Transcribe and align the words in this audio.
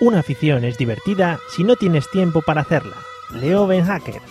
Una 0.00 0.20
afición 0.20 0.64
es 0.64 0.78
divertida 0.78 1.40
si 1.48 1.64
no 1.64 1.74
tienes 1.74 2.08
tiempo 2.08 2.40
para 2.40 2.60
hacerla. 2.60 2.94
Leo 3.34 3.66
Ben 3.66 3.84
Hacker. 3.84 4.22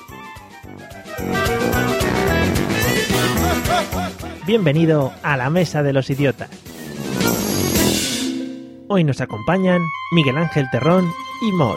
Bienvenido 4.46 5.12
a 5.24 5.36
la 5.36 5.50
Mesa 5.50 5.84
de 5.84 5.92
los 5.92 6.10
Idiotas. 6.10 6.50
Hoy 8.88 9.04
nos 9.04 9.20
acompañan 9.20 9.82
Miguel 10.14 10.38
Ángel 10.38 10.70
Terrón 10.72 11.12
y 11.42 11.52
Mod. 11.52 11.76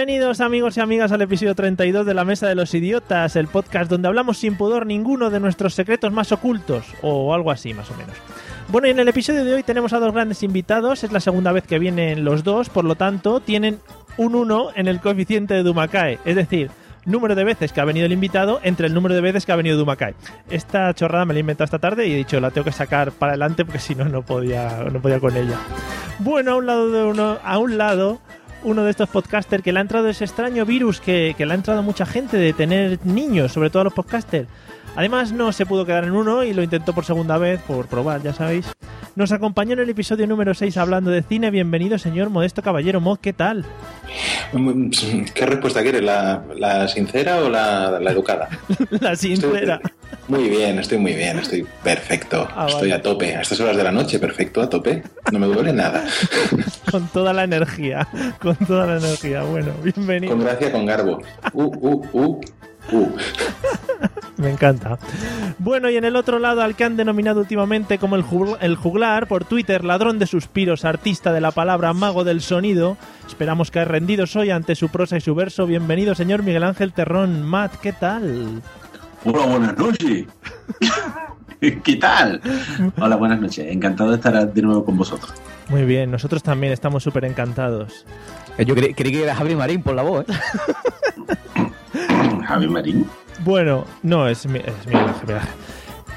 Bienvenidos 0.00 0.40
amigos 0.40 0.78
y 0.78 0.80
amigas 0.80 1.12
al 1.12 1.20
episodio 1.20 1.54
32 1.54 2.06
de 2.06 2.14
La 2.14 2.24
Mesa 2.24 2.48
de 2.48 2.54
los 2.54 2.72
Idiotas, 2.72 3.36
el 3.36 3.48
podcast 3.48 3.90
donde 3.90 4.08
hablamos 4.08 4.38
sin 4.38 4.56
pudor 4.56 4.86
ninguno 4.86 5.28
de 5.28 5.40
nuestros 5.40 5.74
secretos 5.74 6.10
más 6.10 6.32
ocultos, 6.32 6.86
o 7.02 7.34
algo 7.34 7.50
así 7.50 7.74
más 7.74 7.90
o 7.90 7.94
menos. 7.96 8.16
Bueno, 8.68 8.88
y 8.88 8.92
en 8.92 8.98
el 8.98 9.08
episodio 9.08 9.44
de 9.44 9.52
hoy 9.52 9.62
tenemos 9.62 9.92
a 9.92 9.98
dos 9.98 10.14
grandes 10.14 10.42
invitados, 10.42 11.04
es 11.04 11.12
la 11.12 11.20
segunda 11.20 11.52
vez 11.52 11.66
que 11.66 11.78
vienen 11.78 12.24
los 12.24 12.44
dos, 12.44 12.70
por 12.70 12.86
lo 12.86 12.94
tanto 12.94 13.40
tienen 13.40 13.78
un 14.16 14.36
1 14.36 14.70
en 14.74 14.88
el 14.88 15.00
coeficiente 15.00 15.52
de 15.52 15.62
Dumakae, 15.62 16.18
es 16.24 16.34
decir, 16.34 16.70
número 17.04 17.34
de 17.34 17.44
veces 17.44 17.70
que 17.70 17.82
ha 17.82 17.84
venido 17.84 18.06
el 18.06 18.12
invitado 18.12 18.58
entre 18.62 18.86
el 18.86 18.94
número 18.94 19.14
de 19.14 19.20
veces 19.20 19.44
que 19.44 19.52
ha 19.52 19.56
venido 19.56 19.76
Dumakae. 19.76 20.14
Esta 20.48 20.94
chorrada 20.94 21.26
me 21.26 21.34
la 21.34 21.40
he 21.40 21.42
inventado 21.42 21.66
esta 21.66 21.78
tarde 21.78 22.06
y 22.06 22.14
he 22.14 22.16
dicho, 22.16 22.40
la 22.40 22.50
tengo 22.50 22.64
que 22.64 22.72
sacar 22.72 23.12
para 23.12 23.32
adelante 23.32 23.66
porque 23.66 23.80
si 23.80 23.94
no, 23.94 24.06
no 24.06 24.22
podía, 24.22 24.82
no 24.90 25.02
podía 25.02 25.20
con 25.20 25.36
ella. 25.36 25.58
Bueno, 26.20 26.52
a 26.52 26.56
un 26.56 26.64
lado 26.64 26.90
de 26.90 27.04
uno, 27.04 27.38
a 27.44 27.58
un 27.58 27.76
lado 27.76 28.18
uno 28.62 28.84
de 28.84 28.90
estos 28.90 29.08
podcasters 29.08 29.62
que 29.62 29.72
le 29.72 29.78
ha 29.78 29.82
entrado 29.82 30.08
ese 30.08 30.24
extraño 30.24 30.64
virus 30.66 31.00
que, 31.00 31.34
que 31.36 31.46
le 31.46 31.52
ha 31.52 31.54
entrado 31.54 31.80
a 31.80 31.82
mucha 31.82 32.06
gente 32.06 32.36
de 32.36 32.52
tener 32.52 32.98
niños, 33.04 33.52
sobre 33.52 33.70
todo 33.70 33.82
a 33.82 33.84
los 33.84 33.92
podcasters. 33.92 34.48
Además, 34.96 35.32
no 35.32 35.52
se 35.52 35.66
pudo 35.66 35.86
quedar 35.86 36.04
en 36.04 36.12
uno 36.12 36.42
y 36.42 36.52
lo 36.52 36.62
intentó 36.62 36.92
por 36.92 37.04
segunda 37.04 37.38
vez, 37.38 37.60
por 37.62 37.86
probar, 37.86 38.22
ya 38.22 38.32
sabéis. 38.32 38.66
Nos 39.16 39.32
acompañó 39.32 39.72
en 39.72 39.80
el 39.80 39.90
episodio 39.90 40.26
número 40.26 40.54
6 40.54 40.76
hablando 40.76 41.10
de 41.10 41.22
cine. 41.22 41.50
Bienvenido, 41.50 41.98
señor 41.98 42.30
Modesto 42.30 42.62
Caballero. 42.62 43.00
Mod, 43.00 43.18
¿qué 43.18 43.32
tal? 43.32 43.64
¿Qué 45.34 45.46
respuesta 45.46 45.82
quieres? 45.82 46.02
¿La, 46.02 46.42
la 46.56 46.88
sincera 46.88 47.38
o 47.38 47.48
la, 47.48 47.98
la 48.00 48.10
educada? 48.10 48.48
La 49.00 49.14
sincera. 49.16 49.80
Estoy 49.82 49.92
muy 50.28 50.48
bien, 50.48 50.78
estoy 50.78 50.98
muy 50.98 51.12
bien, 51.14 51.38
estoy 51.38 51.66
perfecto. 51.82 52.48
Ah, 52.54 52.66
estoy 52.68 52.90
vale. 52.90 53.00
a 53.00 53.02
tope. 53.02 53.36
A 53.36 53.40
estas 53.42 53.60
horas 53.60 53.76
de 53.76 53.84
la 53.84 53.92
noche, 53.92 54.18
perfecto, 54.18 54.60
a 54.60 54.68
tope. 54.68 55.02
No 55.32 55.38
me 55.38 55.46
duele 55.46 55.72
nada. 55.72 56.04
Con 56.90 57.06
toda 57.08 57.32
la 57.32 57.44
energía. 57.44 58.06
Con 58.40 58.56
toda 58.56 58.86
la 58.86 58.96
energía. 58.98 59.42
Bueno, 59.42 59.72
bienvenido. 59.82 60.34
Con 60.34 60.44
gracia, 60.44 60.72
con 60.72 60.86
garbo. 60.86 61.20
Uh, 61.52 61.62
uh, 61.62 62.08
uh, 62.12 62.40
uh. 62.92 63.08
Me 64.36 64.50
encanta. 64.50 64.98
Bueno, 65.58 65.90
y 65.90 65.96
en 65.98 66.04
el 66.04 66.16
otro 66.16 66.38
lado, 66.38 66.62
al 66.62 66.74
que 66.74 66.84
han 66.84 66.96
denominado 66.96 67.40
últimamente 67.40 67.98
como 67.98 68.16
el, 68.16 68.24
jugl- 68.24 68.56
el 68.62 68.74
juglar, 68.76 69.26
por 69.26 69.44
Twitter, 69.44 69.84
ladrón 69.84 70.18
de 70.18 70.26
suspiros, 70.26 70.86
artista 70.86 71.32
de 71.34 71.42
la 71.42 71.50
palabra, 71.50 71.92
mago 71.92 72.24
del 72.24 72.40
sonido. 72.40 72.96
Esperamos 73.28 73.70
caer 73.70 73.88
rendidos 73.88 74.34
hoy 74.36 74.48
ante 74.50 74.74
su 74.76 74.88
prosa 74.88 75.18
y 75.18 75.20
su 75.20 75.34
verso. 75.34 75.66
Bienvenido, 75.66 76.14
señor 76.14 76.42
Miguel 76.42 76.64
Ángel 76.64 76.94
Terrón. 76.94 77.42
Matt, 77.42 77.74
¿qué 77.82 77.92
tal? 77.92 78.62
Hola, 79.26 79.44
buenas 79.46 79.76
noches. 79.76 80.26
¿Qué 81.60 81.96
tal? 81.96 82.40
Hola, 82.98 83.16
buenas 83.16 83.38
noches. 83.40 83.66
Encantado 83.70 84.08
de 84.10 84.16
estar 84.16 84.50
de 84.52 84.62
nuevo 84.62 84.82
con 84.86 84.96
vosotros. 84.96 85.34
Muy 85.68 85.84
bien, 85.84 86.10
nosotros 86.10 86.42
también 86.42 86.72
estamos 86.72 87.02
súper 87.02 87.26
encantados. 87.26 88.06
Eh, 88.56 88.64
Yo 88.64 88.74
creí, 88.74 88.94
creí 88.94 89.12
que 89.12 89.22
era 89.24 89.34
Javi 89.34 89.54
Marín 89.54 89.82
por 89.82 89.94
la 89.94 90.02
voz, 90.02 90.24
¿eh? 90.26 90.32
Javi 92.50 92.66
Marín. 92.66 93.08
Bueno, 93.44 93.84
no, 94.02 94.26
es, 94.28 94.44
mi- 94.46 94.58
es 94.58 94.86
Miguel 94.86 95.06
Ángel. 95.08 95.36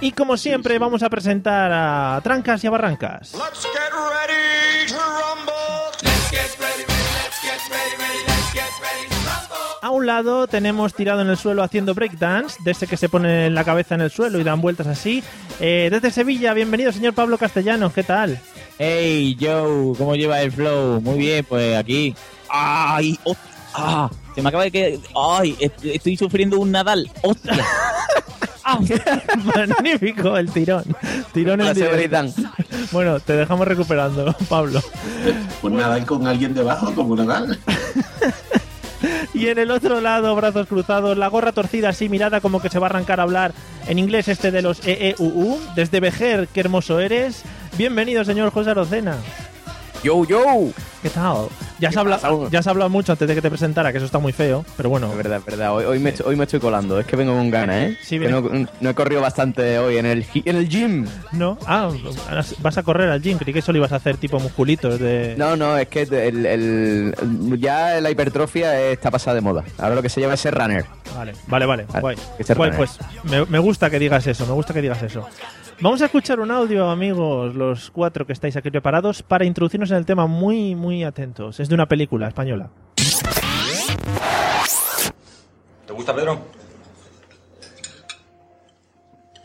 Y 0.02 0.12
como 0.14 0.36
siempre, 0.36 0.80
vamos 0.80 1.04
a 1.04 1.10
presentar 1.10 1.72
a 1.72 2.20
Trancas 2.24 2.64
y 2.64 2.68
a 2.68 2.72
Barrancas. 2.72 3.34
Let's 3.34 3.62
get 3.62 3.94
ready 3.94 4.88
to 4.88 4.96
rumble. 4.96 5.54
Let's 6.02 6.32
get 6.32 6.60
ready, 6.60 6.84
ready, 6.88 7.10
let's 7.22 7.40
get 7.40 7.62
ready, 7.70 7.96
ready, 8.00 8.20
let's 8.28 8.52
get 8.52 8.72
ready 8.82 9.08
to 9.10 9.16
rumble. 9.16 9.58
A 9.84 9.90
un 9.92 10.06
lado 10.08 10.48
tenemos 10.48 10.96
tirado 10.96 11.22
en 11.22 11.30
el 11.30 11.38
suelo 11.38 11.62
haciendo 11.62 11.94
breakdance, 11.94 12.58
de 12.64 12.72
ese 12.72 12.88
que 12.88 12.98
se 12.98 13.10
pone 13.10 13.52
la 13.52 13.64
cabeza 13.64 13.94
en 13.94 14.02
el 14.02 14.10
suelo 14.10 14.40
y 14.40 14.44
dan 14.44 14.60
vueltas 14.60 14.88
así. 14.88 15.24
Eh, 15.60 15.90
desde 15.92 16.10
Sevilla, 16.10 16.54
bienvenido, 16.56 16.92
señor 16.92 17.14
Pablo 17.14 17.38
Castellanos, 17.38 17.94
¿qué 17.94 18.02
tal? 18.04 18.40
Hey, 18.80 19.38
Joe, 19.40 19.96
¿cómo 19.98 20.16
lleva 20.16 20.42
el 20.42 20.52
flow? 20.52 21.00
Muy 21.00 21.20
bien, 21.20 21.46
pues 21.48 21.78
aquí. 21.78 22.16
¡Ay! 22.50 23.20
¡Ah! 23.74 24.10
Se 24.36 24.42
me 24.42 24.50
acaba 24.50 24.64
de 24.64 24.72
que. 24.72 25.00
¡Ay! 25.16 25.56
est- 25.60 25.84
Estoy 25.86 26.18
sufriendo 26.18 26.60
un 26.60 26.72
Nadal. 26.72 27.10
¡Hostia! 27.22 27.54
¡Ah! 28.66 28.80
Magnífico 29.44 30.38
el 30.38 30.50
tirón. 30.52 30.84
Tirón 31.34 31.60
en 31.62 31.68
La 31.68 31.74
directo. 31.74 32.26
Bueno, 32.92 33.20
te 33.20 33.34
dejamos 33.36 33.68
recuperando, 33.68 34.34
Pablo. 34.50 34.82
Pues 35.62 35.74
nada, 35.74 36.04
con 36.06 36.26
alguien 36.28 36.54
debajo, 36.54 36.94
como 36.96 37.16
Nadal. 37.16 37.60
Y 39.34 39.48
en 39.48 39.58
el 39.58 39.72
otro 39.72 40.00
lado, 40.00 40.34
brazos 40.36 40.68
cruzados, 40.68 41.18
la 41.18 41.28
gorra 41.28 41.52
torcida 41.52 41.90
así, 41.90 42.08
mirada 42.08 42.40
como 42.40 42.62
que 42.62 42.70
se 42.70 42.80
va 42.80 42.88
a 42.88 42.90
arrancar 42.92 43.20
a 43.20 43.24
hablar 43.24 43.54
en 43.88 44.00
inglés 44.00 44.28
este 44.30 44.52
de 44.52 44.62
los 44.62 44.80
EEUU. 44.86 45.60
Desde 45.76 46.00
Vejer, 46.00 46.48
qué 46.54 46.62
hermoso 46.62 47.00
eres. 47.00 47.42
Bienvenido, 47.78 48.24
señor 48.24 48.52
José 48.52 48.70
Arocena. 48.70 49.18
¡Yo, 50.04 50.26
yo! 50.26 50.44
¿Qué 51.02 51.10
tal? 51.10 51.48
Ya 51.80 51.88
has, 51.90 51.94
¿Qué 51.96 52.00
hablado, 52.00 52.40
pasa? 52.40 52.52
ya 52.52 52.60
has 52.60 52.68
hablado 52.68 52.90
mucho 52.90 53.14
antes 53.14 53.26
de 53.28 53.36
que 53.36 53.42
te 53.42 53.50
presentara, 53.50 53.92
que 53.92 53.98
eso 53.98 54.06
está 54.06 54.20
muy 54.20 54.34
feo, 54.34 54.66
pero 54.76 54.90
bueno. 54.90 55.10
Es 55.10 55.16
verdad, 55.18 55.38
es 55.40 55.46
verdad. 55.46 55.74
Hoy, 55.74 55.86
hoy, 55.86 56.00
me, 56.00 56.10
estoy- 56.12 56.26
hoy 56.28 56.36
me 56.36 56.44
estoy 56.44 56.60
colando. 56.60 57.00
Es 57.00 57.06
que 57.06 57.16
vengo 57.16 57.34
con 57.34 57.50
ganas, 57.50 57.76
¿eh? 57.92 57.98
Sí, 58.04 58.20
no, 58.20 58.42
no 58.82 58.90
he 58.90 58.94
corrido 58.94 59.22
bastante 59.22 59.80
hoy 59.80 59.98
en 59.98 60.06
el, 60.06 60.26
gi- 60.26 60.44
en 60.46 60.58
el 60.58 60.68
gym. 60.70 61.08
¿No? 61.32 61.58
Ah, 61.66 61.90
vas 62.60 62.78
a 62.78 62.84
correr 62.84 63.10
al 63.10 63.22
gym, 63.22 63.38
creí 63.38 63.54
que 63.54 63.62
solo 63.62 63.78
ibas 63.78 63.94
a 63.94 63.98
hacer 63.98 64.18
tipo 64.18 64.40
musculitos 64.40 65.00
de... 65.00 65.36
No, 65.38 65.56
no, 65.56 65.78
es 65.78 65.88
que 65.88 66.02
el, 66.02 66.46
el- 66.46 67.16
ya 67.60 68.00
la 68.02 68.12
hipertrofia 68.12 68.78
está 68.92 69.10
pasada 69.10 69.36
de 69.36 69.42
moda. 69.42 69.64
Ahora 69.78 69.96
lo 69.96 70.02
que 70.02 70.10
se 70.10 70.20
llama 70.20 70.34
es 70.34 70.42
ser 70.42 70.54
runner. 70.56 70.86
Vale, 71.16 71.34
vale, 71.48 71.66
vale, 71.66 71.86
Vale, 71.86 72.02
guay. 72.02 72.18
se 72.44 72.56
pues 72.56 72.98
me, 73.24 73.46
me 73.46 73.60
gusta 73.60 73.90
que 73.90 74.00
digas 74.00 74.26
eso, 74.28 74.46
me 74.48 74.54
gusta 74.54 74.74
que 74.74 74.82
digas 74.82 75.02
eso. 75.04 75.26
Vamos 75.82 76.02
a 76.02 76.06
escuchar 76.06 76.40
un 76.40 76.52
audio, 76.52 76.90
amigos, 76.90 77.56
los 77.56 77.92
cuatro 77.92 78.26
que 78.26 78.34
estáis 78.34 78.56
aquí 78.56 78.70
preparados, 78.72 79.24
para 79.24 79.46
introducirnos 79.46 79.92
en 79.92 79.98
el 79.98 80.06
tema 80.06 80.28
muy, 80.28 80.76
muy 80.76 81.04
atentos. 81.04 81.60
Es 81.60 81.68
de 81.68 81.76
una 81.76 81.88
película 81.88 82.28
española. 82.28 82.70
¿Te 85.86 85.94
gusta, 85.94 86.16
Pedro? 86.16 86.40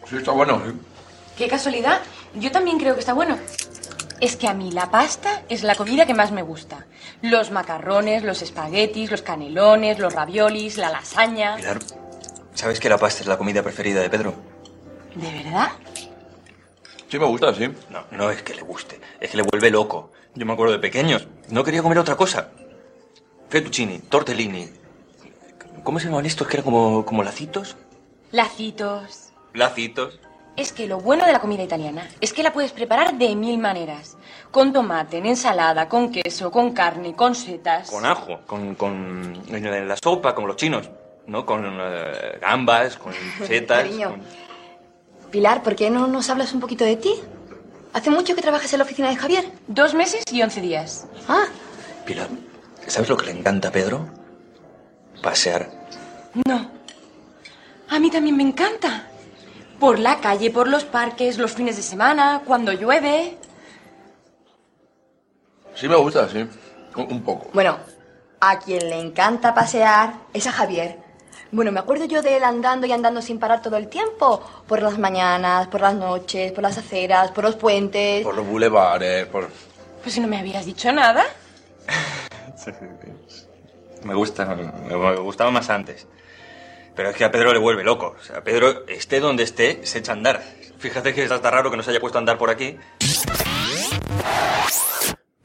Sí, 0.08 0.17
está 0.17 0.32
bueno. 0.32 0.62
sí. 0.64 0.73
Qué 1.37 1.49
casualidad. 1.49 2.00
Yo 2.35 2.50
también 2.50 2.79
creo 2.79 2.94
que 2.94 3.00
está 3.00 3.14
bueno. 3.14 3.37
Es 4.20 4.37
que 4.37 4.49
a 4.49 4.55
mí 4.55 4.73
la 4.73 4.91
pasta 4.91 5.43
es 5.49 5.62
la 5.62 5.75
comida 5.76 6.06
que 6.06 6.14
más 6.14 6.32
me 6.32 6.43
gusta. 6.43 6.87
Los 7.23 7.50
macarrones, 7.50 8.25
los 8.25 8.43
espaguetis, 8.43 9.11
los 9.11 9.23
canelones, 9.23 9.99
los 9.99 10.12
raviolis, 10.12 10.76
la 10.76 10.91
lasaña. 10.91 11.56
Pilar, 11.56 11.79
¿sabes 12.55 12.81
que 12.81 12.88
la 12.88 12.99
pasta 12.99 13.23
es 13.23 13.29
la 13.29 13.38
comida 13.38 13.62
preferida 13.62 14.00
de 14.00 14.11
Pedro? 14.11 14.35
¿De 15.14 15.31
verdad? 15.32 15.70
Sí, 17.08 17.19
me 17.19 17.25
gusta, 17.26 17.55
sí. 17.55 17.69
No, 17.90 18.05
no 18.12 18.31
es 18.31 18.43
que 18.43 18.55
le 18.55 18.62
guste, 18.62 19.00
es 19.20 19.31
que 19.31 19.37
le 19.38 19.43
vuelve 19.43 19.70
loco. 19.70 20.10
Yo 20.34 20.44
me 20.46 20.52
acuerdo 20.52 20.72
de 20.72 20.78
pequeños. 20.78 21.26
No 21.49 21.64
quería 21.64 21.82
comer 21.82 21.99
otra 21.99 22.16
cosa. 22.16 22.50
Fettuccini, 23.49 23.99
tortellini. 24.00 24.69
¿Cómo 25.82 25.99
se 25.99 26.05
llamaban 26.06 26.26
estos 26.26 26.46
que 26.46 26.56
eran 26.58 26.64
como, 26.64 27.05
como 27.06 27.22
lacitos? 27.22 27.76
Lacitos. 28.31 29.31
Lacitos. 29.55 30.20
Es 30.56 30.72
que 30.72 30.87
lo 30.87 30.99
bueno 30.99 31.25
de 31.25 31.32
la 31.32 31.40
comida 31.40 31.62
italiana 31.62 32.06
es 32.20 32.32
que 32.32 32.43
la 32.43 32.52
puedes 32.52 32.72
preparar 32.72 33.16
de 33.16 33.34
mil 33.37 33.58
maneras. 33.58 34.16
Con 34.50 34.72
tomate, 34.72 35.19
en 35.19 35.26
ensalada, 35.26 35.88
con 35.88 36.11
queso, 36.12 36.50
con 36.50 36.72
carne, 36.72 37.14
con 37.14 37.34
setas. 37.34 37.90
Con 37.90 38.04
ajo, 38.04 38.40
con, 38.46 38.75
con 38.75 39.40
en 39.49 39.88
la 39.88 39.96
sopa, 39.96 40.34
con 40.34 40.46
los 40.46 40.56
chinos, 40.56 40.90
¿no? 41.26 41.46
Con 41.46 41.64
eh, 41.81 42.38
gambas, 42.40 42.96
con 42.99 43.12
setas. 43.46 43.84
Cariño. 43.84 44.11
con- 44.11 44.48
Pilar, 45.30 45.62
¿por 45.62 45.76
qué 45.76 45.90
no 45.90 46.06
nos 46.06 46.30
hablas 46.30 46.52
un 46.52 46.60
poquito 46.60 46.84
de 46.84 46.96
ti? 46.96 47.14
¿Hace 47.92 48.10
mucho 48.10 48.34
que 48.34 48.42
trabajas 48.42 48.72
en 48.72 48.78
la 48.78 48.84
oficina 48.84 49.08
de 49.08 49.16
Javier? 49.16 49.50
Dos 49.66 49.94
meses 49.94 50.22
y 50.30 50.42
once 50.42 50.60
días. 50.60 51.06
Ah, 51.28 51.44
Pilar, 52.06 52.28
¿sabes 52.86 53.08
lo 53.08 53.16
que 53.16 53.26
le 53.26 53.32
encanta 53.32 53.69
a 53.69 53.72
Pedro? 53.72 54.06
Pasear. 55.22 55.69
No. 56.46 56.70
A 57.90 57.98
mí 57.98 58.10
también 58.10 58.36
me 58.36 58.42
encanta. 58.42 59.06
Por 59.80 59.98
la 59.98 60.20
calle, 60.20 60.50
por 60.50 60.69
los 60.69 60.84
parques, 60.84 61.38
los 61.38 61.52
fines 61.52 61.76
de 61.76 61.82
semana, 61.82 62.42
cuando 62.44 62.72
llueve. 62.72 63.38
Sí 65.75 65.88
me 65.88 65.96
gusta, 65.96 66.28
sí. 66.28 66.38
Un, 66.96 67.12
un 67.12 67.22
poco. 67.22 67.50
bueno, 67.52 67.78
a 68.40 68.58
quien 68.58 68.88
le 68.88 68.98
encanta 69.00 69.54
pasear 69.54 70.14
es 70.32 70.46
a 70.46 70.52
Javier. 70.52 70.98
Bueno, 71.50 71.73
me 71.73 71.81
acuerdo 71.81 72.05
yo 72.05 72.21
de 72.21 72.37
él 72.37 72.45
andando 72.45 72.87
y 72.87 72.93
andando 72.93 73.23
sin 73.23 73.39
parar 73.39 73.62
todo 73.62 73.77
el 73.77 73.89
tiempo. 73.89 74.43
Por 74.67 74.83
las 74.83 74.99
mañanas, 74.99 75.69
por 75.69 75.81
las 75.81 75.95
noches, 75.95 76.53
por 76.53 76.62
las 76.62 76.77
aceras, 76.77 77.31
por 77.31 77.45
los 77.45 77.56
puentes. 77.56 78.23
Por 78.23 78.35
los 78.35 78.47
bulevares, 78.47 79.27
por... 79.27 79.49
Pues 80.03 80.15
si 80.15 80.21
no 80.21 80.29
me 80.29 80.39
habías 80.39 80.67
dicho 80.67 80.93
nada. 80.93 81.25
Me 84.05 84.15
gusta, 84.15 84.45
me 84.55 85.17
gustaba 85.17 85.50
más 85.50 85.71
antes. 85.71 86.06
Pero 86.95 87.11
es 87.11 87.17
que 87.17 87.25
a 87.25 87.33
Pedro 87.33 87.53
le 87.53 87.59
vuelve 87.59 87.83
loco. 87.83 88.15
O 88.19 88.23
sea, 88.23 88.43
Pedro, 88.43 88.87
esté 88.87 89.19
donde 89.19 89.43
esté, 89.43 89.85
se 89.85 89.99
echa 89.99 90.12
a 90.12 90.15
andar. 90.15 90.43
Fíjate 90.79 91.12
que 91.15 91.25
es 91.25 91.31
hasta 91.31 91.50
raro 91.50 91.71
que 91.71 91.77
no 91.77 91.83
se 91.83 91.91
haya 91.91 92.00
puesto 92.00 92.19
a 92.19 92.21
andar 92.21 92.39
por 92.39 92.49
aquí. 92.49 92.79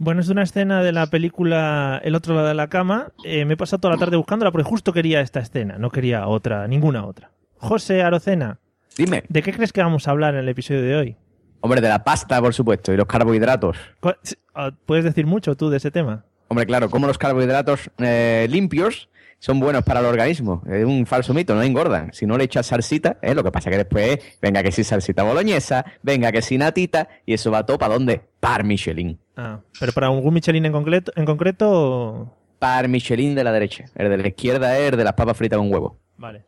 Bueno, 0.03 0.19
es 0.19 0.27
una 0.27 0.43
escena 0.43 0.83
de 0.83 0.91
la 0.91 1.07
película 1.07 2.01
El 2.03 2.15
otro 2.15 2.35
lado 2.35 2.47
de 2.47 2.53
la 2.53 2.67
cama. 2.67 3.13
Eh, 3.23 3.45
me 3.45 3.53
he 3.53 3.57
pasado 3.57 3.79
toda 3.79 3.93
la 3.93 3.99
tarde 3.99 4.17
buscándola 4.17 4.51
porque 4.51 4.65
justo 4.67 4.91
quería 4.91 5.21
esta 5.21 5.39
escena, 5.39 5.77
no 5.77 5.89
quería 5.89 6.27
otra, 6.27 6.67
ninguna 6.67 7.05
otra. 7.05 7.31
José 7.57 8.03
Arocena, 8.03 8.59
Dime. 8.97 9.23
¿de 9.29 9.41
qué 9.41 9.53
crees 9.53 9.71
que 9.71 9.81
vamos 9.81 10.07
a 10.07 10.11
hablar 10.11 10.33
en 10.33 10.41
el 10.41 10.49
episodio 10.49 10.81
de 10.81 10.95
hoy? 10.95 11.15
Hombre, 11.61 11.79
de 11.79 11.87
la 11.87 12.03
pasta, 12.03 12.41
por 12.41 12.53
supuesto, 12.53 12.91
y 12.91 12.97
los 12.97 13.05
carbohidratos. 13.07 13.77
¿Cuál- 14.01 14.17
ah, 14.53 14.71
¿Puedes 14.85 15.05
decir 15.05 15.25
mucho 15.25 15.55
tú 15.55 15.69
de 15.69 15.77
ese 15.77 15.89
tema? 15.89 16.25
Hombre, 16.49 16.65
claro, 16.65 16.89
como 16.89 17.07
los 17.07 17.17
carbohidratos 17.17 17.89
eh, 17.99 18.45
limpios 18.49 19.07
son 19.39 19.61
buenos 19.61 19.83
para 19.83 20.01
el 20.01 20.05
organismo. 20.07 20.61
Es 20.69 20.83
un 20.83 21.05
falso 21.05 21.33
mito, 21.33 21.55
no 21.55 21.63
engordan. 21.63 22.11
Si 22.11 22.25
no 22.25 22.37
le 22.37 22.43
echas 22.43 22.65
salsita, 22.65 23.17
¿eh? 23.21 23.33
lo 23.33 23.43
que 23.45 23.51
pasa 23.53 23.69
que 23.69 23.77
después, 23.77 24.19
venga 24.41 24.61
que 24.61 24.73
sí 24.73 24.83
salsita 24.83 25.23
boloñesa, 25.23 25.85
venga 26.01 26.29
que 26.33 26.41
sí 26.41 26.57
natita, 26.57 27.07
y 27.25 27.33
eso 27.35 27.49
va 27.51 27.65
todo 27.65 27.77
para 27.77 27.93
dónde? 27.93 28.21
Par 28.41 28.65
Michelin. 28.65 29.17
Ah, 29.35 29.59
pero 29.79 29.91
para 29.93 30.07
algún 30.07 30.33
Michelin 30.33 30.65
en 30.65 30.71
concreto, 30.71 31.11
en 31.15 31.25
concreto 31.25 32.35
Par 32.59 32.87
Michelin 32.87 33.35
de 33.35 33.43
la 33.43 33.51
derecha. 33.51 33.85
El 33.95 34.09
de 34.09 34.17
la 34.17 34.27
izquierda 34.27 34.77
es 34.77 34.91
el 34.91 34.97
de 34.97 35.03
las 35.03 35.13
papas 35.13 35.35
fritas 35.37 35.57
con 35.57 35.71
huevo. 35.71 35.97
Vale. 36.17 36.45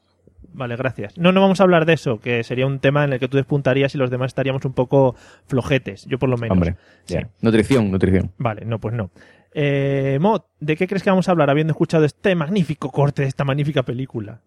Vale, 0.53 0.77
gracias. 0.77 1.17
No, 1.17 1.33
no 1.33 1.41
vamos 1.41 1.59
a 1.59 1.63
hablar 1.63 1.85
de 1.85 1.93
eso, 1.93 2.19
que 2.21 2.41
sería 2.45 2.65
un 2.65 2.79
tema 2.79 3.03
en 3.03 3.11
el 3.13 3.19
que 3.19 3.27
tú 3.27 3.35
despuntarías 3.35 3.93
y 3.93 3.97
los 3.97 4.09
demás 4.09 4.27
estaríamos 4.27 4.63
un 4.63 4.71
poco 4.73 5.15
flojetes, 5.47 6.05
yo 6.05 6.17
por 6.17 6.29
lo 6.29 6.37
menos. 6.37 6.53
Hombre, 6.55 6.75
Sí. 7.03 7.17
Nutrición, 7.41 7.91
nutrición. 7.91 8.31
Vale, 8.37 8.63
no, 8.63 8.79
pues 8.79 8.93
no. 8.93 9.09
Eh, 9.53 10.17
Mod, 10.21 10.43
¿de 10.61 10.77
qué 10.77 10.87
crees 10.87 11.03
que 11.03 11.09
vamos 11.09 11.27
a 11.27 11.31
hablar 11.31 11.49
habiendo 11.49 11.71
escuchado 11.71 12.05
este 12.05 12.35
magnífico 12.35 12.89
corte 12.91 13.23
de 13.23 13.27
esta 13.27 13.43
magnífica 13.43 13.83
película? 13.83 14.39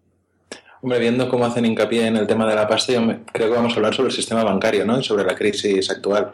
Hombre, 0.81 0.97
viendo 0.99 1.27
cómo 1.29 1.45
hacen 1.45 1.65
hincapié 1.65 2.07
en 2.07 2.15
el 2.17 2.25
tema 2.25 2.47
de 2.47 2.55
la 2.55 2.67
pasta, 2.67 2.93
yo 2.93 3.01
me- 3.01 3.19
creo 3.31 3.49
que 3.49 3.55
vamos 3.55 3.73
a 3.73 3.75
hablar 3.75 3.93
sobre 3.93 4.09
el 4.09 4.15
sistema 4.15 4.43
bancario, 4.43 4.85
¿no? 4.85 4.97
Y 4.99 5.03
sobre 5.03 5.25
la 5.25 5.35
crisis 5.35 5.91
actual. 5.91 6.31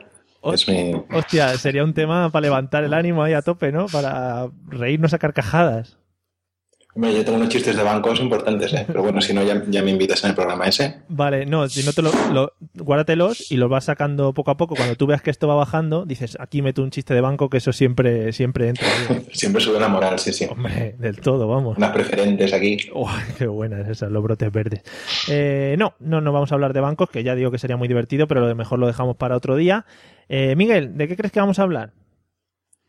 Es 0.53 0.67
mi... 0.67 0.93
Hostia, 1.11 1.57
sería 1.57 1.83
un 1.83 1.93
tema 1.93 2.29
para 2.29 2.43
levantar 2.43 2.83
el 2.83 2.93
ánimo 2.93 3.23
ahí 3.23 3.33
a 3.33 3.41
tope, 3.41 3.71
¿no? 3.71 3.87
Para 3.87 4.47
reírnos 4.67 5.13
a 5.13 5.19
carcajadas. 5.19 5.97
Hombre, 6.95 7.13
yo 7.13 7.25
tengo 7.25 7.37
unos 7.37 7.49
chistes 7.49 7.75
de 7.75 7.83
bancos 7.83 8.21
importantes, 8.21 8.71
¿eh? 8.73 8.85
Pero 8.87 9.03
bueno, 9.03 9.19
si 9.19 9.33
no, 9.33 9.43
ya, 9.43 9.61
ya 9.67 9.83
me 9.83 9.91
invitas 9.91 10.23
en 10.23 10.29
el 10.29 10.35
programa 10.35 10.65
ese. 10.65 11.01
Vale, 11.09 11.45
no, 11.45 11.67
si 11.67 11.83
no 11.85 11.91
te 11.91 12.01
lo, 12.01 12.09
lo- 12.31 12.53
guárdatelos 12.73 13.51
y 13.51 13.57
los 13.57 13.69
vas 13.69 13.83
sacando 13.83 14.33
poco 14.33 14.51
a 14.51 14.55
poco. 14.55 14.75
Cuando 14.75 14.95
tú 14.95 15.05
veas 15.05 15.21
que 15.21 15.29
esto 15.29 15.45
va 15.45 15.55
bajando, 15.55 16.05
dices, 16.05 16.37
aquí 16.39 16.61
meto 16.61 16.81
un 16.81 16.91
chiste 16.91 17.13
de 17.13 17.19
banco 17.19 17.49
que 17.49 17.57
eso 17.57 17.73
siempre, 17.73 18.31
siempre 18.31 18.69
entra. 18.69 18.87
Siempre 19.33 19.61
sube 19.61 19.77
la 19.79 19.89
moral, 19.89 20.17
sí, 20.19 20.31
sí. 20.31 20.45
Hombre, 20.49 20.95
del 20.97 21.19
todo, 21.19 21.47
vamos. 21.49 21.77
Unas 21.77 21.91
preferentes 21.91 22.53
aquí. 22.53 22.77
Uy, 22.93 23.09
qué 23.37 23.47
buenas 23.47 23.85
esas, 23.89 24.09
los 24.09 24.23
brotes 24.23 24.49
verdes. 24.49 24.81
Eh, 25.27 25.75
no, 25.77 25.95
no, 25.99 26.21
no 26.21 26.31
vamos 26.31 26.53
a 26.53 26.55
hablar 26.55 26.71
de 26.71 26.79
bancos, 26.79 27.09
que 27.09 27.23
ya 27.23 27.35
digo 27.35 27.51
que 27.51 27.57
sería 27.59 27.75
muy 27.75 27.89
divertido, 27.89 28.25
pero 28.27 28.39
lo 28.39 28.47
de 28.47 28.55
mejor 28.55 28.79
lo 28.79 28.87
dejamos 28.87 29.17
para 29.17 29.35
otro 29.35 29.57
día. 29.57 29.85
Eh, 30.29 30.55
Miguel, 30.55 30.95
¿de 30.97 31.09
qué 31.09 31.17
crees 31.17 31.33
que 31.33 31.41
vamos 31.41 31.59
a 31.59 31.63
hablar? 31.63 31.91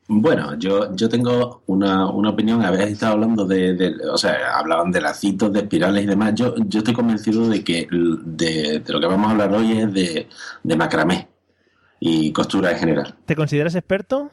Bueno, 0.09 0.57
yo, 0.57 0.95
yo 0.95 1.09
tengo 1.09 1.63
una, 1.67 2.09
una 2.11 2.31
opinión. 2.31 2.63
Habéis 2.63 2.93
estado 2.93 3.15
hablando 3.15 3.45
de, 3.45 3.75
de- 3.75 3.95
O 4.13 4.17
sea, 4.17 4.57
hablaban 4.59 4.93
de 4.93 5.01
lacitos, 5.01 5.53
de 5.53 5.61
espirales 5.61 6.05
y 6.05 6.07
demás. 6.07 6.35
Yo, 6.35 6.55
yo 6.67 6.79
estoy 6.79 6.95
convencido 6.95 7.49
de 7.49 7.65
que 7.65 7.89
de, 7.91 8.81
de 8.81 8.93
lo 8.93 9.01
que 9.01 9.07
vamos 9.07 9.27
a 9.29 9.31
hablar 9.33 9.53
hoy 9.53 9.73
es 9.73 9.93
de, 9.93 10.29
de 10.63 10.77
macramé 10.77 11.29
y 11.99 12.31
costura 12.33 12.71
en 12.73 12.79
general. 12.79 13.15
¿Te 13.25 13.35
consideras 13.35 13.75
experto? 13.75 14.31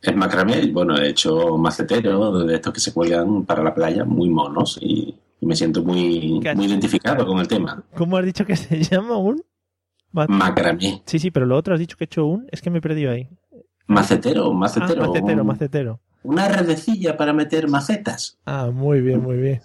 Es 0.00 0.14
macramé, 0.16 0.66
bueno, 0.66 0.96
he 0.98 1.08
hecho 1.10 1.56
maceteros 1.58 2.46
de 2.46 2.54
estos 2.56 2.72
que 2.72 2.80
se 2.80 2.92
cuelgan 2.92 3.44
para 3.44 3.62
la 3.62 3.72
playa, 3.74 4.04
muy 4.04 4.28
monos, 4.28 4.76
y, 4.82 5.14
y 5.40 5.46
me 5.46 5.54
siento 5.54 5.82
muy, 5.82 6.40
¿Qué 6.42 6.48
has- 6.50 6.56
muy 6.56 6.66
identificado 6.66 7.24
con 7.26 7.38
el 7.38 7.46
tema. 7.48 7.82
¿Cómo 7.96 8.16
has 8.16 8.24
dicho 8.24 8.44
que 8.44 8.56
se 8.56 8.82
llama 8.82 9.16
un? 9.16 9.42
Ma- 10.12 10.26
Macramé. 10.28 11.02
Sí, 11.06 11.18
sí, 11.20 11.30
pero 11.30 11.46
lo 11.46 11.56
otro 11.56 11.74
has 11.74 11.80
dicho 11.80 11.96
que 11.96 12.04
he 12.04 12.06
hecho 12.06 12.26
un. 12.26 12.46
Es 12.50 12.60
que 12.60 12.70
me 12.70 12.78
he 12.78 12.82
perdido 12.82 13.12
ahí. 13.12 13.28
Macetero, 13.86 14.52
macetero. 14.52 15.02
Ah, 15.04 15.06
macetero, 15.08 15.40
un- 15.42 15.46
macetero. 15.46 16.00
Una 16.24 16.46
redecilla 16.48 17.16
para 17.16 17.32
meter 17.32 17.66
macetas. 17.68 18.38
Ah, 18.46 18.70
muy 18.72 19.00
bien, 19.00 19.20
muy 19.20 19.36
bien. 19.38 19.60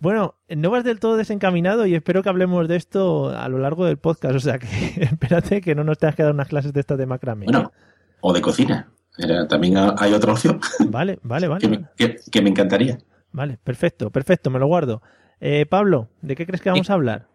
Bueno, 0.00 0.34
no 0.54 0.70
vas 0.70 0.84
del 0.84 1.00
todo 1.00 1.16
desencaminado 1.16 1.86
y 1.86 1.94
espero 1.94 2.22
que 2.22 2.28
hablemos 2.28 2.68
de 2.68 2.76
esto 2.76 3.30
a 3.30 3.48
lo 3.48 3.56
largo 3.58 3.86
del 3.86 3.96
podcast. 3.96 4.34
O 4.36 4.40
sea 4.40 4.58
que 4.58 4.66
espérate 5.00 5.62
que 5.62 5.74
no 5.74 5.82
nos 5.82 5.96
tengas 5.98 6.14
que 6.14 6.22
dar 6.22 6.32
unas 6.34 6.48
clases 6.48 6.74
de 6.74 6.80
estas 6.80 6.98
de 6.98 7.06
macramé. 7.06 7.46
Bueno, 7.46 7.72
o 8.20 8.32
de 8.34 8.42
cocina. 8.42 8.90
Era- 9.16 9.48
también 9.48 9.78
ha- 9.78 9.94
hay 9.98 10.12
otra 10.12 10.32
opción 10.32 10.60
Vale, 10.88 11.20
vale, 11.22 11.48
vale. 11.48 11.60
que 11.60 11.68
me, 11.68 11.84
que- 11.96 12.16
que 12.30 12.42
me 12.42 12.50
encantaría. 12.50 12.98
Vale, 13.32 13.58
perfecto, 13.64 14.10
perfecto, 14.10 14.50
me 14.50 14.58
lo 14.58 14.66
guardo. 14.66 15.00
Eh, 15.40 15.64
Pablo, 15.66 16.08
¿de 16.20 16.36
qué 16.36 16.44
crees 16.46 16.60
que 16.60 16.70
vamos 16.70 16.90
a 16.90 16.94
hablar? 16.94 17.28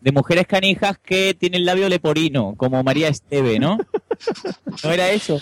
De 0.00 0.12
mujeres 0.12 0.46
canijas 0.46 0.98
que 0.98 1.34
tienen 1.34 1.64
labio 1.64 1.88
leporino, 1.88 2.54
como 2.56 2.82
María 2.82 3.08
Esteve, 3.08 3.58
¿no? 3.58 3.78
¿No 4.84 4.90
era 4.92 5.10
eso? 5.10 5.40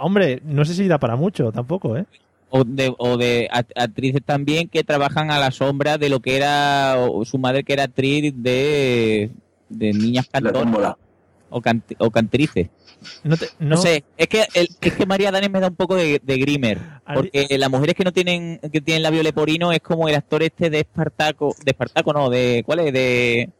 Hombre, 0.00 0.40
no 0.44 0.64
sé 0.64 0.74
si 0.74 0.88
da 0.88 0.98
para 0.98 1.16
mucho 1.16 1.52
tampoco, 1.52 1.96
¿eh? 1.96 2.06
O 2.48 2.64
de, 2.64 2.94
o 2.98 3.16
de 3.16 3.48
act- 3.52 3.72
actrices 3.76 4.22
también 4.24 4.68
que 4.68 4.84
trabajan 4.84 5.30
a 5.30 5.38
la 5.38 5.50
sombra 5.50 5.98
de 5.98 6.08
lo 6.08 6.20
que 6.20 6.36
era 6.36 6.96
o 6.98 7.24
su 7.24 7.38
madre, 7.38 7.64
que 7.64 7.72
era 7.74 7.84
actriz 7.84 8.32
de, 8.36 9.30
de 9.68 9.92
niñas 9.92 10.26
La 10.32 10.52
tómbola. 10.52 10.98
O, 11.56 11.60
cant- 11.62 11.94
o 11.98 12.10
cantrices. 12.10 12.68
No, 13.24 13.36
te- 13.36 13.48
No, 13.58 13.70
no- 13.70 13.76
sé, 13.76 14.04
es 14.16 14.26
que, 14.28 14.44
el, 14.54 14.68
es 14.80 14.92
que 14.94 15.06
María 15.06 15.30
Danes 15.30 15.50
me 15.50 15.60
da 15.60 15.68
un 15.68 15.76
poco 15.76 15.94
de, 15.96 16.20
de 16.22 16.36
grimer. 16.38 16.78
Porque 17.14 17.46
las 17.58 17.70
mujeres 17.70 17.94
que 17.94 18.04
no 18.04 18.12
tienen 18.12 18.58
que 18.72 18.80
tienen 18.80 19.02
labio 19.02 19.22
leporino 19.22 19.70
es 19.72 19.80
como 19.80 20.08
el 20.08 20.14
actor 20.14 20.42
este 20.42 20.70
de 20.70 20.80
Espartaco. 20.80 21.54
De 21.64 21.70
Espartaco, 21.72 22.12
no, 22.12 22.30
de. 22.30 22.62
¿Cuál 22.66 22.80
es? 22.80 22.92
De. 22.92 23.50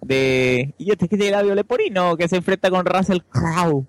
De. 0.00 0.74
Y 0.78 0.90
este 0.90 1.08
que 1.08 1.16
tiene 1.16 1.32
labio 1.32 1.54
leporino, 1.54 2.16
que 2.16 2.28
se 2.28 2.36
enfrenta 2.36 2.70
con 2.70 2.84
Russell 2.86 3.18
Crowe. 3.28 3.84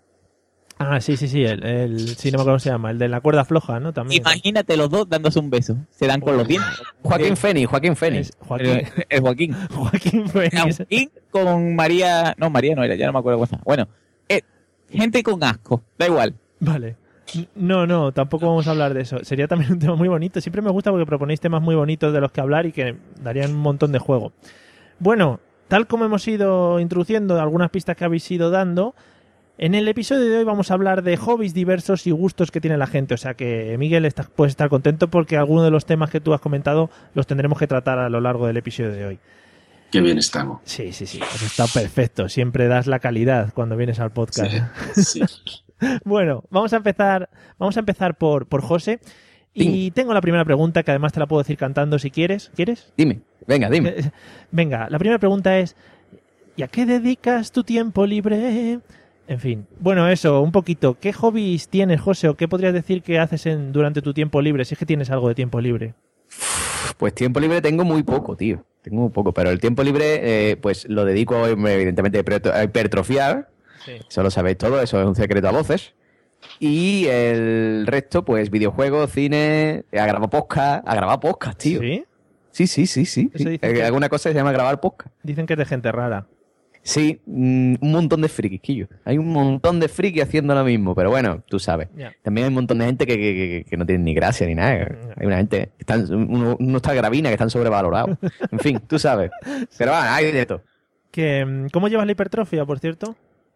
Ah, 0.82 1.02
sí, 1.02 1.18
sí, 1.18 1.28
sí, 1.28 1.44
el, 1.44 1.62
el, 1.66 2.00
sí, 2.16 2.32
no 2.32 2.38
me 2.38 2.42
acuerdo 2.44 2.54
cómo 2.54 2.60
se 2.60 2.70
llama, 2.70 2.92
el 2.92 2.98
de 2.98 3.10
la 3.10 3.20
cuerda 3.20 3.44
floja, 3.44 3.82
¿no? 3.82 3.92
También. 3.92 4.22
Imagínate 4.22 4.78
los 4.78 4.90
dos 4.90 5.10
dándose 5.10 5.38
un 5.38 5.50
beso. 5.50 5.76
Se 5.90 6.08
dan 6.08 6.22
con 6.22 6.38
los 6.38 6.48
dientes. 6.48 6.82
Joaquín 7.04 7.36
Fénix, 7.36 7.68
Joaquín 7.68 7.96
Fénix. 7.98 8.30
Es 8.30 8.38
Joaquín, 8.40 8.68
El, 8.68 9.06
el 9.10 9.20
Joaquín. 9.20 9.54
Joaquín 9.74 10.30
Phoenix. 10.30 10.78
Joaquín 10.78 11.12
con 11.32 11.76
María. 11.76 12.34
No, 12.38 12.50
María 12.50 12.76
no 12.76 12.84
era, 12.86 12.96
ya 12.96 13.08
no 13.08 13.12
me 13.12 13.20
acuerdo 13.20 13.38
cómo 13.40 13.44
está. 13.44 13.60
Bueno, 13.66 13.90
eh, 14.30 14.42
gente 14.90 15.22
con 15.22 15.44
asco, 15.44 15.84
da 15.98 16.08
igual. 16.08 16.34
Vale. 16.62 16.96
No, 17.56 17.86
no, 17.86 18.14
tampoco 18.14 18.48
vamos 18.48 18.68
a 18.68 18.72
hablar 18.72 18.94
de 18.94 19.02
eso. 19.02 19.24
Sería 19.24 19.50
también 19.50 19.74
un 19.74 19.80
tema 19.80 19.96
muy 19.96 20.08
bonito. 20.08 20.40
Siempre 20.40 20.62
me 20.62 20.72
gusta 20.72 20.92
porque 20.92 21.06
proponéis 21.06 21.42
temas 21.42 21.62
muy 21.62 21.76
bonitos 21.76 22.14
de 22.14 22.22
los 22.22 22.32
que 22.32 22.40
hablar 22.40 22.66
y 22.66 22.72
que 22.72 22.96
darían 23.22 23.52
un 23.52 23.62
montón 23.62 23.92
de 23.92 24.00
juego. 24.00 24.32
Bueno, 25.00 25.42
tal 25.68 25.88
como 25.88 26.06
hemos 26.06 26.26
ido 26.28 26.80
introduciendo 26.80 27.40
algunas 27.40 27.70
pistas 27.70 27.98
que 27.98 28.06
habéis 28.06 28.32
ido 28.32 28.50
dando, 28.50 28.96
en 29.60 29.76
el 29.76 29.88
episodio 29.90 30.30
de 30.30 30.38
hoy 30.38 30.44
vamos 30.46 30.72
a 30.72 30.74
hablar 30.74 31.04
de 31.04 31.18
hobbies 31.18 31.54
diversos 31.54 32.08
y 32.08 32.12
gustos 32.12 32.50
que 32.50 32.62
tiene 32.62 32.78
la 32.78 32.88
gente. 32.88 33.14
O 33.14 33.18
sea 33.18 33.34
que, 33.34 33.76
Miguel, 33.78 34.06
estás, 34.06 34.30
puedes 34.30 34.52
estar 34.52 34.70
contento 34.70 35.10
porque 35.10 35.36
algunos 35.36 35.66
de 35.66 35.72
los 35.72 35.86
temas 35.86 36.10
que 36.10 36.22
tú 36.22 36.34
has 36.34 36.40
comentado 36.40 36.90
los 37.14 37.28
tendremos 37.28 37.60
que 37.60 37.68
tratar 37.68 38.00
a 38.00 38.10
lo 38.10 38.22
largo 38.22 38.48
del 38.48 38.56
episodio 38.58 38.92
de 38.92 39.06
hoy. 39.06 39.20
Qué 39.92 40.00
bien 40.00 40.18
estamos. 40.18 40.62
Sí, 40.64 40.94
sí, 40.94 41.06
sí. 41.06 41.20
Has 41.22 41.42
estado 41.42 41.70
perfecto. 41.74 42.30
Siempre 42.30 42.68
das 42.68 42.88
la 42.88 43.00
calidad 43.00 43.54
cuando 43.54 43.76
vienes 43.76 44.00
al 44.00 44.12
podcast. 44.12 44.52
Sí. 44.96 45.22
Bueno, 46.04 46.44
vamos 46.50 46.74
a 46.74 46.76
empezar, 46.76 47.30
vamos 47.58 47.78
a 47.78 47.80
empezar 47.80 48.18
por, 48.18 48.48
por 48.48 48.62
José. 48.62 49.00
Y 49.54 49.92
tengo 49.92 50.14
la 50.14 50.20
primera 50.20 50.44
pregunta, 50.44 50.84
que 50.84 50.92
además 50.92 51.14
te 51.14 51.22
la 51.22 51.26
puedo 51.26 51.42
decir 51.42 51.56
cantando 51.56 51.98
si 52.00 52.12
quieres. 52.12 52.52
¿Quieres? 52.54 52.92
Dime, 52.98 53.22
venga, 53.48 53.70
dime. 53.70 53.94
Eh, 53.96 54.12
Venga, 54.52 54.90
la 54.90 55.00
primera 55.00 55.20
pregunta 55.20 55.58
es, 55.58 55.78
¿Y 56.60 56.62
a 56.62 56.68
qué 56.68 56.86
dedicas 56.86 57.54
tu 57.54 57.64
tiempo 57.64 58.06
libre? 58.06 58.82
En 59.30 59.40
fin, 59.40 59.68
bueno, 59.80 60.10
eso, 60.10 60.42
un 60.42 60.52
poquito. 60.52 60.98
¿Qué 61.00 61.14
hobbies 61.14 61.70
tienes, 61.70 62.02
José, 62.02 62.30
o 62.30 62.36
qué 62.36 62.48
podrías 62.48 62.74
decir 62.74 63.04
que 63.04 63.20
haces 63.20 63.46
en, 63.46 63.72
durante 63.72 64.02
tu 64.02 64.12
tiempo 64.14 64.42
libre, 64.42 64.66
si 64.66 64.74
es 64.74 64.80
que 64.80 64.88
tienes 64.88 65.12
algo 65.12 65.28
de 65.30 65.36
tiempo 65.36 65.62
libre? 65.62 65.94
Pues 66.98 67.14
tiempo 67.14 67.40
libre 67.40 67.62
tengo 67.62 67.84
muy 67.86 68.02
poco, 68.02 68.36
tío. 68.36 68.66
Tengo 68.82 69.02
muy 69.04 69.12
poco, 69.12 69.32
pero 69.32 69.52
el 69.52 69.60
tiempo 69.60 69.84
libre, 69.84 70.50
eh, 70.52 70.58
pues 70.58 70.90
lo 70.90 71.06
dedico 71.06 71.46
evidentemente 71.46 72.18
a 72.18 72.24
hipertro- 72.24 72.54
a 72.54 72.64
hipertrofiar. 72.64 73.50
Eso 74.10 74.24
lo 74.24 74.32
sabéis 74.32 74.58
todo, 74.58 74.82
eso 74.82 75.00
es 75.00 75.08
un 75.08 75.16
secreto 75.16 75.48
a 75.48 75.52
voces. 75.52 75.94
Y 76.60 77.06
el 77.08 77.86
resto, 77.86 78.26
pues 78.26 78.50
videojuegos, 78.50 79.12
cine, 79.12 79.86
a 79.94 80.06
grabar 80.08 80.30
podcast, 80.30 80.88
a 80.88 80.96
grabar 80.96 81.20
podcast, 81.20 81.60
tío. 81.62 81.82
¿Sí? 81.82 82.04
Sí, 82.52 82.66
sí, 82.68 82.88
sí, 82.88 83.06
sí. 83.06 83.32
Sí. 83.36 83.60
Eh, 83.62 83.84
Alguna 83.84 84.10
cosa 84.10 84.30
se 84.30 84.36
llama 84.36 84.52
grabar 84.52 84.80
podcast. 84.80 85.14
Dicen 85.22 85.46
que 85.46 85.54
es 85.54 85.60
de 85.60 85.66
gente 85.66 85.92
rara. 85.92 86.26
Sí, 86.82 87.20
mm, 87.26 87.76
un 87.82 87.92
montón 87.92 88.22
de 88.22 88.30
frikis, 88.30 88.62
Quillo. 88.62 88.88
Hay 89.06 89.18
un 89.18 89.28
montón 89.32 89.80
de 89.80 89.88
frikis 89.88 90.24
haciendo 90.24 90.56
lo 90.56 90.64
mismo, 90.64 90.96
pero 90.96 91.10
bueno, 91.12 91.44
tú 91.48 91.60
sabes. 91.60 91.90
También 92.24 92.46
hay 92.46 92.48
un 92.50 92.56
montón 92.56 92.80
de 92.80 92.86
gente 92.86 93.06
que, 93.06 93.16
que- 93.18 93.34
que- 93.64 93.66
que 93.70 93.78
no 93.78 93.86
tiene 93.86 94.04
ni 94.04 94.14
gracia 94.14 94.48
ni 94.48 94.56
nada. 94.56 94.88
Hay 95.18 95.28
una 95.28 95.38
gente, 95.38 95.70
que 95.78 95.82
están, 95.82 96.12
uno, 96.12 96.56
uno 96.60 96.78
está 96.78 96.94
gravina 96.94 97.30
que 97.30 97.34
están 97.36 97.50
sobrevalorados. 97.50 98.18
En 98.52 98.60
fin, 98.60 98.80
tú 98.88 98.98
sabes. 98.98 99.30
Pero 99.78 99.92
va, 99.92 100.16
hay 100.16 100.32
de. 100.32 100.60
Que, 101.12 101.46
mm, 101.46 101.68
¿Cómo 101.72 101.88
llevas 101.90 102.06
la 102.06 102.12
hipertrofia, 102.14 102.66
por 102.66 102.80
cierto? 102.80 103.16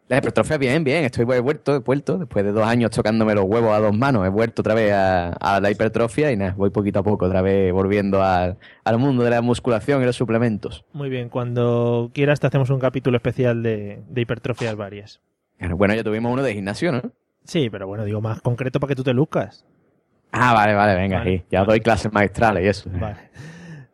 La 0.10 0.17
hipertrofia, 0.17 0.57
bien, 0.57 0.83
bien. 0.83 1.05
Estoy 1.05 1.25
he 1.33 1.39
vuelto, 1.39 1.75
he 1.75 1.79
vuelto. 1.79 2.17
Después 2.17 2.43
de 2.45 2.51
dos 2.51 2.65
años 2.65 2.91
tocándome 2.91 3.33
los 3.33 3.45
huevos 3.45 3.72
a 3.74 3.79
dos 3.79 3.95
manos, 3.98 4.25
he 4.25 4.29
vuelto 4.29 4.62
otra 4.62 4.74
vez 4.74 4.91
a, 4.91 5.29
a 5.33 5.60
la 5.62 5.72
hipertrofia 5.72 6.31
y 6.31 6.38
nada, 6.38 6.53
voy 6.57 6.69
poquito 6.69 7.00
a 7.00 7.03
poco 7.03 7.25
otra 7.25 7.41
vez 7.41 7.72
volviendo 7.72 8.22
al, 8.22 8.57
al 8.83 8.98
mundo 9.00 9.24
de 9.24 9.29
la 9.29 9.41
musculación 9.41 10.01
y 10.01 10.05
los 10.05 10.15
suplementos. 10.15 10.86
Muy 10.93 11.10
bien, 11.10 11.29
cuando 11.29 12.12
quieras 12.13 12.39
te 12.39 12.48
hacemos 12.48 12.69
un 12.69 12.79
capítulo 12.79 13.15
especial 13.17 13.63
de, 13.63 14.01
de 14.07 14.22
hipertrofias 14.22 14.75
varias. 14.75 15.22
Bueno, 15.60 15.95
ya 15.95 16.03
tuvimos 16.03 16.31
uno 16.33 16.43
de 16.43 16.53
gimnasio, 16.53 16.91
¿no? 16.91 17.01
Sí, 17.45 17.69
pero 17.69 17.88
bueno, 17.88 18.03
digo 18.03 18.22
más 18.22 18.41
concreto 18.41 18.79
para 18.79 18.89
que 18.89 18.95
tú 18.95 19.03
te 19.03 19.13
luzcas. 19.13 19.65
Ah, 20.31 20.53
vale, 20.53 20.74
vale, 20.74 20.95
venga, 20.95 21.19
Vale, 21.19 21.38
sí. 21.38 21.43
Ya 21.51 21.63
doy 21.63 21.79
clases 21.79 22.12
maestrales 22.12 22.63
y 22.63 22.67
eso. 22.67 22.89
Vale. 22.93 23.17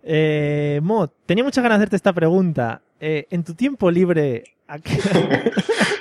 Eh, 0.04 0.80
Mo, 0.82 1.08
tenía 1.26 1.44
muchas 1.44 1.62
ganas 1.62 1.78
de 1.78 1.84
hacerte 1.84 1.96
esta 1.98 2.14
pregunta. 2.14 2.82
Eh, 3.00 3.28
en 3.30 3.44
tu 3.44 3.54
tiempo 3.54 3.92
libre, 3.92 4.44
¿a 4.68 4.80
qué, 4.80 4.98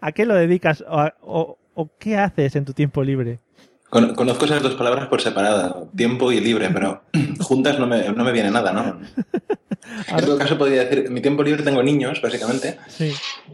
¿a 0.00 0.12
qué 0.12 0.24
lo 0.26 0.34
dedicas 0.34 0.82
o, 0.88 0.98
a- 0.98 1.14
o- 1.22 1.58
o 1.74 1.88
qué 1.98 2.16
haces 2.16 2.56
en 2.56 2.64
tu 2.64 2.72
tiempo 2.72 3.02
libre? 3.02 3.38
Con- 3.88 4.14
Conozco 4.14 4.44
esas 4.44 4.62
dos 4.62 4.74
palabras 4.76 5.08
por 5.08 5.20
separado, 5.20 5.88
tiempo 5.96 6.30
y 6.30 6.40
libre, 6.40 6.68
pero 6.72 7.02
juntas 7.40 7.78
no 7.78 7.86
me, 7.86 8.08
no 8.10 8.24
me 8.24 8.32
viene 8.32 8.50
nada, 8.50 8.72
¿no? 8.72 9.00
En 10.08 10.24
todo 10.24 10.38
caso, 10.38 10.56
podría 10.56 10.84
decir, 10.84 11.06
en 11.06 11.12
mi 11.12 11.20
tiempo 11.20 11.42
libre 11.42 11.62
tengo 11.64 11.82
niños, 11.82 12.20
básicamente, 12.22 12.78
Sí. 12.86 13.12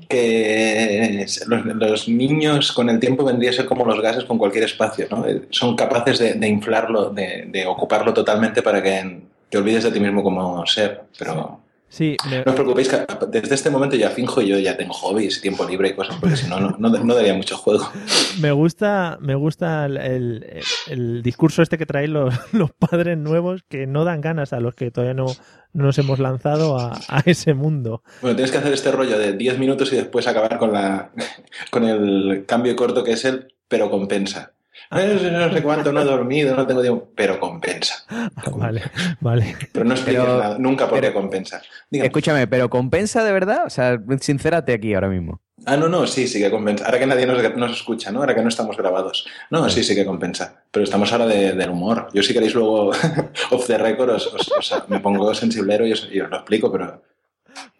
que 0.08 1.26
los, 1.46 1.64
los 1.64 2.08
niños 2.08 2.72
con 2.72 2.90
el 2.90 2.98
tiempo 3.00 3.24
vendría 3.24 3.50
a 3.50 3.54
ser 3.54 3.64
como 3.66 3.84
los 3.86 4.00
gases 4.00 4.24
con 4.24 4.36
cualquier 4.36 4.64
espacio, 4.64 5.06
¿no? 5.10 5.26
Eh, 5.26 5.42
Son 5.50 5.76
capaces 5.76 6.18
de, 6.18 6.34
de 6.34 6.48
inflarlo, 6.48 7.10
de, 7.10 7.46
de 7.48 7.66
ocuparlo 7.66 8.12
totalmente 8.12 8.60
para 8.62 8.82
que 8.82 9.20
te 9.48 9.58
olvides 9.58 9.84
de 9.84 9.92
ti 9.92 10.00
mismo 10.00 10.22
como 10.22 10.66
ser, 10.66 11.02
pero... 11.18 11.60
Sí, 11.88 12.16
me- 12.28 12.38
No 12.44 12.50
os 12.50 12.54
preocupéis, 12.54 12.88
que 12.88 13.06
desde 13.28 13.54
este 13.54 13.70
momento 13.70 13.96
ya 13.96 14.10
finjo 14.10 14.42
y 14.42 14.48
yo 14.48 14.58
ya 14.58 14.76
tengo 14.76 14.92
hobbies, 14.92 15.40
tiempo 15.40 15.64
libre 15.64 15.90
y 15.90 15.94
cosas, 15.94 16.16
porque 16.20 16.36
si 16.36 16.48
no, 16.48 16.58
no, 16.60 16.76
no, 16.78 17.14
daría 17.14 17.32
mucho 17.34 17.56
juego. 17.56 17.88
Me 18.40 18.50
gusta, 18.52 19.16
me 19.20 19.34
gusta 19.34 19.86
el, 19.86 19.96
el- 19.96 20.46
el 20.88 21.22
discurso 21.22 21.62
este 21.62 21.78
que 21.78 21.86
traen 21.86 22.12
los, 22.12 22.34
los 22.52 22.72
padres 22.72 23.16
nuevos 23.16 23.62
que 23.68 23.86
no 23.86 24.04
dan 24.04 24.20
ganas 24.20 24.52
a 24.52 24.60
los 24.60 24.74
que 24.74 24.90
todavía 24.90 25.14
no, 25.14 25.26
no 25.72 25.84
nos 25.84 25.98
hemos 25.98 26.18
lanzado 26.18 26.78
a, 26.78 26.98
a 27.08 27.22
ese 27.24 27.54
mundo. 27.54 28.02
Bueno, 28.20 28.36
tienes 28.36 28.50
que 28.52 28.58
hacer 28.58 28.72
este 28.74 28.90
rollo 28.90 29.16
de 29.18 29.32
10 29.34 29.58
minutos 29.58 29.92
y 29.92 29.96
después 29.96 30.26
acabar 30.26 30.58
con, 30.58 30.72
la, 30.72 31.12
con 31.70 31.84
el 31.84 32.44
cambio 32.46 32.74
corto 32.76 33.04
que 33.04 33.12
es 33.12 33.24
el 33.24 33.54
pero 33.68 33.90
compensa. 33.90 34.52
Eh, 34.90 35.30
No 35.32 35.52
sé 35.52 35.62
cuánto, 35.62 35.92
no 35.92 36.02
he 36.02 36.04
dormido, 36.04 36.54
no 36.54 36.66
tengo 36.66 36.82
tiempo, 36.82 37.08
pero 37.14 37.38
compensa. 37.40 37.94
Vale, 38.56 38.82
vale. 39.20 39.56
Pero 39.72 39.84
no 39.84 39.94
Pero- 40.04 40.38
nada, 40.38 40.56
nunca 40.58 40.88
por 40.88 41.00
qué 41.00 41.12
compensa. 41.12 41.60
Dígame. 41.90 42.06
Escúchame, 42.06 42.46
¿pero 42.46 42.70
compensa 42.70 43.24
de 43.24 43.32
verdad? 43.32 43.64
O 43.66 43.70
sea, 43.70 43.98
sincérate 44.20 44.72
aquí 44.72 44.94
ahora 44.94 45.08
mismo. 45.08 45.40
Ah, 45.64 45.76
no, 45.76 45.88
no, 45.88 46.06
sí, 46.06 46.28
sí 46.28 46.38
que 46.38 46.50
compensa. 46.50 46.84
Ahora 46.84 46.98
que 46.98 47.06
nadie 47.06 47.26
nos, 47.26 47.56
nos 47.56 47.72
escucha, 47.72 48.12
¿no? 48.12 48.20
Ahora 48.20 48.34
que 48.34 48.42
no 48.42 48.48
estamos 48.48 48.76
grabados. 48.76 49.26
No, 49.50 49.68
sí, 49.70 49.82
sí 49.82 49.94
que 49.94 50.04
compensa. 50.04 50.62
Pero 50.70 50.84
estamos 50.84 51.10
ahora 51.12 51.26
de- 51.26 51.52
del 51.54 51.70
humor. 51.70 52.08
Yo 52.12 52.22
si 52.22 52.32
queréis 52.34 52.54
luego, 52.54 52.90
off 53.50 53.66
the 53.66 53.78
record, 53.78 54.10
os, 54.10 54.26
os- 54.32 54.52
os- 54.72 54.88
me 54.88 55.00
pongo 55.00 55.34
sensiblero 55.34 55.86
y 55.86 55.92
os, 55.92 56.08
y 56.12 56.20
os 56.20 56.30
lo 56.30 56.36
explico, 56.36 56.70
pero 56.70 57.02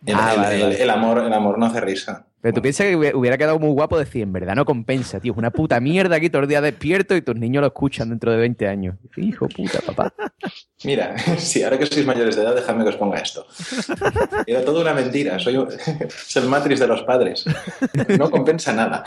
el, 0.07 0.15
Ah, 0.17 0.33
el- 0.35 0.41
vale, 0.41 0.57
el- 0.57 0.63
vale. 0.63 0.83
el 0.83 0.91
amor, 0.91 1.19
el 1.25 1.33
amor 1.33 1.59
no 1.59 1.67
hace 1.67 1.81
risa. 1.81 2.27
Pero 2.47 2.55
tú 2.55 2.63
piensas 2.63 2.87
que 2.87 2.97
hubi- 2.97 3.13
hubiera 3.13 3.37
quedado 3.37 3.59
muy 3.59 3.71
guapo 3.71 3.99
decir, 3.99 4.23
en 4.23 4.33
verdad 4.33 4.55
no 4.55 4.65
compensa, 4.65 5.19
tío. 5.19 5.33
Es 5.33 5.39
una 5.39 5.51
puta 5.51 5.81
mierda 5.81 6.15
aquí 6.15 6.31
todo 6.31 6.43
el 6.43 6.49
día 6.49 6.61
despierto 6.61 7.17
y 7.17 7.21
tus 7.21 7.35
niños 7.35 7.61
lo 7.61 7.67
escuchan 7.67 8.09
dentro 8.09 8.31
de 8.31 8.37
20 8.39 8.69
años. 8.69 8.95
Hijo 9.17 9.49
puta, 9.49 9.81
papá. 9.81 10.15
Mira, 10.85 11.19
sí, 11.39 11.65
ahora 11.65 11.77
que 11.77 11.87
sois 11.87 12.07
mayores 12.07 12.37
de 12.37 12.43
edad, 12.43 12.55
dejadme 12.55 12.85
que 12.85 12.91
os 12.91 12.97
ponga 12.99 13.19
esto. 13.19 13.45
Era 14.47 14.65
toda 14.65 14.83
una 14.83 14.95
mentira. 14.95 15.41
Soy 15.41 15.57
el 16.37 16.45
matriz 16.49 16.79
de 16.79 16.87
los 16.87 17.03
padres. 17.03 17.45
No 18.17 18.31
compensa 18.31 18.73
nada. 18.73 19.03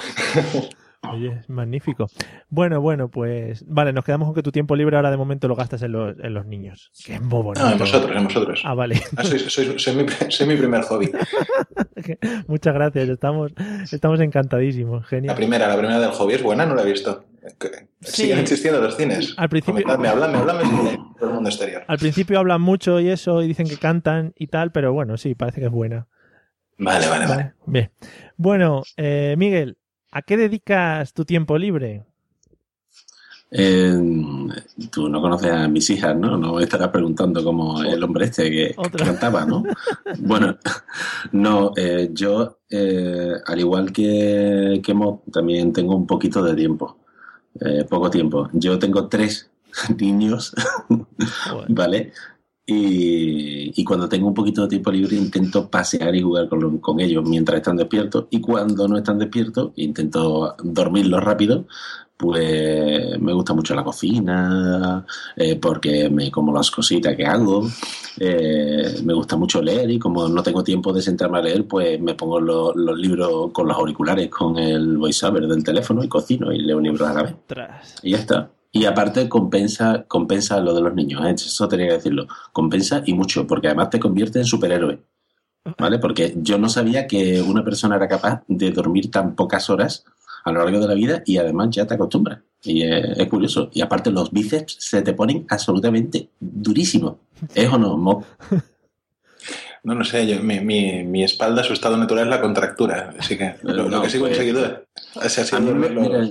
Oye, 1.10 1.38
es 1.40 1.50
magnífico. 1.50 2.08
Bueno, 2.50 2.82
bueno, 2.82 3.10
pues 3.10 3.64
vale, 3.68 3.94
nos 3.94 4.04
quedamos 4.04 4.28
con 4.28 4.36
que 4.36 4.44
tu 4.44 4.52
tiempo 4.52 4.76
libre 4.76 4.98
ahora 4.98 5.10
de 5.12 5.18
momento 5.18 5.48
lo 5.48 5.56
gastas 5.56 5.82
en 5.84 5.94
los, 5.94 6.16
en 6.20 6.34
los 6.34 6.46
niños. 6.46 6.92
Que 7.06 7.16
es 7.16 7.22
muy 7.22 7.42
bonito. 7.42 7.66
No, 7.66 7.72
en 7.72 7.78
vosotros, 7.80 8.18
en 8.18 8.24
vosotros. 8.26 8.62
Ah, 8.66 8.74
vale. 8.74 9.02
Ah, 9.16 9.24
soy, 9.24 9.96
mi, 9.96 10.06
soy 10.30 10.48
mi 10.48 10.56
primer 10.58 10.82
hobby. 10.84 11.10
Muchas 12.48 12.74
gracias, 12.74 13.08
estamos, 13.10 13.54
estamos 13.92 14.20
encantadísimos. 14.20 15.04
La 15.04 15.08
Genial. 15.08 15.36
primera, 15.36 15.68
la 15.68 15.78
primera 15.78 16.00
del 16.00 16.12
hobby 16.12 16.34
es 16.34 16.44
buena, 16.44 16.66
no 16.66 16.76
la 16.76 16.82
he 16.84 16.92
visto. 16.92 17.24
Sí. 18.02 18.24
Siguen 18.24 18.40
existiendo 18.40 18.82
los 18.82 18.98
cines. 18.98 19.34
Al 19.38 19.50
principio- 19.50 19.82
Comentadme, 19.84 20.10
habladme, 20.10 20.38
habladme 20.40 20.64
de 20.92 20.98
todo 21.18 21.30
el 21.30 21.36
mundo 21.36 21.50
exterior. 21.50 21.84
Al 21.88 21.98
principio 21.98 22.40
hablan 22.40 22.62
mucho 22.62 23.00
y 23.00 23.10
eso, 23.10 23.42
y 23.42 23.48
dicen 23.48 23.68
que 23.68 23.78
cantan 23.78 24.34
y 24.38 24.48
tal, 24.48 24.72
pero 24.74 24.92
bueno, 24.94 25.18
sí, 25.18 25.34
parece 25.34 25.62
que 25.62 25.68
es 25.68 25.72
buena. 25.72 26.08
Vale, 26.78 27.08
vale, 27.08 27.26
vale. 27.28 27.54
Bien. 27.66 27.92
Bueno, 28.38 28.84
eh, 28.98 29.36
Miguel, 29.38 29.78
¿a 30.12 30.22
qué 30.22 30.38
dedicas 30.38 31.14
tu 31.14 31.26
tiempo 31.26 31.58
libre? 31.58 32.06
Eh, 33.52 33.98
tú 34.92 35.10
no 35.10 35.22
conoces 35.22 35.52
a 35.52 35.68
mis 35.68 35.90
hijas, 35.90 36.16
¿no? 36.16 36.38
No 36.38 36.54
me 36.54 36.64
estarás 36.64 36.90
preguntando 36.90 37.44
como 37.44 37.82
el 37.82 38.04
hombre 38.04 38.26
este 38.26 38.52
que, 38.52 38.76
cantaba, 38.96 39.46
¿no? 39.46 39.64
bueno, 40.20 40.58
no, 41.32 41.72
eh, 41.76 42.10
yo, 42.14 42.60
eh, 42.70 43.34
al 43.46 43.60
igual 43.60 43.92
que, 43.92 44.82
que 44.84 44.94
Mo, 44.94 45.24
también 45.32 45.74
tengo 45.74 45.96
un 45.96 46.06
poquito 46.06 46.44
de 46.44 46.56
tiempo. 46.56 47.00
Eh, 47.60 47.86
poco 47.90 48.10
tiempo. 48.10 48.50
Yo 48.54 48.78
tengo 48.78 49.08
tres 49.08 49.50
niños, 50.00 50.54
¿vale? 51.70 52.14
Y, 52.70 53.72
y 53.76 53.84
cuando 53.84 54.08
tengo 54.08 54.28
un 54.28 54.34
poquito 54.34 54.62
de 54.64 54.68
tiempo 54.70 54.92
libre 54.92 55.16
intento 55.18 55.70
pasear 55.70 56.16
y 56.16 56.22
jugar 56.22 56.48
con, 56.50 56.60
lo- 56.60 56.80
con 56.82 57.00
ellos 57.00 57.24
mientras 57.28 57.58
están 57.58 57.78
despiertos. 57.78 58.26
Y 58.30 58.40
cuando 58.42 58.88
no 58.88 58.98
están 58.98 59.18
despiertos 59.20 59.72
intento 59.76 60.56
dormirlos 60.64 61.24
rápido 61.24 61.66
pues 62.18 63.18
me 63.18 63.32
gusta 63.32 63.54
mucho 63.54 63.74
la 63.74 63.84
cocina 63.86 65.06
eh, 65.38 65.56
porque 65.56 66.10
me 66.10 66.30
como 66.30 66.52
las 66.54 66.70
cositas 66.70 67.16
que 67.16 67.26
hago 67.26 67.66
eh, 68.20 69.00
me 69.06 69.14
gusta 69.14 69.38
mucho 69.38 69.62
leer 69.62 69.90
y 69.90 69.98
como 70.00 70.28
no 70.28 70.44
tengo 70.44 70.62
tiempo 70.62 70.92
de 70.92 71.02
sentarme 71.02 71.38
a 71.38 71.42
leer 71.42 71.66
pues 71.66 72.00
me 72.02 72.16
pongo 72.16 72.42
lo- 72.42 72.74
los 72.76 72.98
libros 73.00 73.52
con 73.54 73.70
los 73.70 73.78
auriculares 73.78 74.28
con 74.30 74.58
el 74.58 74.98
voiceover 74.98 75.48
del 75.48 75.64
teléfono 75.64 76.04
y 76.04 76.10
cocino 76.10 76.52
y 76.52 76.60
leo 76.60 76.76
un 76.78 76.84
libro 76.84 77.08
a 77.08 77.14
la 77.14 77.24
vez. 77.24 77.36
Y 78.04 78.12
ya 78.12 78.18
está. 78.18 78.52
Y 78.72 78.86
aparte 78.86 79.28
compensa, 79.28 80.06
compensa 80.08 80.60
lo 80.60 80.74
de 80.76 80.82
los 80.82 80.94
niños, 80.94 81.26
¿eh? 81.26 81.32
eso 81.36 81.68
tenía 81.68 81.88
que 81.88 81.94
decirlo. 81.94 82.28
Compensa 82.54 83.02
y 83.06 83.14
mucho, 83.14 83.48
porque 83.48 83.68
además 83.68 83.90
te 83.90 84.00
convierte 84.00 84.40
en 84.40 84.46
superhéroe. 84.46 85.00
¿Vale? 85.78 86.00
Porque 86.00 86.34
yo 86.38 86.58
no 86.58 86.70
sabía 86.70 87.06
que 87.08 87.42
una 87.42 87.64
persona 87.64 87.96
era 87.98 88.08
capaz 88.08 88.44
de 88.48 88.72
dormir 88.72 89.12
tan 89.12 89.36
pocas 89.36 89.70
horas 89.70 90.06
a 90.46 90.52
lo 90.52 90.64
largo 90.64 90.80
de 90.80 90.88
la 90.88 90.94
vida 90.94 91.22
y 91.26 91.38
además 91.38 91.70
ya 91.72 91.86
te 91.86 91.96
acostumbras. 91.96 92.40
Y 92.64 92.84
es, 92.84 93.18
es 93.18 93.28
curioso. 93.28 93.70
Y 93.74 93.82
aparte 93.82 94.10
los 94.12 94.32
bíceps 94.32 94.78
se 94.80 95.02
te 95.02 95.14
ponen 95.14 95.46
absolutamente 95.50 96.30
durísimos. 96.40 97.16
¿Es 97.54 97.70
o 97.72 97.78
no, 97.78 97.98
Mo? 97.98 98.24
No 99.84 99.96
lo 99.96 100.04
sé, 100.04 100.28
yo- 100.28 100.42
mi, 100.44 100.60
mi, 100.60 101.04
mi 101.04 101.24
espalda, 101.24 101.64
su 101.64 101.74
estado 101.74 101.98
natural 101.98 102.26
es 102.26 102.30
la 102.30 102.42
contractura. 102.42 103.14
Así 103.18 103.38
que 103.38 103.56
lo, 103.64 103.74
lo 103.74 103.90
No, 103.90 104.02
que 104.02 104.08
he 104.08 104.12
pues- 104.12 104.20
conseguido 104.20 104.84
es 105.24 105.40
así 105.40 105.56
A 105.56 105.60
mí 105.60 105.72
mira, 105.74 106.30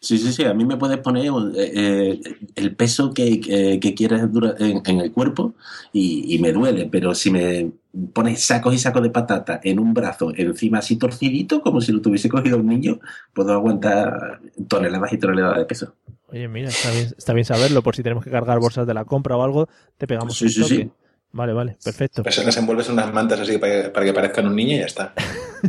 sí, 0.00 0.18
sí, 0.18 0.32
sí, 0.32 0.44
a 0.44 0.54
mí 0.54 0.64
me 0.64 0.76
puedes 0.76 0.98
poner 0.98 1.26
eh, 1.26 1.30
eh, 1.74 2.20
el 2.54 2.76
peso 2.76 3.12
que, 3.12 3.40
que, 3.40 3.78
que 3.80 3.94
quieras 3.94 4.22
en, 4.58 4.82
en 4.84 5.00
el 5.00 5.12
cuerpo 5.12 5.54
y, 5.92 6.34
y 6.34 6.38
me 6.38 6.52
duele, 6.52 6.88
pero 6.90 7.14
si 7.14 7.30
me 7.30 7.72
pones 8.12 8.42
sacos 8.42 8.74
y 8.74 8.78
sacos 8.78 9.02
de 9.02 9.10
patata 9.10 9.60
en 9.64 9.78
un 9.80 9.94
brazo 9.94 10.32
encima 10.36 10.78
así 10.78 10.96
torcidito, 10.96 11.60
como 11.62 11.80
si 11.80 11.92
lo 11.92 12.00
tuviese 12.00 12.28
cogido 12.28 12.58
un 12.58 12.66
niño, 12.66 13.00
puedo 13.32 13.52
aguantar 13.52 14.40
toneladas 14.68 15.12
y 15.12 15.18
toneladas 15.18 15.58
de 15.58 15.64
peso. 15.66 15.94
Oye, 16.26 16.46
mira, 16.48 16.70
está 16.70 16.90
bien, 16.92 17.06
está 17.18 17.32
bien 17.32 17.44
saberlo 17.44 17.82
por 17.82 17.96
si 17.96 18.02
tenemos 18.02 18.24
que 18.24 18.30
cargar 18.30 18.58
bolsas 18.60 18.86
de 18.86 18.94
la 18.94 19.04
compra 19.04 19.36
o 19.36 19.42
algo, 19.42 19.68
te 19.98 20.06
pegamos 20.06 20.38
Sí, 20.38 20.44
un 20.44 20.52
sí, 20.52 20.60
toque. 20.60 20.74
sí. 20.74 20.92
Vale, 21.32 21.52
vale, 21.52 21.76
perfecto. 21.84 22.22
Pues 22.24 22.44
les 22.44 22.56
envuelves 22.56 22.88
unas 22.88 23.12
mantas 23.12 23.38
así 23.40 23.56
para 23.58 23.82
que, 23.84 23.88
para 23.90 24.06
que 24.06 24.12
parezcan 24.12 24.46
un 24.48 24.56
niño 24.56 24.74
y 24.76 24.78
ya 24.80 24.86
está. 24.86 25.14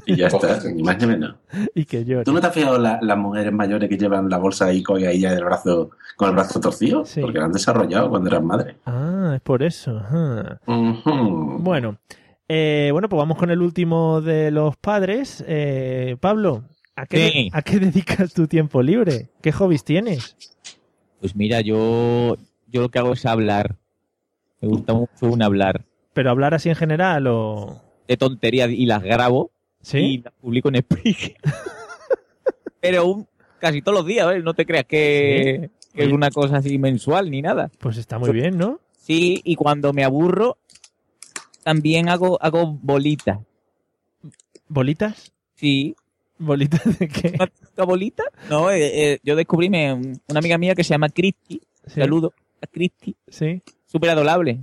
Y 0.06 0.16
ya 0.16 0.28
está, 0.28 0.58
ni 0.72 0.84
más 0.84 0.98
ni 1.00 1.06
menos. 1.06 1.36
Y 1.76 1.84
que 1.84 2.06
yo. 2.06 2.24
¿Tú 2.24 2.32
no 2.32 2.40
te 2.40 2.48
has 2.48 2.54
fijado 2.54 2.80
la- 2.80 2.98
las 3.02 3.18
mujeres 3.18 3.52
mayores 3.52 3.90
que 3.90 3.98
llevan 3.98 4.30
la 4.30 4.38
bolsa 4.38 4.68
ahí 4.68 4.82
con 4.82 5.04
ahí 5.04 5.20
ya 5.20 5.34
del 5.36 5.44
brazo, 5.44 5.90
con 6.16 6.30
el 6.30 6.36
brazo 6.36 6.62
torcido? 6.62 7.04
Sí. 7.06 7.20
Porque 7.20 7.40
la 7.40 7.46
han 7.46 7.52
desarrollado 7.52 8.10
cuando 8.10 8.30
eran 8.30 8.46
madres. 8.46 8.78
Ah, 8.86 9.34
es 9.36 9.42
por 9.42 9.62
eso. 9.64 9.98
ajá. 9.98 10.62
Bueno, 10.66 11.98
eh, 12.48 12.90
bueno, 12.94 13.10
pues 13.10 13.18
vamos 13.18 13.38
con 13.38 13.52
el 13.52 13.62
último 13.62 14.22
de 14.22 14.50
los 14.52 14.78
padres. 14.78 15.44
Eh, 15.46 16.16
Pablo, 16.22 16.64
¿a 16.96 17.06
qué, 17.06 17.30
Sí. 17.30 17.50
¿a 17.52 17.62
qué 17.62 17.80
dedicas 17.80 18.34
tu 18.34 18.48
tiempo 18.48 18.82
libre? 18.82 19.30
¿Qué 19.42 19.52
hobbies 19.52 19.84
tienes? 19.84 20.38
Pues 21.20 21.36
mira, 21.36 21.60
yo, 21.60 22.38
yo 22.68 22.82
lo 22.82 22.90
que 22.90 23.00
hago 23.00 23.12
es 23.12 23.26
hablar. 23.26 23.76
Me 24.62 24.68
gusta 24.68 24.94
mucho 24.94 25.12
un 25.28 25.42
hablar 25.42 25.84
¿Pero 26.14 26.30
hablar 26.30 26.54
así 26.54 26.70
en 26.70 26.76
general 26.76 27.26
o...? 27.28 27.82
de 28.08 28.18
tonterías 28.18 28.70
y 28.70 28.86
las 28.86 29.02
grabo 29.04 29.52
y 29.82 29.86
¿Sí? 29.86 30.22
las 30.24 30.34
publico 30.34 30.70
en 30.70 30.82
Spreaker. 30.82 31.36
Pero 32.82 33.06
un- 33.08 33.28
casi 33.60 33.82
todos 33.82 33.98
los 34.00 34.06
días, 34.06 34.28
¿ves? 34.28 34.44
No 34.44 34.54
te 34.54 34.66
creas 34.66 34.86
que, 34.86 35.70
que 35.94 36.04
es 36.04 36.12
una 36.12 36.30
cosa 36.32 36.58
así 36.58 36.78
mensual 36.78 37.30
ni 37.32 37.42
nada. 37.42 37.70
Pues 37.80 37.98
está 37.98 38.20
muy 38.20 38.32
bien, 38.32 38.58
¿no? 38.58 38.80
Sí, 38.98 39.40
y 39.44 39.56
cuando 39.56 39.94
me 39.94 40.04
aburro, 40.04 40.58
también 41.64 42.10
hago, 42.10 42.38
hago 42.42 42.78
bolitas. 42.82 43.40
¿Bolitas? 44.68 45.32
Sí. 45.56 45.96
¿Bolitas 46.38 46.98
de 47.00 47.08
qué? 47.08 47.38
¿Una 47.78 47.86
bolita? 47.86 48.24
No, 48.50 48.72
eh, 48.72 49.14
eh, 49.14 49.20
yo 49.24 49.36
descubrí 49.36 49.70
me- 49.70 49.94
una 49.94 50.40
amiga 50.40 50.58
mía 50.58 50.76
que 50.76 50.84
se 50.84 50.90
llama 50.94 51.10
Cristi. 51.10 51.62
Sí. 51.86 52.00
Saludo 52.02 52.34
a 52.62 52.68
Cristi. 52.68 53.16
Sí. 53.28 53.62
Súper 53.92 54.12
adorable. 54.12 54.60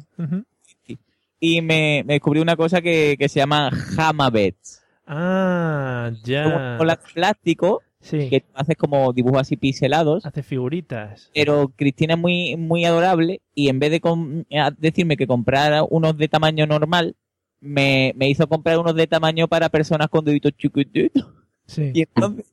Y 1.40 1.60
me, 1.60 2.02
me 2.06 2.14
descubrí 2.14 2.40
una 2.40 2.56
cosa 2.56 2.80
que, 2.80 3.16
que 3.18 3.28
se 3.28 3.40
llama 3.40 3.70
Hamabets. 3.96 4.82
Ah, 5.06 6.10
ya. 6.24 6.76
Con 6.78 6.88
plástico, 7.14 7.82
Sí. 8.00 8.30
que 8.30 8.40
tú 8.40 8.46
haces 8.54 8.76
como 8.76 9.12
dibujos 9.12 9.40
así 9.40 9.56
pixelados. 9.56 10.24
Hace 10.24 10.42
figuritas. 10.42 11.30
Pero 11.34 11.72
Cristina 11.74 12.14
es 12.14 12.20
muy, 12.20 12.56
muy 12.56 12.84
adorable 12.84 13.40
y 13.54 13.68
en 13.68 13.80
vez 13.80 13.90
de 13.90 14.44
decirme 14.78 15.16
que 15.16 15.26
comprara 15.26 15.82
unos 15.82 16.16
de 16.16 16.28
tamaño 16.28 16.66
normal, 16.66 17.16
me, 17.60 18.12
me 18.16 18.28
hizo 18.28 18.46
comprar 18.48 18.78
unos 18.78 18.94
de 18.94 19.08
tamaño 19.08 19.48
para 19.48 19.68
personas 19.68 20.08
con 20.08 20.24
deditos 20.24 20.52
chiquititos. 20.56 21.26
Sí. 21.66 21.90
Y 21.94 22.02
entonces, 22.02 22.46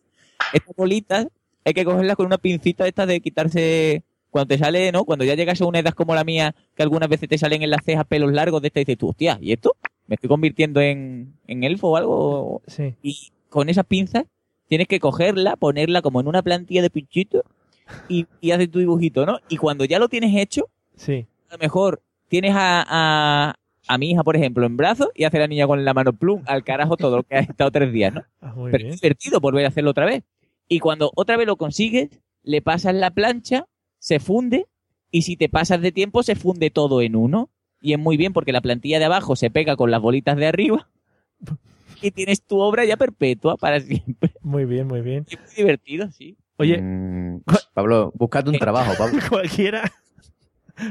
estas 0.51 0.75
bolitas 0.75 1.27
hay 1.63 1.73
que 1.73 1.85
cogerlas 1.85 2.15
con 2.15 2.25
una 2.25 2.37
pincita 2.37 2.87
esta 2.87 3.05
de 3.05 3.21
quitarse 3.21 4.03
cuando 4.35 4.49
te 4.53 4.57
sale, 4.57 4.91
¿no? 4.91 5.05
Cuando 5.05 5.23
ya 5.23 5.33
llegas 5.35 5.61
a 5.61 5.65
una 5.65 5.79
edad 5.79 5.93
como 5.93 6.13
la 6.13 6.25
mía, 6.25 6.53
que 6.75 6.83
algunas 6.83 7.07
veces 7.07 7.29
te 7.29 7.37
salen 7.37 7.61
en 7.61 7.69
las 7.69 7.85
cejas 7.85 8.05
pelos 8.05 8.33
largos 8.33 8.61
de 8.61 8.67
esta 8.67 8.81
y 8.81 8.83
dices 8.83 8.97
tú, 8.97 9.07
hostia, 9.07 9.37
¿y 9.41 9.53
esto? 9.53 9.77
¿Me 10.07 10.15
estoy 10.15 10.27
convirtiendo 10.27 10.81
en, 10.81 11.35
en 11.47 11.63
elfo 11.63 11.87
o 11.91 11.95
algo? 11.95 12.61
Sí. 12.67 12.95
Y 13.01 13.31
con 13.47 13.69
esas 13.69 13.85
pinzas 13.85 14.25
tienes 14.67 14.89
que 14.89 14.99
cogerla, 14.99 15.55
ponerla 15.55 16.01
como 16.01 16.19
en 16.19 16.27
una 16.27 16.41
plantilla 16.41 16.81
de 16.81 16.89
pinchito 16.89 17.43
y, 18.09 18.25
y 18.41 18.51
hacer 18.51 18.67
tu 18.67 18.79
dibujito, 18.79 19.25
¿no? 19.25 19.39
Y 19.47 19.55
cuando 19.55 19.85
ya 19.85 19.99
lo 19.99 20.09
tienes 20.09 20.35
hecho, 20.35 20.67
Sí. 20.97 21.25
a 21.49 21.53
lo 21.53 21.57
mejor 21.59 22.01
tienes 22.27 22.51
a, 22.55 22.83
a, 22.85 23.55
a 23.87 23.97
mi 23.97 24.11
hija, 24.11 24.23
por 24.25 24.35
ejemplo, 24.35 24.65
en 24.65 24.75
brazos 24.75 25.09
y 25.15 25.23
hace 25.23 25.39
la 25.39 25.47
niña 25.47 25.65
con 25.65 25.85
la 25.85 25.93
mano 25.93 26.11
plum, 26.11 26.41
al 26.45 26.65
carajo 26.65 26.97
todo 26.97 27.15
lo 27.17 27.23
que 27.23 27.35
ha 27.35 27.39
estado 27.39 27.71
tres 27.71 27.93
días, 27.93 28.13
¿no? 28.13 28.23
Ah, 28.41 28.53
Pero 28.55 28.77
bien. 28.79 28.87
es 28.89 28.99
divertido 28.99 29.39
volver 29.39 29.63
a 29.63 29.69
hacerlo 29.69 29.91
otra 29.91 30.05
vez. 30.05 30.23
Y 30.67 30.79
cuando 30.79 31.09
otra 31.15 31.37
vez 31.37 31.47
lo 31.47 31.55
consigues, 31.55 32.09
le 32.43 32.61
pasas 32.61 32.93
la 32.95 33.11
plancha, 33.11 33.65
se 34.05 34.19
funde, 34.19 34.67
y 35.09 35.23
si 35.23 35.35
te 35.35 35.49
pasas 35.49 35.81
de 35.81 35.91
tiempo, 35.91 36.21
se 36.21 36.35
funde 36.35 36.69
todo 36.69 37.01
en 37.01 37.15
uno. 37.15 37.49
Y 37.81 37.93
es 37.93 37.99
muy 37.99 38.17
bien 38.17 38.33
porque 38.33 38.51
la 38.51 38.61
plantilla 38.61 38.99
de 38.99 39.05
abajo 39.05 39.35
se 39.35 39.49
pega 39.49 39.75
con 39.75 39.89
las 39.89 39.99
bolitas 39.99 40.37
de 40.37 40.45
arriba. 40.45 40.87
Y 42.01 42.11
tienes 42.11 42.43
tu 42.43 42.59
obra 42.59 42.83
ya 42.85 42.97
perpetua 42.97 43.55
para 43.57 43.79
siempre. 43.79 44.33
Muy 44.41 44.65
bien, 44.65 44.85
muy 44.85 45.01
bien. 45.01 45.25
Es 45.27 45.39
muy 45.39 45.55
divertido, 45.55 46.11
sí. 46.11 46.37
Oye, 46.57 46.79
Mm, 46.79 47.41
Pablo, 47.73 48.11
búscate 48.15 48.49
un 48.51 48.59
trabajo, 48.59 48.93
Pablo. 48.97 49.19
cualquiera 49.29 49.91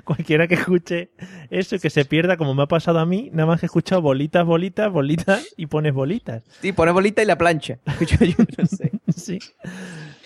cualquiera 0.04 0.48
que 0.48 0.54
escuche 0.54 1.10
eso 1.50 1.78
que 1.78 1.90
se 1.90 2.04
pierda 2.06 2.36
como 2.38 2.54
me 2.54 2.62
ha 2.62 2.66
pasado 2.66 2.98
a 2.98 3.06
mí, 3.06 3.28
nada 3.32 3.46
más 3.46 3.60
que 3.60 3.66
he 3.66 3.68
escuchado 3.68 4.00
bolitas, 4.02 4.44
bolitas, 4.46 4.90
bolitas 4.90 5.46
y 5.58 5.66
pones 5.66 5.92
bolitas. 5.92 6.42
Sí, 6.62 6.72
pone 6.72 6.90
bolita 6.90 7.22
y 7.22 7.26
la 7.26 7.36
plancha. 7.38 7.78
Yo, 8.00 8.26
yo 8.26 8.44
no 8.58 8.66
sé. 8.66 8.90
Sí. 9.14 9.38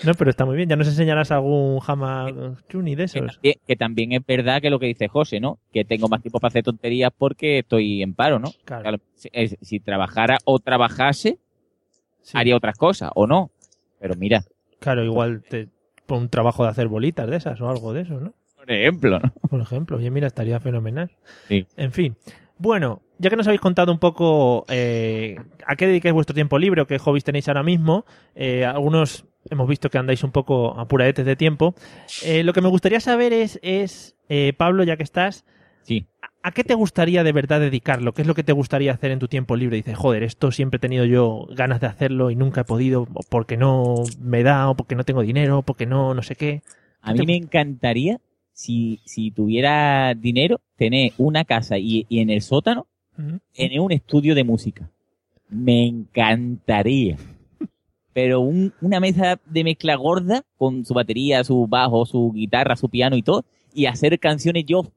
No, 0.05 0.15
pero 0.15 0.31
está 0.31 0.45
muy 0.45 0.57
bien. 0.57 0.69
Ya 0.69 0.77
nos 0.77 0.87
enseñarás 0.89 1.31
algún 1.33 1.81
Hama 1.87 2.57
Chuni 2.69 2.95
de 2.95 3.07
Que 3.07 3.19
esos. 3.19 3.33
también, 3.35 3.55
que 3.67 3.77
también 3.77 4.13
es 4.13 4.25
verdad 4.27 4.61
que 4.61 4.71
lo 4.71 4.79
que 4.79 4.87
dice 4.87 5.09
José, 5.09 5.41
¿no? 5.41 5.59
Que 5.73 5.85
tengo 5.85 6.09
más 6.09 6.23
tiempo 6.23 6.39
para 6.41 6.49
hacer 6.51 6.63
tonterías 6.63 7.11
porque 7.17 7.61
estoy 7.61 8.03
en 8.03 8.15
paro, 8.15 8.39
¿no? 8.39 8.51
Claro. 8.65 8.83
Claro, 8.83 8.99
si, 9.61 9.81
trabajara 9.81 10.39
o 10.45 10.59
trabajase, 10.61 11.39
Sí. 12.23 12.37
haría 12.39 12.57
otras 12.57 12.77
cosas, 12.77 13.11
o 13.15 13.27
no. 13.27 13.51
Pero 13.99 14.15
mira, 14.17 14.43
Claro, 14.81 15.03
igual 15.05 15.43
te 15.49 15.69
pon 16.07 16.23
un 16.23 16.29
trabajo 16.29 16.63
de 16.63 16.71
hacer 16.71 16.87
bolitas 16.89 17.29
de 17.29 17.37
esas 17.37 17.61
o 17.61 17.69
algo 17.69 17.93
de 17.93 18.03
eso, 18.03 18.21
¿no? 18.21 18.35
por 18.57 18.71
ejemplo, 18.71 19.19
¿no? 19.19 19.33
Por 19.49 19.61
ejemplo, 19.61 19.97
oye, 19.97 20.11
mira, 20.11 20.27
estaría 20.27 20.61
fenomenal. 20.61 21.11
Sí. 21.49 21.67
En 21.77 21.91
fin. 21.93 22.17
Bueno, 22.59 23.01
ya 23.19 23.31
que 23.31 23.37
nos 23.37 23.47
habéis 23.47 23.61
contado 23.61 23.93
un 23.93 23.99
poco 23.99 24.65
eh, 24.69 25.37
a 25.67 25.77
qué 25.77 25.87
dedicáis 25.87 26.15
vuestro 26.15 26.35
tiempo 26.35 26.59
libre 26.59 26.83
o 26.83 26.87
qué 26.87 26.99
hobbies 26.99 27.25
tenéis 27.25 27.49
ahora 27.49 27.63
mismo, 27.63 28.05
eh, 28.35 28.65
algunos 28.65 29.25
hemos 29.51 29.69
visto 29.69 29.91
que 29.91 29.99
andáis 29.99 30.23
un 30.25 30.31
poco 30.33 30.79
apuradetes 30.79 31.25
de 31.25 31.37
tiempo. 31.37 31.75
Eh, 32.23 32.43
lo 32.43 32.53
que 32.53 32.61
me 32.61 32.69
gustaría 32.69 33.01
saber 33.01 33.33
es, 33.33 33.59
es 33.63 34.17
eh, 34.29 34.53
Pablo, 34.57 34.85
ya 34.85 34.97
que 34.97 35.03
estás, 35.03 35.45
Sí. 35.83 36.05
¿a 36.43 36.53
qué 36.53 36.65
te 36.65 36.75
gustaría 36.75 37.25
de 37.25 37.33
verdad 37.33 37.61
dedicarlo? 37.61 38.13
¿Qué 38.13 38.21
es 38.21 38.29
lo 38.29 38.35
que 38.35 38.45
te 38.45 38.53
gustaría 38.53 38.93
hacer 38.93 39.11
en 39.11 39.19
tu 39.19 39.27
tiempo 39.27 39.57
libre? 39.57 39.79
Dices, 39.79 39.97
joder, 39.97 40.23
esto 40.23 40.53
siempre 40.53 40.77
he 40.77 40.81
tenido 40.81 41.07
yo 41.07 41.47
ganas 41.51 41.81
de 41.81 41.87
hacerlo 41.87 42.31
y 42.31 42.37
nunca 42.37 42.61
he 42.61 42.65
podido, 42.65 43.07
porque 43.31 43.57
no 43.57 43.95
me 44.21 44.43
da, 44.43 44.69
o 44.69 44.75
porque 44.77 44.97
no 44.97 45.05
tengo 45.05 45.23
dinero, 45.23 45.61
o 45.61 45.63
porque 45.63 45.87
no, 45.87 46.13
no 46.13 46.23
sé 46.23 46.37
qué. 46.37 46.61
A 47.01 47.15
mí 47.15 47.25
me 47.25 47.37
encantaría, 47.37 48.21
si, 48.53 49.01
si 49.07 49.31
tuviera 49.31 50.13
dinero, 50.15 50.61
tener 50.77 51.13
una 51.17 51.45
casa 51.47 51.79
y, 51.79 52.05
y 52.11 52.21
en 52.21 52.29
el 52.29 52.43
sótano, 52.43 52.87
Ujú. 53.19 53.39
tener 53.55 53.81
un 53.81 53.93
estudio 53.93 54.35
de 54.35 54.45
música. 54.45 54.89
Me 55.51 55.87
encantaría. 55.87 57.17
Pero 58.13 58.41
un- 58.41 58.73
una 58.81 59.01
mesa 59.01 59.39
de 59.47 59.65
mezcla 59.65 59.95
gorda 59.97 60.43
con 60.57 60.85
su 60.85 60.93
batería, 60.95 61.45
su 61.45 61.67
bajo, 61.67 62.05
su 62.07 62.33
guitarra, 62.33 62.75
su 62.77 62.89
piano 62.89 63.17
y 63.17 63.23
todo, 63.23 63.45
y 63.73 63.87
hacer 63.87 64.19
canciones 64.19 64.65
yo 64.67 64.91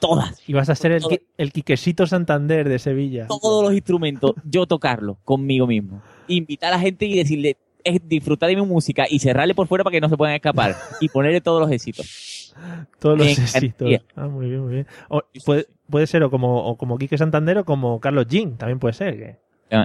todas. 0.00 0.42
Y 0.48 0.52
vas 0.54 0.68
a 0.68 0.74
ser 0.74 0.92
el, 0.92 1.02
el 1.38 1.52
Quiquesito 1.52 2.06
Santander 2.06 2.68
de 2.68 2.78
Sevilla. 2.78 3.26
Todos 3.28 3.62
los 3.64 3.72
instrumentos, 3.74 4.32
yo 4.44 4.66
tocarlos 4.66 5.18
conmigo 5.24 5.66
mismo. 5.66 6.02
Invitar 6.26 6.72
a 6.72 6.76
la 6.76 6.80
gente 6.82 7.06
y 7.06 7.16
decirle, 7.16 7.56
"Eh, 7.84 8.00
disfrutar 8.02 8.48
de 8.48 8.56
mi 8.56 8.62
música 8.62 9.06
y 9.08 9.18
cerrarle 9.20 9.54
por 9.54 9.66
fuera 9.68 9.84
para 9.84 9.92
que 9.94 10.00
no 10.00 10.08
se 10.08 10.16
puedan 10.16 10.34
escapar. 10.34 10.74
y 11.00 11.08
ponerle 11.08 11.40
todos 11.40 11.60
los 11.60 11.70
éxitos. 11.70 12.54
Todos 12.98 13.18
los 13.18 13.26
éxitos. 13.38 13.90
Ah, 14.16 14.26
muy 14.26 14.48
bien, 14.48 14.60
muy 14.62 14.72
bien. 14.74 14.86
O- 15.08 15.22
puede, 15.44 15.66
puede 15.90 16.06
ser 16.06 16.22
o 16.22 16.30
como, 16.30 16.64
o 16.64 16.76
como 16.76 16.98
Quique 16.98 17.18
Santander 17.18 17.58
o 17.58 17.64
como 17.64 18.00
Carlos 18.00 18.26
Jean, 18.28 18.56
también 18.56 18.78
puede 18.78 18.94
ser. 18.94 19.16
que- 19.16 19.38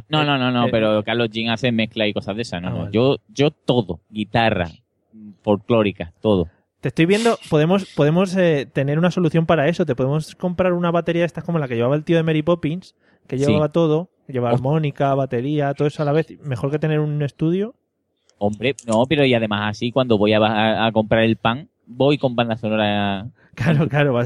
No, 0.09 0.23
no, 0.23 0.37
no, 0.37 0.51
no, 0.51 0.67
Eh, 0.67 0.69
pero 0.71 1.03
Carlos 1.03 1.29
Jean 1.31 1.49
hace 1.51 1.71
mezcla 1.71 2.05
y 2.07 2.13
cosas 2.13 2.35
de 2.35 2.41
esas. 2.43 2.61
No, 2.61 2.67
Ah, 2.69 2.73
vale. 2.73 2.89
Yo, 2.91 3.17
yo 3.33 3.51
todo. 3.51 3.99
Guitarra, 4.09 4.69
folclórica, 5.41 6.13
todo. 6.21 6.47
Te 6.81 6.87
estoy 6.89 7.05
viendo, 7.05 7.37
podemos, 7.49 7.85
podemos 7.95 8.35
eh, 8.37 8.65
tener 8.71 8.97
una 8.99 9.11
solución 9.11 9.45
para 9.45 9.67
eso. 9.67 9.85
Te 9.85 9.95
podemos 9.95 10.35
comprar 10.35 10.73
una 10.73 10.91
batería 10.91 11.23
de 11.23 11.25
estas 11.27 11.43
como 11.43 11.59
la 11.59 11.67
que 11.67 11.75
llevaba 11.75 11.95
el 11.95 12.03
tío 12.05 12.15
de 12.17 12.23
Mary 12.23 12.41
Poppins, 12.41 12.95
que 13.27 13.37
Sí. 13.37 13.45
llevaba 13.45 13.69
todo, 13.69 14.09
llevaba 14.27 14.53
Hostia. 14.53 14.67
armónica, 14.69 15.13
batería, 15.13 15.73
todo 15.73 15.87
eso 15.87 16.01
a 16.01 16.05
la 16.05 16.13
vez. 16.13 16.27
Mejor 16.41 16.71
que 16.71 16.79
tener 16.79 16.99
un 16.99 17.21
estudio. 17.21 17.75
Hombre, 18.37 18.75
no, 18.87 19.03
pero 19.07 19.25
y 19.25 19.33
además 19.33 19.71
así, 19.71 19.91
cuando 19.91 20.17
voy 20.17 20.31
a, 20.33 20.37
a- 20.39 20.85
a 20.85 20.91
comprar 20.93 21.23
el 21.23 21.35
pan, 21.35 21.67
voy 21.89 22.17
con 22.17 22.35
banda 22.35 22.55
sonora. 22.55 23.29
Claro, 23.55 23.89
claro. 23.89 24.13
va- 24.13 24.25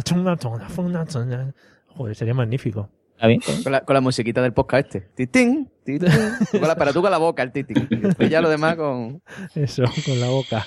Joder, 1.88 2.16
sería 2.16 2.34
magnífico. 2.34 2.90
¿Está 3.16 3.28
bien? 3.28 3.42
Con 3.64 3.72
la, 3.72 3.82
con 3.82 3.94
la 3.94 4.02
musiquita 4.02 4.42
del 4.42 4.54
podcast 4.54 4.94
este. 4.96 5.02
Titín, 5.16 5.72
titín. 5.86 6.10
Tú 6.52 6.60
con 6.60 6.68
la, 6.68 6.76
pero 6.76 6.92
tú 6.94 7.02
con 7.02 7.10
la 7.12 7.18
boca, 7.20 7.42
el 7.44 7.52
titín. 7.52 7.88
Y 8.20 8.30
ya 8.30 8.42
lo 8.42 8.50
demás 8.50 8.76
con... 8.76 9.22
Eso, 9.56 9.84
con 10.06 10.20
la 10.20 10.28
boca. 10.30 10.66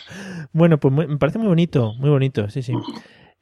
Bueno, 0.52 0.78
pues 0.80 0.92
muy- 0.94 1.06
me 1.06 1.16
parece 1.18 1.38
muy 1.38 1.48
bonito, 1.48 1.92
muy 1.98 2.08
bonito, 2.10 2.48
sí, 2.48 2.62
sí. 2.62 2.72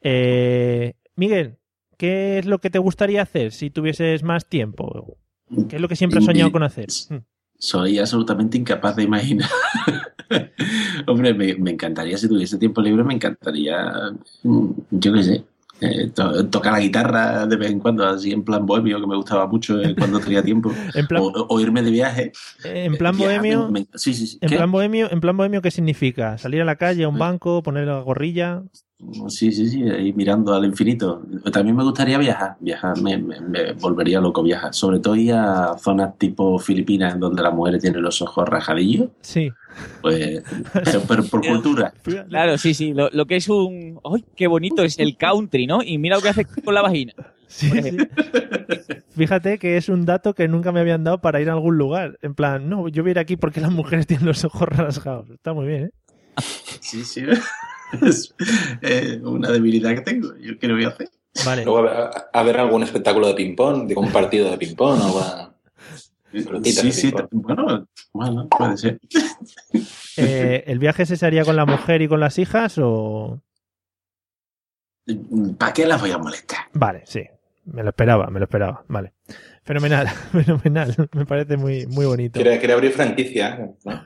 Eh, 0.01 0.93
Miguel, 1.15 1.57
¿qué 1.97 2.39
es 2.39 2.45
lo 2.45 2.59
que 2.59 2.69
te 2.69 2.79
gustaría 2.79 3.21
hacer 3.21 3.51
si 3.51 3.69
tuvieses 3.69 4.23
más 4.23 4.47
tiempo? 4.47 5.17
¿Qué 5.69 5.77
es 5.77 5.81
lo 5.81 5.87
que 5.87 5.95
siempre 5.95 6.19
has 6.19 6.25
soñado 6.25 6.51
con 6.51 6.63
hacer? 6.63 6.87
Soy 7.57 7.97
absolutamente 7.99 8.57
incapaz 8.57 8.95
de 8.95 9.03
imaginar. 9.03 9.49
Hombre, 11.07 11.33
me, 11.33 11.55
me 11.55 11.71
encantaría, 11.71 12.17
si 12.17 12.27
tuviese 12.27 12.57
tiempo 12.57 12.81
libre, 12.81 13.03
me 13.03 13.13
encantaría, 13.13 13.77
mm, 14.43 14.67
yo 14.91 15.13
qué 15.13 15.23
sé, 15.23 15.43
eh, 15.81 16.09
to- 16.13 16.47
tocar 16.47 16.73
la 16.73 16.79
guitarra 16.79 17.45
de 17.45 17.55
vez 17.57 17.71
en 17.71 17.79
cuando, 17.79 18.05
así 18.07 18.31
en 18.31 18.43
plan 18.43 18.65
bohemio, 18.65 18.99
que 18.99 19.07
me 19.07 19.15
gustaba 19.15 19.45
mucho 19.47 19.79
eh, 19.81 19.95
cuando 19.97 20.19
tenía 20.19 20.41
tiempo. 20.43 20.71
En 20.95 21.07
plan- 21.07 21.21
o, 21.21 21.45
o 21.49 21.59
irme 21.59 21.81
de 21.83 21.91
viaje. 21.91 22.31
En 22.63 22.97
plan 22.97 23.15
Viajar, 23.15 23.39
bohemio, 23.41 23.69
me- 23.71 23.87
sí, 23.95 24.13
sí, 24.13 24.27
sí. 24.27 24.37
en 24.41 24.49
plan 24.49 24.71
bohemio, 24.71 25.11
en 25.11 25.21
plan 25.21 25.37
bohemio, 25.37 25.61
¿qué 25.61 25.71
significa? 25.71 26.37
Salir 26.37 26.61
a 26.61 26.65
la 26.65 26.75
calle, 26.77 27.03
a 27.03 27.09
un 27.09 27.19
banco, 27.19 27.61
poner 27.63 27.87
la 27.87 27.99
gorrilla. 27.99 28.63
Sí, 29.27 29.51
sí, 29.51 29.67
sí, 29.67 29.83
ahí 29.83 30.13
mirando 30.13 30.53
al 30.53 30.63
infinito. 30.65 31.21
También 31.51 31.75
me 31.75 31.83
gustaría 31.83 32.17
viajar, 32.17 32.55
viajar, 32.61 32.99
me, 33.01 33.17
me- 33.17 33.41
me 33.41 33.73
volvería 33.73 34.21
loco 34.21 34.41
viajar. 34.41 34.73
Sobre 34.73 34.99
todo 34.99 35.15
ir 35.17 35.33
a 35.33 35.77
zonas 35.77 36.17
tipo 36.17 36.57
Filipinas, 36.59 37.19
donde 37.19 37.43
las 37.43 37.53
mujeres 37.53 37.81
tienen 37.81 38.01
los 38.01 38.21
ojos 38.21 38.47
rajadillos. 38.47 39.09
Sí. 39.21 39.51
Pues, 40.01 40.41
pero, 40.73 41.01
pero 41.07 41.23
por 41.25 41.41
cultura. 41.45 41.93
Claro, 42.29 42.57
sí, 42.57 42.73
sí. 42.73 42.93
Lo, 42.93 43.09
lo 43.11 43.25
que 43.25 43.35
es 43.35 43.49
un. 43.49 43.99
¡Ay, 44.05 44.23
qué 44.35 44.47
bonito 44.47 44.81
es 44.83 44.97
el 44.97 45.17
country, 45.17 45.67
¿no? 45.67 45.83
Y 45.83 45.97
mira 45.97 46.15
lo 46.15 46.21
que 46.21 46.29
hace 46.29 46.45
con 46.45 46.73
la 46.73 46.81
vagina. 46.81 47.13
Sí, 47.47 47.69
sí. 47.69 47.97
Fíjate 49.15 49.59
que 49.59 49.77
es 49.77 49.87
un 49.89 50.05
dato 50.05 50.33
que 50.33 50.47
nunca 50.47 50.71
me 50.71 50.79
habían 50.79 51.03
dado 51.03 51.19
para 51.19 51.39
ir 51.41 51.49
a 51.49 51.53
algún 51.53 51.77
lugar. 51.77 52.17
En 52.21 52.33
plan, 52.33 52.69
no, 52.69 52.87
yo 52.87 53.03
voy 53.03 53.09
a 53.09 53.11
ir 53.11 53.19
aquí 53.19 53.37
porque 53.37 53.61
las 53.61 53.71
mujeres 53.71 54.07
tienen 54.07 54.25
los 54.25 54.43
ojos 54.45 54.67
rasgados. 54.69 55.29
Está 55.29 55.53
muy 55.53 55.67
bien, 55.67 55.83
¿eh? 55.85 55.91
Sí, 56.81 57.03
sí. 57.03 57.25
Es 58.01 58.33
eh, 58.81 59.21
una 59.23 59.51
debilidad 59.51 59.93
que 59.93 60.01
tengo. 60.01 60.35
¿Yo 60.37 60.57
qué 60.59 60.67
le 60.67 60.73
voy 60.73 60.83
a 60.85 60.89
hacer? 60.89 61.09
Vale. 61.45 61.63
Luego 61.63 61.87
a, 61.87 62.43
ver 62.43 62.57
algún 62.57 62.83
espectáculo 62.83 63.27
de 63.27 63.35
ping-pong, 63.35 63.87
digo, 63.87 64.01
un 64.01 64.11
partido 64.11 64.49
de 64.49 64.57
ping-pong, 64.57 64.99
pelotita 66.43 66.81
Sí, 66.81 66.87
de 66.87 66.93
sí, 66.93 67.13
bueno, 67.31 67.87
bueno, 68.13 68.47
puede 68.49 68.77
ser. 68.77 68.99
Eh, 70.17 70.63
¿El 70.67 70.79
viaje 70.79 71.05
se 71.05 71.25
haría 71.25 71.43
con 71.43 71.57
la 71.57 71.65
mujer 71.65 72.01
y 72.01 72.07
con 72.07 72.21
las 72.21 72.39
hijas 72.39 72.77
o...? 72.77 73.41
¿Para 75.57 75.73
qué 75.73 75.85
las 75.85 75.99
voy 75.99 76.11
a 76.11 76.17
molestar? 76.17 76.59
Vale, 76.71 77.03
sí. 77.05 77.21
Me 77.65 77.83
lo 77.83 77.89
esperaba, 77.89 78.27
me 78.27 78.39
lo 78.39 78.45
esperaba. 78.45 78.85
Vale. 78.87 79.11
Fenomenal, 79.63 80.07
fenomenal. 80.31 80.95
Me 81.11 81.25
parece 81.25 81.57
muy, 81.57 81.85
muy 81.87 82.05
bonito. 82.05 82.39
Quiere, 82.39 82.57
quiere 82.59 82.73
abrir 82.73 82.93
franquicia. 82.93 83.73
¿no? 83.83 84.05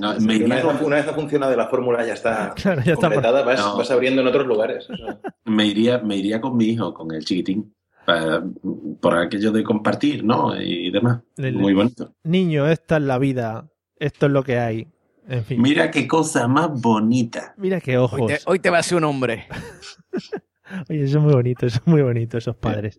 No, 0.00 0.14
Sí, 0.18 0.26
me 0.26 0.36
una, 0.36 0.44
iría 0.56 0.64
vez, 0.66 0.82
una 0.82 0.96
vez 0.96 1.08
ha 1.08 1.12
funcionado 1.14 1.56
la 1.56 1.68
fórmula, 1.68 2.04
ya 2.06 2.14
está 2.14 2.52
Claro, 2.56 2.82
ya 2.84 2.94
está. 2.94 3.08
completada, 3.08 3.42
vas, 3.42 3.60
No. 3.60 3.76
vas 3.78 3.90
abriendo 3.90 4.20
en 4.22 4.26
otros 4.28 4.46
lugares. 4.46 4.88
Me 5.44 5.66
iría, 5.66 5.98
me 5.98 6.16
iría 6.16 6.40
con 6.40 6.56
mi 6.56 6.66
hijo, 6.66 6.92
con 6.94 7.12
el 7.14 7.24
chiquitín, 7.24 7.74
para- 8.06 8.42
por 9.00 9.16
aquello 9.16 9.52
de 9.52 9.62
compartir, 9.62 10.24
¿no? 10.24 10.60
Y 10.60 10.90
demás. 10.90 11.20
El- 11.36 11.54
Muy 11.56 11.74
bonito. 11.74 12.14
Niño, 12.24 12.66
esta 12.68 12.96
es 12.96 13.02
la 13.02 13.18
vida. 13.18 13.68
Esto 13.98 14.26
es 14.26 14.32
lo 14.32 14.42
que 14.42 14.58
hay. 14.58 14.88
En 15.28 15.44
fin. 15.44 15.62
Mira 15.62 15.90
qué 15.90 16.08
cosa 16.08 16.48
más 16.48 16.68
bonita. 16.80 17.54
Mira 17.56 17.80
qué 17.80 17.96
Hoy 17.96 18.04
ojos. 18.04 18.26
te, 18.26 18.38
hoy 18.46 18.58
te 18.58 18.70
va 18.70 18.78
a 18.78 18.82
ser 18.82 18.98
un 18.98 19.04
hombre. 19.04 19.46
Oye, 20.88 21.04
eso 21.04 21.18
es 21.18 21.24
muy 21.24 21.32
bonito, 21.34 21.66
eso 21.66 21.78
es 21.78 21.86
muy 21.86 22.02
bonito, 22.02 22.38
esos 22.38 22.56
padres. 22.56 22.98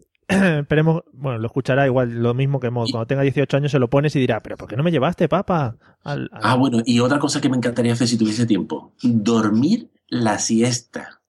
Esperemos, 0.61 1.03
bueno, 1.13 1.39
lo 1.39 1.47
escuchará 1.47 1.85
igual 1.85 2.21
lo 2.21 2.33
mismo 2.33 2.59
que 2.59 2.69
Mod. 2.69 2.89
Cuando 2.91 3.05
tenga 3.07 3.21
18 3.23 3.57
años 3.57 3.71
se 3.71 3.79
lo 3.79 3.89
pones 3.89 4.15
y 4.15 4.19
dirá, 4.19 4.41
pero 4.41 4.57
¿por 4.57 4.67
qué 4.67 4.75
no 4.77 4.83
me 4.83 4.91
llevaste, 4.91 5.27
papá? 5.27 5.75
Al- 6.03 6.29
al- 6.31 6.41
Ah, 6.43 6.55
bueno, 6.55 6.79
y 6.85 6.99
otra 6.99 7.19
cosa 7.19 7.41
que 7.41 7.49
me 7.49 7.57
encantaría 7.57 7.93
hacer 7.93 8.07
si 8.07 8.17
tuviese 8.17 8.45
tiempo. 8.45 8.93
Dormir 9.03 9.89
la 10.07 10.39
siesta. 10.39 11.21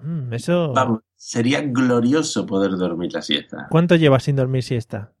Mm, 0.00 0.32
eso... 0.34 0.72
Vamos, 0.74 1.00
sería 1.16 1.60
glorioso 1.62 2.46
poder 2.46 2.72
dormir 2.72 3.12
la 3.12 3.22
siesta. 3.22 3.66
¿Cuánto 3.70 3.96
llevas 3.96 4.22
sin 4.24 4.36
dormir 4.36 4.62
siesta? 4.62 5.12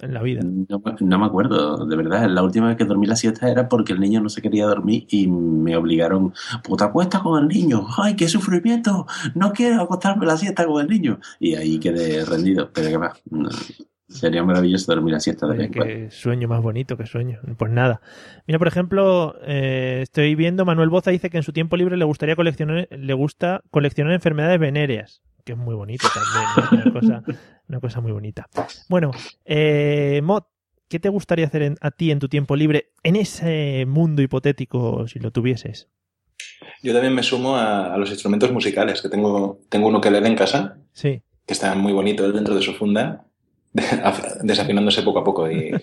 En 0.00 0.14
la 0.14 0.22
vida. 0.22 0.42
No, 0.44 0.80
me- 0.84 0.94
no 1.00 1.18
me 1.18 1.26
acuerdo, 1.26 1.84
de 1.84 1.96
verdad. 1.96 2.28
La 2.28 2.42
última 2.42 2.68
vez 2.68 2.76
que 2.76 2.84
dormí 2.84 3.06
la 3.06 3.16
siesta 3.16 3.50
era 3.50 3.68
porque 3.68 3.92
el 3.92 4.00
niño 4.00 4.20
no 4.20 4.28
se 4.28 4.40
quería 4.40 4.66
dormir 4.66 5.06
y 5.10 5.26
me 5.26 5.76
obligaron, 5.76 6.32
puta, 6.62 6.86
acuesta 6.86 7.20
con 7.20 7.42
el 7.42 7.48
niño. 7.48 7.86
¡Ay, 7.96 8.14
qué 8.14 8.28
sufrimiento! 8.28 9.06
No 9.34 9.52
quiero 9.52 9.82
acostarme 9.82 10.24
la 10.26 10.36
siesta 10.36 10.66
con 10.66 10.80
el 10.82 10.88
niño. 10.88 11.18
Y 11.40 11.54
ahí 11.56 11.80
quedé 11.80 12.24
rendido. 12.24 12.70
Pero 12.72 12.88
qué 12.90 13.08
no, 13.30 13.48
Sería 14.08 14.42
maravilloso 14.42 14.90
dormir 14.90 15.12
la 15.12 15.20
siesta 15.20 15.46
de 15.46 15.70
qué 15.70 16.08
sueño 16.10 16.48
más 16.48 16.62
bonito, 16.62 16.96
qué 16.96 17.04
sueño. 17.04 17.40
Pues 17.58 17.70
nada. 17.70 18.00
Mira, 18.46 18.58
por 18.58 18.66
ejemplo, 18.66 19.36
eh, 19.42 20.00
estoy 20.02 20.34
viendo, 20.34 20.64
Manuel 20.64 20.88
Boza 20.88 21.10
dice 21.10 21.28
que 21.28 21.36
en 21.36 21.42
su 21.42 21.52
tiempo 21.52 21.76
libre 21.76 21.98
le 21.98 22.06
gustaría 22.06 22.34
coleccionar, 22.34 22.88
le 22.90 23.12
gusta 23.12 23.60
coleccionar 23.70 24.14
enfermedades 24.14 24.58
venéreas, 24.58 25.20
que 25.44 25.52
es 25.52 25.58
muy 25.58 25.74
bonito 25.74 26.06
también, 26.14 26.84
¿no? 26.84 26.90
una, 26.90 27.00
cosa, 27.00 27.22
una 27.68 27.80
cosa 27.80 28.00
muy 28.00 28.12
bonita. 28.12 28.48
Bueno, 28.88 29.10
eh, 29.44 30.20
Mod, 30.22 30.42
¿qué 30.88 30.98
te 30.98 31.08
gustaría 31.08 31.46
hacer 31.46 31.62
en- 31.62 31.76
a 31.80 31.90
ti 31.90 32.10
en 32.10 32.18
tu 32.18 32.28
tiempo 32.28 32.56
libre 32.56 32.90
en 33.02 33.16
ese 33.16 33.84
mundo 33.86 34.22
hipotético 34.22 35.06
si 35.08 35.18
lo 35.18 35.30
tuvieses? 35.30 35.88
Yo 36.82 36.92
también 36.92 37.14
me 37.14 37.22
sumo 37.22 37.56
a, 37.56 37.94
a 37.94 37.98
los 37.98 38.10
instrumentos 38.10 38.50
musicales, 38.52 39.02
que 39.02 39.08
tengo, 39.08 39.60
tengo 39.68 39.88
un 39.88 39.96
ukelele 39.96 40.26
en 40.28 40.36
casa, 40.36 40.78
Sí. 40.92 41.22
que 41.46 41.52
está 41.52 41.74
muy 41.74 41.92
bonito 41.92 42.30
dentro 42.32 42.54
de 42.54 42.62
su 42.62 42.74
funda, 42.74 43.26
desafinándose 44.42 45.02
poco 45.02 45.18
a 45.20 45.24
poco. 45.24 45.50
Y, 45.50 45.74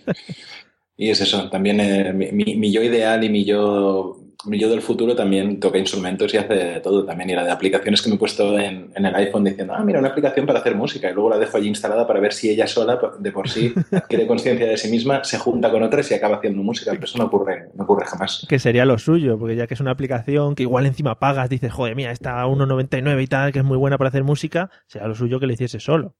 y 0.97 1.09
es 1.09 1.21
eso, 1.21 1.49
también 1.49 1.79
eh, 1.79 2.13
mi, 2.13 2.31
mi- 2.31 2.55
mi 2.55 2.71
yo 2.71 2.81
ideal 2.83 3.23
y 3.23 3.29
mi 3.29 3.45
yo, 3.45 4.17
yo 4.51 4.69
del 4.69 4.81
futuro 4.81 5.15
también 5.15 5.59
toca 5.59 5.77
instrumentos 5.77 6.33
y 6.33 6.37
hace 6.37 6.53
de 6.53 6.79
todo 6.79 7.05
también. 7.05 7.29
Y 7.29 7.35
la 7.35 7.43
de 7.43 7.51
aplicaciones 7.51 8.01
que 8.01 8.09
me 8.09 8.15
he 8.15 8.19
puesto 8.19 8.57
en, 8.59 8.91
en 8.95 9.05
el 9.05 9.15
iPhone 9.15 9.43
diciendo, 9.43 9.73
ah, 9.75 9.83
mira, 9.83 9.99
una 9.99 10.09
aplicación 10.09 10.45
para 10.45 10.59
hacer 10.59 10.75
música. 10.75 11.09
Y 11.09 11.13
luego 11.13 11.29
la 11.29 11.37
dejo 11.37 11.57
allí 11.57 11.67
instalada 11.67 12.05
para 12.05 12.19
ver 12.19 12.33
si 12.33 12.49
ella 12.49 12.67
sola, 12.67 12.99
de 13.19 13.31
por 13.31 13.49
sí, 13.49 13.73
adquiere 13.91 14.27
conciencia 14.27 14.67
de 14.67 14.77
sí 14.77 14.89
misma, 14.89 15.23
se 15.23 15.37
junta 15.37 15.71
con 15.71 15.83
otras 15.83 16.09
y 16.11 16.13
acaba 16.13 16.37
haciendo 16.37 16.61
música. 16.63 16.91
Pero 16.91 17.05
eso 17.05 17.17
no 17.17 17.25
ocurre, 17.25 17.69
no 17.75 17.83
ocurre 17.83 18.05
jamás. 18.05 18.45
Que 18.47 18.59
sería 18.59 18.85
lo 18.85 18.97
suyo, 18.97 19.37
porque 19.37 19.55
ya 19.55 19.67
que 19.67 19.73
es 19.73 19.79
una 19.79 19.91
aplicación 19.91 20.55
que 20.55 20.63
igual 20.63 20.85
encima 20.85 21.19
pagas, 21.19 21.49
dices, 21.49 21.71
joder, 21.71 21.95
mira, 21.95 22.11
está 22.11 22.41
a 22.41 22.47
1,99 22.47 23.23
y 23.23 23.27
tal, 23.27 23.51
que 23.51 23.59
es 23.59 23.65
muy 23.65 23.77
buena 23.77 23.97
para 23.97 24.09
hacer 24.09 24.23
música, 24.23 24.69
sería 24.87 25.07
lo 25.07 25.15
suyo 25.15 25.39
que 25.39 25.47
le 25.47 25.53
hiciese 25.53 25.79
solo. 25.79 26.15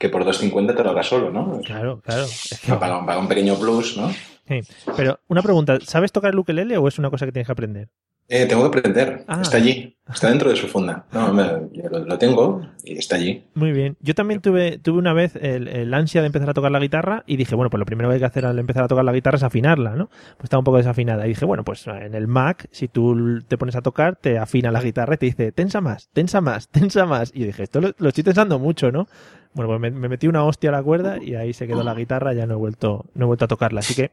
Que 0.00 0.08
por 0.08 0.24
2.50 0.24 0.74
te 0.74 0.82
lo 0.82 0.90
hagas 0.90 1.06
solo, 1.06 1.30
¿no? 1.30 1.60
Claro, 1.60 2.00
claro. 2.00 2.24
Es 2.24 2.58
que- 2.64 2.72
Paga, 2.72 3.04
paga 3.04 3.18
un 3.20 3.28
pequeño 3.28 3.54
plus, 3.56 3.98
¿no? 3.98 4.08
Sí. 4.48 4.60
Pero 4.96 5.20
una 5.28 5.42
pregunta, 5.42 5.78
¿sabes 5.82 6.10
tocar 6.10 6.32
el 6.32 6.38
ukelele 6.38 6.76
o 6.78 6.88
es 6.88 6.98
una 6.98 7.10
cosa 7.10 7.26
que 7.26 7.32
tienes 7.32 7.46
que 7.46 7.52
aprender? 7.52 7.88
Eh, 8.32 8.46
tengo 8.46 8.70
que 8.70 8.78
aprender. 8.78 9.24
Ah. 9.26 9.40
Está 9.42 9.56
allí. 9.56 9.96
Está 10.08 10.28
dentro 10.30 10.50
de 10.50 10.56
su 10.56 10.66
funda. 10.68 11.04
No, 11.12 11.32
me- 11.34 11.68
lo, 11.90 11.98
lo 12.04 12.18
tengo 12.18 12.62
y 12.84 12.96
está 12.96 13.16
allí. 13.16 13.44
Muy 13.54 13.72
bien. 13.72 13.96
Yo 14.00 14.14
también 14.14 14.40
tuve, 14.40 14.78
tuve 14.78 14.98
una 14.98 15.12
vez 15.12 15.34
el, 15.34 15.66
el 15.66 15.92
ansia 15.94 16.20
de 16.20 16.28
empezar 16.28 16.48
a 16.50 16.54
tocar 16.54 16.70
la 16.70 16.78
guitarra 16.78 17.24
y 17.26 17.36
dije, 17.36 17.54
bueno, 17.56 17.70
pues 17.70 17.78
lo 17.80 17.86
primero 17.86 18.08
que 18.08 18.14
hay 18.14 18.20
que 18.20 18.26
hacer 18.26 18.46
al 18.46 18.58
empezar 18.60 18.84
a 18.84 18.88
tocar 18.88 19.04
la 19.04 19.12
guitarra 19.12 19.36
es 19.36 19.42
afinarla, 19.42 19.96
¿no? 19.96 20.06
Pues 20.36 20.44
estaba 20.44 20.60
un 20.60 20.64
poco 20.64 20.76
desafinada. 20.78 21.26
Y 21.26 21.30
dije, 21.30 21.44
bueno, 21.44 21.64
pues 21.64 21.86
en 21.88 22.14
el 22.14 22.28
Mac, 22.28 22.68
si 22.70 22.86
tú 22.88 23.40
te 23.48 23.58
pones 23.58 23.74
a 23.74 23.82
tocar, 23.82 24.14
te 24.16 24.38
afina 24.38 24.70
la 24.70 24.80
guitarra 24.80 25.14
y 25.14 25.18
te 25.18 25.26
dice, 25.26 25.50
tensa 25.52 25.80
más, 25.80 26.08
tensa 26.12 26.40
más, 26.40 26.68
tensa 26.70 27.06
más. 27.06 27.32
Y 27.34 27.40
yo 27.40 27.46
dije, 27.46 27.64
esto 27.64 27.80
lo, 27.80 27.90
lo 27.98 28.08
estoy 28.08 28.22
tensando 28.24 28.58
mucho, 28.60 28.92
¿no? 28.92 29.08
Bueno, 29.54 29.68
pues 29.68 29.80
me, 29.80 29.90
me 29.90 30.08
metí 30.08 30.28
una 30.28 30.44
hostia 30.44 30.70
a 30.70 30.72
la 30.74 30.82
cuerda 30.84 31.18
y 31.20 31.34
ahí 31.34 31.52
se 31.52 31.66
quedó 31.66 31.82
la 31.82 31.94
guitarra, 31.94 32.32
ya 32.32 32.46
no 32.46 32.54
he 32.54 32.56
vuelto, 32.58 33.06
no 33.14 33.24
he 33.24 33.26
vuelto 33.26 33.46
a 33.46 33.48
tocarla. 33.48 33.80
Así 33.80 33.94
que 33.96 34.12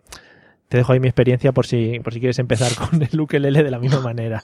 te 0.68 0.78
dejo 0.78 0.94
ahí 0.94 1.00
mi 1.00 1.08
experiencia 1.08 1.52
por 1.52 1.66
si, 1.66 2.00
por 2.00 2.14
si 2.14 2.20
quieres 2.20 2.40
empezar 2.40 2.72
con 2.90 3.02
el 3.02 3.20
ukelele 3.20 3.64
de 3.64 3.72
la 3.72 3.80
misma 3.80 4.02
manera. 4.02 4.44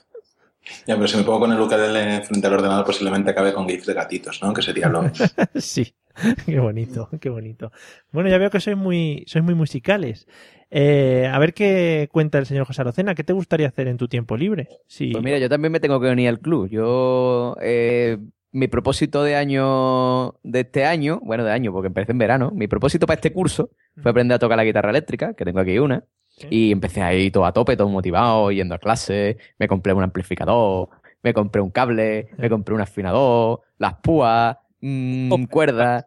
Ya, 0.87 0.95
pero 0.95 1.07
si 1.07 1.17
me 1.17 1.23
pongo 1.23 1.41
con 1.41 1.51
el 1.51 1.59
ukelele 1.59 2.21
frente 2.21 2.47
al 2.47 2.53
ordenador, 2.53 2.85
posiblemente 2.85 3.31
acabe 3.31 3.53
con 3.53 3.67
gifs 3.67 3.85
de 3.85 3.93
gatitos, 3.93 4.41
¿no? 4.41 4.53
Que 4.53 4.61
sería 4.61 4.87
lo... 4.87 5.03
sí, 5.55 5.93
qué 6.45 6.59
bonito, 6.59 7.09
qué 7.19 7.29
bonito. 7.29 7.71
Bueno, 8.11 8.29
ya 8.29 8.37
veo 8.37 8.49
que 8.49 8.59
sois 8.59 8.77
muy, 8.77 9.23
sois 9.27 9.43
muy 9.43 9.55
musicales. 9.55 10.27
Eh, 10.69 11.29
a 11.31 11.37
ver 11.39 11.53
qué 11.53 12.09
cuenta 12.11 12.39
el 12.39 12.45
señor 12.45 12.65
José 12.65 12.81
Arocena. 12.81 13.15
¿Qué 13.15 13.23
te 13.23 13.33
gustaría 13.33 13.67
hacer 13.67 13.87
en 13.87 13.97
tu 13.97 14.07
tiempo 14.07 14.37
libre? 14.37 14.69
Sí. 14.87 15.11
Pues 15.11 15.23
mira, 15.23 15.37
yo 15.37 15.49
también 15.49 15.71
me 15.71 15.79
tengo 15.79 15.99
que 15.99 16.09
unir 16.09 16.29
al 16.29 16.39
club. 16.39 16.69
Yo, 16.69 17.55
eh, 17.61 18.17
mi 18.53 18.67
propósito 18.67 19.23
de 19.23 19.35
año, 19.35 20.35
de 20.43 20.61
este 20.61 20.85
año, 20.85 21.19
bueno, 21.23 21.43
de 21.43 21.51
año, 21.51 21.73
porque 21.73 21.87
empecé 21.87 22.11
en 22.11 22.19
verano, 22.19 22.51
mi 22.53 22.67
propósito 22.67 23.07
para 23.07 23.15
este 23.15 23.33
curso 23.33 23.71
fue 24.01 24.11
aprender 24.11 24.35
a 24.35 24.39
tocar 24.39 24.57
la 24.57 24.63
guitarra 24.63 24.91
eléctrica, 24.91 25.33
que 25.33 25.43
tengo 25.43 25.59
aquí 25.59 25.77
una. 25.79 26.03
Y 26.49 26.71
empecé 26.71 27.01
ahí 27.01 27.29
todo 27.29 27.45
a 27.45 27.51
tope, 27.51 27.75
todo 27.75 27.89
motivado, 27.89 28.51
yendo 28.51 28.75
a 28.75 28.79
clase, 28.79 29.37
me 29.59 29.67
compré 29.67 29.93
un 29.93 30.03
amplificador, 30.03 30.89
me 31.21 31.33
compré 31.33 31.61
un 31.61 31.71
cable, 31.71 32.29
me 32.37 32.49
compré 32.49 32.75
un 32.75 32.81
afinador, 32.81 33.61
las 33.77 33.95
púas, 33.95 34.57
mm, 34.81 35.43
cuerdas. 35.45 36.05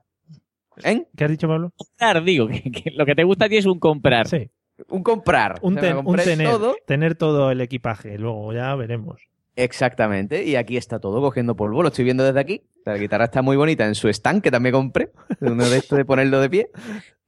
¿Eh? 0.84 1.06
¿Qué 1.16 1.24
has 1.24 1.30
dicho, 1.30 1.48
Pablo? 1.48 1.72
Comprar, 1.76 2.22
digo, 2.22 2.48
que, 2.48 2.70
que 2.70 2.90
lo 2.92 3.06
que 3.06 3.14
te 3.14 3.24
gusta 3.24 3.46
a 3.46 3.48
ti 3.48 3.56
es 3.56 3.66
un 3.66 3.78
comprar. 3.78 4.28
Sí. 4.28 4.50
Un 4.88 5.02
comprar. 5.02 5.58
Un, 5.62 5.78
O 5.78 5.80
sea, 5.80 5.98
un 5.98 6.16
tener, 6.16 6.48
todo. 6.48 6.76
tener 6.86 7.14
todo 7.14 7.50
el 7.50 7.60
equipaje, 7.60 8.18
luego 8.18 8.52
ya 8.52 8.74
veremos. 8.74 9.20
Exactamente, 9.56 10.44
y 10.44 10.54
aquí 10.56 10.76
está 10.76 10.98
todo 11.00 11.20
cogiendo 11.20 11.56
polvo, 11.56 11.82
lo 11.82 11.88
estoy 11.88 12.04
viendo 12.04 12.22
desde 12.24 12.38
aquí. 12.40 12.62
La 12.84 12.96
guitarra 12.96 13.24
está 13.24 13.42
muy 13.42 13.56
bonita 13.56 13.86
en 13.86 13.94
su 13.94 14.08
stand, 14.08 14.42
que 14.42 14.50
también 14.50 14.74
compré, 14.74 15.10
uno 15.40 15.68
de 15.68 15.78
estos 15.78 15.96
de 15.98 16.04
ponerlo 16.04 16.40
de 16.40 16.50
pie. 16.50 16.70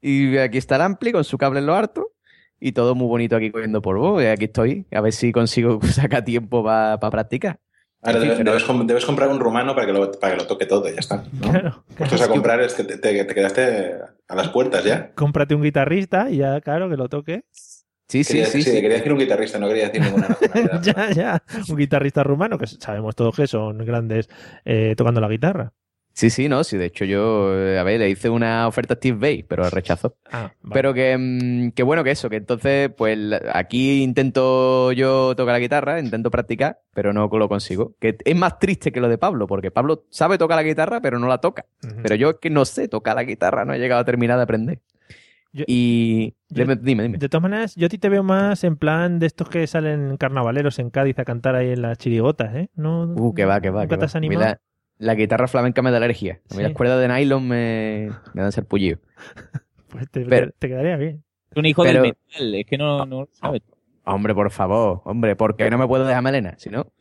Y 0.00 0.36
aquí 0.36 0.58
está 0.58 0.76
el 0.76 0.82
ampli 0.82 1.10
con 1.10 1.24
su 1.24 1.38
cable 1.38 1.58
en 1.60 1.66
lo 1.66 1.74
harto, 1.74 2.12
y 2.60 2.72
todo 2.72 2.94
muy 2.94 3.08
bonito 3.08 3.34
aquí 3.34 3.50
cogiendo 3.50 3.80
polvo. 3.82 4.20
Y 4.22 4.26
aquí 4.26 4.44
estoy, 4.44 4.86
a 4.92 5.00
ver 5.00 5.12
si 5.12 5.32
consigo 5.32 5.80
sacar 5.90 6.24
tiempo 6.24 6.62
para 6.62 6.98
practicar. 6.98 7.58
Ahora 8.00 8.20
debes, 8.20 8.38
debes 8.44 8.86
debes 8.86 9.04
comprar 9.04 9.28
un 9.28 9.40
rumano 9.40 9.74
para 9.74 9.86
que 9.86 9.92
lo, 9.92 10.12
para 10.12 10.34
que 10.34 10.42
lo 10.42 10.46
toque 10.46 10.66
todo 10.66 10.88
y 10.88 10.92
ya 10.92 11.00
está. 11.00 11.24
¿no? 11.32 11.40
Claro. 11.50 11.84
Puestos 11.96 12.20
a 12.22 12.28
comprar 12.28 12.60
es 12.60 12.74
que 12.74 12.84
te, 12.84 12.96
te- 12.98 13.24
te 13.24 13.34
quedaste 13.34 13.94
a 14.28 14.34
las 14.36 14.50
puertas 14.50 14.84
ya. 14.84 15.10
Cómprate 15.14 15.56
un 15.56 15.62
guitarrista 15.62 16.30
y 16.30 16.36
ya, 16.36 16.60
claro, 16.60 16.88
que 16.88 16.96
lo 16.96 17.08
toque. 17.08 17.42
Sí, 18.08 18.24
Quería, 18.24 18.46
sí, 18.46 18.64
quería 18.64 18.88
decir 18.88 19.12
un 19.12 19.18
guitarrista, 19.18 19.58
no 19.58 19.68
quería 19.68 19.88
decir 19.88 20.00
ninguna 20.00 20.28
nacionalidad. 20.28 20.82
ya, 20.82 21.10
ya. 21.10 21.42
Un 21.68 21.76
guitarrista 21.76 22.22
rumano, 22.22 22.56
que 22.56 22.66
sabemos 22.66 23.14
todos 23.14 23.36
que 23.36 23.46
son 23.46 23.76
grandes 23.84 24.30
eh, 24.64 24.94
tocando 24.96 25.20
la 25.20 25.28
guitarra. 25.28 25.74
Sí, 26.18 26.30
sí, 26.30 26.48
no, 26.48 26.64
sí, 26.64 26.76
de 26.76 26.86
hecho 26.86 27.04
yo, 27.04 27.54
eh, 27.54 27.78
a 27.78 27.84
ver, 27.84 28.00
le 28.00 28.10
hice 28.10 28.28
una 28.28 28.66
oferta 28.66 28.94
a 28.94 28.96
Steve 28.96 29.18
Bay, 29.18 29.42
pero 29.44 29.70
rechazó. 29.70 30.16
Ah, 30.32 30.52
vale. 30.62 30.74
Pero 30.74 30.92
que, 30.92 31.16
mm, 31.16 31.70
que 31.72 31.84
bueno 31.84 32.02
que 32.02 32.10
eso, 32.10 32.28
que 32.28 32.36
entonces, 32.36 32.90
pues 32.96 33.16
aquí 33.52 34.02
intento 34.02 34.90
yo 34.90 35.36
tocar 35.36 35.52
la 35.52 35.60
guitarra, 35.60 36.00
intento 36.00 36.30
practicar, 36.30 36.80
pero 36.92 37.12
no 37.12 37.28
lo 37.30 37.48
consigo. 37.48 37.94
Que 38.00 38.16
es 38.24 38.36
más 38.36 38.58
triste 38.58 38.90
que 38.90 39.00
lo 39.00 39.08
de 39.08 39.16
Pablo, 39.18 39.46
porque 39.46 39.70
Pablo 39.70 40.06
sabe 40.10 40.38
tocar 40.38 40.56
la 40.56 40.64
guitarra, 40.64 41.00
pero 41.00 41.20
no 41.20 41.28
la 41.28 41.38
toca. 41.38 41.66
Pero 42.02 42.16
yo 42.16 42.30
es 42.30 42.36
que 42.40 42.50
no 42.50 42.64
sé 42.64 42.88
tocar 42.88 43.14
la 43.14 43.22
guitarra, 43.22 43.64
no 43.64 43.74
he 43.74 43.78
llegado 43.78 44.00
a 44.00 44.04
terminar 44.04 44.38
de 44.38 44.42
aprender. 44.42 44.80
Yo- 45.52 45.64
y 45.66 46.34
yo- 46.50 46.64
dime, 46.64 46.76
dime. 46.76 47.18
De 47.18 47.28
todas 47.28 47.42
maneras, 47.42 47.74
yo 47.74 47.86
a 47.86 47.88
ti 47.88 47.98
te 47.98 48.08
veo 48.08 48.22
más 48.22 48.64
en 48.64 48.76
plan 48.76 49.18
de 49.18 49.26
estos 49.26 49.48
que 49.48 49.66
salen 49.66 50.16
carnavaleros 50.18 50.78
en 50.78 50.90
Cádiz 50.90 51.18
a 51.18 51.24
cantar 51.24 51.54
ahí 51.54 51.70
en 51.70 51.82
las 51.82 51.96
chirigotas, 51.98 52.54
¿eh? 52.54 52.68
No, 52.74 53.04
Uh, 53.16 53.34
que 53.34 53.44
va, 53.44 53.60
que 53.60 53.70
va. 53.70 53.82
¿Nunca 53.82 53.96
que 53.96 53.98
te 54.00 54.04
has 54.04 54.14
va. 54.14 54.18
A 54.18 54.20
mí 54.20 54.26
animado? 54.26 54.50
La, 54.50 54.60
la 55.06 55.14
guitarra 55.14 55.48
flamenca 55.48 55.80
me 55.82 55.90
da 55.90 55.96
alergia. 55.96 56.40
A 56.50 56.54
mí 56.54 56.58
Sí. 56.58 56.62
las 56.62 56.72
cuerdas 56.72 57.00
de 57.00 57.08
nylon 57.08 57.48
me, 57.48 58.10
me 58.34 58.42
dan 58.42 58.52
serpullido. 58.52 58.98
Pues 59.88 60.06
te, 60.10 60.20
Pero- 60.26 60.50
te 60.58 60.68
quedaría 60.68 60.96
bien. 60.98 61.24
Es 61.50 61.56
un 61.56 61.64
hijo 61.64 61.82
Pero- 61.82 62.02
del 62.02 62.12
metal, 62.30 62.54
es 62.54 62.66
que 62.66 62.76
no, 62.76 63.06
no 63.06 63.20
lo 63.22 63.28
sabes. 63.32 63.62
Hombre, 64.04 64.34
por 64.34 64.50
favor, 64.50 65.00
hombre, 65.04 65.34
porque 65.34 65.70
no 65.70 65.78
me 65.78 65.86
puedo 65.86 66.04
dejar 66.04 66.22
melena, 66.22 66.54
si 66.58 66.68
no. 66.68 66.92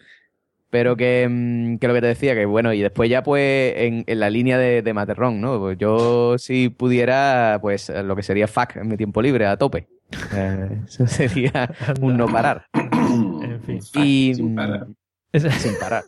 Pero 0.70 0.98
que, 0.98 1.28
mm, 1.30 1.78
que 1.78 1.88
lo 1.88 1.94
que 1.94 2.02
te 2.02 2.08
decía, 2.08 2.36
que 2.36 2.46
bueno, 2.46 2.74
y 2.74 2.82
después 2.82 3.10
ya 3.10 3.24
pues 3.24 3.74
en, 3.78 4.04
en 4.06 4.20
la 4.20 4.30
línea 4.30 4.58
de, 4.58 4.82
de 4.82 4.94
Materrón, 4.94 5.40
¿no? 5.40 5.60
Pues 5.60 5.78
yo 5.78 6.38
si 6.38 6.70
pudiera, 6.70 7.58
pues 7.62 7.90
lo 7.90 8.16
que 8.16 8.24
sería 8.24 8.48
FAC 8.48 8.78
en 8.78 8.88
mi 8.88 8.98
tiempo 8.98 9.22
libre, 9.22 9.46
a 9.46 9.58
tope. 9.58 9.88
Eh, 10.34 10.82
eso 10.88 11.08
sería 11.08 11.74
un 12.02 12.18
no 12.18 12.28
parar. 12.28 12.66
En 12.74 13.62
fin. 13.64 13.80
Y, 13.96 14.34
sin 14.36 14.56
parar. 14.56 14.88
Sin 15.34 15.78
parar. 15.80 16.04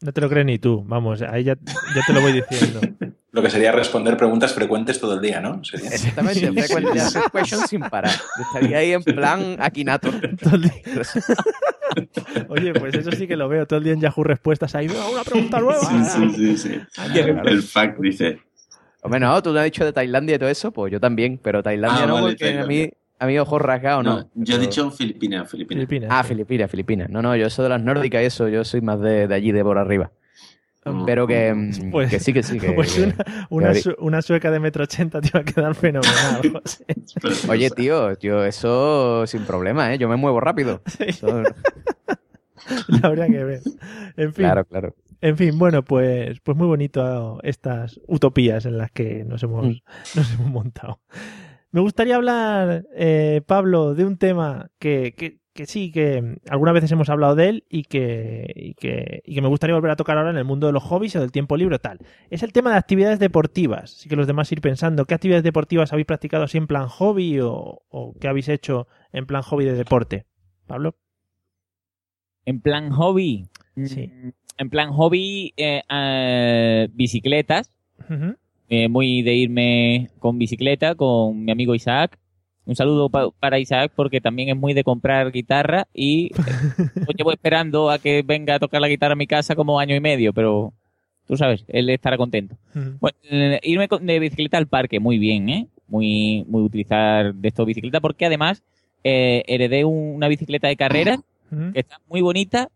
No 0.00 0.12
te 0.12 0.20
lo 0.20 0.28
crees 0.28 0.46
ni 0.46 0.58
tú, 0.58 0.84
vamos, 0.86 1.22
ahí 1.22 1.42
ya, 1.44 1.56
ya 1.56 2.02
te 2.06 2.12
lo 2.12 2.20
voy 2.20 2.32
diciendo. 2.32 2.80
Lo 3.38 3.42
que 3.44 3.50
sería 3.50 3.70
responder 3.70 4.16
preguntas 4.16 4.52
frecuentes 4.52 4.98
todo 4.98 5.14
el 5.14 5.20
día, 5.20 5.40
¿no? 5.40 5.62
Sería- 5.62 5.90
Exactamente, 5.90 6.50
frecuente 6.52 7.00
hacer 7.00 7.22
questions 7.32 7.68
sin 7.70 7.82
parar. 7.82 8.10
Estaría 8.40 8.78
ahí 8.78 8.92
en 8.94 9.04
plan 9.04 9.56
Akinator. 9.60 10.12
Oye, 12.48 12.72
pues 12.74 12.94
eso 12.96 13.12
sí 13.12 13.28
que 13.28 13.36
lo 13.36 13.48
veo 13.48 13.64
todo 13.64 13.78
el 13.78 13.84
día 13.84 13.92
en 13.92 14.00
Yahoo 14.00 14.24
Respuestas. 14.24 14.74
Ahí 14.74 14.88
veo 14.88 15.08
una 15.12 15.22
pregunta 15.22 15.60
nueva. 15.60 15.80
Sí, 15.80 16.04
sí, 16.04 16.30
sí, 16.34 16.58
sí. 16.58 16.80
claro. 17.12 17.48
El 17.48 17.62
fact 17.62 18.00
dice. 18.00 18.40
Hombre, 19.02 19.20
no, 19.20 19.40
tú 19.40 19.50
me 19.52 19.60
has 19.60 19.66
dicho 19.66 19.84
de 19.84 19.92
Tailandia 19.92 20.34
y 20.34 20.38
todo 20.40 20.48
eso, 20.48 20.72
pues 20.72 20.90
yo 20.92 20.98
también, 20.98 21.38
pero 21.40 21.62
Tailandia 21.62 22.02
Ah, 22.02 22.06
no, 22.08 22.14
vale, 22.14 22.26
porque 22.30 22.58
a 22.58 22.66
mí, 22.66 22.90
a 23.20 23.26
mí 23.26 23.38
ojos 23.38 23.62
rasgados 23.62 24.02
no. 24.04 24.16
No, 24.22 24.30
yo 24.34 24.56
he 24.56 24.58
dicho 24.58 24.90
Filipinas, 24.90 25.48
Filipinas. 25.48 26.08
Ah, 26.12 26.24
Filipinas, 26.24 26.68
Filipinas. 26.68 27.08
No, 27.08 27.22
no, 27.22 27.36
yo 27.36 27.48
soy 27.48 27.62
de 27.62 27.68
las 27.68 27.80
nórdicas 27.82 28.22
y 28.22 28.24
eso, 28.24 28.48
yo 28.48 28.64
soy 28.64 28.80
más 28.80 29.00
de, 29.00 29.28
de 29.28 29.34
allí, 29.36 29.52
de 29.52 29.62
por 29.62 29.78
arriba. 29.78 30.10
Pero 31.06 31.26
que, 31.26 31.52
mm, 31.54 31.70
Pues- 31.90 32.10
que 32.10 32.18
sí, 32.20 32.32
que 32.32 32.42
sí. 32.42 32.58
Que, 32.58 32.72
Pues 32.72 32.96
una, 32.98 33.14
una, 33.50 33.72
que- 33.72 33.80
su- 33.80 33.96
una 33.98 34.22
sueca 34.22 34.50
de 34.50 34.60
metro 34.60 34.84
ochenta 34.84 35.20
te 35.20 35.28
iba 35.28 35.40
a 35.40 35.44
quedar 35.44 35.74
fenomenal. 35.74 36.62
Oye, 37.48 37.70
tío, 37.70 38.18
yo 38.18 38.44
eso 38.44 39.26
sin 39.26 39.42
problema, 39.44 39.92
¿eh? 39.92 39.98
Yo 39.98 40.08
me 40.08 40.16
muevo 40.16 40.40
rápido. 40.40 40.82
Eso- 40.98 41.42
La 42.88 43.08
habría 43.08 43.26
que 43.28 43.44
ver. 43.44 43.60
En 44.16 44.32
fin. 44.34 44.44
Claro, 44.44 44.64
claro. 44.64 44.94
En 45.20 45.36
fin, 45.36 45.58
bueno, 45.58 45.82
pues, 45.82 46.38
pues 46.40 46.56
muy 46.56 46.66
bonito 46.66 47.40
estas 47.42 48.00
utopías 48.06 48.66
en 48.66 48.78
las 48.78 48.90
que 48.92 49.24
nos 49.24 49.42
hemos, 49.42 49.66
Mm. 49.66 49.78
nos 50.16 50.32
hemos 50.34 50.46
montado. 50.50 51.00
Me 51.72 51.80
gustaría 51.80 52.16
hablar, 52.16 52.84
eh, 52.94 53.42
Pablo, 53.46 53.94
de 53.94 54.04
un 54.04 54.16
tema 54.16 54.70
que, 54.78 55.14
que, 55.16 55.37
que 55.58 55.66
sí, 55.66 55.90
que 55.90 56.36
algunas 56.48 56.72
veces 56.72 56.92
hemos 56.92 57.08
hablado 57.10 57.34
de 57.34 57.48
él 57.48 57.64
y 57.68 57.82
que, 57.82 58.46
y, 58.54 58.74
que, 58.74 59.22
y 59.24 59.34
que 59.34 59.42
me 59.42 59.48
gustaría 59.48 59.74
volver 59.74 59.90
a 59.90 59.96
tocar 59.96 60.16
ahora 60.16 60.30
en 60.30 60.36
el 60.36 60.44
mundo 60.44 60.68
de 60.68 60.72
los 60.72 60.84
hobbies 60.84 61.16
o 61.16 61.20
del 61.20 61.32
tiempo 61.32 61.56
libre 61.56 61.80
tal. 61.80 61.98
Es 62.30 62.44
el 62.44 62.52
tema 62.52 62.70
de 62.70 62.76
actividades 62.76 63.18
deportivas. 63.18 63.94
Así 63.96 64.08
que 64.08 64.14
los 64.14 64.28
demás 64.28 64.52
ir 64.52 64.60
pensando, 64.60 65.04
¿qué 65.04 65.14
actividades 65.14 65.42
deportivas 65.42 65.92
habéis 65.92 66.06
practicado 66.06 66.44
así 66.44 66.58
en 66.58 66.68
plan 66.68 66.86
hobby 66.86 67.40
o, 67.40 67.82
o 67.88 68.14
qué 68.20 68.28
habéis 68.28 68.48
hecho 68.48 68.86
en 69.12 69.26
plan 69.26 69.42
hobby 69.42 69.64
de 69.64 69.72
deporte? 69.72 70.26
Pablo. 70.68 70.94
En 72.44 72.60
plan 72.60 72.90
hobby. 72.90 73.48
Sí. 73.84 74.06
mm, 74.06 74.28
En 74.58 74.70
plan 74.70 74.92
hobby, 74.92 75.54
eh, 75.56 75.82
eh, 75.90 76.88
bicicletas. 76.92 77.72
Eh, 78.68 78.88
muy 78.88 79.22
de 79.22 79.34
irme 79.34 80.10
con 80.20 80.38
bicicleta 80.38 80.94
con 80.94 81.44
mi 81.44 81.50
amigo 81.50 81.74
Isaac. 81.74 82.16
Un 82.68 82.76
saludo 82.76 83.08
pa- 83.08 83.30
para 83.30 83.58
Isaac 83.58 83.92
porque 83.96 84.20
también 84.20 84.50
es 84.50 84.56
muy 84.56 84.74
de 84.74 84.84
comprar 84.84 85.32
guitarra 85.32 85.88
y 85.94 86.30
lo 86.34 87.06
llevo 87.16 87.32
esperando 87.32 87.90
a 87.90 87.98
que 87.98 88.22
venga 88.22 88.54
a 88.56 88.58
tocar 88.58 88.80
la 88.80 88.88
guitarra 88.88 89.14
a 89.14 89.16
mi 89.16 89.26
casa 89.26 89.56
como 89.56 89.80
año 89.80 89.96
y 89.96 90.00
medio, 90.00 90.32
pero 90.34 90.74
tú 91.26 91.36
sabes, 91.36 91.64
él 91.68 91.88
estará 91.90 92.16
contento. 92.18 92.56
Bueno, 93.00 93.16
eh, 93.30 93.58
irme 93.62 93.88
de 94.02 94.18
bicicleta 94.18 94.58
al 94.58 94.66
parque, 94.66 95.00
muy 95.00 95.18
bien, 95.18 95.48
¿eh? 95.48 95.66
Muy, 95.88 96.44
muy 96.46 96.62
utilizar 96.62 97.34
de 97.34 97.48
esto 97.48 97.64
bicicleta 97.64 98.00
porque 98.00 98.26
además 98.26 98.62
eh, 99.02 99.42
heredé 99.46 99.84
un- 99.86 100.16
una 100.16 100.28
bicicleta 100.28 100.68
de 100.68 100.76
carrera 100.76 101.20
Ujú. 101.50 101.72
que 101.72 101.80
está 101.80 101.98
muy 102.08 102.20
bonita, 102.20 102.68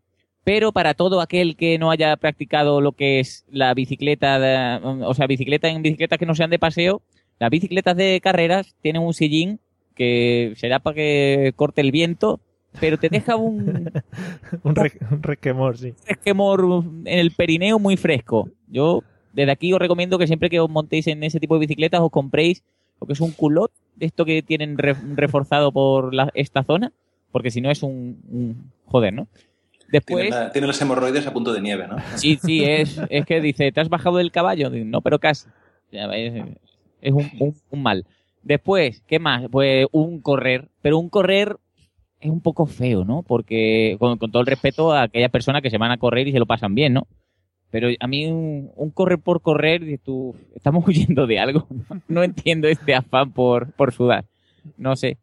pero 0.43 0.71
para 0.71 0.95
todo 0.95 1.21
aquel 1.21 1.55
que 1.55 1.77
no 1.77 1.91
haya 1.91 2.15
practicado 2.17 2.81
lo 2.81 2.93
que 2.93 3.19
es 3.19 3.45
la 3.51 3.73
bicicleta, 3.75 4.39
de- 4.39 4.79
o 5.05 5.13
sea, 5.13 5.27
bicicleta 5.27 5.69
en 5.69 5.83
bicicletas 5.83 6.17
que 6.17 6.25
no 6.25 6.33
sean 6.33 6.49
de 6.49 6.57
paseo, 6.57 7.03
las 7.39 7.49
bicicletas 7.51 7.95
de 7.95 8.19
carreras 8.23 8.75
tienen 8.81 9.01
un 9.03 9.13
sillín 9.13 9.59
que 9.95 10.53
será 10.57 10.79
para 10.79 10.95
que 10.95 11.53
corte 11.55 11.81
el 11.81 11.91
viento, 11.91 12.39
pero 12.79 12.97
te 12.97 13.09
deja 13.09 13.35
un 13.35 13.91
un, 14.63 14.75
re- 14.75 14.91
un 15.11 15.21
resquemor, 15.23 15.77
sí. 15.77 15.93
resquemor 16.07 16.83
en 17.05 17.19
el 17.19 17.31
perineo 17.31 17.79
muy 17.79 17.97
fresco. 17.97 18.49
Yo 18.67 19.03
desde 19.33 19.51
aquí 19.51 19.73
os 19.73 19.79
recomiendo 19.79 20.17
que 20.17 20.27
siempre 20.27 20.49
que 20.49 20.59
os 20.59 20.69
montéis 20.69 21.07
en 21.07 21.23
ese 21.23 21.39
tipo 21.39 21.55
de 21.55 21.61
bicicletas 21.61 22.01
os 22.01 22.11
compréis 22.11 22.63
lo 23.01 23.07
que 23.07 23.13
es 23.13 23.21
un 23.21 23.31
culot, 23.31 23.71
de 23.95 24.05
esto 24.05 24.25
que 24.25 24.41
tienen 24.41 24.77
re- 24.77 24.95
reforzado 25.15 25.71
por 25.71 26.13
la- 26.13 26.31
esta 26.33 26.63
zona, 26.63 26.91
porque 27.31 27.51
si 27.51 27.61
no 27.61 27.69
es 27.71 27.83
un, 27.83 28.19
un- 28.29 28.71
joder, 28.85 29.13
¿no? 29.13 29.27
Después, 29.91 30.23
Tiene, 30.23 30.35
la- 30.35 30.51
tiene 30.51 30.65
los 30.67 30.81
hemorroides 30.81 31.27
a 31.27 31.33
punto 31.33 31.53
de 31.53 31.61
nieve, 31.61 31.87
¿no? 31.87 31.97
sí, 32.15 32.39
sí, 32.41 32.63
es, 32.63 32.99
es 33.09 33.25
que 33.25 33.39
dice, 33.41 33.71
¿te 33.71 33.79
has 33.81 33.89
bajado 33.89 34.17
del 34.17 34.31
caballo? 34.31 34.69
Digo, 34.71 34.85
No, 34.85 35.01
pero 35.01 35.19
casi. 35.19 35.47
Es 37.01 37.11
un, 37.11 37.29
un- 37.39 37.55
un 37.69 37.81
mal. 37.83 38.05
Después, 38.43 39.01
¿qué 39.07 39.19
más? 39.19 39.45
Pues 39.49 39.87
un 39.91 40.19
correr, 40.21 40.67
pero 40.81 40.97
un 40.99 41.09
correr 41.09 41.57
es 42.19 42.29
un 42.29 42.41
poco 42.41 42.65
feo, 42.65 43.03
¿no? 43.05 43.23
Porque, 43.23 43.95
con, 43.99 44.17
con 44.17 44.31
todo 44.31 44.41
el 44.41 44.47
respeto 44.47 44.91
a 44.91 45.03
aquellas 45.03 45.31
personas 45.31 45.61
que 45.61 45.69
se 45.69 45.77
van 45.77 45.91
a 45.91 45.97
correr 45.97 46.27
y 46.27 46.31
se 46.31 46.39
lo 46.39 46.45
pasan 46.45 46.75
bien, 46.75 46.93
¿no? 46.93 47.07
Pero 47.71 47.87
a 47.99 48.07
mí 48.07 48.25
un, 48.27 48.69
un 48.75 48.91
correr 48.91 49.17
por 49.19 49.41
correr, 49.41 49.81
tú, 50.03 50.35
estamos 50.55 50.85
huyendo 50.87 51.25
de 51.27 51.39
algo. 51.39 51.67
No 52.07 52.23
entiendo 52.23 52.67
este 52.67 52.93
afán 52.95 53.31
por, 53.31 53.71
por 53.73 53.91
sudar. 53.93 54.25
No 54.77 54.95
sé. 54.95 55.17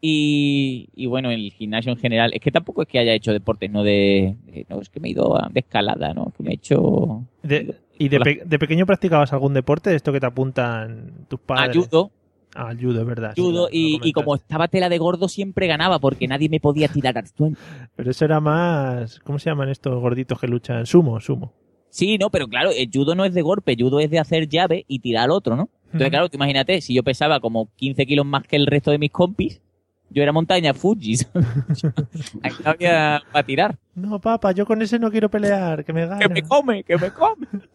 Y, 0.00 0.88
y 0.94 1.06
bueno, 1.06 1.30
el 1.30 1.50
gimnasio 1.52 1.90
en 1.90 1.98
general, 1.98 2.32
es 2.34 2.40
que 2.40 2.52
tampoco 2.52 2.82
es 2.82 2.88
que 2.88 2.98
haya 2.98 3.14
hecho 3.14 3.32
deportes, 3.32 3.70
no 3.70 3.82
de, 3.82 4.36
de- 4.44 4.66
no, 4.68 4.80
es 4.80 4.90
que 4.90 5.00
me 5.00 5.08
he 5.08 5.12
ido 5.12 5.36
a- 5.36 5.48
de 5.50 5.60
escalada, 5.60 6.12
¿no? 6.12 6.32
Que 6.36 6.42
me 6.42 6.50
he 6.50 6.54
hecho 6.54 7.24
De- 7.42 7.74
¿Y 7.98 8.08
de, 8.10 8.20
pe- 8.20 8.42
de 8.44 8.58
pequeño 8.58 8.84
practicabas 8.84 9.32
algún 9.32 9.54
deporte? 9.54 9.94
Esto 9.94 10.12
que 10.12 10.20
te 10.20 10.26
apuntan 10.26 11.24
tus 11.28 11.40
padres. 11.40 11.76
judo. 11.86 12.10
Ah, 12.56 12.72
el 12.72 12.80
judo, 12.80 13.00
es 13.00 13.06
verdad. 13.06 13.32
judo 13.36 13.68
y, 13.70 14.12
como 14.12 14.34
estaba 14.34 14.68
tela 14.68 14.88
de 14.88 14.98
gordo 14.98 15.28
siempre 15.28 15.66
ganaba 15.66 15.98
porque 15.98 16.26
nadie 16.28 16.48
me 16.48 16.60
podía 16.60 16.88
tirar 16.88 17.18
al 17.18 17.26
suelo. 17.26 17.56
Pero 17.94 18.10
eso 18.10 18.24
era 18.24 18.40
más... 18.40 19.20
¿Cómo 19.20 19.38
se 19.38 19.50
llaman 19.50 19.68
estos 19.68 20.00
gorditos 20.00 20.40
que 20.40 20.48
luchan? 20.48 20.86
Sumo, 20.86 21.20
sumo. 21.20 21.52
Sí, 21.90 22.18
no, 22.18 22.30
pero 22.30 22.48
claro, 22.48 22.70
el 22.76 22.90
judo 22.92 23.14
no 23.14 23.24
es 23.24 23.34
de 23.34 23.42
golpe, 23.42 23.76
judo 23.78 24.00
es 24.00 24.10
de 24.10 24.18
hacer 24.18 24.48
llave 24.48 24.84
y 24.88 24.98
tirar 24.98 25.24
al 25.24 25.30
otro, 25.30 25.56
¿no? 25.56 25.70
Entonces, 25.86 26.10
claro, 26.10 26.28
tú 26.28 26.36
imagínate, 26.36 26.80
si 26.80 26.94
yo 26.94 27.02
pesaba 27.02 27.40
como 27.40 27.70
15 27.76 28.06
kilos 28.06 28.26
más 28.26 28.46
que 28.46 28.56
el 28.56 28.66
resto 28.66 28.90
de 28.90 28.98
mis 28.98 29.10
compis, 29.10 29.62
Yo 30.10 30.22
era 30.22 30.32
montaña 30.32 30.74
Fuji. 30.74 31.16
Ahí 32.42 32.52
había 32.64 33.22
para 33.32 33.46
tirar. 33.46 33.78
No, 33.96 34.20
papá, 34.20 34.52
yo 34.52 34.66
con 34.66 34.82
ese 34.82 34.98
no 34.98 35.10
quiero 35.10 35.30
pelear, 35.30 35.82
que 35.84 35.92
me 35.94 36.06
gane. 36.06 36.20
Que 36.20 36.28
me 36.28 36.42
come, 36.42 36.84
que 36.84 36.96
me 36.98 37.10
come. 37.12 37.46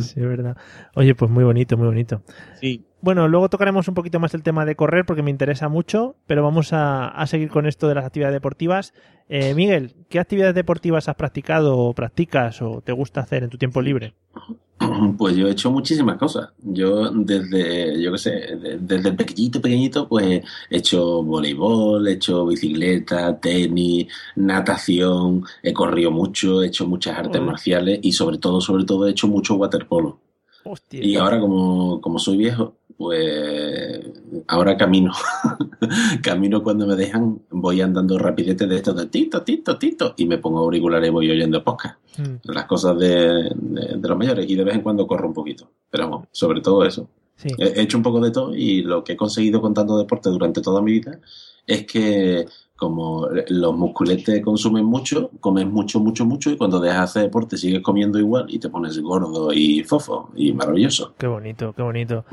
Sí, 0.00 0.14
es 0.20 0.26
verdad. 0.26 0.56
Oye, 0.94 1.14
pues 1.14 1.30
muy 1.30 1.44
bonito, 1.44 1.76
muy 1.76 1.86
bonito. 1.86 2.22
Sí. 2.60 2.84
Bueno, 3.02 3.28
luego 3.28 3.48
tocaremos 3.48 3.86
un 3.88 3.94
poquito 3.94 4.18
más 4.20 4.34
el 4.34 4.42
tema 4.42 4.64
de 4.64 4.74
correr 4.76 5.04
porque 5.06 5.22
me 5.22 5.30
interesa 5.30 5.68
mucho, 5.68 6.16
pero 6.26 6.42
vamos 6.42 6.72
a, 6.72 7.08
a 7.08 7.26
seguir 7.26 7.48
con 7.50 7.66
esto 7.66 7.88
de 7.88 7.94
las 7.94 8.04
actividades 8.06 8.34
deportivas. 8.34 8.92
Eh, 9.28 9.54
Miguel, 9.54 9.94
¿qué 10.08 10.18
actividades 10.18 10.54
deportivas 10.54 11.08
has 11.08 11.14
practicado 11.16 11.76
o 11.78 11.94
practicas 11.94 12.60
o 12.62 12.80
te 12.82 12.92
gusta 12.92 13.20
hacer 13.20 13.42
en 13.44 13.50
tu 13.50 13.58
tiempo 13.58 13.80
libre? 13.82 14.14
Pues 15.18 15.36
yo 15.36 15.46
he 15.46 15.50
hecho 15.50 15.70
muchísimas 15.70 16.16
cosas. 16.16 16.48
Yo 16.62 17.10
desde, 17.10 18.00
yo 18.02 18.12
qué 18.12 18.18
sé, 18.18 18.30
de- 18.30 18.78
desde 18.80 19.12
pequeñito, 19.12 19.60
pequeñito, 19.60 20.08
pues 20.08 20.42
he 20.70 20.76
hecho 20.76 21.22
voleibol, 21.22 22.08
he 22.08 22.12
hecho 22.12 22.46
bicicleta, 22.46 23.38
tenis, 23.38 24.06
natación, 24.36 25.44
he 25.62 25.72
corrido 25.72 26.10
mucho, 26.10 26.62
he 26.62 26.66
hecho 26.68 26.86
muchas 26.86 27.18
artes 27.18 27.40
marciales 27.42 27.98
y 28.02 28.12
sobre 28.12 28.38
todo, 28.38 28.60
sobre 28.60 28.84
todo 28.84 29.06
he 29.06 29.10
hecho 29.10 29.28
mucho 29.28 29.54
waterpolo. 29.56 30.18
Hostia. 30.64 31.02
Y 31.02 31.16
ahora 31.16 31.40
como, 31.40 32.00
como 32.00 32.18
soy 32.18 32.36
viejo, 32.36 32.74
pues 32.98 34.00
ahora 34.46 34.76
camino. 34.76 35.12
camino 36.22 36.62
cuando 36.62 36.86
me 36.86 36.96
dejan, 36.96 37.40
voy 37.50 37.80
andando 37.80 38.18
rapidete 38.18 38.66
de 38.66 38.76
esto 38.76 38.92
de 38.92 39.06
tito, 39.06 39.42
tito, 39.42 39.78
tito, 39.78 40.14
y 40.16 40.26
me 40.26 40.38
pongo 40.38 40.58
auriculares 40.60 41.08
y 41.08 41.12
voy 41.12 41.30
oyendo 41.30 41.62
podcast. 41.64 41.98
Mm, 42.18 42.52
Las 42.52 42.66
cosas 42.66 42.98
de, 42.98 43.50
de- 43.54 43.96
de 43.98 44.08
los 44.08 44.18
mayores 44.18 44.48
y 44.48 44.54
de 44.54 44.64
vez 44.64 44.74
en 44.74 44.82
cuando 44.82 45.06
corro 45.06 45.28
un 45.28 45.34
poquito. 45.34 45.70
Pero 45.90 46.08
vamos, 46.10 46.28
sobre 46.32 46.60
todo 46.60 46.84
eso. 46.84 47.08
sí. 47.36 47.48
He 47.58 47.80
he 47.80 47.82
hecho 47.82 47.96
un 47.96 48.02
poco 48.02 48.20
de 48.20 48.30
todo 48.30 48.54
y 48.54 48.82
lo 48.82 49.02
que 49.04 49.12
he 49.14 49.16
conseguido 49.16 49.60
con 49.60 49.72
tanto 49.74 49.96
deporte 49.98 50.28
durante 50.30 50.60
toda 50.60 50.82
mi 50.82 50.92
vida 50.92 51.20
es 51.66 51.86
que 51.86 52.46
como 52.80 53.28
los 53.48 53.76
musculetes 53.76 54.42
consumen 54.42 54.86
mucho, 54.86 55.30
comes 55.38 55.66
mucho, 55.66 56.00
mucho, 56.00 56.24
mucho 56.24 56.50
y 56.50 56.56
cuando 56.56 56.80
dejas 56.80 56.96
de 56.96 57.04
hacer 57.04 57.22
deporte 57.24 57.58
sigues 57.58 57.82
comiendo 57.82 58.18
igual 58.18 58.46
y 58.48 58.58
te 58.58 58.70
pones 58.70 58.98
gordo 58.98 59.52
y 59.52 59.84
fofo 59.84 60.30
y 60.34 60.52
maravilloso. 60.54 61.14
Qué 61.18 61.26
bonito, 61.26 61.74
qué 61.74 61.82
bonito. 61.82 62.24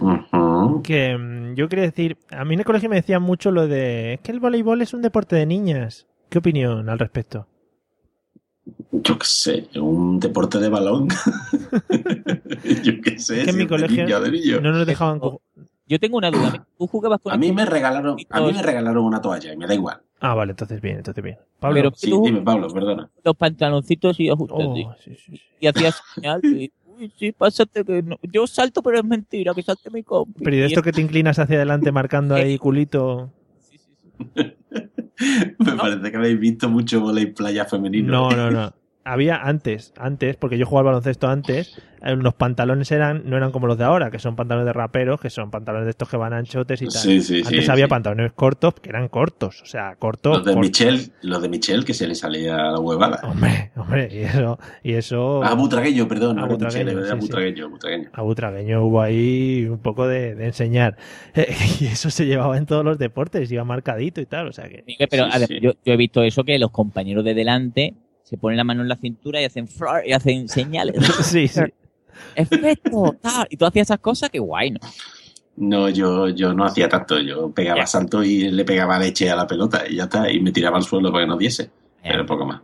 Que 0.83 1.17
mm, 1.17 1.55
yo 1.55 1.67
quería 1.67 1.83
decir, 1.83 2.17
a 2.31 2.45
mí 2.45 2.53
en 2.53 2.61
el 2.61 2.65
colegio 2.65 2.89
me 2.89 2.95
decían 2.95 3.21
mucho 3.21 3.51
lo 3.51 3.67
de 3.67 4.13
es 4.13 4.19
que 4.21 4.31
el 4.31 4.39
voleibol 4.39 4.81
es 4.81 4.93
un 4.93 5.01
deporte 5.01 5.35
de 5.35 5.45
niñas. 5.45 6.07
¿Qué 6.29 6.37
opinión 6.37 6.87
al 6.89 6.97
respecto? 6.97 7.45
Yo 8.91 9.17
qué 9.19 9.25
sé, 9.25 9.67
un 9.75 10.19
deporte 10.19 10.59
de 10.59 10.69
balón. 10.69 11.09
Yo 12.83 13.01
qué 13.03 13.19
sé. 13.19 13.39
Es 13.39 13.43
que 13.43 13.49
en 13.49 13.55
si 13.55 13.57
mi 13.57 13.67
colegio 13.67 14.05
niño, 14.05 14.21
de 14.21 14.31
niño. 14.31 14.61
no 14.61 14.71
nos 14.71 14.87
dejaban... 14.87 15.19
Yo 15.89 15.99
tengo 15.99 16.17
una 16.17 16.31
duda. 16.31 16.67
¿Tú 16.77 16.87
jugabas 16.87 17.21
con 17.21 17.33
A 17.33 17.37
mí 17.37 17.51
me 17.51 17.65
regalaron, 17.65 18.17
a 18.29 18.41
mí 18.41 18.53
me 18.53 18.61
regalaron 18.61 19.05
una 19.05 19.21
toalla 19.21 19.53
y 19.53 19.57
me 19.57 19.67
da 19.67 19.73
igual. 19.73 20.01
Ah, 20.19 20.33
vale, 20.33 20.51
entonces 20.51 20.81
bien, 20.81 20.97
entonces 20.97 21.23
bien. 21.23 21.37
Pablo, 21.59 21.75
Pero 21.75 21.91
Sí, 21.95 22.09
tú- 22.09 22.23
dime, 22.25 22.41
Pablo, 22.41 22.67
perdona. 22.73 23.09
los 23.23 23.35
pantaloncitos 23.35 24.19
y 24.19 24.29
ajustados? 24.29 24.63
Oh, 24.65 24.95
sí, 25.03 25.15
sí, 25.15 25.37
sí. 25.37 25.41
Y 25.59 25.67
hacías 25.67 26.01
señal. 26.15 26.41
y, 26.43 26.71
Uy, 26.99 27.11
sí, 27.15 27.31
pásate 27.31 27.83
que 27.85 28.01
no. 28.01 28.17
Yo 28.23 28.47
salto, 28.47 28.81
pero 28.81 28.97
es 28.97 29.05
mentira, 29.05 29.53
que 29.53 29.61
salte 29.61 29.91
mi 29.91 30.01
compi. 30.01 30.43
pero 30.43 30.55
¿y 30.55 30.59
de 30.59 30.65
esto 30.65 30.81
que 30.81 30.91
te 30.91 31.01
inclinas 31.01 31.37
hacia 31.37 31.57
adelante 31.57 31.91
marcando 31.91 32.33
ahí 32.35 32.57
culito? 32.59 33.31
Me 35.59 35.73
parece 35.77 36.11
que 36.11 36.17
habéis 36.17 36.39
visto 36.39 36.69
mucho 36.69 37.01
volei 37.01 37.27
playa 37.27 37.65
femenino. 37.65 38.11
No, 38.11 38.35
no, 38.35 38.49
no. 38.51 38.73
Había 39.07 39.37
antes, 39.37 39.93
antes, 39.97 40.35
porque 40.35 40.57
yo 40.57 40.65
jugaba 40.65 40.89
al 40.89 40.95
baloncesto 40.95 41.27
antes, 41.27 41.81
eh, 42.01 42.15
los 42.15 42.33
pantalones 42.33 42.91
eran, 42.91 43.23
no 43.25 43.37
eran 43.37 43.51
como 43.51 43.67
los 43.67 43.77
de 43.77 43.83
ahora, 43.83 44.11
que 44.11 44.19
son 44.19 44.35
pantalones 44.35 44.65
de 44.65 44.73
raperos, 44.73 45.19
que 45.19 45.29
son 45.29 45.49
pantalones 45.49 45.85
de 45.85 45.91
estos 45.91 46.09
que 46.09 46.17
van 46.17 46.33
anchotes 46.33 46.81
y 46.81 46.85
tal. 46.85 47.01
Sí, 47.01 47.21
sí, 47.21 47.41
antes 47.45 47.65
sí, 47.65 47.71
había 47.71 47.85
sí. 47.85 47.89
pantalones 47.89 48.33
cortos 48.33 48.75
que 48.75 48.89
eran 48.89 49.07
cortos, 49.07 49.61
o 49.61 49.65
sea, 49.65 49.95
cortos. 49.95 50.37
Los 50.37 50.45
de 50.45 50.53
cortos. 50.53 50.67
Michel, 50.67 51.11
los 51.21 51.41
de 51.41 51.49
Michel 51.49 51.85
que 51.85 51.93
se 51.93 52.07
le 52.07 52.15
salía 52.15 52.57
la 52.57 52.79
huevada. 52.79 53.21
Hombre, 53.23 53.71
hombre, 53.75 54.09
y 54.11 54.19
eso, 54.19 54.59
y 54.83 54.93
eso. 54.93 55.43
Ah, 55.43 55.53
butragueño, 55.53 56.07
perdón, 56.07 56.37
era 56.37 56.47
butragueño, 56.47 56.85
Michel, 56.85 56.97
era 56.99 57.07
sí, 57.07 57.13
sí. 57.13 57.19
butragueño, 57.19 57.69
butragueño. 57.69 58.09
A 58.13 58.21
Butragueño 58.21 58.85
hubo 58.85 59.01
ahí 59.01 59.67
un 59.69 59.79
poco 59.79 60.07
de, 60.07 60.35
de 60.35 60.45
enseñar. 60.45 60.97
y 61.79 61.85
eso 61.85 62.09
se 62.09 62.25
llevaba 62.25 62.57
en 62.57 62.65
todos 62.65 62.83
los 62.83 62.97
deportes, 62.97 63.51
iba 63.51 63.63
marcadito 63.63 64.21
y 64.21 64.25
tal, 64.25 64.47
o 64.47 64.51
sea 64.51 64.67
que. 64.67 64.83
Pero 65.09 65.25
Sí, 65.25 65.31
a 65.33 65.39
ver, 65.39 65.47
sí. 65.47 65.59
Yo, 65.61 65.71
yo 65.83 65.93
he 65.93 65.97
visto 65.97 66.21
eso 66.23 66.43
que 66.43 66.59
los 66.59 66.71
compañeros 66.71 67.23
de 67.23 67.33
delante 67.33 67.95
se 68.27 68.37
ponen 68.37 68.57
la 68.57 68.63
mano 68.65 68.81
en 68.81 68.89
la 68.89 68.97
cintura 68.97 69.39
y 69.41 69.45
hacen 69.45 69.67
flor 69.67 70.01
y 70.05 70.11
hacen 70.11 70.49
señales. 70.49 70.95
Sí, 71.23 71.47
sí. 71.47 71.61
Efecto, 72.35 73.15
tal. 73.21 73.47
Y 73.49 73.57
tú 73.57 73.65
hacías 73.65 73.87
esas 73.87 73.99
cosas, 73.99 74.29
que 74.29 74.39
guay, 74.39 74.71
¿no? 74.71 74.79
No, 75.57 75.89
yo, 75.89 76.27
yo 76.29 76.53
no 76.53 76.65
hacía 76.65 76.89
tanto, 76.89 77.19
yo 77.19 77.51
pegaba 77.51 77.79
Ya. 77.79 77.87
salto 77.87 78.23
y 78.23 78.49
le 78.51 78.65
pegaba 78.65 78.99
leche 78.99 79.29
a 79.29 79.35
la 79.35 79.47
pelota 79.47 79.83
y 79.89 79.95
ya 79.95 80.03
está, 80.03 80.29
y 80.31 80.39
me 80.39 80.51
tiraba 80.51 80.77
al 80.77 80.83
suelo 80.83 81.11
para 81.11 81.23
que 81.23 81.27
no 81.29 81.37
diese, 81.37 81.69
pero 82.03 82.25
poco 82.25 82.45
más. 82.45 82.61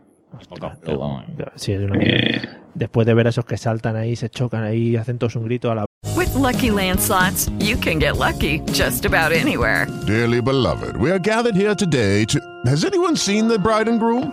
Luego, 0.84 1.22
Sí, 1.56 1.72
es 1.72 1.80
una- 1.80 1.96
Eh, 2.02 2.42
Después 2.74 3.06
de 3.06 3.14
ver 3.14 3.28
a 3.28 3.30
esos 3.30 3.44
que 3.44 3.56
saltan 3.56 3.94
ahí, 3.94 4.16
se 4.16 4.28
chocan 4.28 4.64
ahí 4.64 4.88
y 4.90 4.96
hacen 4.96 5.16
todos 5.18 5.36
un 5.36 5.44
grito 5.44 5.70
a 5.70 5.76
la. 5.76 5.84
With 6.16 6.34
Lucky 6.34 6.70
Land 6.70 6.98
slots, 6.98 7.48
you 7.60 7.76
can 7.80 8.00
get 8.00 8.16
lucky 8.18 8.60
just 8.72 9.06
about 9.06 9.32
anywhere. 9.32 9.86
Dearly 10.06 10.40
beloved, 10.40 10.96
we 11.00 11.10
are 11.12 11.20
gathered 11.20 11.54
here 11.56 11.74
today 11.76 12.26
to. 12.26 12.40
Has 12.66 12.84
anyone 12.84 13.16
seen 13.16 13.46
the 13.48 13.58
bride 13.58 13.88
and 13.88 14.00
groom? 14.00 14.32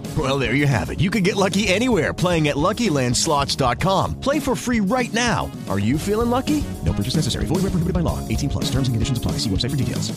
Well, 0.17 0.37
there 0.37 0.55
you 0.55 0.67
have 0.67 0.89
it. 0.89 0.99
You 0.99 1.09
can 1.09 1.23
get 1.23 1.37
lucky 1.37 1.69
anywhere 1.69 2.13
playing 2.13 2.49
at 2.49 2.57
LuckyLandSlots.com. 2.57 4.19
Play 4.19 4.41
for 4.41 4.55
free 4.57 4.81
right 4.81 5.13
now. 5.13 5.49
Are 5.69 5.79
you 5.79 5.97
feeling 5.97 6.29
lucky? 6.29 6.61
No 6.85 6.91
purchase 6.91 7.15
necessary. 7.15 7.45
Void 7.45 7.63
where 7.63 7.71
prohibited 7.71 7.93
by 7.93 8.01
law. 8.01 8.19
18 8.27 8.49
plus. 8.49 8.65
Terms 8.65 8.89
and 8.89 8.95
conditions 8.95 9.17
apply. 9.17 9.37
See 9.39 9.49
website 9.49 9.71
for 9.71 9.77
details. 9.77 10.11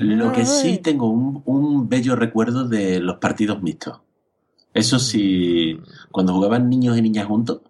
Lo 0.00 0.32
que 0.32 0.44
sí 0.44 0.78
tengo 0.82 1.08
un, 1.08 1.42
un 1.46 1.88
bello 1.88 2.14
recuerdo 2.16 2.68
de 2.68 3.00
los 3.00 3.16
partidos 3.16 3.62
mixtos. 3.62 4.00
Eso 4.74 4.98
sí, 4.98 5.78
cuando 6.10 6.32
jugaban 6.32 6.68
niños 6.68 6.96
y 6.98 7.02
niñas 7.02 7.26
juntos, 7.26 7.60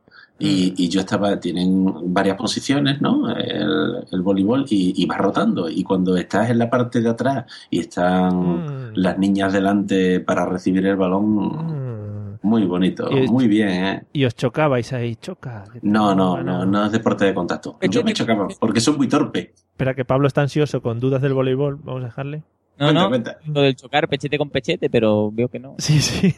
y, 0.43 0.75
y 0.77 0.89
yo 0.89 1.01
estaba, 1.01 1.39
tienen 1.39 2.13
varias 2.13 2.37
posiciones, 2.37 3.01
¿no? 3.01 3.31
El, 3.37 4.05
el 4.11 4.23
voleibol, 4.23 4.65
y, 4.69 4.93
y 5.03 5.07
vas 5.07 5.19
rotando. 5.19 5.69
Y 5.71 5.83
cuando 5.85 6.17
estás 6.17 6.51
en 6.51 6.59
la 6.59 6.69
parte 6.69 7.01
de 7.01 7.09
atrás 7.09 7.45
y 7.71 7.81
están 7.81 8.93
las 8.95 9.19
niñas 9.19 9.53
delante 9.53 10.21
para 10.21 10.45
recibir 10.47 10.85
el 10.87 10.97
balón, 10.97 12.39
muy 12.43 12.65
bonito, 12.67 13.09
Y- 13.11 13.29
muy 13.29 13.47
bien, 13.47 13.69
¿eh? 13.69 14.03
Y 14.13 14.25
os 14.25 14.35
chocabais 14.35 14.93
ahí, 14.93 15.15
choca. 15.17 15.65
No, 15.83 16.15
no, 16.15 16.43
no, 16.43 16.67
no 16.67 16.87
es 16.87 16.93
deporte 16.93 17.25
de 17.25 17.35
contacto. 17.35 17.79
Yo 17.89 18.03
me 18.03 18.13
chocaba 18.13 18.49
porque 18.59 18.81
soy 18.81 18.97
muy 18.97 19.09
torpe. 19.09 19.53
Espera, 19.73 19.95
que 19.95 20.05
Pablo 20.05 20.27
está 20.27 20.43
ansioso 20.43 20.83
con 20.83 20.99
dudas 21.01 21.23
del 21.23 21.35
voleibol. 21.35 21.77
Vamos 21.83 22.03
a 22.03 22.07
dejarle. 22.07 22.43
No, 22.79 22.93
no, 22.93 23.11
lo 23.47 23.61
del 23.61 23.77
chocar 23.77 24.09
pechete 24.09 24.39
con 24.39 24.51
pechete, 24.51 24.91
pero 24.91 25.31
veo 25.31 25.49
que 25.49 25.61
no. 25.61 25.77
Sí, 25.79 26.01
sí. 26.01 26.35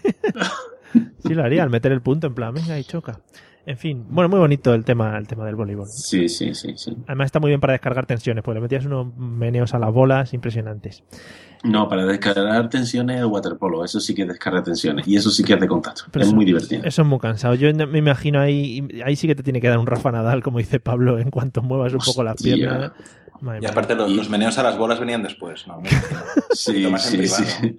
sí 0.93 1.33
lo 1.35 1.43
haría, 1.43 1.62
al 1.62 1.71
meter 1.71 1.93
el 1.93 2.03
punto 2.03 2.27
en 2.27 2.35
plan, 2.35 2.53
venga 2.53 2.79
y 2.79 2.85
choca. 2.85 3.21
En 3.66 3.79
fin, 3.79 4.05
bueno, 4.11 4.29
muy 4.29 4.38
bonito 4.38 4.74
el 4.74 4.85
tema, 4.85 5.16
el 5.16 5.27
tema 5.27 5.46
del 5.46 5.55
voleibol. 5.55 5.87
Sí, 5.88 6.29
sí, 6.29 6.55
sí, 6.55 6.74
sí. 6.77 6.94
Además 7.07 7.27
está 7.27 7.40
muy 7.40 7.48
bien 7.50 7.61
para 7.61 7.72
descargar 7.72 8.05
tensiones, 8.05 8.44
porque 8.44 8.57
le 8.57 8.61
metías 8.62 8.85
unos 8.85 9.16
meneos 9.16 9.72
a 9.72 9.79
las 9.79 9.90
bolas 9.92 10.35
impresionantes. 10.35 11.03
No, 11.62 11.88
para 11.88 12.04
descargar 12.04 12.69
tensiones 12.69 13.19
el 13.21 13.25
waterpolo, 13.25 13.83
eso 13.87 13.98
sí 14.00 14.15
que 14.15 14.27
descarga 14.27 14.62
tensiones 14.62 15.08
y 15.08 15.17
eso 15.17 15.31
sí 15.31 15.42
que 15.42 15.54
es 15.54 15.60
de 15.60 15.67
contacto. 15.67 16.02
Pero 16.10 16.23
es 16.25 16.29
eso- 16.29 16.37
muy 16.37 16.44
divertido. 16.44 16.83
Eso 16.85 17.00
es 17.02 17.08
muy 17.08 17.19
cansado. 17.19 17.54
Yo 17.54 17.73
me 17.75 17.98
imagino 17.98 18.38
ahí, 18.38 18.87
ahí 19.02 19.17
sí 19.17 19.27
que 19.27 19.35
te 19.35 19.42
tiene 19.42 19.62
que 19.62 19.69
dar 19.69 19.79
un 19.79 19.87
Rafa 19.87 20.12
Nadal, 20.12 20.42
como 20.42 20.58
dice 20.58 20.79
Pablo, 20.79 21.19
en 21.19 21.31
cuanto 21.31 21.62
muevas 21.62 21.94
un 21.94 22.00
poco 22.00 22.23
las 22.23 22.35
Hostia. 22.35 22.54
piernas. 22.56 22.92
Madre 23.45 23.61
Y 23.63 23.67
aparte 23.67 23.95
los, 23.95 24.11
los 24.11 24.29
meneos 24.31 24.57
a 24.59 24.63
las 24.63 24.77
bolas 24.79 24.99
venían 24.99 25.23
después, 25.23 25.67
¿no? 25.67 25.83
Sí, 26.53 26.83
Lo 26.83 26.90
más 26.90 27.13
en 27.13 27.29
sí, 27.29 27.45
sí. 27.45 27.79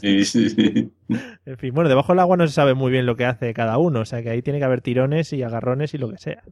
Sí, 0.00 0.24
sí, 0.24 0.50
sí. 0.50 0.92
En 1.46 1.56
fin, 1.56 1.72
bueno, 1.72 1.88
debajo 1.88 2.12
del 2.12 2.20
agua 2.20 2.36
no 2.36 2.46
se 2.46 2.52
sabe 2.52 2.74
muy 2.74 2.90
bien 2.90 3.06
lo 3.06 3.16
que 3.16 3.24
hace 3.24 3.54
cada 3.54 3.78
uno, 3.78 4.00
o 4.00 4.04
sea 4.04 4.22
que 4.22 4.30
ahí 4.30 4.42
tiene 4.42 4.58
que 4.58 4.64
haber 4.64 4.80
tirones 4.80 5.32
y 5.32 5.42
agarrones 5.42 5.94
y 5.94 5.98
lo 5.98 6.10
que 6.10 6.18
sea. 6.18 6.42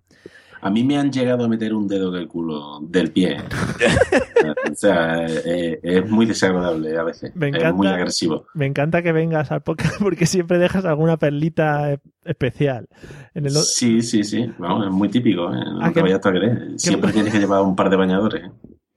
A 0.66 0.70
mí 0.70 0.82
me 0.82 0.98
han 0.98 1.12
llegado 1.12 1.44
a 1.44 1.48
meter 1.48 1.72
un 1.72 1.86
dedo 1.86 2.08
en 2.12 2.20
el 2.22 2.26
culo 2.26 2.80
del 2.80 3.12
pie. 3.12 3.36
o 4.72 4.74
sea, 4.74 5.24
eh, 5.26 5.78
es 5.80 6.10
muy 6.10 6.26
desagradable 6.26 6.96
a 6.98 7.04
veces. 7.04 7.30
Me 7.36 7.50
Es 7.50 7.72
muy 7.72 7.86
agresivo. 7.86 8.46
Me 8.54 8.66
encanta 8.66 9.00
que 9.00 9.12
vengas 9.12 9.52
al 9.52 9.62
podcast 9.62 9.94
porque 10.02 10.26
siempre 10.26 10.58
dejas 10.58 10.84
alguna 10.84 11.18
perlita 11.18 11.92
e- 11.92 12.00
especial. 12.24 12.88
En 13.34 13.46
el 13.46 13.56
o- 13.56 13.60
Sí, 13.62 14.02
sí, 14.02 14.24
sí. 14.24 14.50
Vamos, 14.58 14.86
es 14.86 14.90
muy 14.92 15.08
típico. 15.08 15.52
¿eh? 15.54 15.56
No 15.56 15.78
Ah, 15.82 15.88
te 15.88 15.94
que- 15.94 16.02
vayas 16.02 16.26
a 16.26 16.32
creer. 16.32 16.70
Siempre 16.78 17.12
tienes 17.12 17.32
que 17.32 17.38
llevar 17.38 17.62
un 17.62 17.76
par 17.76 17.88
de 17.88 17.96
bañadores. 17.96 18.42
¿eh? 18.44 18.50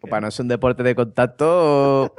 Para 0.09 0.22
no 0.22 0.32
ser 0.32 0.45
un 0.45 0.47
deporte 0.49 0.82
de 0.82 0.95
contacto, 0.95 2.15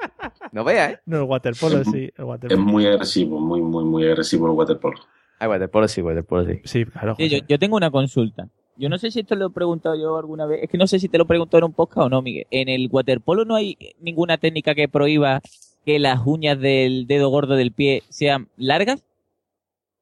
no 0.53 0.62
veas, 0.62 0.92
¿eh? 0.92 0.98
No, 1.07 1.16
el 1.16 1.22
waterpolo 1.24 1.82
sí. 1.84 2.09
El 2.16 2.53
Es 2.53 2.59
muy 2.59 2.86
agresivo, 2.86 3.40
muy, 3.40 3.61
muy, 3.62 3.84
muy 3.84 4.07
agresivo 4.07 4.46
el 4.46 4.53
waterpolo. 4.53 4.96
Ah, 5.40 5.48
waterpolo 5.48 5.88
sí, 5.88 6.03
waterpolo 6.03 6.44
sí. 6.44 6.61
Sí, 6.64 6.84
claro. 6.84 7.16
Sí, 7.18 7.28
yo, 7.28 7.38
yo 7.48 7.59
tengo 7.59 7.76
una 7.76 7.90
consulta. 7.90 8.46
Yo 8.81 8.89
no 8.89 8.97
sé 8.97 9.11
si 9.11 9.20
esto 9.20 9.35
lo 9.35 9.49
he 9.49 9.51
preguntado 9.51 9.95
yo 9.95 10.16
alguna 10.16 10.47
vez. 10.47 10.62
Es 10.62 10.70
que 10.70 10.78
no 10.78 10.87
sé 10.87 10.99
si 10.99 11.11
te 11.11 11.18
lo 11.18 11.24
he 11.24 11.26
preguntado 11.26 11.59
en 11.59 11.64
un 11.64 11.74
podcast 11.74 12.07
o 12.07 12.09
no, 12.09 12.22
Miguel. 12.22 12.47
En 12.51 12.70
el 12.70 12.89
waterpolo 12.91 13.45
no 13.45 13.55
hay 13.55 13.76
ninguna 14.01 14.39
técnica 14.39 14.74
que 14.74 14.89
prohíba 14.89 15.43
que 15.85 15.99
las 15.99 16.20
uñas 16.24 16.59
del 16.59 17.07
dedo 17.07 17.28
gordo 17.28 17.57
del 17.57 17.72
pie 17.72 18.03
sean 18.09 18.49
largas. 18.57 19.05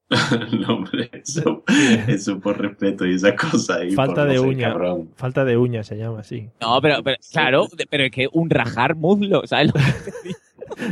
no, 0.59 0.75
hombre, 0.75 1.09
eso, 1.11 1.63
eso 2.07 2.39
por 2.39 2.57
respeto 2.57 3.05
y 3.05 3.15
esas 3.15 3.33
cosas. 3.33 3.83
Y 3.83 3.91
Falta 3.91 4.21
por 4.21 4.25
no 4.27 4.31
de 4.31 4.39
ser 4.39 4.47
uña. 4.47 4.69
cabrón. 4.69 5.09
Falta 5.17 5.43
de 5.43 5.57
uña 5.57 5.83
se 5.83 5.97
llama 5.97 6.21
así. 6.21 6.47
No, 6.61 6.79
pero, 6.81 7.03
pero 7.03 7.17
claro, 7.33 7.67
pero 7.89 8.05
es 8.05 8.11
que 8.11 8.29
un 8.31 8.49
rajar 8.49 8.95
muslo, 8.95 9.45
¿sabes? 9.45 9.67
lo 9.67 9.73
que 9.73 10.11
te 10.11 10.27
digo? 10.29 10.38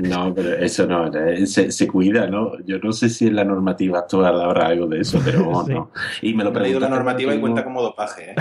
No, 0.04 0.34
pero 0.34 0.54
eso 0.58 0.86
no, 0.86 1.08
eh, 1.14 1.46
se, 1.48 1.72
se 1.72 1.88
cuida, 1.88 2.28
¿no? 2.28 2.52
Yo 2.66 2.78
no 2.80 2.92
sé 2.92 3.10
si 3.10 3.28
en 3.28 3.36
la 3.36 3.44
normativa 3.44 4.00
actual 4.00 4.40
habrá 4.42 4.68
algo 4.68 4.88
de 4.88 5.02
eso, 5.02 5.22
pero 5.24 5.40
vamos, 5.46 5.66
Sí. 5.68 5.74
no. 5.74 5.92
Y 6.22 6.34
me 6.34 6.44
lo 6.44 6.56
He 6.58 6.62
leído 6.64 6.80
la 6.80 6.90
normativa 6.90 7.34
y 7.34 7.40
cuenta 7.40 7.64
como 7.64 7.82
dopaje, 7.82 8.32
¿eh? 8.32 8.36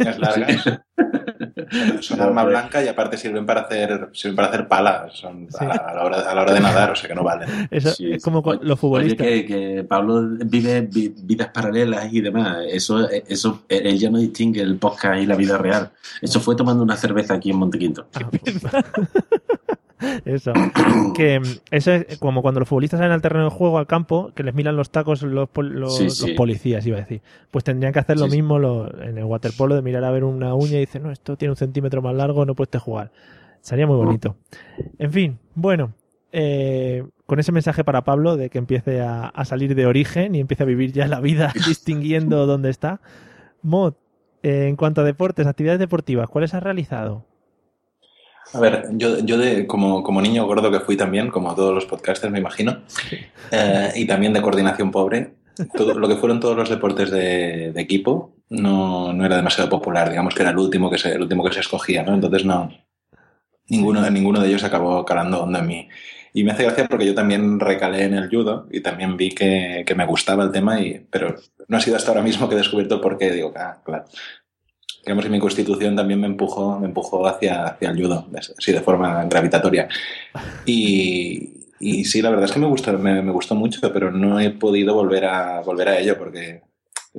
Uñas 0.00 0.18
largas. 0.20 0.64
Son 2.00 2.18
No, 2.18 2.24
arma 2.24 2.44
blanca 2.44 2.82
y 2.82 2.88
aparte 2.88 3.16
sirven 3.18 3.44
para 3.44 3.62
hacer, 3.62 4.08
sirven 4.12 4.36
para 4.36 4.48
hacer 4.48 4.66
palas. 4.68 5.12
Son 5.14 5.46
a, 5.60 5.64
a 5.64 5.94
la 5.94 6.04
hora, 6.04 6.18
a 6.30 6.34
la 6.34 6.42
hora 6.42 6.54
de 6.54 6.60
nadar, 6.60 6.90
o 6.92 6.96
sea 6.96 7.08
que 7.08 7.14
no 7.14 7.22
valen. 7.22 7.68
Eso 7.70 7.90
Sí, 7.90 8.10
es 8.12 8.22
como 8.22 8.42
con 8.42 8.58
los 8.62 8.78
futbolistas. 8.80 9.26
Oye, 9.26 9.44
que, 9.44 9.74
que 9.76 9.84
Pablo 9.84 10.22
vive 10.46 10.80
vi- 10.90 11.14
vidas 11.22 11.48
paralelas 11.52 12.12
y 12.12 12.20
demás. 12.22 12.58
Eso, 12.70 13.08
eso, 13.10 13.62
él 13.68 13.98
ya 13.98 14.08
no 14.10 14.18
distingue 14.18 14.62
el 14.62 14.76
podcast 14.78 15.20
y 15.22 15.26
la 15.26 15.36
vida 15.36 15.58
real. 15.58 15.90
Eso 16.22 16.40
fue 16.40 16.56
tomando 16.56 16.82
una 16.82 16.96
cerveza 16.96 17.34
aquí 17.34 17.50
en 17.50 17.56
Montequinto. 17.58 18.08
Eso. 20.24 20.52
que 21.14 21.40
mm, 21.40 21.44
eso 21.70 21.92
es 21.92 22.18
como 22.18 22.42
cuando 22.42 22.60
los 22.60 22.68
futbolistas 22.68 22.98
salen 22.98 23.12
al 23.12 23.20
terreno 23.22 23.44
de 23.44 23.50
juego, 23.50 23.78
al 23.78 23.86
campo, 23.86 24.32
que 24.34 24.42
les 24.42 24.54
miran 24.54 24.76
los 24.76 24.90
tacos 24.90 25.22
los, 25.22 25.48
pol- 25.48 25.70
los, 25.80 25.92
Sí, 25.96 26.04
los 26.04 26.14
sí. 26.14 26.34
policías, 26.36 26.86
iba 26.86 26.96
a 26.98 27.00
decir. 27.00 27.20
Pues 27.50 27.64
tendrían 27.64 27.92
que 27.92 27.98
hacer 27.98 28.16
lo 28.18 28.26
Sí, 28.26 28.36
mismo 28.36 28.86
en 29.00 29.18
el 29.18 29.24
waterpolo, 29.24 29.74
de 29.74 29.82
mirar 29.82 30.04
a 30.04 30.10
ver 30.10 30.24
una 30.24 30.54
uña 30.54 30.76
y 30.76 30.80
decir, 30.80 31.00
no, 31.00 31.10
esto 31.10 31.36
tiene 31.36 31.50
un 31.52 31.56
centímetro 31.56 32.02
más 32.02 32.14
largo, 32.14 32.44
no 32.46 32.54
puedes 32.54 32.80
jugar. 32.80 33.10
Sería 33.60 33.86
muy 33.86 33.96
bonito. 33.96 34.36
En 34.98 35.12
fin, 35.12 35.38
bueno. 35.54 35.92
eh, 36.32 37.04
con 37.26 37.38
ese 37.40 37.52
mensaje 37.52 37.84
para 37.84 38.04
Pablo 38.04 38.36
de 38.36 38.48
que 38.50 38.58
empiece 38.58 39.00
a, 39.00 39.26
a 39.28 39.44
salir 39.44 39.74
de 39.74 39.86
origen 39.86 40.34
y 40.34 40.40
empiece 40.40 40.62
a 40.62 40.66
vivir 40.66 40.92
ya 40.92 41.06
la 41.08 41.20
vida 41.20 41.52
distinguiendo 41.66 42.46
dónde 42.46 42.70
está. 42.70 43.00
Mod, 43.62 43.94
eh, 44.42 44.66
en 44.68 44.76
cuanto 44.76 45.00
a 45.00 45.04
deportes, 45.04 45.46
actividades 45.46 45.80
deportivas, 45.80 46.28
¿cuáles 46.28 46.54
has 46.54 46.62
realizado? 46.62 47.24
A 48.52 48.60
ver, 48.60 48.88
yo, 48.92 49.18
yo 49.20 49.36
de, 49.36 49.66
como, 49.66 50.02
como 50.02 50.22
niño 50.22 50.46
gordo 50.46 50.70
que 50.70 50.80
fui 50.80 50.96
también, 50.96 51.28
como 51.28 51.54
todos 51.54 51.74
los 51.74 51.86
podcasters 51.86 52.32
me 52.32 52.38
imagino, 52.38 52.82
eh, 53.50 53.92
y 53.94 54.06
también 54.06 54.32
de 54.32 54.40
coordinación 54.40 54.90
pobre, 54.90 55.32
todo, 55.76 55.94
lo 55.94 56.08
que 56.08 56.16
fueron 56.16 56.40
todos 56.40 56.56
los 56.56 56.70
deportes 56.70 57.10
de, 57.10 57.72
de 57.72 57.80
equipo 57.80 58.32
no, 58.48 59.12
no 59.12 59.26
era 59.26 59.36
demasiado 59.36 59.68
popular, 59.68 60.08
digamos 60.08 60.34
que 60.34 60.42
era 60.42 60.52
el 60.52 60.58
último 60.58 60.90
que 60.90 60.98
se, 60.98 61.12
el 61.12 61.22
último 61.22 61.44
que 61.44 61.52
se 61.52 61.60
escogía, 61.60 62.02
¿no? 62.02 62.14
Entonces 62.14 62.44
no, 62.44 62.70
ninguno, 63.68 64.08
ninguno 64.10 64.40
de 64.40 64.48
ellos 64.48 64.64
acabó 64.64 65.04
calando 65.04 65.42
hondo 65.42 65.58
en 65.58 65.66
mí. 65.66 65.88
Y 66.32 66.44
me 66.44 66.52
hace 66.52 66.64
gracia 66.64 66.86
porque 66.86 67.06
yo 67.06 67.14
también 67.14 67.58
recalé 67.58 68.04
en 68.04 68.14
el 68.14 68.28
judo 68.28 68.66
y 68.70 68.80
también 68.80 69.16
vi 69.16 69.30
que, 69.30 69.82
que 69.86 69.94
me 69.94 70.06
gustaba 70.06 70.44
el 70.44 70.52
tema, 70.52 70.80
y, 70.80 71.04
pero 71.10 71.36
no 71.66 71.76
ha 71.76 71.80
sido 71.80 71.96
hasta 71.96 72.10
ahora 72.10 72.22
mismo 72.22 72.48
que 72.48 72.54
he 72.54 72.58
descubierto 72.58 72.96
el 72.96 73.00
porqué. 73.00 73.30
Digo, 73.30 73.52
ah, 73.56 73.78
claro. 73.84 74.04
Digamos 75.04 75.24
que 75.24 75.30
mi 75.30 75.38
constitución 75.38 75.96
también 75.96 76.20
me 76.20 76.26
empujó, 76.26 76.78
me 76.78 76.86
empujó 76.86 77.26
hacia, 77.26 77.64
hacia 77.64 77.90
el 77.90 78.02
judo, 78.02 78.26
así 78.58 78.72
de 78.72 78.80
forma 78.80 79.24
gravitatoria. 79.24 79.88
Y, 80.66 81.66
y 81.80 82.04
sí, 82.04 82.20
la 82.20 82.30
verdad 82.30 82.46
es 82.46 82.52
que 82.52 82.60
me 82.60 82.66
gustó, 82.66 82.92
me, 82.98 83.22
me 83.22 83.32
gustó 83.32 83.54
mucho, 83.54 83.80
pero 83.92 84.10
no 84.10 84.38
he 84.40 84.50
podido 84.50 84.94
volver 84.94 85.24
a, 85.24 85.60
volver 85.60 85.88
a 85.88 85.98
ello 85.98 86.18
porque, 86.18 86.62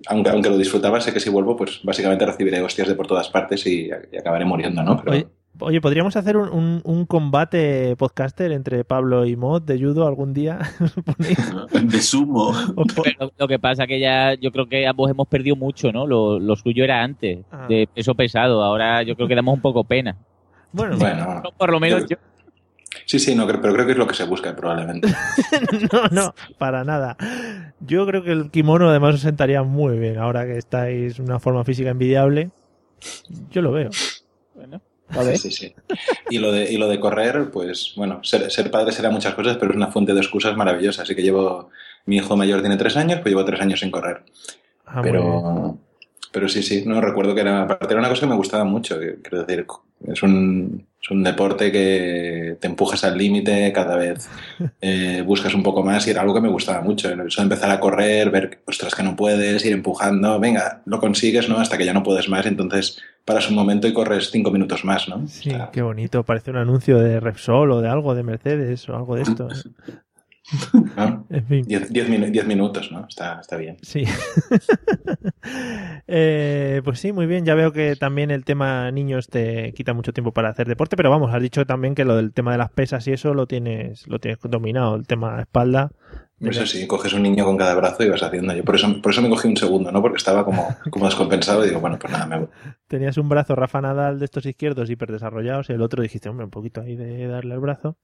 aunque, 0.08 0.30
aunque 0.30 0.50
lo 0.50 0.58
disfrutaba, 0.58 1.02
sé 1.02 1.14
que 1.14 1.20
si 1.20 1.30
vuelvo, 1.30 1.56
pues 1.56 1.80
básicamente 1.84 2.26
recibiré 2.26 2.62
hostias 2.62 2.88
de 2.88 2.96
por 2.96 3.08
todas 3.08 3.30
partes 3.30 3.66
y, 3.66 3.90
y 4.12 4.18
acabaré 4.18 4.46
muriendo, 4.46 4.84
¿no? 4.84 4.98
Pero, 4.98 5.12
Oye, 5.12 5.28
oye, 5.60 5.82
podríamos 5.82 6.16
hacer 6.16 6.38
un, 6.38 6.50
un- 6.50 6.82
un 6.84 7.06
combate 7.06 7.96
podcaster 7.98 8.52
entre 8.52 8.84
Pablo 8.84 9.26
y 9.26 9.36
Mod 9.36 9.62
de 9.64 9.80
judo 9.80 10.08
algún 10.08 10.34
día. 10.34 10.60
De 11.82 12.02
sumo. 12.02 12.54
Pero 13.04 13.32
lo 13.38 13.48
que 13.48 13.60
pasa 13.60 13.88
que 13.88 14.00
ya 14.00 14.34
yo 14.36 14.52
creo 14.52 14.68
que 14.68 14.88
ambos 14.88 15.10
hemos 15.10 15.28
perdido 15.28 15.56
mucho, 15.56 15.92
¿no? 15.92 16.06
Lo, 16.08 16.40
lo 16.40 16.56
suyo 16.56 16.84
era 16.84 17.02
antes, 17.04 17.40
Ah. 17.52 17.66
de 17.68 17.88
peso 17.94 18.16
pesado. 18.16 18.64
Ahora 18.64 19.04
yo 19.04 19.16
creo 19.16 19.28
que 19.28 19.36
damos 19.36 19.54
un 19.56 19.62
poco 19.62 19.84
pena. 19.84 20.16
Bueno, 20.72 20.98
Bueno. 20.98 21.42
No, 21.44 21.52
por 21.58 21.72
lo 21.72 21.80
menos 21.80 22.06
yo. 22.08 22.18
Sí, 23.06 23.20
sí, 23.20 23.36
no, 23.36 23.46
creo- 23.48 23.62
pero 23.62 23.74
creo 23.74 23.86
que 23.86 23.92
es 23.94 23.98
lo 23.98 24.08
que 24.08 24.14
se 24.16 24.24
busca 24.26 24.56
probablemente. 24.56 25.08
no, 25.94 26.08
no, 26.12 26.34
para 26.58 26.84
nada. 26.84 27.18
Yo 27.80 28.06
creo 28.06 28.24
que 28.24 28.32
el 28.32 28.50
kimono 28.52 28.90
además 28.90 29.16
os 29.16 29.22
sentaría 29.22 29.64
muy 29.64 29.98
bien 30.00 30.18
ahora 30.18 30.46
que 30.46 30.58
estáis 30.58 31.18
en 31.20 31.26
una 31.26 31.40
forma 31.40 31.64
física 31.64 31.90
envidiable. 31.92 32.50
Yo 33.52 33.62
lo 33.62 33.72
veo. 33.72 33.90
Bueno, 35.14 35.36
Sí, 35.36 35.52
sí. 35.52 35.74
Y 36.30 36.38
lo 36.38 36.52
de, 36.52 36.72
y 36.72 36.78
lo 36.78 36.88
de 36.88 37.00
correr, 37.00 37.50
pues 37.52 37.94
bueno, 37.96 38.24
ser, 38.24 38.52
ser 38.52 38.70
padre 38.70 38.92
será 38.92 39.10
muchas 39.10 39.34
cosas, 39.34 39.58
pero 39.58 39.72
es 39.72 39.78
una 39.78 39.88
fuente 39.88 40.14
de 40.14 40.20
excusas 40.20 40.56
maravillosa. 40.56 41.02
Así 41.04 41.16
que 41.16 41.24
llevo, 41.24 41.70
mi 42.06 42.18
hijo 42.18 42.38
mayor 42.38 42.62
tiene 42.62 42.78
tres 42.78 42.96
años, 42.98 43.20
pues 43.22 43.32
llevo 43.32 43.46
tres 43.46 43.62
años 43.62 43.80
sin 43.80 43.92
correr. 43.92 44.24
Ah, 44.86 45.02
pero, 45.02 45.78
pero 46.32 46.48
sí, 46.48 46.64
sí, 46.64 46.84
no 46.86 47.02
recuerdo 47.02 47.34
que 47.34 47.42
era, 47.42 47.64
aparte 47.64 47.94
era 47.94 48.00
una 48.00 48.10
cosa 48.10 48.22
que 48.22 48.28
me 48.28 48.36
gustaba 48.36 48.64
mucho. 48.64 48.98
Quiero 48.98 49.44
decir, 49.44 49.66
es 50.08 50.24
un, 50.24 50.86
es 51.02 51.12
un 51.12 51.24
deporte 51.24 51.72
que 51.72 52.58
te 52.60 52.68
empujas 52.68 53.04
al 53.04 53.18
límite, 53.18 53.72
cada 53.74 53.96
vez 53.96 54.30
eh, 54.82 55.24
buscas 55.26 55.54
un 55.54 55.64
poco 55.64 55.84
más 55.84 56.06
y 56.08 56.12
era 56.12 56.22
algo 56.22 56.34
que 56.34 56.42
me 56.42 56.50
gustaba 56.50 56.82
mucho. 56.82 57.10
Eso 57.10 57.42
de 57.42 57.44
empezar 57.44 57.72
a 57.72 57.80
correr, 57.80 58.30
ver, 58.30 58.60
ostras, 58.66 58.96
que 58.96 59.04
no 59.04 59.16
puedes, 59.16 59.66
ir 59.66 59.74
empujando, 59.74 60.40
venga, 60.40 60.82
lo 60.86 61.00
consigues, 61.00 61.48
¿no? 61.50 61.60
Hasta 61.60 61.78
que 61.78 61.86
ya 61.86 61.94
no 61.94 62.04
puedes 62.04 62.30
más, 62.30 62.46
entonces 62.46 63.02
paras 63.26 63.50
un 63.50 63.56
momento 63.56 63.88
y 63.88 63.94
corres 63.94 64.32
cinco 64.32 64.52
minutos 64.52 64.84
más, 64.84 65.08
¿no? 65.08 65.28
Sí, 65.28 65.52
qué 65.72 65.82
bonito. 65.82 66.24
Parece 66.24 66.52
un 66.52 66.58
anuncio 66.58 66.98
de 66.98 67.20
Repsol 67.20 67.72
o 67.72 67.82
de 67.82 67.90
algo, 67.90 68.16
de 68.16 68.24
Mercedes 68.24 68.90
o 68.90 68.96
algo 68.96 69.16
de 69.16 69.22
esto. 69.22 69.48
¿no? 70.96 71.26
En 71.30 71.46
fin. 71.46 71.66
Diez, 71.68 71.92
diez 71.92 72.32
diez 72.32 72.46
minutos, 72.46 72.92
¿no? 72.92 73.06
Está, 73.08 73.40
está 73.40 73.58
bien. 73.58 73.78
Sí. 73.82 74.06
Eh, 76.12 76.82
pues 76.84 77.00
sí, 77.00 77.12
muy 77.12 77.28
bien. 77.28 77.46
Ya 77.46 77.54
veo 77.54 77.72
que 77.72 77.96
también 77.96 78.32
el 78.32 78.44
tema 78.44 78.90
niños 78.92 79.28
te 79.28 79.74
quita 79.74 79.94
mucho 79.94 80.12
tiempo 80.12 80.32
para 80.34 80.50
hacer 80.50 80.68
deporte, 80.68 80.96
pero 80.96 81.12
vamos, 81.12 81.32
has 81.34 81.42
dicho 81.42 81.66
también 81.66 81.94
que 81.94 82.04
lo 82.04 82.16
del 82.16 82.34
tema 82.34 82.52
de 82.52 82.58
las 82.58 82.72
pesas 82.72 83.08
y 83.08 83.12
eso 83.12 83.36
lo 83.36 83.46
tienes, 83.46 84.08
lo 84.08 84.20
tienes 84.20 84.40
dominado. 84.42 84.96
El 84.96 85.06
tema 85.06 85.40
espalda. 85.40 85.92
Eso 86.40 86.66
sí, 86.66 86.88
coges 86.88 87.14
un 87.14 87.24
niño 87.24 87.44
con 87.44 87.58
cada 87.58 87.76
brazo 87.76 88.04
y 88.04 88.10
vas 88.10 88.24
haciendo. 88.24 88.54
Yo 88.56 88.64
por 88.64 88.76
eso, 88.76 89.02
por 89.02 89.12
eso 89.12 89.22
me 89.22 89.30
cogí 89.30 89.48
un 89.48 89.58
segundo, 89.58 89.92
¿no? 89.92 90.02
Porque 90.02 90.18
estaba 90.18 90.46
como, 90.46 90.68
como 90.90 91.06
descompensado 91.06 91.64
y 91.66 91.68
digo, 91.68 91.82
bueno, 91.82 92.00
pues 92.00 92.12
nada, 92.14 92.26
me 92.26 92.40
voy. 92.40 92.48
Tenías 92.88 93.18
un 93.18 93.28
brazo 93.28 93.56
Rafa 93.56 93.82
Nadal 93.82 94.20
de 94.20 94.26
estos 94.26 94.46
izquierdos 94.46 94.90
hiperdesarrollados 94.90 95.70
y 95.70 95.74
el 95.74 95.82
otro 95.82 96.02
dijiste, 96.02 96.30
hombre, 96.30 96.46
un 96.46 96.52
poquito 96.52 96.82
ahí 96.82 96.96
de 96.96 97.28
darle 97.28 97.56
el 97.56 97.60
brazo. 97.60 97.98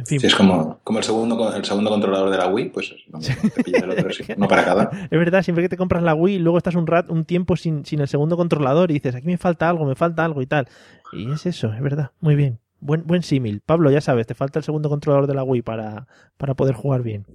En 0.00 0.06
fin. 0.06 0.18
Sí, 0.18 0.26
es 0.28 0.34
como, 0.34 0.80
como 0.82 0.98
el, 0.98 1.04
segundo, 1.04 1.54
el 1.54 1.62
segundo 1.62 1.90
controlador 1.90 2.30
de 2.30 2.38
la 2.38 2.46
Wii, 2.46 2.70
pues 2.70 2.90
mismo, 2.90 3.20
te 3.20 3.62
pillas 3.62 3.82
el 3.82 3.90
otro, 3.90 4.10
sí, 4.10 4.24
uno 4.34 4.48
para 4.48 4.64
cada. 4.64 4.90
Es 5.10 5.18
verdad, 5.18 5.42
siempre 5.42 5.62
que 5.62 5.68
te 5.68 5.76
compras 5.76 6.02
la 6.02 6.14
Wii, 6.14 6.38
luego 6.38 6.56
estás 6.56 6.74
un 6.74 6.86
rat, 6.86 7.10
un 7.10 7.26
tiempo 7.26 7.54
sin, 7.54 7.84
sin 7.84 8.00
el 8.00 8.08
segundo 8.08 8.38
controlador 8.38 8.90
y 8.90 8.94
dices, 8.94 9.14
aquí 9.14 9.26
me 9.26 9.36
falta 9.36 9.68
algo, 9.68 9.84
me 9.84 9.94
falta 9.94 10.24
algo 10.24 10.40
y 10.40 10.46
tal. 10.46 10.68
Y 11.12 11.30
es 11.30 11.44
eso, 11.44 11.70
es 11.74 11.82
verdad. 11.82 12.12
Muy 12.20 12.34
bien. 12.34 12.58
Buen, 12.80 13.06
buen 13.06 13.22
símil. 13.22 13.60
Pablo, 13.60 13.90
ya 13.90 14.00
sabes, 14.00 14.26
te 14.26 14.34
falta 14.34 14.58
el 14.58 14.64
segundo 14.64 14.88
controlador 14.88 15.26
de 15.26 15.34
la 15.34 15.44
Wii 15.44 15.60
para, 15.60 16.06
para 16.38 16.54
poder 16.54 16.74
jugar 16.74 17.02
bien. 17.02 17.26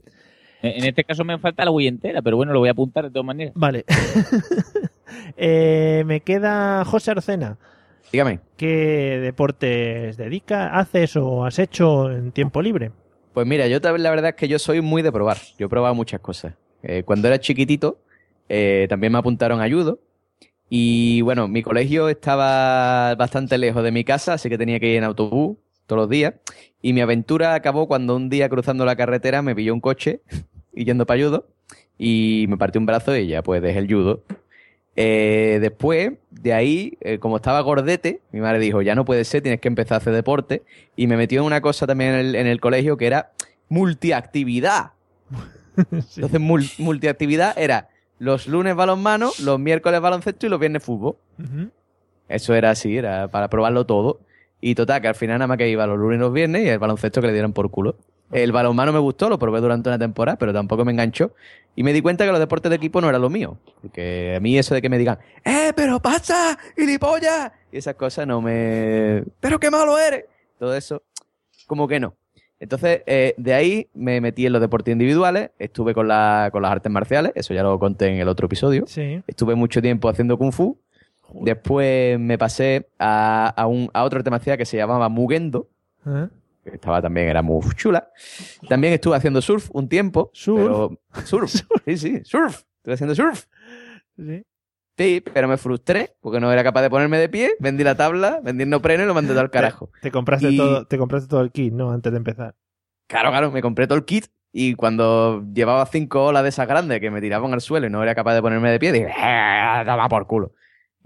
En 0.63 0.71
en 0.81 0.85
este 0.85 1.03
caso 1.03 1.23
me 1.23 1.37
falta 1.37 1.65
la 1.65 1.69
Wii 1.69 1.87
entera, 1.87 2.23
pero 2.23 2.35
bueno, 2.35 2.51
lo 2.51 2.59
voy 2.59 2.69
a 2.69 2.71
apuntar 2.71 3.03
de 3.03 3.11
todas 3.11 3.25
maneras. 3.25 3.53
Vale. 3.55 3.85
Eh, 5.37 6.03
me 6.07 6.21
queda 6.21 6.83
José 6.83 7.11
Arcena. 7.11 7.57
Dígame. 8.11 8.39
¿Qué 8.57 9.19
deportes 9.21 10.17
dedica, 10.17 10.77
haces 10.77 11.15
o 11.15 11.45
has 11.45 11.59
hecho 11.59 12.11
en 12.11 12.31
tiempo 12.31 12.61
libre? 12.61 12.91
Pues 13.33 13.45
mira, 13.45 13.67
yo 13.67 13.79
la 13.79 14.09
verdad 14.11 14.29
es 14.29 14.35
que 14.35 14.47
yo 14.47 14.59
soy 14.59 14.81
muy 14.81 15.01
de 15.01 15.11
probar. 15.11 15.37
Yo 15.57 15.65
he 15.65 15.69
probado 15.69 15.93
muchas 15.93 16.21
cosas. 16.21 16.53
Eh, 16.83 17.03
cuando 17.03 17.27
era 17.27 17.39
chiquitito, 17.39 17.99
eh, 18.47 18.85
también 18.89 19.11
me 19.11 19.19
apuntaron 19.19 19.61
a 19.61 19.69
judo. 19.69 19.99
Y 20.69 21.21
bueno, 21.21 21.47
mi 21.47 21.61
colegio 21.61 22.09
estaba 22.09 23.15
bastante 23.15 23.57
lejos 23.57 23.83
de 23.83 23.91
mi 23.91 24.03
casa, 24.03 24.33
así 24.33 24.49
que 24.49 24.57
tenía 24.57 24.79
que 24.79 24.87
ir 24.87 24.97
en 24.97 25.03
autobús 25.03 25.57
todos 25.85 26.03
los 26.03 26.09
días. 26.09 26.35
Y 26.81 26.93
mi 26.93 27.01
aventura 27.01 27.53
acabó 27.53 27.87
cuando 27.87 28.15
un 28.15 28.29
día 28.29 28.49
cruzando 28.49 28.85
la 28.85 28.95
carretera 28.95 29.41
me 29.41 29.55
pilló 29.55 29.73
un 29.73 29.81
coche 29.81 30.21
y 30.73 30.85
yendo 30.85 31.05
para 31.05 31.21
judo 31.21 31.47
y 31.97 32.45
me 32.49 32.57
partió 32.57 32.79
un 32.79 32.85
brazo 32.85 33.15
y 33.15 33.27
ya 33.27 33.41
pues 33.41 33.61
dejé 33.61 33.79
el 33.79 33.87
judo. 33.87 34.23
Eh, 34.97 35.57
después, 35.61 36.13
de 36.31 36.53
ahí, 36.53 36.97
eh, 37.01 37.19
como 37.19 37.35
estaba 37.37 37.59
gordete, 37.61 38.21
mi 38.31 38.39
madre 38.39 38.59
dijo, 38.59 38.81
ya 38.81 38.95
no 38.95 39.03
puede 39.05 39.25
ser, 39.25 39.41
tienes 39.41 39.59
que 39.59 39.67
empezar 39.67 39.95
a 39.95 39.97
hacer 39.97 40.13
deporte. 40.13 40.63
Y 40.95 41.07
me 41.07 41.17
metió 41.17 41.41
en 41.41 41.45
una 41.47 41.61
cosa 41.61 41.85
también 41.85 42.11
en 42.13 42.19
el, 42.19 42.35
en 42.35 42.47
el 42.47 42.61
colegio 42.61 42.95
que 42.97 43.07
era 43.07 43.31
multiactividad. 43.67 44.91
Entonces, 45.91 46.39
mul- 46.39 46.79
multiactividad 46.79 47.57
era 47.57 47.89
los 48.19 48.47
lunes 48.47 48.75
balonmano, 48.75 49.31
los 49.43 49.59
miércoles 49.59 49.99
baloncesto 50.01 50.45
y 50.45 50.49
los 50.49 50.59
viernes 50.59 50.83
fútbol. 50.83 51.15
Eso 52.29 52.55
era 52.55 52.71
así, 52.71 52.97
era 52.97 53.27
para 53.27 53.49
probarlo 53.49 53.85
todo. 53.85 54.19
Y 54.61 54.73
total, 54.75 55.01
que 55.01 55.07
al 55.09 55.15
final 55.15 55.37
nada 55.39 55.47
más 55.47 55.57
que 55.57 55.69
iba 55.69 55.85
los 55.85 55.99
lunes 55.99 56.17
y 56.17 56.19
los 56.21 56.33
viernes 56.33 56.63
y 56.65 56.69
el 56.69 56.79
baloncesto 56.79 57.21
que 57.21 57.27
le 57.27 57.33
dieran 57.33 57.53
por 57.53 57.69
culo. 57.69 57.97
El 58.31 58.51
balonmano 58.51 58.91
me 58.91 58.99
gustó, 58.99 59.29
lo 59.29 59.37
probé 59.39 59.61
durante 59.61 59.89
una 59.89 59.99
temporada, 59.99 60.37
pero 60.37 60.51
tampoco 60.53 60.83
me 60.83 60.91
enganchó. 60.91 61.33
Y 61.75 61.83
me 61.83 61.93
di 61.93 62.01
cuenta 62.01 62.25
que 62.25 62.31
los 62.31 62.39
deportes 62.39 62.69
de 62.69 62.75
equipo 62.77 63.01
no 63.01 63.09
era 63.09 63.19
lo 63.19 63.29
mío. 63.29 63.57
Porque 63.81 64.35
a 64.37 64.39
mí 64.39 64.57
eso 64.57 64.73
de 64.73 64.81
que 64.81 64.89
me 64.89 64.97
digan, 64.97 65.19
¡eh, 65.43 65.73
pero 65.75 65.99
pasa! 66.01 66.57
¡Gilipollas! 66.75 67.51
Y 67.71 67.77
esas 67.77 67.95
cosas 67.95 68.25
no 68.25 68.41
me... 68.41 69.23
¡Pero 69.39 69.59
qué 69.59 69.69
malo 69.69 69.97
eres! 69.99 70.25
Todo 70.57 70.75
eso, 70.75 71.03
como 71.67 71.87
que 71.87 71.99
no. 71.99 72.15
Entonces, 72.59 73.01
eh, 73.05 73.35
de 73.37 73.53
ahí 73.53 73.89
me 73.93 74.21
metí 74.21 74.45
en 74.45 74.53
los 74.53 74.61
deportes 74.61 74.93
individuales, 74.93 75.51
estuve 75.59 75.93
con, 75.93 76.07
la- 76.07 76.47
con 76.53 76.61
las 76.61 76.71
artes 76.71 76.89
marciales, 76.91 77.33
eso 77.35 77.53
ya 77.53 77.61
lo 77.63 77.77
conté 77.77 78.07
en 78.07 78.19
el 78.21 78.29
otro 78.29 78.45
episodio. 78.45 78.85
Sí. 78.87 79.21
Estuve 79.27 79.55
mucho 79.55 79.81
tiempo 79.81 80.07
haciendo 80.07 80.37
kung 80.37 80.53
fu. 80.53 80.79
Después 81.41 82.17
me 82.19 82.37
pasé 82.37 82.87
a, 82.97 83.49
a, 83.55 83.67
un, 83.67 83.89
a 83.93 84.03
otra 84.03 84.19
arte 84.19 84.29
marcial 84.31 84.57
que 84.57 84.65
se 84.65 84.77
llamaba 84.77 85.09
Mugendo, 85.09 85.67
¿Eh? 86.07 86.27
Que 86.71 86.75
estaba 86.75 87.01
también, 87.01 87.27
era 87.29 87.41
muy 87.41 87.61
chula. 87.75 88.09
También 88.67 88.93
estuve 88.93 89.15
haciendo 89.15 89.41
surf 89.41 89.69
un 89.73 89.87
tiempo. 89.87 90.29
¿Surf? 90.33 90.93
surf, 91.25 91.53
sí, 91.85 91.97
sí, 91.97 92.21
surf. 92.23 92.63
Estuve 92.77 92.93
haciendo 92.93 93.15
surf. 93.15 93.45
Sí. 94.17 94.43
Sí, 94.97 95.21
pero 95.33 95.47
me 95.49 95.57
frustré 95.57 96.15
porque 96.21 96.39
no 96.39 96.51
era 96.51 96.63
capaz 96.63 96.81
de 96.81 96.89
ponerme 96.89 97.17
de 97.17 97.27
pie, 97.27 97.51
vendí 97.59 97.83
la 97.83 97.95
tabla, 97.95 98.39
vendí 98.41 98.63
el 98.63 98.69
neopreno 98.69 99.03
y 99.03 99.07
lo 99.07 99.13
mandé 99.13 99.31
todo 99.33 99.41
al 99.41 99.49
carajo. 99.51 99.91
Te 100.01 100.09
compraste, 100.09 100.49
Y- 100.51 100.57
todo, 100.57 100.85
te 100.87 100.97
compraste 100.97 101.27
todo 101.27 101.41
el 101.41 101.51
kit, 101.51 101.73
¿no? 101.73 101.91
Antes 101.91 102.13
de 102.13 102.17
empezar. 102.17 102.55
Claro, 103.07 103.29
claro, 103.29 103.51
me 103.51 103.61
compré 103.61 103.87
todo 103.87 103.97
el 103.97 104.05
kit 104.05 104.27
y 104.53 104.75
cuando 104.75 105.43
llevaba 105.53 105.85
cinco 105.87 106.25
olas 106.27 106.43
de 106.43 106.49
esas 106.49 106.65
grandes 106.67 107.01
que 107.01 107.11
me 107.11 107.19
tiraban 107.19 107.51
al 107.53 107.59
suelo 107.59 107.87
y 107.87 107.89
no 107.89 108.01
era 108.01 108.15
capaz 108.15 108.35
de 108.35 108.41
ponerme 108.41 108.71
de 108.71 108.79
pie, 108.79 108.93
dije, 108.93 109.07
"Eh, 109.09 109.83
toma 109.85 110.07
por 110.07 110.25
culo. 110.27 110.53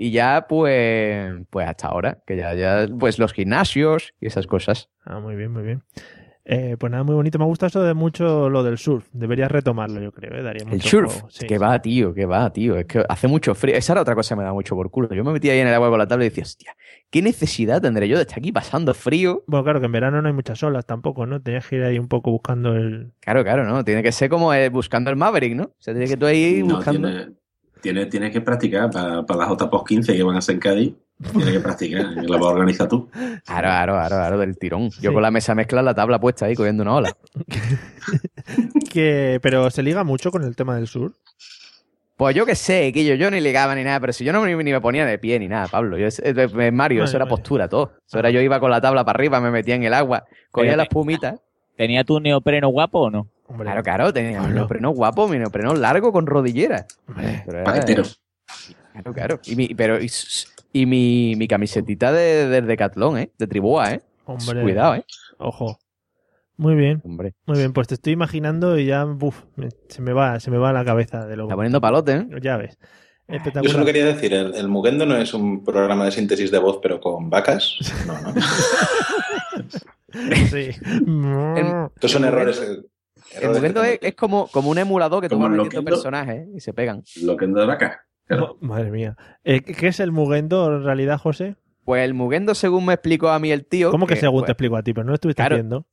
Y 0.01 0.11
ya, 0.11 0.45
pues, 0.47 1.29
pues 1.49 1.67
hasta 1.67 1.87
ahora, 1.89 2.19
que 2.25 2.37
ya, 2.37 2.53
ya, 2.53 2.87
pues 2.97 3.19
los 3.19 3.33
gimnasios 3.33 4.13
y 4.21 4.27
esas 4.27 4.47
cosas. 4.47 4.89
Ah, 5.03 5.19
muy 5.19 5.35
bien, 5.35 5.51
muy 5.51 5.63
bien. 5.63 5.83
Eh, 6.45 6.77
pues 6.79 6.89
nada, 6.89 7.03
muy 7.03 7.15
bonito. 7.15 7.37
Me 7.37 7.43
gusta 7.43 7.67
eso 7.67 7.83
de 7.83 7.93
mucho 7.93 8.49
lo 8.49 8.63
del 8.63 8.77
surf. 8.77 9.05
Deberías 9.11 9.51
retomarlo, 9.51 10.01
yo 10.01 10.13
creo. 10.13 10.33
¿eh? 10.39 10.41
Daría 10.41 10.63
El 10.63 10.69
mucho 10.69 10.87
surf, 10.87 11.11
juego, 11.11 11.29
sí. 11.29 11.45
que 11.47 11.57
va, 11.57 11.79
tío, 11.81 12.13
que 12.13 12.25
va, 12.25 12.49
tío. 12.53 12.77
Es 12.77 12.85
que 12.85 13.03
hace 13.09 13.27
mucho 13.27 13.53
frío. 13.53 13.75
Esa 13.75 13.91
era 13.91 14.01
otra 14.01 14.15
cosa 14.15 14.33
que 14.35 14.39
me 14.39 14.45
da 14.45 14.53
mucho 14.53 14.73
por 14.73 14.89
culo. 14.89 15.09
Yo 15.13 15.23
me 15.25 15.33
metía 15.33 15.51
ahí 15.51 15.59
en 15.59 15.67
el 15.67 15.73
agua 15.73 15.89
con 15.89 15.99
la 15.99 16.07
tabla 16.07 16.23
y 16.25 16.29
decía, 16.29 16.43
hostia, 16.43 16.75
¿qué 17.11 17.21
necesidad 17.21 17.81
tendré 17.81 18.07
yo 18.07 18.15
de 18.15 18.21
estar 18.21 18.39
aquí 18.39 18.51
pasando 18.53 18.93
frío? 18.93 19.43
Bueno, 19.47 19.63
claro 19.65 19.79
que 19.81 19.87
en 19.87 19.91
verano 19.91 20.21
no 20.21 20.27
hay 20.29 20.33
muchas 20.33 20.63
olas 20.63 20.85
tampoco, 20.85 21.25
¿no? 21.27 21.41
Tenías 21.41 21.67
que 21.67 21.75
ir 21.75 21.83
ahí 21.83 21.99
un 21.99 22.07
poco 22.07 22.31
buscando 22.31 22.73
el... 22.73 23.11
Claro, 23.19 23.43
claro, 23.43 23.65
¿no? 23.65 23.83
Tiene 23.83 24.01
que 24.01 24.11
ser 24.13 24.29
como 24.29 24.51
eh, 24.53 24.69
buscando 24.69 25.09
el 25.11 25.17
Maverick, 25.17 25.55
¿no? 25.55 25.63
O 25.65 25.75
sea, 25.77 25.93
tiene 25.93 26.07
que 26.07 26.15
tú 26.17 26.25
ahí 26.25 26.63
No, 26.63 26.77
buscando. 26.77 27.09
tiene, 27.09 27.31
tiene, 27.81 28.05
tienes 28.07 28.31
que 28.31 28.41
practicar 28.41 28.89
para, 28.91 29.25
para 29.25 29.39
las 29.41 29.49
JPOS 29.49 29.83
15 29.85 30.15
que 30.15 30.23
van 30.23 30.35
a 30.37 30.41
ser 30.41 30.55
en 30.55 30.59
Cádiz. 30.61 30.93
Tienes 31.31 31.51
que 31.53 31.59
practicar, 31.59 32.05
la 32.15 32.37
vas 32.37 32.45
a 32.47 32.51
organizar 32.53 32.87
tú. 32.87 33.09
Claro, 33.11 33.41
claro, 33.45 33.93
claro, 33.93 34.15
claro, 34.15 34.37
del 34.39 34.57
tirón. 34.57 34.89
Yo 35.01 35.11
con 35.13 35.21
la 35.21 35.31
mesa 35.31 35.53
mezcla 35.55 35.81
la 35.81 35.93
tabla 35.93 36.19
puesta 36.19 36.45
ahí 36.45 36.55
cogiendo 36.55 36.83
una 36.83 36.95
ola. 36.95 37.17
que 38.91 39.39
Pero 39.41 39.69
se 39.69 39.83
liga 39.83 40.03
mucho 40.03 40.31
con 40.31 40.43
el 40.43 40.55
tema 40.55 40.75
del 40.75 40.87
surf. 40.87 41.15
Pues 42.17 42.35
yo 42.35 42.45
qué 42.45 42.55
sé, 42.55 42.91
que 42.91 43.05
yo, 43.05 43.15
yo 43.15 43.31
ni 43.31 43.39
ligaba 43.39 43.73
ni 43.75 43.83
nada, 43.85 43.97
pero 44.01 44.11
si 44.11 44.25
yo 44.25 44.33
no 44.33 44.41
me, 44.41 44.53
ni 44.53 44.71
me 44.73 44.81
ponía 44.81 45.05
de 45.05 45.17
pie 45.17 45.39
ni 45.39 45.47
nada, 45.47 45.67
Pablo. 45.67 45.97
Yo, 45.97 46.05
es 46.07 46.21
Mario, 46.73 47.05
eso 47.05 47.15
era 47.15 47.25
postura, 47.27 47.69
todo. 47.69 47.93
Eso 48.05 48.19
era 48.19 48.29
yo 48.29 48.41
iba 48.41 48.59
con 48.59 48.69
la 48.71 48.81
tabla 48.81 49.05
para 49.05 49.15
arriba, 49.15 49.39
me 49.39 49.51
metía 49.51 49.75
en 49.75 49.83
el 49.83 49.93
agua, 49.93 50.25
cogía 50.51 50.71
Pero 50.71 50.77
la 50.77 50.83
te- 50.83 50.87
espumita. 50.89 51.35
¿Tenía 51.77 52.03
tu 52.03 52.19
neopreno 52.19 52.67
guapo 52.67 52.99
o 53.03 53.09
no? 53.09 53.27
Claro, 53.57 53.83
claro, 53.83 54.13
tenía 54.13 54.41
mi 54.41 54.53
neopreno 54.53 54.91
guapo, 54.91 55.27
mi 55.27 55.37
neopreno 55.37 55.73
largo 55.73 56.11
con 56.11 56.25
rodillera. 56.27 56.85
Pero 57.45 57.59
era-. 57.59 57.73
Claro, 58.93 59.13
claro. 59.13 59.39
Y 59.45 59.55
mi, 59.55 59.67
pero, 59.75 59.97
y, 60.71 60.85
mi, 60.85 61.35
mi 61.35 61.47
camisetita 61.47 62.11
de, 62.11 62.47
de 62.47 62.61
Decathlon, 62.61 63.17
¿eh? 63.17 63.31
De 63.37 63.47
Triboa, 63.47 63.93
¿eh? 63.93 64.01
Hombre. 64.25 64.61
Cuidado, 64.61 64.95
¿eh? 64.95 65.05
Ojo. 65.37 65.79
Muy 66.57 66.75
bien. 66.75 67.01
Hombre. 67.05 67.33
Muy 67.45 67.57
bien, 67.57 67.71
pues 67.73 67.87
te 67.87 67.93
estoy 67.95 68.13
imaginando 68.13 68.77
y 68.77 68.85
ya 68.85 69.05
uf, 69.05 69.43
me- 69.55 69.69
se 69.87 70.01
me 70.01 70.11
va, 70.13 70.39
se 70.39 70.51
me 70.51 70.57
va 70.57 70.73
la 70.73 70.83
cabeza 70.83 71.25
de 71.25 71.37
lo. 71.37 71.43
Está 71.43 71.55
poniendo 71.55 71.79
palote, 71.79 72.13
¿eh? 72.17 72.27
Ya 72.41 72.57
ves. 72.57 72.77
Yo 73.27 73.35
Espectacular. 73.35 73.71
solo 73.71 73.85
quería 73.85 74.05
decir, 74.05 74.33
el, 74.33 74.53
el 74.55 74.67
Mugendo 74.67 75.05
no 75.05 75.15
es 75.15 75.33
un 75.33 75.63
programa 75.63 76.03
de 76.05 76.11
síntesis 76.11 76.51
de 76.51 76.57
voz, 76.59 76.79
pero 76.81 76.99
con 76.99 77.29
vacas. 77.29 77.77
No, 78.07 78.19
no. 78.21 78.33
Sí. 80.49 80.69
Estos 81.95 82.11
son 82.11 82.25
errores. 82.25 82.61
El 83.33 83.73
que 83.73 83.93
es, 83.93 83.99
es 84.01 84.15
como, 84.15 84.47
como 84.47 84.69
un 84.69 84.77
emulador 84.77 85.21
que 85.21 85.29
tú 85.29 85.35
Como 85.35 85.45
vas 85.45 85.51
metiendo 85.51 85.75
Loquendo. 85.81 85.91
personajes 85.91 86.47
¿eh? 86.47 86.51
y 86.55 86.59
se 86.59 86.73
pegan. 86.73 87.03
Lo 87.23 87.37
que 87.37 87.45
anda 87.45 87.61
de 87.61 87.67
vaca. 87.67 88.05
Oh, 88.31 88.57
madre 88.61 88.91
mía. 88.91 89.17
Eh, 89.43 89.61
¿Qué 89.61 89.87
es 89.87 89.99
el 89.99 90.11
Mugendo 90.11 90.67
en 90.75 90.83
realidad, 90.83 91.17
José? 91.17 91.55
Pues 91.83 92.03
el 92.05 92.13
Mugendo, 92.13 92.53
según 92.53 92.85
me 92.85 92.93
explicó 92.93 93.29
a 93.29 93.39
mí 93.39 93.51
el 93.51 93.65
tío. 93.65 93.89
¿Cómo 93.89 94.05
que 94.05 94.15
según 94.15 94.41
pues, 94.41 94.45
te 94.47 94.51
explico 94.51 94.77
a 94.77 94.83
ti? 94.83 94.93
Pero 94.93 95.03
no 95.05 95.09
lo 95.09 95.15
estuviste 95.15 95.41
claro, 95.41 95.55
haciendo. 95.55 95.85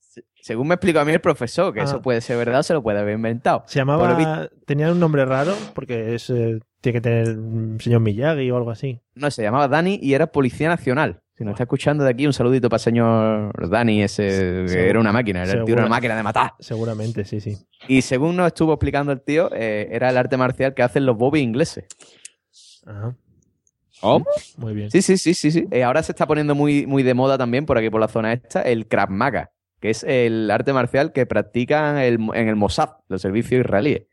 Según 0.43 0.68
me 0.68 0.74
explicó 0.74 1.01
a 1.01 1.05
mí 1.07 1.12
el 1.12 1.20
profesor, 1.20 1.72
que 1.72 1.80
Ah. 1.80 1.84
eso 1.84 2.03
puede 2.03 2.20
ser 2.20 2.37
verdad 2.37 2.61
o 2.61 2.62
se 2.62 2.74
lo 2.74 2.82
puede 2.82 2.99
haber 2.99 3.14
inventado. 3.14 3.64
Se 3.66 3.78
llamaba. 3.78 4.49
Tenía 4.66 4.93
un 4.93 5.01
nombre 5.01 5.24
raro 5.24 5.55
porque 5.74 6.14
es, 6.14 6.28
eh, 6.30 6.61
tiene 6.82 6.99
que 6.99 7.01
tener 7.01 7.39
un 7.39 7.80
señor 7.80 8.01
Miyagi 8.01 8.51
o 8.51 8.57
algo 8.59 8.70
así. 8.70 9.01
No, 9.14 9.30
se 9.30 9.43
llamaba 9.43 9.68
Dani 9.68 9.99
y 10.03 10.12
era 10.14 10.26
policía 10.26 10.68
nacional. 10.68 11.22
Si 11.37 11.45
nos 11.45 11.53
está 11.53 11.64
escuchando 11.64 12.03
de 12.03 12.11
aquí, 12.11 12.26
un 12.26 12.32
saludito 12.32 12.68
para 12.70 12.78
el 12.78 12.82
señor 12.82 13.68
Dani, 13.70 14.03
ese 14.03 14.64
que 14.66 14.89
era 14.89 14.99
una 14.99 15.12
máquina, 15.12 15.43
era 15.43 15.53
el 15.53 15.64
tío 15.64 15.74
una 15.74 15.87
máquina 15.87 16.16
de 16.16 16.22
matar. 16.22 16.55
Seguramente, 16.61 17.24
sí, 17.26 17.41
sí. 17.41 17.59
Y 17.89 18.01
según 18.03 18.37
nos 18.37 18.47
estuvo 18.47 18.72
explicando 18.72 19.12
el 19.12 19.20
tío, 19.20 19.51
eh, 19.53 19.89
era 19.93 20.09
el 20.09 20.16
arte 20.16 20.39
marcial 20.39 20.72
que 20.72 20.82
hacen 20.82 21.05
los 21.05 21.16
bobbies 21.18 21.45
ingleses. 21.45 21.84
Ajá. 22.87 23.14
¿Cómo? 24.01 24.24
Muy 24.57 24.74
bien. 24.74 24.91
Sí, 24.91 25.03
sí, 25.03 25.18
sí, 25.18 25.34
sí, 25.34 25.51
sí. 25.51 25.66
Eh, 25.70 25.84
ahora 25.84 26.03
se 26.03 26.12
está 26.12 26.26
poniendo 26.26 26.55
muy, 26.55 26.87
muy 26.87 27.03
de 27.03 27.12
moda 27.12 27.37
también 27.37 27.66
por 27.66 27.76
aquí 27.76 27.91
por 27.91 28.01
la 28.01 28.09
zona 28.09 28.32
esta 28.32 28.62
el 28.62 28.87
Krav 28.89 29.11
Maga, 29.11 29.51
que 29.80 29.91
es 29.91 30.05
el 30.05 30.51
arte 30.51 30.72
marcial 30.72 31.12
que 31.12 31.26
practican 31.26 31.99
el- 31.99 32.18
en 32.34 32.49
el 32.49 32.57
Mossad, 32.57 32.91
los 33.09 33.20
servicios 33.20 33.61
israelíes. 33.61 34.05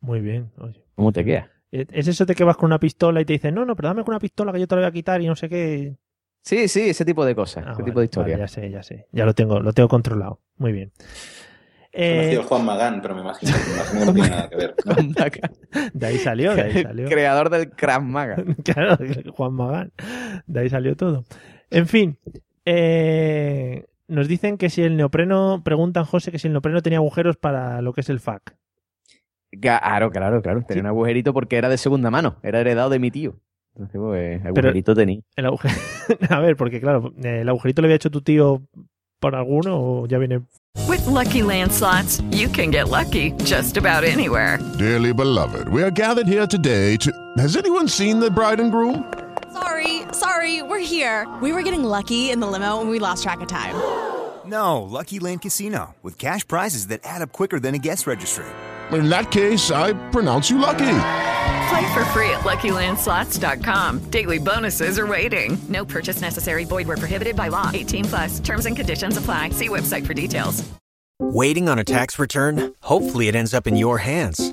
Muy 0.00 0.20
bien. 0.20 0.50
Oye. 0.58 0.84
¿Cómo 0.94 1.10
te 1.12 1.24
queda? 1.24 1.50
¿Es 1.70 2.08
eso 2.08 2.24
de 2.24 2.34
que 2.34 2.44
vas 2.44 2.56
con 2.56 2.66
una 2.66 2.78
pistola 2.80 3.20
y 3.20 3.24
te 3.24 3.32
dicen, 3.34 3.54
no, 3.54 3.64
no, 3.64 3.74
pero 3.76 3.88
dame 3.88 4.04
con 4.04 4.12
una 4.14 4.20
pistola 4.20 4.52
que 4.52 4.60
yo 4.60 4.66
te 4.68 4.74
la 4.76 4.82
voy 4.82 4.88
a 4.88 4.92
quitar 4.92 5.20
y 5.20 5.26
no 5.26 5.36
sé 5.36 5.48
qué? 5.48 5.96
Sí, 6.42 6.68
sí, 6.68 6.88
ese 6.90 7.04
tipo 7.04 7.24
de 7.24 7.34
cosas, 7.34 7.64
Ah, 7.66 7.72
ese 7.72 7.82
vale, 7.82 7.84
tipo 7.86 7.98
de 8.00 8.04
historia. 8.04 8.34
vale, 8.36 8.44
ya 8.44 8.48
sé, 8.48 8.70
ya 8.70 8.82
sé. 8.82 9.06
Ya 9.12 9.24
lo 9.26 9.34
tengo, 9.34 9.58
lo 9.60 9.72
tengo 9.72 9.88
controlado. 9.88 10.40
Muy 10.58 10.72
bien. 10.72 10.92
Eh, 11.92 12.36
al 12.38 12.44
Juan 12.44 12.64
Magán, 12.64 13.00
pero 13.00 13.14
me 13.14 13.22
imagino, 13.22 13.52
me 13.52 13.74
imagino 13.74 14.00
que 14.00 14.06
no 14.06 14.12
tiene 14.12 14.28
nada 14.28 14.48
que 14.50 14.56
ver. 14.56 14.74
¿no? 14.84 14.94
de 15.94 16.06
ahí 16.06 16.18
salió, 16.18 16.54
de 16.54 16.62
ahí 16.62 16.82
salió. 16.82 17.08
Creador 17.08 17.50
del 17.50 17.70
Krav 17.70 18.02
Maga. 18.02 18.36
Claro, 18.64 18.98
Juan 19.32 19.52
Magán. 19.54 19.92
De 20.46 20.60
ahí 20.60 20.68
salió 20.70 20.94
todo. 20.94 21.24
En 21.70 21.86
fin, 21.88 22.18
eh, 22.66 23.86
nos 24.08 24.28
dicen 24.28 24.58
que 24.58 24.68
si 24.70 24.82
el 24.82 24.96
neopreno, 24.96 25.62
preguntan 25.64 26.04
José 26.04 26.30
que 26.30 26.38
si 26.38 26.48
el 26.48 26.52
neopreno 26.52 26.82
tenía 26.82 26.98
agujeros 26.98 27.36
para 27.38 27.80
lo 27.80 27.92
que 27.92 28.02
es 28.02 28.10
el 28.10 28.20
FAC. 28.20 28.56
Claro, 29.60 30.10
claro, 30.10 30.42
claro. 30.42 30.62
Tenía 30.66 30.82
un 30.82 30.88
agujerito 30.88 31.32
porque 31.32 31.56
era 31.56 31.68
de 31.68 31.78
segunda 31.78 32.10
mano, 32.10 32.36
era 32.42 32.60
heredado 32.60 32.90
de 32.90 32.98
mi 32.98 33.10
tío. 33.10 33.34
Entonces, 33.74 34.00
pues, 34.00 34.44
agujerito 34.44 34.94
tenía. 34.94 35.20
El 35.36 35.46
aguje- 35.46 35.70
A 36.30 36.40
ver, 36.40 36.56
porque 36.56 36.80
claro, 36.80 37.12
¿el 37.22 37.48
agujerito 37.48 37.82
le 37.82 37.86
había 37.86 37.96
hecho 37.96 38.10
tu 38.10 38.20
tío 38.22 38.62
por 39.20 39.34
alguno 39.34 39.76
o 39.78 40.06
ya 40.06 40.18
viene 40.18 40.42
With 40.88 41.06
Lucky 41.06 41.42
Land 41.42 41.72
slots, 41.72 42.22
you 42.30 42.48
can 42.48 42.70
get 42.70 42.88
lucky 42.90 43.32
just 43.44 43.76
about 43.78 44.04
anywhere. 44.04 44.58
Dearly 44.78 45.12
beloved, 45.12 45.68
we 45.68 45.82
are 45.82 45.90
gathered 45.90 46.26
here 46.28 46.46
today 46.46 46.96
to. 46.98 47.10
Has 47.38 47.56
anyone 47.56 47.88
seen 47.88 48.20
the 48.20 48.30
bride 48.30 48.60
and 48.60 48.70
groom? 48.70 49.02
Sorry, 49.52 50.02
sorry, 50.12 50.62
we're 50.62 50.78
here. 50.84 51.26
We 51.40 51.52
were 51.52 51.62
getting 51.62 51.82
lucky 51.82 52.30
in 52.30 52.40
the 52.40 52.46
limo 52.46 52.80
and 52.82 52.90
we 52.90 52.98
lost 52.98 53.22
track 53.22 53.40
of 53.40 53.48
time. 53.48 53.74
No, 54.44 54.82
Lucky 54.82 55.18
Land 55.18 55.40
Casino, 55.42 55.94
with 56.02 56.18
cash 56.18 56.46
prizes 56.46 56.86
that 56.88 57.00
add 57.04 57.20
up 57.22 57.32
quicker 57.32 57.58
than 57.58 57.74
a 57.74 57.78
guest 57.78 58.06
registry. 58.06 58.44
In 58.92 59.08
that 59.08 59.30
case, 59.30 59.70
I 59.70 59.94
pronounce 60.10 60.50
you 60.50 60.58
lucky. 60.58 60.98
Play 61.68 61.94
for 61.94 62.04
free 62.06 62.30
at 62.30 62.44
LuckyLandSlots.com. 62.44 64.10
Daily 64.10 64.38
bonuses 64.38 64.98
are 64.98 65.06
waiting. 65.06 65.58
No 65.68 65.84
purchase 65.84 66.20
necessary. 66.20 66.64
Void 66.64 66.86
where 66.86 66.96
prohibited 66.96 67.34
by 67.34 67.48
law. 67.48 67.70
18 67.74 68.04
plus. 68.04 68.40
Terms 68.40 68.66
and 68.66 68.76
conditions 68.76 69.16
apply. 69.16 69.50
See 69.50 69.68
website 69.68 70.06
for 70.06 70.14
details. 70.14 70.62
Waiting 71.18 71.68
on 71.68 71.78
a 71.78 71.84
tax 71.84 72.18
return? 72.18 72.74
Hopefully, 72.82 73.26
it 73.28 73.34
ends 73.34 73.54
up 73.54 73.66
in 73.66 73.74
your 73.76 73.98
hands. 73.98 74.52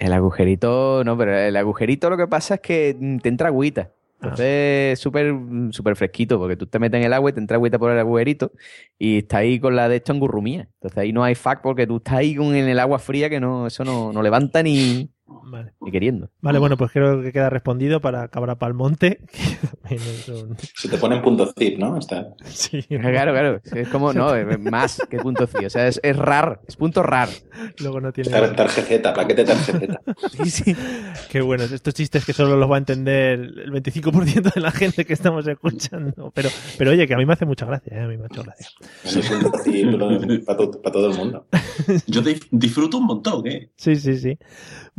El 0.00 0.14
agujerito, 0.14 1.04
no, 1.04 1.16
pero 1.18 1.36
el 1.36 1.54
agujerito 1.54 2.08
lo 2.08 2.16
que 2.16 2.26
pasa 2.26 2.54
es 2.54 2.60
que 2.60 2.96
te 3.22 3.28
entra 3.28 3.48
agüita. 3.48 3.90
Entonces 4.22 4.94
es 4.94 4.98
súper 4.98 5.34
súper 5.72 5.94
fresquito, 5.94 6.38
porque 6.38 6.56
tú 6.56 6.66
te 6.66 6.78
metes 6.78 6.98
en 6.98 7.06
el 7.06 7.12
agua 7.12 7.30
y 7.30 7.32
te 7.34 7.40
entra 7.40 7.56
agüita 7.56 7.78
por 7.78 7.90
el 7.92 7.98
agujerito 7.98 8.50
y 8.98 9.18
está 9.18 9.38
ahí 9.38 9.60
con 9.60 9.76
la 9.76 9.90
de 9.90 9.96
esto 9.96 10.14
engurrumía. 10.14 10.68
Entonces 10.74 10.96
ahí 10.98 11.12
no 11.12 11.22
hay 11.22 11.34
fac 11.34 11.60
porque 11.60 11.86
tú 11.86 11.98
estás 11.98 12.14
ahí 12.14 12.34
con 12.34 12.54
en 12.54 12.68
el 12.68 12.78
agua 12.78 12.98
fría 12.98 13.28
que 13.28 13.40
no, 13.40 13.66
eso 13.66 13.84
no, 13.84 14.10
no 14.10 14.22
levanta 14.22 14.62
ni, 14.62 15.10
Vale. 15.44 15.72
ni 15.80 15.90
queriendo. 15.90 16.30
Vale, 16.40 16.58
bueno, 16.58 16.76
pues 16.76 16.90
creo 16.92 17.22
que 17.22 17.32
queda 17.32 17.50
respondido 17.50 18.00
para 18.00 18.28
Cabra 18.28 18.56
Palmonte. 18.56 19.20
un- 20.28 20.56
Se 20.58 20.88
te 20.88 20.96
pone 20.98 21.16
en 21.16 21.22
punto 21.22 21.52
zip, 21.58 21.78
¿no? 21.78 21.96
Está... 21.98 22.28
Sí. 22.46 22.82
Claro, 22.88 23.32
claro. 23.32 23.60
Es 23.74 23.88
como, 23.88 24.12
no, 24.12 24.34
es 24.36 24.58
más 24.60 25.02
que 25.08 25.18
punto 25.18 25.46
C. 25.46 25.66
O 25.66 25.70
sea, 25.70 25.88
es, 25.88 26.00
es 26.02 26.16
rar, 26.16 26.60
es 26.68 26.76
punto 26.76 27.02
rar. 27.02 27.28
Luego 27.80 28.00
no 28.00 28.12
tiene. 28.12 28.30
Tar- 28.30 28.54
Tarjeta, 28.54 29.12
paquete 29.14 29.44
tarjeta. 29.44 30.00
Sí, 30.42 30.50
sí. 30.50 30.76
Qué 31.30 31.40
bueno. 31.40 31.64
Estos 31.64 31.94
chistes 31.94 32.24
que 32.24 32.32
solo 32.32 32.56
los 32.56 32.70
va 32.70 32.76
a 32.76 32.78
entender 32.78 33.40
el 33.40 33.72
25% 33.72 34.54
de 34.54 34.60
la 34.60 34.70
gente 34.70 35.04
que 35.04 35.12
estamos 35.12 35.46
escuchando. 35.46 36.30
Pero, 36.34 36.48
pero 36.78 36.90
oye, 36.92 37.06
que 37.06 37.14
a 37.14 37.16
mí 37.16 37.26
me 37.26 37.32
hace 37.32 37.46
mucha 37.46 37.66
gracia, 37.66 37.96
¿eh? 37.96 38.00
A 38.02 38.06
mí 38.08 38.16
me 38.16 38.24
ha 38.24 38.26
hecho 38.26 38.42
gracia. 38.42 38.66
Sí, 39.04 39.20
zip, 39.22 40.44
para, 40.46 40.58
to- 40.58 40.82
para 40.82 40.92
todo 40.92 41.10
el 41.10 41.16
mundo. 41.16 41.46
Yo 42.06 42.22
disfruto 42.50 42.98
un 42.98 43.06
montón, 43.06 43.46
¿eh? 43.46 43.70
Sí, 43.76 43.96
sí, 43.96 44.16
sí. 44.18 44.38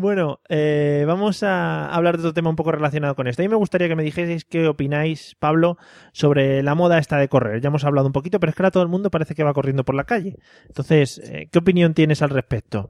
Bueno, 0.02 0.40
eh, 0.50 1.04
vamos 1.06 1.44
a 1.44 1.86
hablar 1.94 2.18
de 2.18 2.22
otro 2.22 2.34
tema 2.34 2.50
un 2.50 2.56
poco 2.56 2.72
relacionado 2.72 3.14
con 3.14 3.28
esto. 3.28 3.44
A 3.44 3.46
mí 3.46 3.50
me 3.50 3.56
gustaría 3.56 3.88
que 3.88 3.96
me 3.96 4.02
dijeseis 4.02 4.46
qué 4.46 4.68
opináis, 4.68 5.36
Pablo, 5.38 5.78
sobre 6.12 6.64
la 6.64 6.74
moda 6.74 6.98
esta 6.98 7.18
de 7.18 7.28
correr. 7.28 7.62
Ya 7.62 7.68
hemos 7.68 7.84
hablado 7.84 8.08
un 8.08 8.12
poquito, 8.12 8.40
pero 8.40 8.50
es 8.50 8.56
que 8.56 8.64
ahora 8.64 8.72
todo 8.72 8.82
el 8.82 8.90
mundo 8.90 9.12
parece 9.12 9.36
que 9.36 9.44
va 9.44 9.54
corriendo 9.54 9.86
por 9.86 9.94
la 9.94 10.06
calle. 10.06 10.38
Entonces, 10.66 11.20
eh, 11.20 11.50
¿qué 11.52 11.60
opinión 11.60 11.94
tienes 11.94 12.24
al 12.24 12.32
respecto? 12.32 12.90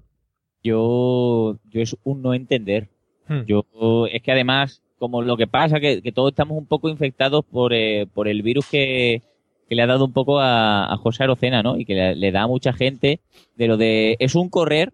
Yo, 0.63 1.57
yo 1.69 1.81
es 1.81 1.97
un 2.05 2.21
no 2.21 2.33
entender. 2.33 2.87
Hmm. 3.27 3.41
Yo, 3.45 3.65
es 4.09 4.21
que 4.21 4.31
además, 4.31 4.81
como 4.97 5.21
lo 5.21 5.35
que 5.35 5.47
pasa, 5.47 5.81
que, 5.81 6.01
que 6.01 6.13
todos 6.13 6.31
estamos 6.31 6.57
un 6.57 6.65
poco 6.65 6.87
infectados 6.87 7.43
por, 7.43 7.73
eh, 7.73 8.07
por 8.13 8.29
el 8.29 8.41
virus 8.41 8.67
que, 8.67 9.21
que 9.67 9.75
le 9.75 9.81
ha 9.81 9.87
dado 9.87 10.05
un 10.05 10.13
poco 10.13 10.39
a, 10.39 10.85
a 10.85 10.95
José 10.95 11.25
Arocena, 11.25 11.61
¿no? 11.61 11.77
Y 11.77 11.83
que 11.83 11.93
le, 11.93 12.15
le 12.15 12.31
da 12.31 12.43
a 12.43 12.47
mucha 12.47 12.71
gente 12.71 13.19
de 13.57 13.67
lo 13.67 13.75
de, 13.75 14.15
es 14.19 14.33
un 14.35 14.47
correr, 14.47 14.93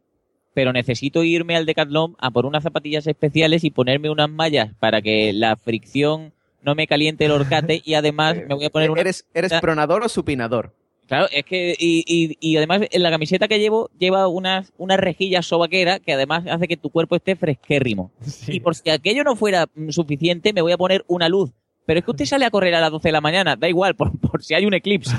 pero 0.57 0.73
necesito 0.73 1.23
irme 1.23 1.55
al 1.55 1.67
Decathlon 1.67 2.15
a 2.17 2.31
por 2.31 2.47
unas 2.47 2.63
zapatillas 2.63 3.05
especiales 3.05 3.63
y 3.63 3.69
ponerme 3.69 4.09
unas 4.09 4.27
mallas 4.27 4.73
para 4.79 5.03
que 5.03 5.31
la 5.31 5.55
fricción 5.55 6.33
no 6.63 6.73
me 6.73 6.87
caliente 6.87 7.25
el 7.25 7.31
horcate 7.31 7.79
y 7.85 7.93
además 7.93 8.37
me 8.49 8.55
voy 8.55 8.65
a 8.65 8.71
poner 8.71 8.89
una... 8.89 9.01
¿Eres, 9.01 9.27
eres 9.35 9.53
pronador 9.61 10.03
o 10.03 10.09
supinador? 10.09 10.73
Claro, 11.05 11.27
es 11.31 11.45
que, 11.45 11.75
y, 11.77 12.03
y, 12.07 12.37
y 12.39 12.57
además 12.57 12.81
en 12.89 13.03
la 13.03 13.11
camiseta 13.11 13.47
que 13.47 13.59
llevo 13.59 13.91
lleva 13.99 14.27
unas, 14.27 14.73
unas 14.79 14.99
rejillas 14.99 15.45
sobaquera 15.45 15.99
que 15.99 16.13
además 16.13 16.45
hace 16.49 16.67
que 16.67 16.75
tu 16.75 16.89
cuerpo 16.89 17.15
esté 17.15 17.35
fresquérrimo. 17.35 18.11
Y 18.47 18.59
por 18.59 18.73
si 18.73 18.89
aquello 18.89 19.23
no 19.23 19.35
fuera 19.35 19.67
mm, 19.75 19.91
suficiente, 19.91 20.53
me 20.53 20.63
voy 20.63 20.71
a 20.71 20.77
poner 20.77 21.05
una 21.05 21.29
luz. 21.29 21.51
Pero 21.85 21.99
es 21.99 22.03
que 22.03 22.09
usted 22.09 22.25
sale 22.25 22.45
a 22.45 22.49
correr 22.49 22.73
a 22.73 22.81
las 22.81 22.89
12 22.89 23.09
de 23.09 23.11
la 23.11 23.21
mañana, 23.21 23.55
da 23.55 23.69
igual, 23.69 23.95
por, 23.95 24.19
por 24.19 24.43
si 24.43 24.55
hay 24.55 24.65
un 24.65 24.73
eclipse, 24.73 25.15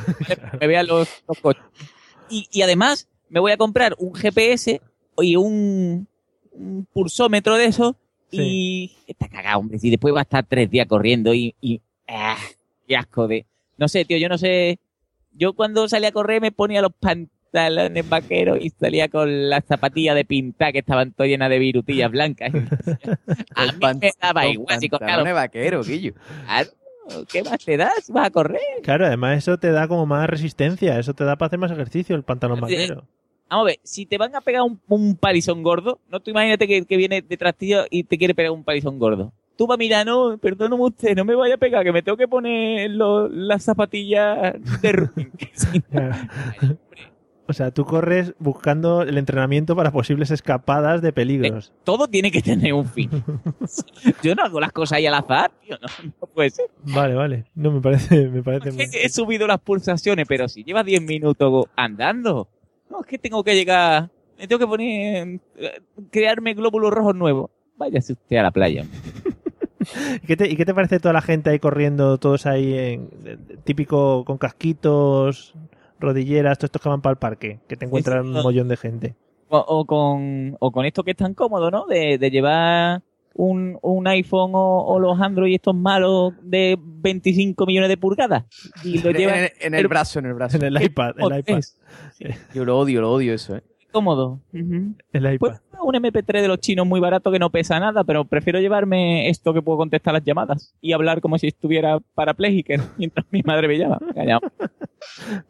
me 0.60 0.66
vean 0.66 0.88
los, 0.88 1.08
los 1.28 1.38
coches. 1.38 1.62
Y, 2.28 2.48
y 2.50 2.62
además 2.62 3.08
me 3.28 3.38
voy 3.38 3.52
a 3.52 3.56
comprar 3.56 3.94
un 3.98 4.14
GPS 4.14 4.80
y 5.22 5.36
un, 5.36 6.06
un 6.52 6.86
pulsómetro 6.92 7.56
de 7.56 7.66
eso 7.66 7.96
y 8.30 8.96
está 9.06 9.28
cagado, 9.28 9.58
hombre. 9.58 9.78
Si 9.78 9.90
después 9.90 10.14
va 10.14 10.20
a 10.20 10.22
estar 10.22 10.44
tres 10.44 10.70
días 10.70 10.86
corriendo 10.86 11.34
y, 11.34 11.54
y 11.60 11.80
ah, 12.06 12.36
qué 12.86 12.96
asco 12.96 13.26
de... 13.26 13.46
No 13.76 13.88
sé, 13.88 14.04
tío, 14.04 14.18
yo 14.18 14.28
no 14.28 14.38
sé... 14.38 14.78
Yo 15.32 15.52
cuando 15.52 15.88
salía 15.88 16.08
a 16.08 16.12
correr 16.12 16.40
me 16.40 16.50
ponía 16.50 16.82
los 16.82 16.92
pantalones 16.98 18.08
vaqueros 18.08 18.58
y 18.60 18.70
salía 18.70 19.08
con 19.08 19.48
las 19.48 19.64
zapatillas 19.64 20.16
de 20.16 20.24
pintar 20.24 20.72
que 20.72 20.80
estaban 20.80 21.12
todas 21.12 21.30
llenas 21.30 21.48
de 21.48 21.58
virutillas 21.58 22.10
blancas. 22.10 22.52
a 23.54 23.66
mí 23.66 23.98
me 24.00 24.10
daba 24.20 24.46
igual, 24.48 24.80
pantalones 24.90 25.34
vaqueros, 25.34 25.86
Guillo. 25.86 26.14
Claro, 26.44 26.70
¿Qué 27.30 27.42
más 27.42 27.64
te 27.64 27.76
das? 27.76 28.10
¿Vas 28.10 28.26
a 28.26 28.30
correr? 28.30 28.60
Claro, 28.82 29.06
además 29.06 29.38
eso 29.38 29.58
te 29.58 29.70
da 29.70 29.88
como 29.88 30.06
más 30.06 30.28
resistencia, 30.28 30.98
eso 30.98 31.14
te 31.14 31.24
da 31.24 31.36
para 31.36 31.46
hacer 31.46 31.58
más 31.58 31.70
ejercicio 31.70 32.16
el 32.16 32.22
pantalón 32.22 32.60
vaquero. 32.60 33.04
Vamos 33.50 33.64
a 33.64 33.66
ver, 33.66 33.78
si 33.82 34.04
te 34.06 34.18
van 34.18 34.34
a 34.36 34.40
pegar 34.40 34.62
un, 34.62 34.80
un 34.88 35.16
palizón 35.16 35.62
gordo, 35.62 35.98
no 36.10 36.20
tú 36.20 36.30
imagínate 36.30 36.66
que, 36.68 36.84
que 36.84 36.96
viene 36.96 37.22
detrás 37.22 37.54
tío 37.56 37.84
y 37.90 38.04
te 38.04 38.18
quiere 38.18 38.34
pegar 38.34 38.52
un 38.52 38.64
palizón 38.64 38.98
gordo. 38.98 39.32
Tú 39.56 39.66
vas 39.66 39.74
a 39.74 39.78
mirar, 39.78 40.06
no, 40.06 40.38
perdóname 40.38 40.82
usted, 40.84 41.16
no 41.16 41.24
me 41.24 41.34
vaya 41.34 41.54
a 41.54 41.58
pegar, 41.58 41.82
que 41.82 41.90
me 41.92 42.02
tengo 42.02 42.16
que 42.16 42.28
poner 42.28 42.90
lo- 42.90 43.28
las 43.28 43.64
zapatillas 43.64 44.54
de 44.82 44.92
running. 44.92 45.32
O 47.50 47.54
sea, 47.54 47.70
tú 47.70 47.86
corres 47.86 48.34
buscando 48.38 49.00
el 49.00 49.16
entrenamiento 49.16 49.74
para 49.74 49.90
posibles 49.90 50.30
escapadas 50.30 51.00
de 51.00 51.14
peligros. 51.14 51.72
Todo 51.82 52.06
tiene 52.06 52.30
que 52.30 52.42
tener 52.42 52.74
un 52.74 52.84
fin. 52.84 53.08
Yo 54.22 54.34
no 54.34 54.42
hago 54.42 54.60
las 54.60 54.70
cosas 54.70 54.98
ahí 54.98 55.06
al 55.06 55.14
azar, 55.14 55.50
tío, 55.64 55.78
no, 55.80 55.88
no 56.20 56.26
puede 56.26 56.50
ser. 56.50 56.66
Vale, 56.82 57.14
vale. 57.14 57.44
No, 57.54 57.72
me 57.72 57.80
parece, 57.80 58.28
me 58.28 58.42
parece 58.42 58.70
muy... 58.70 58.84
He 58.92 59.08
subido 59.08 59.46
las 59.46 59.60
pulsaciones, 59.60 60.26
pero 60.28 60.46
si 60.46 60.62
llevas 60.62 60.84
10 60.84 61.00
minutos 61.00 61.64
andando, 61.74 62.48
no, 62.90 63.00
es 63.00 63.06
que 63.06 63.18
tengo 63.18 63.42
que 63.44 63.54
llegar, 63.54 64.10
me 64.38 64.46
tengo 64.46 64.58
que 64.58 64.66
poner, 64.66 65.40
eh, 65.56 65.80
crearme 66.10 66.54
glóbulos 66.54 66.92
rojos 66.92 67.14
nuevos. 67.14 67.50
Váyase 67.76 68.14
usted 68.14 68.36
a 68.36 68.42
la 68.42 68.50
playa. 68.50 68.84
¿Y 70.22 70.26
qué, 70.26 70.36
te, 70.36 70.48
¿Y 70.48 70.56
qué 70.56 70.64
te 70.64 70.74
parece 70.74 70.98
toda 70.98 71.12
la 71.12 71.22
gente 71.22 71.50
ahí 71.50 71.58
corriendo, 71.58 72.18
todos 72.18 72.46
ahí 72.46 72.74
en 72.74 73.10
típico 73.64 74.24
con 74.24 74.36
casquitos, 74.36 75.54
rodilleras, 76.00 76.58
todos 76.58 76.68
estos 76.68 76.82
que 76.82 76.88
van 76.88 77.00
para 77.00 77.12
el 77.12 77.18
parque, 77.18 77.60
que 77.68 77.76
te 77.76 77.86
encuentran 77.86 78.26
un 78.26 78.42
mollón 78.42 78.68
de 78.68 78.76
gente? 78.76 79.16
O, 79.48 79.58
o 79.58 79.84
con, 79.86 80.56
o 80.60 80.72
con 80.72 80.84
esto 80.84 81.04
que 81.04 81.12
es 81.12 81.16
tan 81.16 81.34
cómodo, 81.34 81.70
¿no? 81.70 81.86
De, 81.86 82.18
de 82.18 82.30
llevar 82.30 83.02
un, 83.38 83.78
un 83.82 84.06
iPhone 84.08 84.50
o, 84.54 84.84
o 84.84 84.98
los 84.98 85.18
Android 85.20 85.54
estos 85.54 85.74
malos 85.74 86.34
de 86.42 86.76
25 86.78 87.64
millones 87.66 87.88
de 87.88 87.96
pulgadas. 87.96 88.44
Y 88.84 88.98
lo 88.98 89.12
lleva 89.12 89.38
en, 89.38 89.44
el, 89.44 89.50
en 89.60 89.74
el 89.74 89.88
brazo, 89.88 90.18
en 90.18 90.26
el 90.26 90.34
brazo. 90.34 90.56
En 90.56 90.64
el 90.64 90.82
iPad, 90.82 91.14
el 91.18 91.38
iPad. 91.38 91.60
Yo 92.54 92.64
lo 92.64 92.78
odio, 92.78 93.00
lo 93.00 93.12
odio 93.12 93.32
eso, 93.32 93.56
¿eh? 93.56 93.62
cómodo. 93.92 94.40
El 94.52 95.02
iPad. 95.12 95.38
Pues 95.38 95.60
un 95.80 95.94
MP3 95.94 96.42
de 96.42 96.48
los 96.48 96.58
chinos 96.58 96.86
muy 96.86 97.00
barato 97.00 97.30
que 97.30 97.38
no 97.38 97.50
pesa 97.50 97.78
nada, 97.80 98.04
pero 98.04 98.24
prefiero 98.24 98.60
llevarme 98.60 99.28
esto 99.28 99.54
que 99.54 99.62
puedo 99.62 99.78
contestar 99.78 100.14
las 100.14 100.24
llamadas 100.24 100.74
y 100.80 100.92
hablar 100.92 101.20
como 101.20 101.38
si 101.38 101.48
estuviera 101.48 101.98
parapléjico 102.14 102.74
mientras 102.98 103.26
mi 103.30 103.42
madre 103.42 103.68
me 103.68 103.78
llama. 103.78 103.98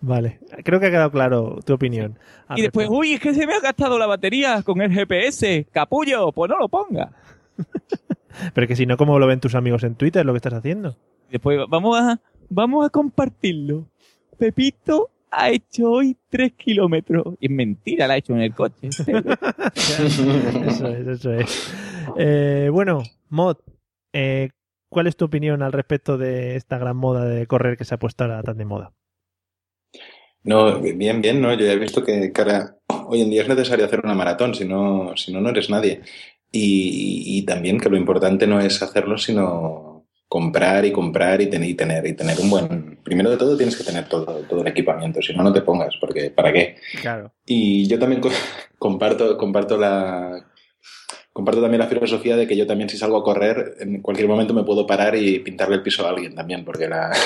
Vale, 0.00 0.40
creo 0.64 0.80
que 0.80 0.86
ha 0.86 0.90
quedado 0.90 1.10
claro 1.10 1.58
tu 1.64 1.72
opinión. 1.72 2.18
Y 2.54 2.62
después, 2.62 2.88
uy, 2.90 3.14
es 3.14 3.20
que 3.20 3.34
se 3.34 3.46
me 3.46 3.54
ha 3.54 3.60
gastado 3.60 3.98
la 3.98 4.06
batería 4.06 4.62
con 4.62 4.80
el 4.80 4.92
GPS. 4.92 5.66
Capullo, 5.72 6.32
pues 6.32 6.50
no 6.50 6.58
lo 6.58 6.68
ponga. 6.68 7.10
Pero 8.54 8.66
que 8.66 8.76
si 8.76 8.86
no, 8.86 8.96
¿cómo 8.96 9.18
lo 9.18 9.26
ven 9.26 9.40
tus 9.40 9.54
amigos 9.54 9.84
en 9.84 9.94
Twitter 9.94 10.24
lo 10.24 10.32
que 10.32 10.38
estás 10.38 10.54
haciendo? 10.54 10.96
Después 11.30 11.58
vamos 11.68 11.98
a, 11.98 12.20
vamos 12.48 12.86
a 12.86 12.90
compartirlo. 12.90 13.86
Pepito 14.38 15.10
ha 15.30 15.50
hecho 15.50 15.90
hoy 15.90 16.16
tres 16.28 16.52
kilómetros. 16.54 17.34
Y 17.40 17.46
es 17.46 17.52
mentira, 17.52 18.06
la 18.06 18.14
ha 18.14 18.18
hecho 18.18 18.34
en 18.34 18.42
el 18.42 18.54
coche. 18.54 18.74
eso 18.88 20.88
es, 20.88 21.06
eso 21.06 21.32
es. 21.32 21.74
Eh, 22.16 22.68
bueno, 22.72 23.02
Mod, 23.28 23.56
eh, 24.12 24.50
¿cuál 24.88 25.06
es 25.06 25.16
tu 25.16 25.26
opinión 25.26 25.62
al 25.62 25.72
respecto 25.72 26.18
de 26.18 26.56
esta 26.56 26.78
gran 26.78 26.96
moda 26.96 27.24
de 27.24 27.46
correr 27.46 27.76
que 27.76 27.84
se 27.84 27.94
ha 27.94 27.98
puesto 27.98 28.24
ahora 28.24 28.42
tan 28.42 28.58
de 28.58 28.64
moda? 28.64 28.92
No, 30.44 30.80
bien, 30.80 31.20
bien, 31.20 31.42
¿no? 31.42 31.52
Yo 31.54 31.66
ya 31.66 31.72
he 31.72 31.78
visto 31.78 32.02
que, 32.02 32.32
ahora, 32.36 32.76
hoy 33.06 33.20
en 33.20 33.30
día 33.30 33.42
es 33.42 33.48
necesario 33.48 33.84
hacer 33.84 34.00
una 34.02 34.14
maratón, 34.14 34.54
si 34.54 34.64
no, 34.64 35.14
si 35.16 35.32
no, 35.32 35.40
no 35.40 35.50
eres 35.50 35.68
nadie. 35.68 36.00
Y, 36.50 37.38
y 37.38 37.42
también 37.42 37.78
que 37.78 37.90
lo 37.90 37.96
importante 37.96 38.46
no 38.46 38.60
es 38.60 38.82
hacerlo, 38.82 39.18
sino 39.18 40.06
comprar 40.28 40.84
y 40.84 40.92
comprar 40.92 41.40
y 41.40 41.46
tener 41.48 41.68
y 41.70 41.74
tener 41.74 42.06
y 42.06 42.12
tener 42.14 42.38
un 42.40 42.50
buen... 42.50 42.98
Primero 43.02 43.30
de 43.30 43.36
todo 43.38 43.56
tienes 43.56 43.76
que 43.76 43.84
tener 43.84 44.08
todo, 44.08 44.24
todo 44.48 44.60
el 44.62 44.66
equipamiento, 44.68 45.22
si 45.22 45.32
no, 45.34 45.42
no 45.42 45.52
te 45.52 45.62
pongas, 45.62 45.94
porque 46.00 46.30
¿para 46.30 46.52
qué? 46.52 46.76
Claro. 47.00 47.32
Y 47.46 47.86
yo 47.88 47.98
también 47.98 48.20
co- 48.20 48.30
comparto, 48.78 49.36
comparto 49.36 49.76
la... 49.78 50.44
Comparto 51.32 51.60
también 51.62 51.80
la 51.80 51.86
filosofía 51.86 52.36
de 52.36 52.46
que 52.48 52.56
yo 52.56 52.66
también 52.66 52.88
si 52.90 52.98
salgo 52.98 53.16
a 53.18 53.22
correr, 53.24 53.76
en 53.80 54.02
cualquier 54.02 54.26
momento 54.28 54.52
me 54.52 54.64
puedo 54.64 54.86
parar 54.86 55.14
y 55.16 55.38
pintarle 55.38 55.76
el 55.76 55.82
piso 55.82 56.04
a 56.04 56.10
alguien 56.10 56.34
también, 56.34 56.64
porque 56.64 56.88
la... 56.88 57.12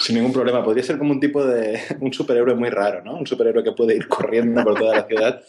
Sin 0.00 0.16
ningún 0.16 0.32
problema. 0.32 0.62
Podría 0.64 0.82
ser 0.82 0.98
como 0.98 1.12
un 1.12 1.20
tipo 1.20 1.44
de... 1.44 1.78
un 2.00 2.12
superhéroe 2.12 2.54
muy 2.54 2.70
raro, 2.70 3.02
¿no? 3.04 3.16
Un 3.16 3.26
superhéroe 3.26 3.62
que 3.64 3.72
puede 3.72 3.96
ir 3.96 4.08
corriendo 4.08 4.62
por 4.64 4.78
toda 4.78 4.96
la 4.96 5.06
ciudad 5.06 5.42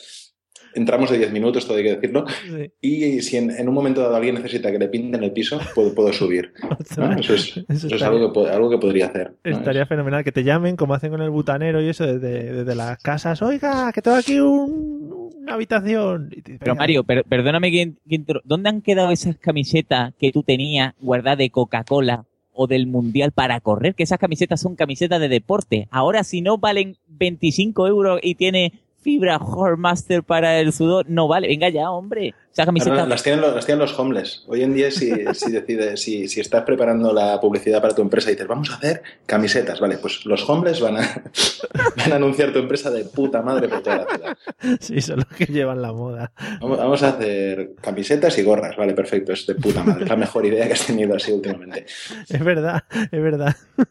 entramos 0.76 1.10
de 1.10 1.18
10 1.18 1.32
minutos, 1.32 1.66
todo 1.66 1.78
hay 1.78 1.84
que 1.84 1.96
decirlo. 1.96 2.26
Sí. 2.46 2.72
Y 2.82 3.22
si 3.22 3.38
en, 3.38 3.50
en 3.52 3.68
un 3.68 3.74
momento 3.74 4.02
dado 4.02 4.16
alguien 4.16 4.36
necesita 4.36 4.72
que 4.72 4.78
le 4.78 4.88
pinten 4.90 5.24
el 5.24 5.32
piso, 5.32 5.60
puedo, 5.74 5.96
puedo 5.96 6.14
subir. 6.14 6.54
¿no? 6.98 7.12
Eso 7.14 7.34
es, 7.34 7.48
Eso 7.58 7.66
eso 7.68 7.88
es 7.88 7.94
estaría- 7.94 8.08
algo, 8.08 8.32
que, 8.34 8.50
algo 8.52 8.70
que 8.70 8.78
podría 8.78 9.08
hacer. 9.08 9.34
¿no? 9.44 9.58
Estaría 9.58 9.86
fenomenal 9.86 10.24
que 10.24 10.32
te 10.32 10.44
llamen, 10.44 10.76
como 10.76 10.94
hacen 10.94 11.10
con 11.12 11.22
el 11.22 11.30
butanero 11.30 11.82
y 11.82 11.90
eso, 11.90 12.06
desde, 12.06 12.52
desde 12.54 12.76
las 12.76 12.98
casas. 13.00 13.42
Oiga, 13.42 13.92
que 13.92 14.02
tengo 14.02 14.18
aquí 14.18 14.40
un- 14.40 15.32
una 15.42 15.54
habitación. 15.54 16.30
Pero 16.60 16.76
Mario, 16.76 17.04
per- 17.04 17.24
perdóname 17.24 17.72
que, 17.72 17.94
que 18.08 18.16
intro- 18.16 18.42
¿dónde 18.44 18.70
han 18.70 18.82
quedado 18.82 19.12
esas 19.12 19.38
camisetas 19.38 20.14
que 20.20 20.32
tú 20.32 20.44
tenías 20.44 20.94
guardadas 21.00 21.38
de 21.40 21.50
Coca-Cola 21.50 22.26
o 22.52 22.68
del 22.68 22.88
Mundial 22.88 23.32
para 23.32 23.60
correr? 23.60 23.96
Que 23.96 24.04
esas 24.04 24.18
camisetas 24.18 24.60
son 24.62 24.76
camisetas 24.76 25.20
de 25.20 25.28
deporte. 25.30 25.88
Ahora 25.92 26.24
si 26.24 26.42
no 26.42 26.58
valen 26.58 26.98
25 27.08 27.88
euros 27.88 28.20
y 28.24 28.36
tiene 28.36 28.74
fibra 29.06 29.38
Hormaster 29.38 30.24
para 30.24 30.60
el 30.60 30.74
sudor, 30.74 31.06
no 31.08 31.28
vale. 31.28 31.48
Venga 31.48 31.70
ya, 31.70 31.92
hombre. 31.92 32.34
Las, 32.58 33.22
tienen 33.22 33.42
los, 33.42 33.54
las 33.54 33.66
tienen 33.66 33.80
los 33.80 34.00
homeless. 34.00 34.44
Hoy 34.48 34.64
en 34.64 34.74
día, 34.74 34.90
si, 34.90 35.12
si 35.34 35.52
decides, 35.52 36.02
si, 36.02 36.28
si 36.30 36.40
estás 36.40 36.64
preparando 36.64 37.12
la 37.12 37.40
publicidad 37.42 37.82
para 37.82 37.94
tu 37.94 38.02
empresa 38.02 38.30
y 38.30 38.34
dices, 38.36 38.48
vamos 38.48 38.72
a 38.72 38.76
hacer 38.76 39.04
camisetas, 39.26 39.80
vale, 39.82 39.98
pues 39.98 40.26
los 40.26 40.48
homeless 40.50 40.80
van 40.80 40.98
a, 40.98 41.02
van 41.98 42.14
a 42.14 42.16
anunciar 42.16 42.54
tu 42.54 42.60
empresa 42.60 42.90
de 42.92 43.04
puta 43.04 43.42
madre 43.42 43.68
por 43.68 43.82
toda 43.82 43.98
la 43.98 44.06
ciudad. 44.06 44.38
Sí, 44.80 45.02
son 45.02 45.18
los 45.18 45.28
que 45.28 45.46
llevan 45.48 45.82
la 45.82 45.92
moda. 45.92 46.32
Vamos, 46.62 46.78
vamos 46.78 47.04
a 47.04 47.10
hacer 47.10 47.74
camisetas 47.82 48.38
y 48.38 48.44
gorras, 48.44 48.78
vale, 48.78 48.94
perfecto, 48.94 49.34
es 49.34 49.46
de 49.46 49.56
puta 49.56 49.84
madre. 49.84 50.04
Es 50.04 50.10
la 50.10 50.16
mejor 50.16 50.46
idea 50.46 50.66
que 50.68 50.74
has 50.74 50.86
tenido 50.86 51.14
así 51.14 51.34
últimamente. 51.34 51.86
Es 52.30 52.44
verdad, 52.44 52.84
es 53.12 53.22
verdad. 53.22 53.56
No, 53.78 53.84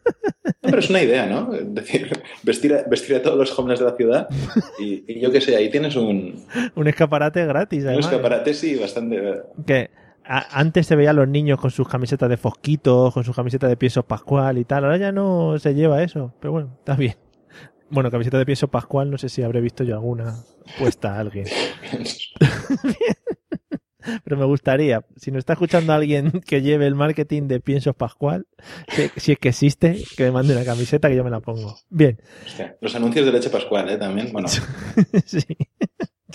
pero 0.61 0.79
es 0.79 0.89
una 0.89 1.01
idea, 1.01 1.27
¿no? 1.27 1.53
Es 1.53 1.73
decir, 1.73 2.09
vestir 2.43 2.73
a, 2.73 2.83
vestir 2.83 3.15
a 3.15 3.21
todos 3.21 3.37
los 3.37 3.57
homeless 3.57 3.79
de 3.79 3.85
la 3.85 3.95
ciudad 3.95 4.27
y, 4.79 5.03
y 5.07 5.19
yo 5.19 5.31
qué 5.31 5.39
sé, 5.41 5.55
ahí 5.55 5.69
tienes 5.69 5.95
un, 5.95 6.45
Un 6.75 6.87
escaparate 6.87 7.45
gratis, 7.45 7.83
un 7.83 7.89
además. 7.89 8.05
escaparate, 8.05 8.54
sí, 8.55 8.75
bastante... 8.75 9.41
Que 9.65 9.89
a- 10.23 10.59
antes 10.59 10.87
se 10.87 10.95
veía 10.95 11.11
a 11.11 11.13
los 11.13 11.27
niños 11.27 11.59
con 11.59 11.71
sus 11.71 11.87
camisetas 11.87 12.29
de 12.29 12.37
fosquitos, 12.37 13.13
con 13.13 13.23
sus 13.23 13.35
camisetas 13.35 13.69
de 13.69 13.77
pienso 13.77 14.03
pascual 14.03 14.57
y 14.57 14.65
tal. 14.65 14.83
Ahora 14.85 14.97
ya 14.97 15.11
no 15.11 15.57
se 15.59 15.73
lleva 15.75 16.01
eso. 16.03 16.33
Pero 16.39 16.51
bueno, 16.53 16.75
está 16.79 16.95
bien. 16.95 17.15
Bueno, 17.89 18.09
camiseta 18.09 18.39
de 18.39 18.45
pienso 18.45 18.67
pascual, 18.67 19.11
no 19.11 19.17
sé 19.19 19.29
si 19.29 19.43
habré 19.43 19.61
visto 19.61 19.83
yo 19.83 19.93
alguna 19.93 20.35
puesta 20.79 21.15
a 21.15 21.19
alguien. 21.19 21.45
Pero 24.23 24.37
me 24.37 24.45
gustaría, 24.45 25.03
si 25.15 25.31
nos 25.31 25.39
está 25.39 25.53
escuchando 25.53 25.91
alguien 25.91 26.31
que 26.45 26.61
lleve 26.61 26.85
el 26.85 26.93
marketing 26.93 27.47
de 27.47 27.59
Piensos 27.59 27.95
Pascual, 27.95 28.45
si, 28.89 29.09
si 29.17 29.31
es 29.31 29.39
que 29.39 29.49
existe, 29.49 30.03
que 30.15 30.25
me 30.25 30.31
mande 30.31 30.53
una 30.55 30.63
camiseta 30.63 31.09
que 31.09 31.15
yo 31.15 31.23
me 31.23 31.31
la 31.31 31.39
pongo. 31.39 31.75
Bien. 31.89 32.19
Hostia, 32.45 32.77
Los 32.81 32.93
anuncios 32.95 33.25
de 33.25 33.31
leche 33.31 33.49
pascual, 33.49 33.89
¿eh? 33.89 33.97
También, 33.97 34.31
bueno. 34.31 34.47
sí. 35.25 35.43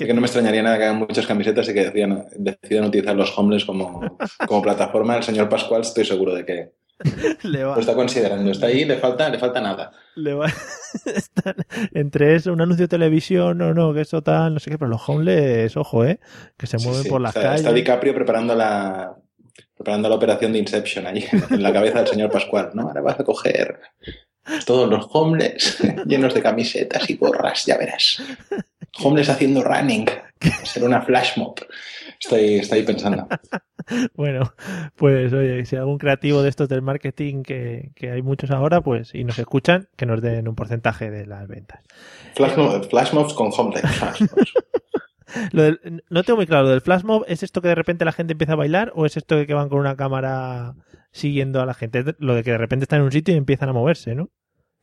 Que 0.07 0.14
no 0.14 0.20
me 0.20 0.26
extrañaría 0.26 0.62
nada 0.62 0.78
que 0.78 0.84
hagan 0.84 0.98
muchas 0.98 1.26
camisetas 1.26 1.68
y 1.68 1.74
que 1.74 1.84
decidan, 1.84 2.26
decidan 2.36 2.84
utilizar 2.86 3.14
los 3.16 3.36
homeless 3.36 3.64
como, 3.64 4.16
como 4.46 4.62
plataforma. 4.62 5.16
El 5.16 5.22
señor 5.22 5.48
Pascual 5.48 5.82
estoy 5.82 6.05
seguro 6.05 6.34
de 6.34 6.44
que 6.44 6.70
Le 7.44 7.64
va, 7.64 7.74
lo 7.74 7.80
está 7.80 7.94
considerando. 7.94 8.51
Está 8.51 8.66
ahí, 8.66 8.84
le 8.84 8.96
falta, 8.98 9.28
le 9.28 9.38
falta 9.38 9.61
nada. 9.61 9.90
le 10.16 10.34
va- 10.34 10.53
están 11.07 11.55
entre 11.94 12.34
eso, 12.34 12.53
un 12.53 12.61
anuncio 12.61 12.84
de 12.84 12.88
televisión 12.88 13.61
o 13.62 13.72
no, 13.74 13.94
que 13.94 14.03
eso 14.03 14.22
tal, 14.22 14.55
no 14.55 14.61
sé 14.61 14.70
qué, 14.70 14.76
pero 14.78 14.90
los 14.90 15.09
homeless, 15.09 15.76
ojo, 15.76 16.05
¿eh? 16.05 16.20
Que 16.59 16.66
se 16.66 16.76
mueven 16.78 17.03
Sí, 17.05 17.09
por 17.09 17.20
las 17.20 17.30
está, 17.34 17.42
calles. 17.48 17.61
está 17.62 17.72
DiCaprio 17.72 18.14
preparando 18.14 18.55
la, 18.55 19.14
preparando 19.74 20.09
la 20.11 20.14
operación 20.16 20.53
de 20.53 20.59
Inception 20.59 21.07
allí 21.07 21.24
en 21.51 21.62
la 21.62 21.72
cabeza 21.72 21.98
del 22.01 22.09
señor 22.09 22.30
Pascual. 22.30 22.70
¿no? 22.74 22.82
Ahora 22.88 23.01
vas 23.01 23.18
a 23.20 23.24
coger 23.24 23.80
todos 24.66 24.88
los 24.90 25.07
homeless 25.12 25.78
llenos 26.07 26.34
de 26.34 26.42
camisetas 26.42 27.09
y 27.09 27.16
gorras, 27.16 27.64
ya 27.64 27.78
verás. 27.78 28.22
Homeless 28.99 29.28
haciendo 29.30 29.62
running. 29.62 30.07
Será 30.64 30.86
una 30.86 31.03
flash 31.03 31.36
mob. 31.38 31.55
Estoy, 32.20 32.55
estoy 32.57 32.82
pensando. 32.82 33.26
Bueno, 34.14 34.53
pues 34.95 35.32
oye, 35.32 35.64
si 35.64 35.74
algún 35.74 35.99
creativo 35.99 36.43
de 36.43 36.49
estos 36.49 36.68
del 36.68 36.80
marketing, 36.82 37.43
que, 37.43 37.91
que 37.97 38.12
hay 38.12 38.22
muchos 38.22 38.53
ahora, 38.53 38.82
pues, 38.82 39.14
y 39.16 39.24
nos 39.24 39.36
escuchan, 39.38 39.88
que 39.97 40.07
nos 40.07 40.20
den 40.20 40.47
un 40.47 40.55
porcentaje 40.55 41.11
de 41.11 41.26
las 41.26 41.49
ventas. 41.49 41.80
Flash, 42.36 42.53
mob- 42.57 42.88
flash 42.88 43.12
mobs 43.12 43.34
con 43.34 43.51
homeless. 43.57 43.82
Flash 43.99 44.20
mobs. 44.20 44.53
Lo 45.53 45.62
del- 45.62 46.03
no 46.09 46.22
tengo 46.22 46.36
muy 46.36 46.47
claro, 46.47 46.64
¿lo 46.64 46.70
del 46.70 46.82
flash 46.82 47.03
mob 47.03 47.24
es 47.26 47.43
esto 47.43 47.61
que 47.62 47.68
de 47.68 47.74
repente 47.74 48.05
la 48.05 48.12
gente 48.12 48.32
empieza 48.32 48.53
a 48.53 48.57
bailar 48.57 48.93
o 48.95 49.07
es 49.07 49.16
esto 49.16 49.36
de 49.36 49.47
que 49.47 49.55
van 49.55 49.68
con 49.68 49.80
una 49.80 49.97
cámara 49.97 50.74
siguiendo 51.11 51.61
a 51.61 51.66
la 51.66 51.74
gente? 51.74 52.05
Lo 52.18 52.34
de 52.36 52.45
que 52.45 52.53
de 52.53 52.59
repente 52.59 52.84
están 52.84 53.01
en 53.01 53.07
un 53.07 53.12
sitio 53.12 53.34
y 53.34 53.38
empiezan 53.38 53.68
a 53.70 53.72
moverse, 53.72 54.14
¿no? 54.14 54.30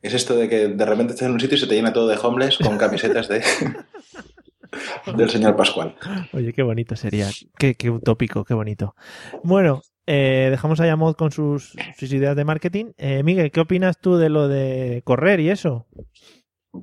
Es 0.02 0.14
esto 0.14 0.36
de 0.36 0.48
que 0.48 0.68
de 0.68 0.84
repente 0.86 1.12
estás 1.12 1.26
en 1.26 1.32
un 1.34 1.40
sitio 1.40 1.56
y 1.56 1.60
se 1.60 1.66
te 1.66 1.74
llena 1.74 1.92
todo 1.92 2.06
de 2.08 2.16
homeless 2.22 2.58
con 2.58 2.78
camisetas 2.78 3.28
de 3.28 3.42
del 5.16 5.30
señor 5.30 5.56
Pascual. 5.56 5.94
Oye, 6.32 6.52
qué 6.52 6.62
bonito 6.62 6.94
sería. 6.96 7.26
Qué, 7.58 7.74
qué 7.74 7.90
utópico, 7.90 8.44
qué 8.44 8.54
bonito. 8.54 8.94
Bueno, 9.42 9.82
eh, 10.06 10.48
dejamos 10.50 10.80
a 10.80 10.86
Yamod 10.86 11.14
con 11.16 11.32
sus, 11.32 11.74
sus 11.96 12.12
ideas 12.12 12.36
de 12.36 12.44
marketing. 12.44 12.92
Eh, 12.96 13.22
Miguel, 13.22 13.50
¿qué 13.50 13.60
opinas 13.60 13.98
tú 14.00 14.16
de 14.16 14.28
lo 14.28 14.46
de 14.48 15.02
correr 15.04 15.40
y 15.40 15.50
eso? 15.50 15.86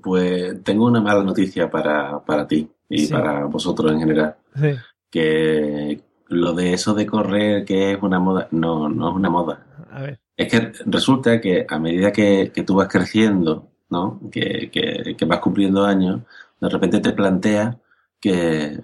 Pues 0.01 0.61
tengo 0.63 0.85
una 0.85 0.99
mala 1.01 1.23
noticia 1.23 1.69
para, 1.69 2.19
para 2.25 2.47
ti 2.47 2.69
y 2.89 3.05
Sí. 3.05 3.13
para 3.13 3.45
vosotros 3.45 3.91
en 3.91 3.99
general. 3.99 4.35
Sí. 4.55 4.71
Que 5.09 6.01
lo 6.27 6.53
de 6.53 6.73
eso 6.73 6.93
de 6.95 7.05
correr, 7.05 7.65
que 7.65 7.93
es 7.93 7.97
una 8.01 8.19
moda, 8.19 8.47
no, 8.51 8.89
no 8.89 9.09
es 9.09 9.15
una 9.15 9.29
moda. 9.29 9.65
A 9.91 10.01
ver. 10.01 10.19
Es 10.37 10.49
que 10.51 10.71
resulta 10.85 11.39
que 11.39 11.65
a 11.69 11.79
medida 11.79 12.11
que, 12.11 12.51
que 12.53 12.63
tú 12.63 12.75
vas 12.75 12.89
creciendo, 12.89 13.69
¿no? 13.89 14.19
Que, 14.31 14.69
que- 14.71 15.25
vas 15.25 15.39
cumpliendo 15.39 15.85
años, 15.85 16.21
de 16.59 16.69
repente 16.69 16.99
te 16.99 17.13
planteas 17.13 17.77
que, 18.19 18.77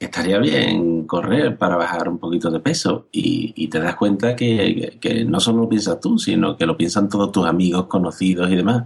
estaría 0.00 0.38
bien 0.38 1.06
correr 1.06 1.58
para 1.58 1.76
bajar 1.76 2.08
un 2.08 2.18
poquito 2.18 2.50
de 2.50 2.60
peso 2.60 3.08
y, 3.12 3.52
y 3.56 3.68
te 3.68 3.78
das 3.80 3.96
cuenta 3.96 4.34
que 4.34 5.24
no 5.26 5.40
solo 5.40 5.62
lo 5.62 5.68
piensas 5.68 6.00
tú, 6.00 6.18
sino 6.18 6.56
que 6.56 6.64
lo 6.66 6.76
piensan 6.76 7.08
todos 7.08 7.30
tus 7.32 7.46
amigos, 7.46 7.86
conocidos 7.86 8.50
y 8.50 8.56
demás. 8.56 8.84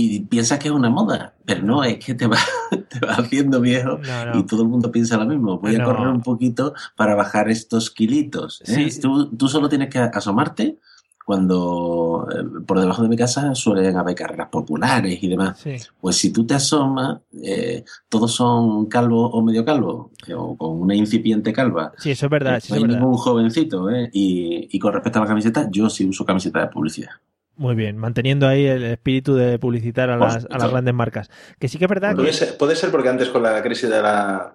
Y 0.00 0.20
piensas 0.20 0.60
que 0.60 0.68
es 0.68 0.74
una 0.74 0.90
moda, 0.90 1.34
pero 1.44 1.62
no, 1.62 1.82
es 1.82 1.98
que 1.98 2.14
te 2.14 2.28
vas 2.28 2.46
te 2.88 3.00
vas 3.04 3.18
haciendo 3.18 3.60
viejo 3.60 3.98
No, 3.98 4.26
no. 4.26 4.38
y 4.38 4.46
todo 4.46 4.62
el 4.62 4.68
mundo 4.68 4.92
piensa 4.92 5.16
lo 5.16 5.26
mismo. 5.26 5.58
Voy 5.58 5.76
No. 5.76 5.82
a 5.82 5.86
correr 5.86 6.06
un 6.06 6.22
poquito 6.22 6.72
para 6.96 7.16
bajar 7.16 7.48
estos 7.50 7.90
kilitos. 7.90 8.60
¿eh? 8.66 8.90
Sí. 8.90 9.00
Tú, 9.00 9.28
tú 9.36 9.48
solo 9.48 9.68
tienes 9.68 9.88
que 9.88 9.98
asomarte 9.98 10.78
cuando 11.26 12.26
eh, 12.34 12.62
por 12.66 12.80
debajo 12.80 13.02
de 13.02 13.08
mi 13.08 13.16
casa 13.16 13.54
suelen 13.54 13.96
haber 13.96 14.14
carreras 14.14 14.48
populares 14.50 15.22
y 15.22 15.28
demás. 15.28 15.58
Sí. 15.58 15.76
Pues 16.00 16.16
si 16.16 16.32
tú 16.32 16.46
te 16.46 16.54
asomas, 16.54 17.18
eh, 17.42 17.84
todos 18.08 18.32
son 18.34 18.86
calvos 18.86 19.30
o 19.34 19.42
medio 19.42 19.64
calvos, 19.64 20.06
o 20.34 20.56
con 20.56 20.80
una 20.80 20.94
incipiente 20.94 21.52
calva. 21.52 21.92
Sí, 21.98 22.12
eso 22.12 22.26
es 22.26 22.30
verdad. 22.30 22.60
sí, 22.62 22.72
no 22.72 22.74
eso 22.74 22.74
hay 22.76 22.80
es 22.82 22.88
verdad. 22.88 23.00
ningún 23.00 23.16
jovencito, 23.18 23.90
¿eh? 23.90 24.08
Y, 24.12 24.68
y 24.70 24.78
con 24.78 24.92
respecto 24.94 25.18
a 25.18 25.22
la 25.22 25.28
camiseta, 25.28 25.68
yo 25.70 25.90
sí 25.90 26.08
uso 26.08 26.24
camiseta 26.24 26.60
de 26.60 26.68
publicidad. 26.68 27.10
Muy 27.58 27.74
bien, 27.74 27.96
manteniendo 27.98 28.46
ahí 28.48 28.64
el 28.66 28.84
espíritu 28.84 29.34
de 29.34 29.58
publicitar 29.58 30.08
a 30.10 30.16
las, 30.16 30.46
a 30.48 30.58
las 30.58 30.70
grandes 30.70 30.94
marcas. 30.94 31.28
Que 31.58 31.68
sí 31.68 31.76
que 31.76 31.84
es 31.84 31.88
verdad 31.90 32.14
Puede 32.14 32.28
que... 32.28 32.32
ser, 32.32 32.56
puede 32.56 32.76
ser 32.76 32.90
porque 32.90 33.08
antes 33.10 33.28
con 33.28 33.42
la 33.42 33.60
crisis 33.62 33.90
de 33.90 34.00
la. 34.00 34.54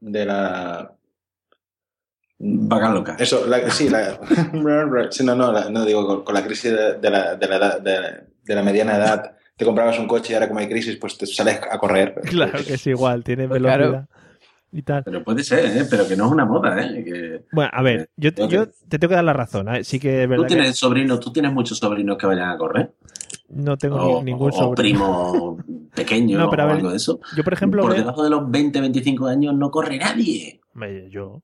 de 0.00 0.24
la. 0.26 0.92
Vaca 2.38 2.90
loca. 2.92 3.16
Eso, 3.18 3.46
la, 3.46 3.70
sí, 3.70 3.88
la. 3.88 4.18
sí, 5.10 5.24
no, 5.24 5.34
no, 5.34 5.50
la- 5.52 5.70
no 5.70 5.84
digo, 5.84 6.06
con, 6.06 6.24
con 6.24 6.34
la 6.34 6.44
crisis 6.44 6.72
de, 6.72 6.98
de 6.98 7.10
la, 7.10 7.36
de, 7.36 7.48
la 7.48 7.56
edad- 7.56 7.80
de- 7.80 8.26
de 8.42 8.54
la 8.54 8.62
mediana 8.62 8.96
edad, 8.96 9.36
te 9.56 9.64
comprabas 9.64 9.98
un 9.98 10.08
coche 10.08 10.32
y 10.32 10.34
ahora 10.34 10.48
como 10.48 10.60
hay 10.60 10.68
crisis, 10.68 10.96
pues 10.96 11.16
te 11.16 11.26
sales 11.26 11.60
a 11.70 11.78
correr. 11.78 12.14
Claro 12.24 12.58
que 12.66 12.74
es 12.74 12.86
igual, 12.86 13.22
tiene 13.24 13.46
velocidad 13.46 14.08
y 14.72 14.82
tal. 14.82 15.04
Pero 15.04 15.22
puede 15.22 15.44
ser, 15.44 15.64
¿eh? 15.66 15.86
Pero 15.88 16.08
que 16.08 16.16
no 16.16 16.26
es 16.26 16.32
una 16.32 16.44
moda, 16.44 16.80
¿eh? 16.82 17.04
Que... 17.04 17.44
Bueno, 17.52 17.70
a 17.72 17.82
ver, 17.82 18.10
yo, 18.16 18.32
te- 18.32 18.48
yo 18.48 18.66
te 18.88 18.98
tengo 18.98 19.10
que 19.10 19.14
dar 19.16 19.24
la 19.24 19.32
razón. 19.34 19.68
¿eh? 19.74 19.84
Sí 19.84 20.00
que 20.00 20.24
es 20.24 20.28
Tú 20.30 20.42
que 20.42 20.48
tienes 20.48 20.76
sobrinos, 20.78 21.20
tú 21.20 21.30
tienes 21.32 21.52
muchos 21.52 21.78
sobrinos 21.78 22.16
que 22.16 22.26
vayan 22.26 22.48
a 22.50 22.56
correr. 22.58 22.92
no 23.50 23.76
tengo 23.76 23.96
O, 23.96 24.18
ni- 24.18 24.32
ningún 24.32 24.50
o 24.50 24.52
sobrino. 24.52 24.74
primo 24.74 25.58
pequeño 25.94 26.38
No, 26.38 26.48
pero 26.50 26.62
a 26.62 26.64
o 26.64 26.68
ver, 26.68 26.76
algo 26.78 26.90
de 26.90 26.96
eso. 26.96 27.20
Yo, 27.36 27.44
por 27.44 27.52
ejemplo, 27.52 27.82
Por 27.82 27.94
debajo 27.94 28.24
de 28.24 28.30
los 28.30 28.50
20, 28.50 28.80
25 28.80 29.26
años 29.26 29.54
no 29.54 29.70
corre 29.70 29.98
nadie. 29.98 30.60
Yo. 31.10 31.42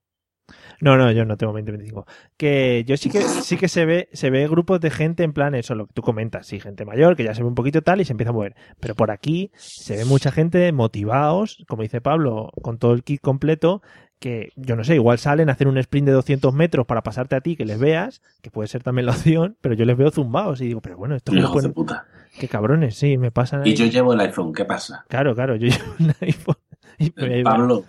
No, 0.81 0.97
no, 0.97 1.11
yo 1.11 1.25
no 1.25 1.37
tengo 1.37 1.53
20, 1.53 1.73
25. 1.73 2.07
Que 2.37 2.85
yo 2.87 2.97
sí 2.97 3.11
que 3.11 3.23
sí 3.23 3.57
que 3.57 3.69
se 3.69 3.85
ve 3.85 4.09
se 4.13 4.31
ve 4.31 4.47
grupos 4.49 4.81
de 4.81 4.91
gente 4.91 5.25
en 5.25 5.33
plan 5.33 5.55
eso, 5.55 5.75
lo 5.75 5.87
que 5.87 5.95
tú 5.95 6.03
comentas, 6.03 6.47
sí, 6.47 6.61
gente 6.61 6.85
mayor 6.85 7.17
que 7.17 7.25
ya 7.25 7.35
se 7.35 7.43
ve 7.43 7.49
un 7.49 7.55
poquito 7.55 7.83
tal 7.83 8.01
y 8.01 8.05
se 8.05 8.13
empieza 8.13 8.31
a 8.31 8.33
mover. 8.33 8.55
Pero 8.81 8.95
por 8.95 9.11
aquí 9.11 9.51
se 9.55 9.97
ve 9.97 10.05
mucha 10.05 10.31
gente 10.31 10.71
motivados, 10.73 11.65
como 11.69 11.83
dice 11.83 12.01
Pablo, 12.01 12.51
con 12.63 12.79
todo 12.79 12.93
el 12.93 13.03
kit 13.03 13.21
completo, 13.21 13.83
que 14.19 14.53
yo 14.57 14.77
no 14.77 14.85
sé, 14.85 14.95
igual 14.95 15.19
salen 15.19 15.49
a 15.49 15.53
hacer 15.53 15.69
un 15.69 15.79
sprint 15.79 16.07
de 16.07 16.13
200 16.13 16.53
metros 16.53 16.87
para 16.87 17.03
pasarte 17.03 17.37
a 17.37 17.41
ti, 17.41 17.57
que 17.57 17.65
les 17.65 17.79
veas, 17.79 18.23
que 18.43 18.51
puede 18.51 18.69
ser 18.69 18.83
también 18.83 19.07
la 19.07 19.13
opción, 19.13 19.57
pero 19.61 19.75
yo 19.75 19.85
les 19.85 19.97
veo 19.97 20.11
zumbados 20.11 20.61
y 20.61 20.67
digo, 20.67 20.81
pero 20.81 20.97
bueno, 20.97 21.17
esto 21.17 21.35
Hijos 21.35 21.63
de 21.63 21.71
puta. 21.71 22.07
Qué 22.39 22.49
cabrones, 22.49 22.97
sí, 22.97 23.17
me 23.17 23.31
pasan 23.31 23.63
ahí. 23.63 23.71
Y 23.71 23.75
yo 23.75 23.87
llevo 23.87 24.13
el 24.13 24.21
iPhone, 24.21 24.53
¿qué 24.53 24.65
pasa? 24.65 25.05
Claro, 25.09 25.35
claro, 25.35 25.57
yo 25.57 25.69
llevo 25.69 25.95
un 25.99 26.15
iPhone 26.21 26.57
y 26.99 27.13
me 27.17 27.43
Pablo, 27.43 27.85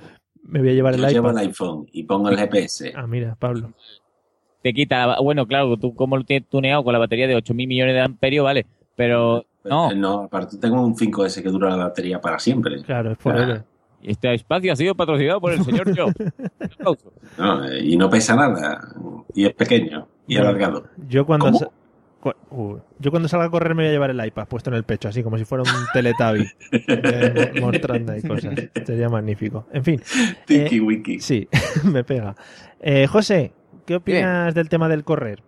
me 0.50 0.60
voy 0.60 0.70
a 0.70 0.74
llevar 0.74 0.94
el 0.96 1.02
yo 1.02 1.08
llevo 1.10 1.30
iPad. 1.30 1.42
el 1.42 1.48
iPhone 1.50 1.88
y 1.92 2.04
pongo 2.04 2.30
el 2.30 2.38
GPS. 2.38 2.94
Ah, 2.96 3.08
mira, 3.08 3.36
Pablo. 3.40 3.72
Te 4.62 4.74
quita, 4.74 5.08
la- 5.08 5.20
bueno, 5.22 5.46
claro, 5.48 5.78
tú 5.78 5.96
como 5.96 6.18
lo 6.18 6.24
tienes 6.24 6.50
tuneado 6.50 6.84
con 6.84 6.92
la 6.94 7.00
batería 7.00 7.28
de 7.28 7.36
8.000 7.36 7.68
millones 7.68 7.94
de 7.96 8.02
amperios, 8.02 8.44
vale, 8.44 8.66
pero 8.96 9.46
no. 9.64 9.92
Eh, 9.92 9.96
No, 9.96 10.24
aparte 10.24 10.58
tengo 10.58 10.82
un 10.82 10.96
5S 10.96 11.42
que 11.42 11.50
dura 11.50 11.70
la 11.76 11.86
batería 11.86 12.20
para 12.20 12.40
siempre. 12.40 12.82
Claro, 12.84 13.12
es 13.12 13.18
sea, 13.18 13.24
forever. 13.32 13.64
Este 14.02 14.34
espacio 14.34 14.72
ha 14.72 14.76
sido 14.76 14.96
patrocinado 14.96 15.42
por 15.42 15.52
el 15.54 15.64
señor 15.64 15.88
Job. 15.98 16.14
Un 16.20 16.66
aplauso. 16.66 17.14
No, 17.38 17.66
eh, 17.66 17.82
y 17.84 17.98
no 17.98 18.10
pesa 18.10 18.36
nada. 18.36 18.80
Y 19.34 19.46
es 19.46 19.54
pequeño 19.54 20.08
y 20.28 20.36
Bueno, 20.36 20.50
alargado. 20.50 20.84
Yo 21.08 21.26
cuando, 21.26 21.50
uh, 22.52 22.78
yo 23.00 23.12
cuando 23.12 23.28
salga 23.30 23.46
a 23.46 23.50
correr 23.50 23.76
me 23.76 23.84
voy 23.84 23.90
a 23.90 23.92
llevar 23.92 24.10
el 24.10 24.26
iPad 24.26 24.48
puesto 24.48 24.70
en 24.70 24.76
el 24.76 24.84
pecho, 24.84 25.08
así 25.08 25.24
como 25.24 25.38
si 25.38 25.46
fuera 25.46 25.64
un 25.64 25.70
Teletubby. 25.94 26.48
eh, 26.72 27.52
mo- 27.62 27.62
mostrando 27.72 28.12
ahí 28.12 28.22
cosas. 28.22 28.56
Sería 28.86 29.10
magnífico. 29.10 29.66
En 29.72 29.84
fin. 29.84 30.02
Tiki 30.46 30.78
eh, 30.78 30.82
wiki. 30.82 31.20
Sí, 31.20 31.48
me 31.84 32.04
pega. 32.04 32.36
Eh, 32.82 33.08
José, 33.08 33.54
¿qué 33.86 33.96
opinas 33.96 34.54
del 34.54 34.70
tema 34.70 34.88
del 34.90 35.04
correr? 35.04 35.42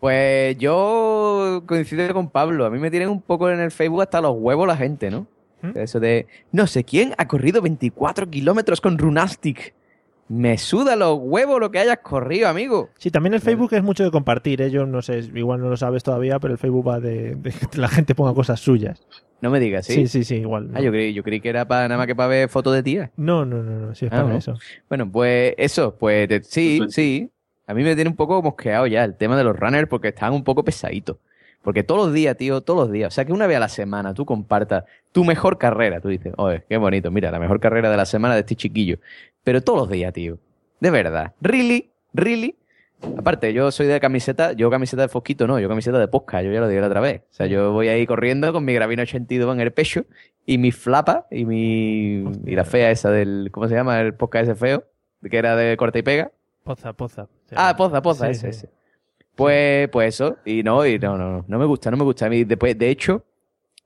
Pues 0.00 0.58
yo 0.58 1.62
coincido 1.66 2.12
con 2.12 2.28
Pablo. 2.28 2.66
A 2.66 2.70
mí 2.70 2.78
me 2.78 2.90
tienen 2.90 3.08
un 3.08 3.22
poco 3.22 3.48
en 3.50 3.60
el 3.60 3.70
Facebook 3.70 4.02
hasta 4.02 4.20
los 4.20 4.34
huevos 4.36 4.66
la 4.68 4.76
gente, 4.76 5.10
¿no? 5.10 5.26
Eso 5.74 5.98
de, 5.98 6.26
no 6.52 6.66
sé 6.66 6.84
quién 6.84 7.14
ha 7.16 7.26
corrido 7.26 7.62
24 7.62 8.28
kilómetros 8.28 8.82
con 8.82 8.98
Runastic. 8.98 9.72
Me 10.28 10.56
suda 10.56 10.96
los 10.96 11.18
huevos 11.20 11.60
lo 11.60 11.70
que 11.70 11.78
hayas 11.78 11.98
corrido, 11.98 12.48
amigo. 12.48 12.88
Sí, 12.98 13.10
también 13.10 13.34
el 13.34 13.40
Facebook 13.40 13.74
es 13.74 13.82
mucho 13.82 14.04
de 14.04 14.10
compartir, 14.10 14.62
¿eh? 14.62 14.70
Yo 14.70 14.86
no 14.86 15.02
sé, 15.02 15.18
igual 15.34 15.60
no 15.60 15.68
lo 15.68 15.76
sabes 15.76 16.02
todavía, 16.02 16.38
pero 16.38 16.52
el 16.54 16.58
Facebook 16.58 16.88
va 16.88 16.98
de, 16.98 17.34
de 17.34 17.50
que 17.70 17.78
la 17.78 17.88
gente 17.88 18.14
ponga 18.14 18.32
cosas 18.32 18.58
suyas. 18.60 19.02
No 19.42 19.50
me 19.50 19.60
digas, 19.60 19.84
¿sí? 19.84 19.94
Sí, 19.94 20.08
sí, 20.08 20.24
sí, 20.24 20.36
igual. 20.36 20.70
Ah, 20.72 20.80
yo 20.80 20.90
creí, 20.90 21.12
yo 21.12 21.22
creí 21.22 21.40
que 21.40 21.50
era 21.50 21.68
para 21.68 21.86
nada 21.88 21.98
más 21.98 22.06
que 22.06 22.16
para 22.16 22.28
ver 22.28 22.48
fotos 22.48 22.74
de 22.74 22.82
tía. 22.82 23.10
No, 23.16 23.44
no, 23.44 23.62
no, 23.62 23.86
no, 23.88 23.94
sí 23.94 24.06
es 24.06 24.12
Ah, 24.12 24.16
para 24.22 24.28
¿no? 24.30 24.36
eso. 24.38 24.54
Bueno, 24.88 25.10
pues 25.12 25.54
eso, 25.58 25.94
pues 25.96 26.26
te- 26.28 26.42
sí, 26.42 26.80
sí. 26.88 27.30
A 27.66 27.74
mí 27.74 27.82
me 27.82 27.94
tiene 27.94 28.08
un 28.08 28.16
poco 28.16 28.40
mosqueado 28.42 28.86
ya 28.86 29.04
el 29.04 29.16
tema 29.16 29.36
de 29.36 29.44
los 29.44 29.58
runners 29.58 29.88
porque 29.88 30.08
están 30.08 30.32
un 30.32 30.44
poco 30.44 30.64
pesaditos. 30.64 31.18
Porque 31.62 31.82
todos 31.82 32.06
los 32.06 32.14
días, 32.14 32.36
tío, 32.36 32.60
todos 32.60 32.80
los 32.80 32.92
días. 32.92 33.08
O 33.08 33.14
sea, 33.14 33.24
que 33.24 33.32
una 33.32 33.46
vez 33.46 33.56
a 33.56 33.60
la 33.60 33.68
semana 33.70 34.12
tú 34.12 34.26
compartas 34.26 34.84
tu 35.12 35.24
mejor 35.24 35.56
carrera. 35.56 35.98
Tú 36.00 36.08
dices, 36.08 36.32
oye, 36.36 36.62
qué 36.68 36.76
bonito, 36.76 37.10
mira, 37.10 37.30
la 37.30 37.38
mejor 37.38 37.58
carrera 37.60 37.90
de 37.90 37.96
la 37.96 38.04
semana 38.04 38.34
de 38.34 38.40
este 38.40 38.54
chiquillo. 38.54 38.98
Pero 39.44 39.62
todos 39.62 39.80
los 39.80 39.90
días, 39.90 40.12
tío. 40.12 40.38
De 40.80 40.90
verdad. 40.90 41.34
¿Really? 41.40 41.90
¿Really? 42.12 42.56
Aparte, 43.18 43.52
yo 43.52 43.70
soy 43.70 43.86
de 43.86 44.00
camiseta, 44.00 44.52
yo 44.52 44.70
camiseta 44.70 45.02
de 45.02 45.08
fosquito, 45.08 45.46
no, 45.46 45.58
yo 45.60 45.68
camiseta 45.68 45.98
de 45.98 46.08
posca, 46.08 46.40
yo 46.42 46.50
ya 46.50 46.60
lo 46.60 46.68
dije 46.68 46.80
la 46.80 46.86
otra 46.86 47.00
vez. 47.00 47.22
O 47.30 47.34
sea, 47.34 47.46
yo 47.46 47.72
voy 47.72 47.88
ahí 47.88 48.06
corriendo 48.06 48.50
con 48.52 48.64
mi 48.64 48.72
gravino 48.72 49.02
82 49.02 49.54
en 49.54 49.60
el 49.60 49.72
pecho 49.72 50.06
y 50.46 50.56
mi 50.58 50.72
flapa 50.72 51.26
y 51.30 51.44
mi. 51.44 52.24
y 52.46 52.54
la 52.54 52.64
fea 52.64 52.90
esa 52.90 53.10
del. 53.10 53.50
¿Cómo 53.52 53.68
se 53.68 53.74
llama? 53.74 54.00
El 54.00 54.14
posca 54.14 54.40
ese 54.40 54.54
feo, 54.54 54.84
que 55.28 55.36
era 55.36 55.54
de 55.56 55.76
corta 55.76 55.98
y 55.98 56.02
pega. 56.02 56.32
Poza, 56.62 56.94
poza. 56.94 57.28
Ah, 57.54 57.74
poza, 57.76 58.00
poza, 58.00 58.26
Sí, 58.26 58.32
ese, 58.32 58.40
sí. 58.52 58.58
ese. 58.66 58.70
Pues, 59.34 59.88
pues 59.90 60.14
eso, 60.14 60.36
y 60.44 60.62
no, 60.62 60.86
y 60.86 60.98
no, 60.98 61.18
no, 61.18 61.30
no, 61.30 61.44
no 61.46 61.58
me 61.58 61.66
gusta, 61.66 61.90
no 61.90 61.96
me 61.96 62.04
gusta. 62.04 62.26
A 62.26 62.30
mí, 62.30 62.44
después, 62.44 62.78
de 62.78 62.88
hecho, 62.88 63.24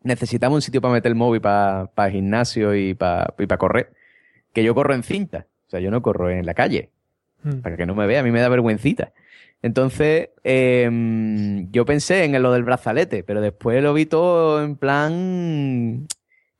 necesitamos 0.03 0.57
un 0.57 0.63
sitio 0.63 0.81
para 0.81 0.93
meter 0.95 1.11
el 1.11 1.17
móvil 1.17 1.41
para 1.41 2.11
gimnasio 2.11 2.75
y 2.77 2.95
para 2.95 3.35
y 3.39 3.47
pa 3.47 3.57
correr. 3.57 3.93
Que 4.59 4.65
yo 4.65 4.75
corro 4.75 4.93
en 4.95 5.03
cinta, 5.05 5.47
o 5.67 5.71
sea, 5.71 5.79
yo 5.81 5.91
no 5.91 6.03
corro 6.03 6.31
en 6.31 6.45
la 6.45 6.55
calle, 6.55 6.91
Mm. 7.45 7.61
para 7.61 7.77
que 7.77 7.87
no 7.87 7.95
me 7.95 8.07
vea, 8.09 8.19
a 8.19 8.23
mí 8.25 8.33
me 8.33 8.41
da 8.41 8.49
vergüencita. 8.49 9.13
Entonces, 9.63 10.31
em, 10.43 11.71
yo 11.71 11.85
pensé 11.85 12.25
en 12.25 12.43
lo 12.43 12.53
del 12.53 12.65
brazalete, 12.65 13.23
pero 13.23 13.41
después 13.41 13.81
lo 13.83 13.95
vi 13.95 14.07
todo 14.07 14.63
en 14.65 14.75
plan. 14.77 16.07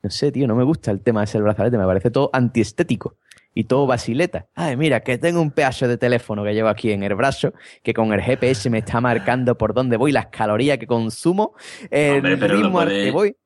No 0.03 0.11
sé, 0.11 0.31
tío, 0.31 0.47
no 0.47 0.55
me 0.55 0.63
gusta 0.63 0.93
el 0.93 1.01
tema 1.01 1.21
de 1.21 1.25
ese 1.25 1.41
brazalete, 1.41 1.77
me 1.79 1.85
parece 1.87 2.11
todo 2.13 2.31
antiestético 2.33 3.17
y 3.55 3.65
todo 3.65 3.87
basileta. 3.89 4.47
Ay, 4.55 4.77
mira, 4.77 5.01
que 5.01 5.19
tengo 5.19 5.41
un 5.43 5.51
pedazo 5.51 5.89
de 5.89 5.97
teléfono 5.99 6.45
que 6.45 6.55
llevo 6.55 6.69
aquí 6.69 6.93
en 6.93 7.03
el 7.03 7.15
brazo, 7.17 7.53
que 7.83 7.93
con 7.95 8.13
el 8.13 8.21
GPS 8.21 8.71
me 8.71 8.79
está 8.79 9.01
marcando 9.01 9.59
por 9.59 9.75
dónde 9.75 9.97
voy, 9.97 10.13
las 10.13 10.27
calorías 10.27 10.79
que 10.79 10.87
consumo, 10.87 11.55
el 11.91 12.19
Hombre, 12.25 12.37
ritmo 12.49 12.79
al 12.79 12.89
que 12.89 13.11
voy. 13.11 13.37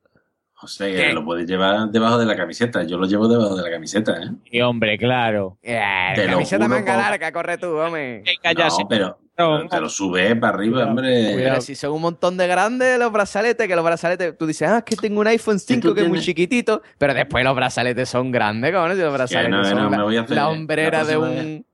José, 0.62 0.94
que 0.94 1.12
lo 1.12 1.24
puedes 1.24 1.44
llevar 1.44 1.88
debajo 1.90 2.18
de 2.18 2.24
la 2.24 2.36
camiseta. 2.36 2.84
Yo 2.84 2.96
lo 2.96 3.04
llevo 3.06 3.26
debajo 3.26 3.56
de 3.56 3.62
la 3.64 3.70
camiseta, 3.70 4.12
¿eh? 4.22 4.30
Y 4.44 4.60
hombre, 4.60 4.96
claro. 4.96 5.58
Eh, 5.60 5.76
Te 6.14 6.26
camiseta 6.26 6.68
manga 6.68 6.92
por- 6.94 7.02
larga, 7.02 7.32
corre 7.32 7.58
tú, 7.58 7.66
hombre. 7.78 8.22
No, 8.54 8.88
pero, 8.88 9.18
pero 9.34 9.68
te 9.68 9.80
lo 9.80 9.88
sube 9.88 10.36
para 10.36 10.54
arriba, 10.56 10.84
hombre. 10.84 11.60
Si 11.62 11.74
son 11.74 11.90
un 11.94 12.02
montón 12.02 12.36
de 12.36 12.46
grandes 12.46 12.96
los 12.96 13.10
brazaletes, 13.10 13.66
que 13.66 13.74
los 13.74 13.84
brazaletes, 13.84 14.38
tú 14.38 14.46
dices, 14.46 14.68
ah, 14.68 14.78
es 14.78 14.84
que 14.84 14.94
tengo 14.94 15.20
un 15.20 15.26
iPhone 15.26 15.58
5 15.58 15.94
que 15.94 16.02
es 16.02 16.08
muy 16.08 16.20
chiquitito, 16.20 16.80
pero 16.96 17.12
después 17.12 17.42
los 17.44 17.56
brazaletes 17.56 18.08
son 18.08 18.30
grandes, 18.30 18.70
cabrón, 18.70 18.96
si 18.96 19.02
los 19.02 19.12
brazaletes 19.12 19.50
no, 19.50 19.64
son 19.64 19.78
no, 19.78 19.90
la, 19.90 19.96
me 19.96 20.02
voy 20.04 20.16
a 20.16 20.20
hacer- 20.20 20.36
la 20.36 20.48
hombrera 20.48 20.98
la 20.98 21.04
de 21.04 21.16
un... 21.16 21.66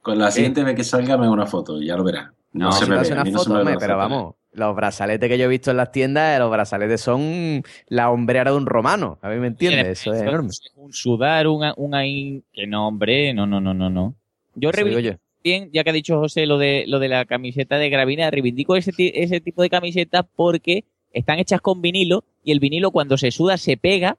Con 0.00 0.18
la 0.18 0.30
siguiente 0.30 0.62
vez 0.62 0.76
que 0.76 0.84
salga 0.84 1.16
me 1.16 1.24
hago 1.24 1.32
una 1.34 1.46
foto, 1.46 1.80
ya 1.82 1.96
lo 1.96 2.04
verás. 2.04 2.30
No, 2.52 2.66
No, 2.66 2.72
se 2.72 2.86
me 2.86 2.98
ve, 2.98 3.12
una 3.12 3.24
mí 3.24 3.30
no 3.32 3.38
se 3.40 3.44
foto, 3.46 3.64
me 3.64 3.70
ve 3.72 3.76
pero 3.80 3.94
foto. 3.94 3.98
vamos, 3.98 4.34
los 4.52 4.76
brazaletes 4.76 5.28
que 5.28 5.38
yo 5.38 5.46
he 5.46 5.48
visto 5.48 5.70
en 5.70 5.78
las 5.78 5.92
tiendas, 5.92 6.38
los 6.38 6.50
brazaletes 6.50 7.00
son 7.00 7.62
la 7.88 8.10
hombrera 8.10 8.50
de 8.50 8.56
un 8.56 8.66
romano, 8.66 9.18
a 9.22 9.28
mí 9.30 9.36
me 9.36 9.46
entiendes, 9.48 10.00
eso 10.00 10.12
es 10.12 10.22
enorme. 10.22 10.50
Un 10.76 10.92
sudar, 10.92 11.46
un, 11.46 11.64
un 11.76 11.94
ahí... 11.94 12.42
Que 12.52 12.66
no, 12.66 12.88
hombre, 12.88 13.32
no, 13.34 13.46
no, 13.46 13.60
no, 13.60 13.72
no, 13.72 13.88
no. 13.88 14.14
Yo 14.54 14.70
reivindico 14.70 15.18
bien, 15.42 15.70
ya 15.72 15.82
que 15.84 15.90
ha 15.90 15.92
dicho 15.92 16.18
José 16.18 16.46
lo 16.46 16.58
de, 16.58 16.84
lo 16.86 16.98
de 16.98 17.08
la 17.08 17.24
camiseta 17.24 17.76
de 17.76 17.90
gravina, 17.90 18.30
reivindico 18.30 18.76
ese, 18.76 18.92
ese 18.96 19.40
tipo 19.40 19.62
de 19.62 19.70
camisetas 19.70 20.24
porque 20.36 20.84
están 21.12 21.38
hechas 21.38 21.60
con 21.60 21.82
vinilo 21.82 22.24
y 22.44 22.52
el 22.52 22.60
vinilo 22.60 22.90
cuando 22.90 23.16
se 23.16 23.30
suda 23.30 23.56
se 23.56 23.76
pega, 23.76 24.16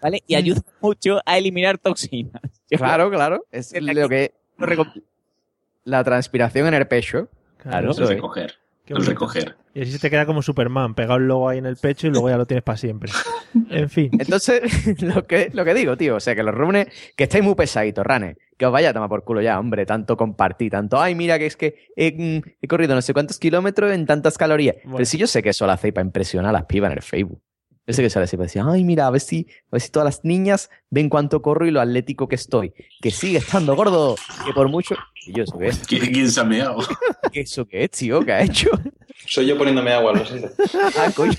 ¿vale? 0.00 0.22
Y 0.26 0.34
ayuda 0.34 0.60
mucho 0.80 1.20
a 1.24 1.38
eliminar 1.38 1.78
toxinas. 1.78 2.42
Claro, 2.68 3.12
claro, 3.12 3.46
es 3.52 3.72
lo 3.80 4.08
que... 4.08 4.32
La 5.84 6.02
transpiración 6.02 6.66
en 6.66 6.74
el 6.74 6.88
pecho. 6.88 7.28
Claro. 7.58 7.92
eso 7.92 8.02
es. 8.02 8.08
recoger. 8.10 8.56
Qué 8.86 8.94
bonito. 8.94 9.10
recoger. 9.10 9.56
Y 9.74 9.82
así 9.82 9.92
se 9.92 9.98
te 9.98 10.08
queda 10.08 10.24
como 10.24 10.42
Superman, 10.42 10.94
pegado 10.94 11.18
el 11.18 11.26
logo 11.26 11.48
ahí 11.48 11.58
en 11.58 11.66
el 11.66 11.76
pecho 11.76 12.06
y 12.06 12.10
luego 12.10 12.30
ya 12.30 12.38
lo 12.38 12.46
tienes 12.46 12.64
para 12.64 12.78
siempre. 12.78 13.12
En 13.70 13.88
fin. 13.88 14.10
Entonces, 14.18 14.62
lo 15.02 15.26
que, 15.26 15.50
lo 15.52 15.64
que 15.64 15.72
digo, 15.72 15.96
tío, 15.96 16.16
o 16.16 16.20
sea, 16.20 16.34
que 16.34 16.42
los 16.42 16.54
runes, 16.54 16.88
que 17.16 17.24
estáis 17.24 17.42
muy 17.42 17.54
pesaditos, 17.54 18.04
ranes, 18.04 18.36
que 18.58 18.66
os 18.66 18.72
vaya 18.72 18.90
a 18.90 18.92
tomar 18.92 19.08
por 19.08 19.24
culo 19.24 19.40
ya, 19.40 19.58
hombre, 19.58 19.86
tanto 19.86 20.14
compartir, 20.16 20.70
tanto, 20.70 21.00
ay, 21.00 21.14
mira, 21.14 21.38
que 21.38 21.46
es 21.46 21.56
que 21.56 21.74
he, 21.96 22.12
mm, 22.12 22.42
he 22.60 22.68
corrido 22.68 22.94
no 22.94 23.00
sé 23.00 23.14
cuántos 23.14 23.38
kilómetros 23.38 23.92
en 23.92 24.04
tantas 24.04 24.36
calorías. 24.36 24.76
Pero 24.84 25.04
si 25.06 25.16
yo 25.16 25.26
sé 25.26 25.42
que 25.42 25.50
eso 25.50 25.64
lo 25.64 25.72
hacéis 25.72 25.94
para 25.94 26.04
impresionar 26.04 26.50
a 26.50 26.52
las 26.52 26.66
pibas 26.66 26.92
en 26.92 26.98
el 26.98 27.02
Facebook. 27.02 27.40
Yo 27.86 27.94
sé 27.94 28.02
que 28.02 28.06
hacéis 28.06 28.30
para 28.32 28.42
decir, 28.42 28.62
ay, 28.66 28.82
mira, 28.82 29.06
a 29.06 29.10
ver 29.10 29.20
si, 29.20 29.46
a 29.66 29.68
ver 29.72 29.80
si 29.80 29.90
todas 29.90 30.04
las 30.06 30.24
niñas 30.24 30.70
ven 30.90 31.08
cuánto 31.08 31.40
corro 31.40 31.66
y 31.66 31.70
lo 31.70 31.80
atlético 31.80 32.26
que 32.26 32.34
estoy. 32.34 32.74
Que 33.00 33.12
sigue 33.12 33.38
estando 33.38 33.76
gordo, 33.76 34.16
que 34.44 34.52
por 34.52 34.68
mucho... 34.68 34.96
Y 35.24 35.32
yo, 35.32 35.44
¿eso 35.44 35.56
qué 35.56 35.68
es? 35.68 35.78
¿Quién, 35.86 36.12
quién 36.12 36.30
se 36.30 36.40
ha 36.40 36.44
meado? 36.44 36.78
¿Qué 37.32 37.40
eso 37.40 37.64
qué 37.64 37.84
es, 37.84 37.90
tío? 37.92 38.24
¿Qué 38.24 38.32
ha 38.32 38.42
hecho? 38.42 38.70
Soy 39.26 39.46
yo 39.46 39.56
poniéndome 39.56 39.92
agua, 39.92 40.14
lo 40.14 40.26
sé. 40.26 40.50
ah, 40.98 41.10
coño. 41.14 41.34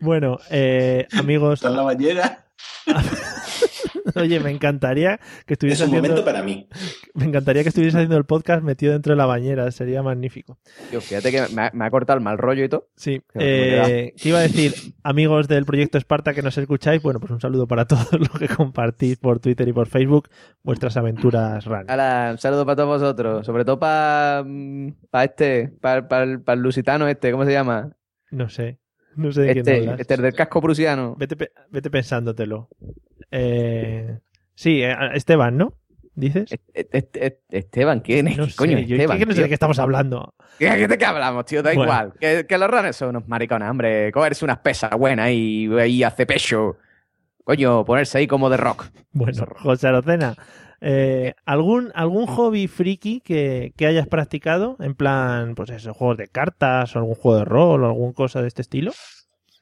Bueno, 0.00 0.38
eh, 0.50 1.06
amigos. 1.12 1.60
Está 1.60 1.68
en 1.68 1.76
la 1.76 1.82
bañera. 1.82 2.46
Oye, 4.16 4.40
me 4.40 4.50
encantaría 4.50 5.18
que 5.46 5.54
estuviese 5.54 5.82
Es 5.84 5.88
un 5.88 5.94
haciendo. 5.96 6.08
momento 6.08 6.24
para 6.24 6.42
mí. 6.42 6.68
Me 7.14 7.24
encantaría 7.24 7.62
que 7.62 7.68
estuviese 7.70 7.96
haciendo 7.96 8.16
el 8.16 8.24
podcast 8.24 8.62
metido 8.62 8.92
dentro 8.92 9.12
de 9.12 9.16
la 9.16 9.26
bañera, 9.26 9.70
sería 9.70 10.02
magnífico. 10.02 10.58
Tío, 10.90 11.00
fíjate 11.00 11.30
que 11.30 11.42
me 11.54 11.62
ha, 11.62 11.70
me 11.74 11.84
ha 11.84 11.90
cortado 11.90 12.18
el 12.18 12.24
mal 12.24 12.38
rollo 12.38 12.64
y 12.64 12.68
todo. 12.68 12.88
Sí. 12.96 13.20
Qué 13.32 13.38
Eh, 13.40 14.14
¿Qué 14.20 14.28
iba 14.28 14.38
a 14.38 14.42
decir? 14.42 14.74
Amigos 15.02 15.48
del 15.48 15.64
proyecto 15.64 15.98
Esparta 15.98 16.34
que 16.34 16.42
nos 16.42 16.56
escucháis, 16.58 17.02
bueno, 17.02 17.20
pues 17.20 17.30
un 17.32 17.40
saludo 17.40 17.66
para 17.66 17.84
todos 17.86 18.08
los 18.18 18.30
que 18.38 18.48
compartís 18.48 19.18
por 19.18 19.40
Twitter 19.40 19.68
y 19.68 19.72
por 19.72 19.86
Facebook 19.88 20.28
vuestras 20.62 20.96
aventuras 20.96 21.64
run. 21.64 21.84
Hala, 21.88 22.28
un 22.32 22.38
saludo 22.38 22.64
para 22.66 22.76
todos 22.76 23.00
vosotros. 23.00 23.46
Sobre 23.46 23.64
todo 23.64 23.78
para 23.78 24.44
este, 25.24 25.68
para 25.80 26.24
el 26.24 26.60
lusitano 26.60 27.08
este, 27.08 27.32
¿cómo 27.32 27.44
se 27.44 27.52
llama? 27.52 27.96
No 28.30 28.48
sé. 28.48 28.78
No 29.16 29.32
sé 29.32 29.40
de 29.42 29.46
quién 29.54 29.58
Este, 29.58 29.78
hablas. 29.80 30.00
este 30.00 30.14
el 30.14 30.22
del 30.22 30.34
casco 30.34 30.60
prusiano. 30.62 31.16
Vete, 31.18 31.50
vete 31.70 31.90
pensándotelo. 31.90 32.68
Eh, 33.30 34.18
sí, 34.54 34.82
eh, 34.82 34.94
Esteban, 35.14 35.56
¿no? 35.56 35.74
¿Dices? 36.14 36.50
Esteban, 37.50 38.00
¿quién 38.00 38.28
es? 38.28 38.36
No 38.36 38.46
¿Qué 38.46 38.54
coño 38.54 38.76
sé, 38.78 38.86
yo- 38.86 38.96
Esteban, 38.96 39.18
que 39.18 39.26
no 39.26 39.32
sé 39.32 39.42
de 39.42 39.48
qué 39.48 39.54
estamos 39.54 39.78
hablando. 39.78 40.34
¿Qué, 40.58 40.68
qué- 40.76 40.88
de 40.88 40.98
qué 40.98 41.04
hablamos, 41.06 41.44
tío? 41.46 41.62
Da 41.62 41.70
Bueno. 41.72 41.84
igual. 41.84 42.12
Que, 42.20 42.46
que 42.46 42.58
los 42.58 42.68
runners 42.70 42.96
son 42.96 43.10
unos 43.10 43.26
maricones, 43.28 43.70
hombre. 43.70 44.12
Cogerse 44.12 44.44
unas 44.44 44.58
pesas 44.58 44.90
buenas 44.98 45.30
y 45.30 45.68
ahí 45.78 46.02
hace 46.02 46.26
pecho. 46.26 46.76
Coño, 47.44 47.84
ponerse 47.84 48.18
ahí 48.18 48.26
como 48.26 48.50
de 48.50 48.56
rock. 48.58 48.86
Bueno, 49.12 49.46
José 49.60 49.86
Arocena, 49.88 50.34
eh, 50.82 51.34
¿algún, 51.46 51.90
¿algún 51.94 52.26
hobby 52.26 52.66
friki 52.68 53.20
que, 53.20 53.72
que 53.76 53.86
hayas 53.86 54.06
practicado? 54.06 54.76
En 54.80 54.94
plan, 54.94 55.54
pues 55.54 55.70
eso, 55.70 55.94
juegos 55.94 56.18
de 56.18 56.28
cartas 56.28 56.94
o 56.94 56.98
algún 56.98 57.14
juego 57.14 57.38
de 57.38 57.44
rol 57.46 57.84
o 57.84 57.86
alguna 57.86 58.12
cosa 58.12 58.42
de 58.42 58.48
este 58.48 58.62
estilo. 58.62 58.92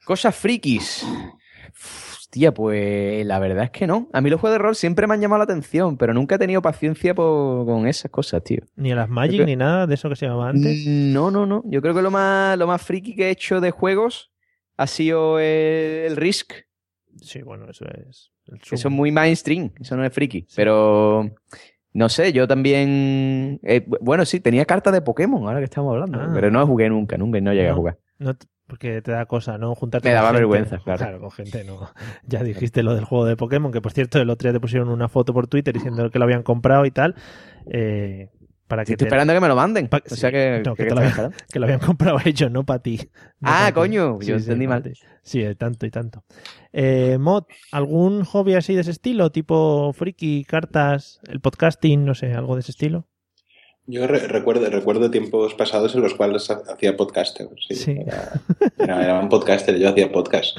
Cosas 0.05 0.35
frikis. 0.35 1.07
Hostia, 2.31 2.53
pues 2.53 3.25
la 3.25 3.39
verdad 3.39 3.65
es 3.65 3.71
que 3.71 3.87
no. 3.87 4.07
A 4.13 4.21
mí 4.21 4.29
los 4.29 4.39
juegos 4.39 4.55
de 4.59 4.63
rol 4.63 4.75
siempre 4.77 5.07
me 5.07 5.15
han 5.15 5.21
llamado 5.23 5.39
la 5.39 5.45
atención, 5.45 5.97
pero 5.97 6.13
nunca 6.13 6.35
he 6.35 6.39
tenido 6.39 6.61
paciencia 6.61 7.15
por- 7.15 7.65
con 7.65 7.87
esas 7.87 8.11
cosas, 8.11 8.45
tío. 8.45 8.59
Ni 8.77 8.93
a 8.93 8.97
las 8.97 9.09
Magic 9.09 9.47
ni 9.47 9.57
nada 9.57 9.87
de 9.87 9.95
eso 9.95 10.11
que 10.11 10.17
se 10.17 10.27
llamaba 10.27 10.51
antes. 10.51 10.85
No, 10.87 11.31
no, 11.31 11.47
no. 11.47 11.63
Yo 11.65 11.81
creo 11.81 11.95
que 11.95 12.03
lo 12.03 12.11
más, 12.11 12.59
lo 12.59 12.67
más 12.67 12.83
friki 12.83 13.15
que 13.17 13.29
he 13.29 13.31
hecho 13.31 13.63
de 13.63 13.71
juegos 13.71 14.31
ha 14.77 14.87
sido 14.87 15.39
el, 15.39 15.47
el 16.11 16.17
Risk. 16.17 16.53
Sí, 17.23 17.41
bueno, 17.41 17.71
eso 17.71 17.87
es. 17.87 18.31
Eso 18.73 18.89
es 18.89 18.91
muy 18.95 19.11
mainstream, 19.11 19.71
eso 19.81 19.97
no 19.97 20.05
es 20.05 20.13
friki. 20.13 20.47
Pero 20.55 21.31
no 21.95 22.09
sé, 22.11 22.35
yo 22.35 22.47
también. 22.47 23.59
eh, 23.63 23.87
bu- 23.87 23.99
bueno, 24.03 24.27
sí, 24.27 24.39
tenía 24.41 24.67
cartas 24.67 24.93
de 24.93 25.01
Pokémon, 25.01 25.45
ahora 25.47 25.61
que 25.61 25.65
estamos 25.65 25.95
hablando. 25.95 26.21
Ah. 26.21 26.31
Pero 26.35 26.51
no 26.51 26.67
jugué 26.67 26.91
nunca, 26.91 27.17
nunca, 27.17 27.41
no 27.41 27.55
llegué 27.55 27.71
a 27.71 27.75
jugar. 27.75 27.97
No 28.19 28.35
Porque 28.69 29.03
te 29.03 29.11
da 29.13 29.27
cosa, 29.27 29.59
¿no? 29.59 29.75
Juntarte 29.75 30.09
Me 30.09 30.13
con 30.15 30.17
daba 30.17 30.29
gente. 30.29 30.39
vergüenza, 30.41 30.79
claro. 30.85 30.99
Claro, 30.99 31.21
con 31.21 31.31
gente 31.33 31.65
no. 31.65 31.91
Ya 32.27 32.45
dijiste 32.45 32.83
lo 32.85 32.95
del 32.95 33.05
juego 33.05 33.25
de 33.25 33.37
Pokémon, 33.37 33.73
que 33.73 33.81
por 33.81 33.93
cierto, 33.93 34.21
el 34.21 34.31
otro 34.31 34.49
día 34.49 34.53
te 34.53 34.61
pusieron 34.61 34.89
una 34.91 35.09
foto 35.09 35.33
por 35.35 35.47
Twitter 35.49 35.75
diciendo 35.75 36.11
que 36.11 36.19
lo 36.21 36.25
habían 36.27 36.43
comprado 36.45 36.85
y 36.87 36.91
tal. 36.93 37.17
eh, 37.67 38.29
para 38.67 38.85
que 38.85 38.93
Estoy 38.93 38.99
te- 38.99 39.09
esperando 39.09 39.33
que 39.33 39.41
me 39.41 39.49
lo 39.49 39.57
manden. 39.57 39.89
pa- 39.89 40.03
o 40.11 40.15
sea 40.15 40.31
que, 40.31 40.61
no, 40.63 40.75
que, 40.77 40.83
que 40.83 40.89
te 40.91 40.95
lo 40.95 41.01
habían, 41.01 41.33
que 41.51 41.59
lo 41.59 41.65
habían 41.65 41.81
comprado 41.81 42.19
ellos, 42.23 42.51
no 42.51 42.65
para 42.67 42.81
ti. 42.83 42.99
No 43.41 43.49
Ah, 43.51 43.71
coño, 43.75 44.21
yo 44.21 44.37
entendí 44.37 44.67
pa' 44.67 44.75
mal. 44.75 44.83
ti. 44.83 44.93
Sí, 45.23 45.43
tanto 45.57 45.87
y 45.87 45.91
tanto. 45.91 46.23
Eh, 46.75 47.17
Mod, 47.19 47.45
¿algún 47.73 48.25
hobby 48.25 48.53
así 48.57 48.75
de 48.75 48.83
ese 48.83 48.91
estilo? 48.91 49.33
Tipo 49.33 49.91
friki, 49.95 50.45
cartas, 50.45 51.21
el 51.29 51.41
podcasting, 51.41 52.05
no 52.05 52.15
sé, 52.15 52.35
algo 52.35 52.57
de 52.57 52.61
ese 52.61 52.73
estilo? 52.73 53.07
Yo 53.91 54.07
re- 54.07 54.29
recuerdo, 54.29 54.69
recuerdo 54.69 55.11
tiempos 55.11 55.55
pasados 55.55 55.95
en 55.95 56.03
los 56.03 56.13
cuales 56.15 56.51
ha- 56.51 56.61
hacía 56.73 56.95
podcaster. 56.95 57.49
Sí, 57.67 57.75
Sí. 57.75 57.91
Era, 57.93 58.33
era- 58.79 59.03
era 59.05 59.19
un 59.19 59.31
podcaster, 59.31 59.79
yo 59.79 59.89
hacía 59.89 60.13
podcast. 60.13 60.59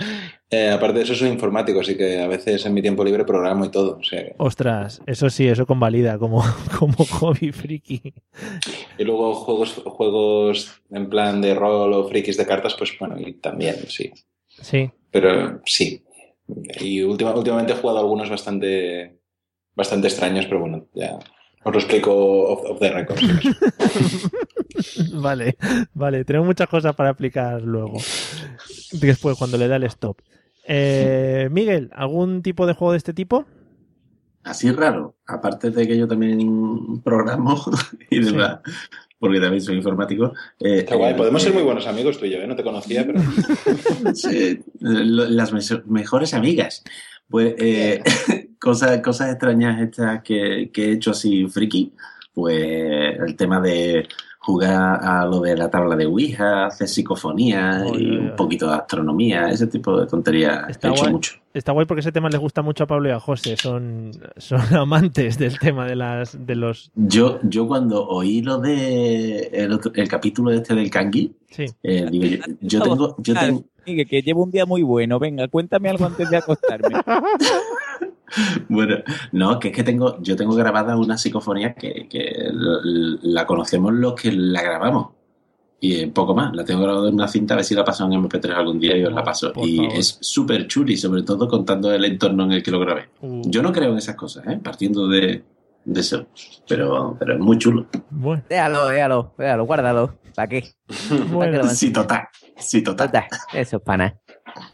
Eh, 0.50 0.70
aparte 0.70 0.98
de 0.98 1.04
eso, 1.04 1.14
soy 1.14 1.30
informático, 1.30 1.80
así 1.80 1.96
que 1.96 2.20
a 2.20 2.26
veces 2.28 2.66
en 2.66 2.74
mi 2.74 2.82
tiempo 2.82 3.04
libre 3.04 3.24
programo 3.26 3.66
y 3.66 3.70
todo. 3.70 3.98
o 4.00 4.04
sea 4.04 4.24
que- 4.26 4.34
Ostras, 4.40 5.02
eso 5.06 5.30
sí, 5.30 5.48
eso 5.48 5.68
convalida 5.68 6.18
como, 6.18 6.42
como 6.80 6.96
hobby 7.06 7.52
friki. 7.52 8.02
Y 8.98 9.04
luego 9.04 9.36
juegos, 9.36 9.74
juegos 9.86 10.82
en 10.90 11.08
plan 11.08 11.40
de 11.40 11.54
rol 11.54 11.94
o 11.94 12.08
frikis 12.10 12.36
de 12.36 12.48
cartas, 12.48 12.74
pues 12.76 12.98
bueno, 13.00 13.16
y 13.20 13.34
también, 13.34 13.76
sí. 13.88 14.12
Sí. 14.48 14.90
Pero 15.12 15.62
sí. 15.66 16.04
Y 16.80 17.04
última- 17.04 17.36
últimamente 17.36 17.74
he 17.74 17.76
jugado 17.76 18.00
algunos 18.00 18.28
bastante, 18.28 19.20
bastante 19.76 20.08
extraños, 20.08 20.48
pero 20.48 20.62
bueno, 20.62 20.88
ya 20.96 21.20
os 21.64 21.74
lo 21.74 21.80
explico 21.80 22.12
off, 22.14 22.62
off 22.72 22.80
the 22.80 22.92
record. 22.92 23.20
vale, 25.14 25.58
vale, 25.94 26.24
tenemos 26.26 26.48
muchas 26.48 26.68
cosas 26.68 26.96
para 26.96 27.10
explicar 27.12 27.62
luego. 27.62 27.98
Después, 28.94 29.38
cuando 29.38 29.58
le 29.58 29.68
da 29.68 29.76
el 29.76 29.84
stop. 29.84 30.18
Eh, 30.68 31.50
Miguel, 31.52 31.90
¿algún 31.94 32.42
tipo 32.42 32.66
de 32.68 32.74
juego 32.74 32.92
de 32.92 32.98
este 32.98 33.14
tipo? 33.14 33.46
Así 34.44 34.72
raro, 34.72 35.16
aparte 35.28 35.70
de 35.70 35.88
que 35.88 35.98
yo 35.98 36.08
también 36.08 37.02
programo 37.04 37.62
y 38.10 38.20
demás, 38.20 38.60
porque 39.20 39.40
también 39.40 39.62
soy 39.62 39.76
informático. 39.76 40.34
eh, 40.60 40.80
Está 40.80 40.96
guay, 40.96 41.12
eh, 41.14 41.18
podemos 41.18 41.42
ser 41.42 41.52
eh, 41.52 41.56
muy 41.56 41.64
buenos 41.64 41.86
amigos 41.88 42.18
tú 42.20 42.26
y 42.26 42.32
yo, 42.32 42.38
¿eh? 42.38 42.48
No 42.48 42.56
te 42.56 42.64
conocía, 42.64 43.06
pero... 43.06 43.20
Sí, 44.16 44.64
lo- 44.80 45.28
las 45.28 45.52
mejores 45.88 46.34
amigas. 46.34 46.84
Pues 47.30 47.56
eh, 47.58 48.04
cosas, 48.60 49.00
cosas 49.02 49.32
extrañas 49.32 49.82
estas 49.82 50.24
que, 50.24 50.72
que 50.74 50.86
he 50.86 50.92
hecho 50.94 51.12
así 51.12 51.48
friki, 51.48 51.94
pues 52.34 53.20
el 53.20 53.36
tema 53.36 53.60
de 53.62 54.08
jugar 54.40 55.00
a 55.04 55.26
lo 55.26 55.42
de 55.42 55.56
la 55.56 55.70
tabla 55.70 55.96
de 55.96 56.06
Ouija, 56.06 56.68
hacer 56.68 56.88
psicofonía 56.88 57.86
y 57.94 58.18
un 58.18 58.36
poquito 58.36 58.68
de 58.68 58.76
astronomía, 58.76 59.50
ese 59.50 59.68
tipo 59.68 60.00
de 60.00 60.08
tonterías 60.08 60.68
he 60.68 60.72
Está 60.72 60.90
hecho 60.90 61.02
guay, 61.02 61.14
mucho. 61.14 61.34
Está 61.54 61.72
guay 61.72 61.86
porque 61.86 62.02
ese 62.02 62.12
tema 62.12 62.30
les 62.30 62.40
gusta 62.40 62.62
mucho 62.62 62.84
a 62.84 62.88
Pablo 62.88 63.10
y 63.10 63.12
a 63.12 63.20
José. 63.20 63.56
Son, 63.58 64.12
son 64.38 64.62
amantes 64.76 65.38
del 65.38 65.58
tema 65.60 65.86
de 65.86 65.96
las 65.96 66.38
de 66.46 66.56
los. 66.56 66.92
Yo, 66.96 67.40
yo 67.44 67.68
cuando 67.68 68.08
oí 68.08 68.42
lo 68.42 68.60
de 68.60 69.50
el, 69.54 69.72
otro- 69.74 69.92
el 69.96 70.08
capítulo 70.08 70.52
este 70.52 70.76
del 70.76 70.90
kangi, 70.90 71.34
Sí. 71.50 71.66
eh, 71.84 72.06
digo, 72.12 72.26
yo, 72.26 72.38
yo 72.62 72.82
tengo, 72.82 73.16
yo 73.18 73.34
tengo, 73.34 73.64
Miguel, 73.86 74.08
que 74.08 74.22
llevo 74.22 74.44
un 74.44 74.52
día 74.52 74.66
muy 74.66 74.84
bueno. 74.84 75.18
Venga, 75.20 75.48
cuéntame 75.48 75.90
algo 75.90 76.06
antes 76.06 76.30
de 76.30 76.38
acostarme. 76.38 76.90
Bueno, 78.68 78.98
no, 79.32 79.60
que 79.60 79.70
es 79.70 79.76
que 79.76 79.84
tengo, 79.84 80.22
yo 80.22 80.36
tengo 80.36 80.54
grabada 80.54 80.96
una 80.96 81.18
psicofonía 81.18 81.74
que, 81.74 82.08
que 82.08 82.32
la 82.54 83.48
conocemos 83.48 83.92
los 83.92 84.14
que 84.14 84.32
la 84.32 84.62
grabamos. 84.62 85.08
Y 85.82 85.96
eh, 86.02 86.08
poco 86.08 86.36
más, 86.36 86.54
la 86.54 86.66
tengo 86.66 86.82
grabada 86.84 87.08
en 87.08 87.14
una 87.16 87.28
cinta, 87.28 87.54
a 87.54 87.58
ver 87.58 87.64
si 87.66 87.74
la 87.74 87.86
paso 87.86 88.06
en 88.06 88.12
MP3 88.12 88.52
algún 88.54 88.80
día 88.80 88.98
y 88.98 89.04
os 89.06 89.14
la 89.14 89.24
paso. 89.24 89.54
por 89.54 89.66
Y 89.68 89.78
favor. 89.78 89.94
es 89.94 90.18
súper 90.22 90.68
chuli, 90.68 90.98
sobre 90.98 91.24
todo 91.24 91.48
contando 91.48 91.94
el 91.94 92.04
entorno 92.04 92.44
en 92.44 92.52
el 92.52 92.64
que 92.64 92.72
lo 92.72 92.80
grabé. 92.82 93.10
Uh. 93.22 93.42
Yo 93.46 93.62
no 93.62 93.72
creo 93.72 93.92
en 93.94 93.98
esas 93.98 94.16
cosas, 94.16 94.46
¿eh? 94.48 94.60
partiendo 94.62 95.08
de, 95.08 95.42
de 95.86 96.00
eso. 96.02 96.28
Pero, 96.68 97.16
pero 97.18 97.36
es 97.36 97.40
muy 97.40 97.58
chulo. 97.58 97.86
Bueno, 98.10 98.44
Déjalo, 98.50 98.88
déjalo, 98.88 99.34
déjalo, 99.38 99.66
guárdalo. 99.66 100.14
¿Para 100.36 100.48
qué? 100.50 100.64
Bueno. 101.32 101.68
Sí, 101.70 101.92
total. 101.94 102.28
Sí, 102.58 102.82
total. 102.84 103.12
Eso 103.54 103.78
es 103.78 103.84
pana. 103.84 104.20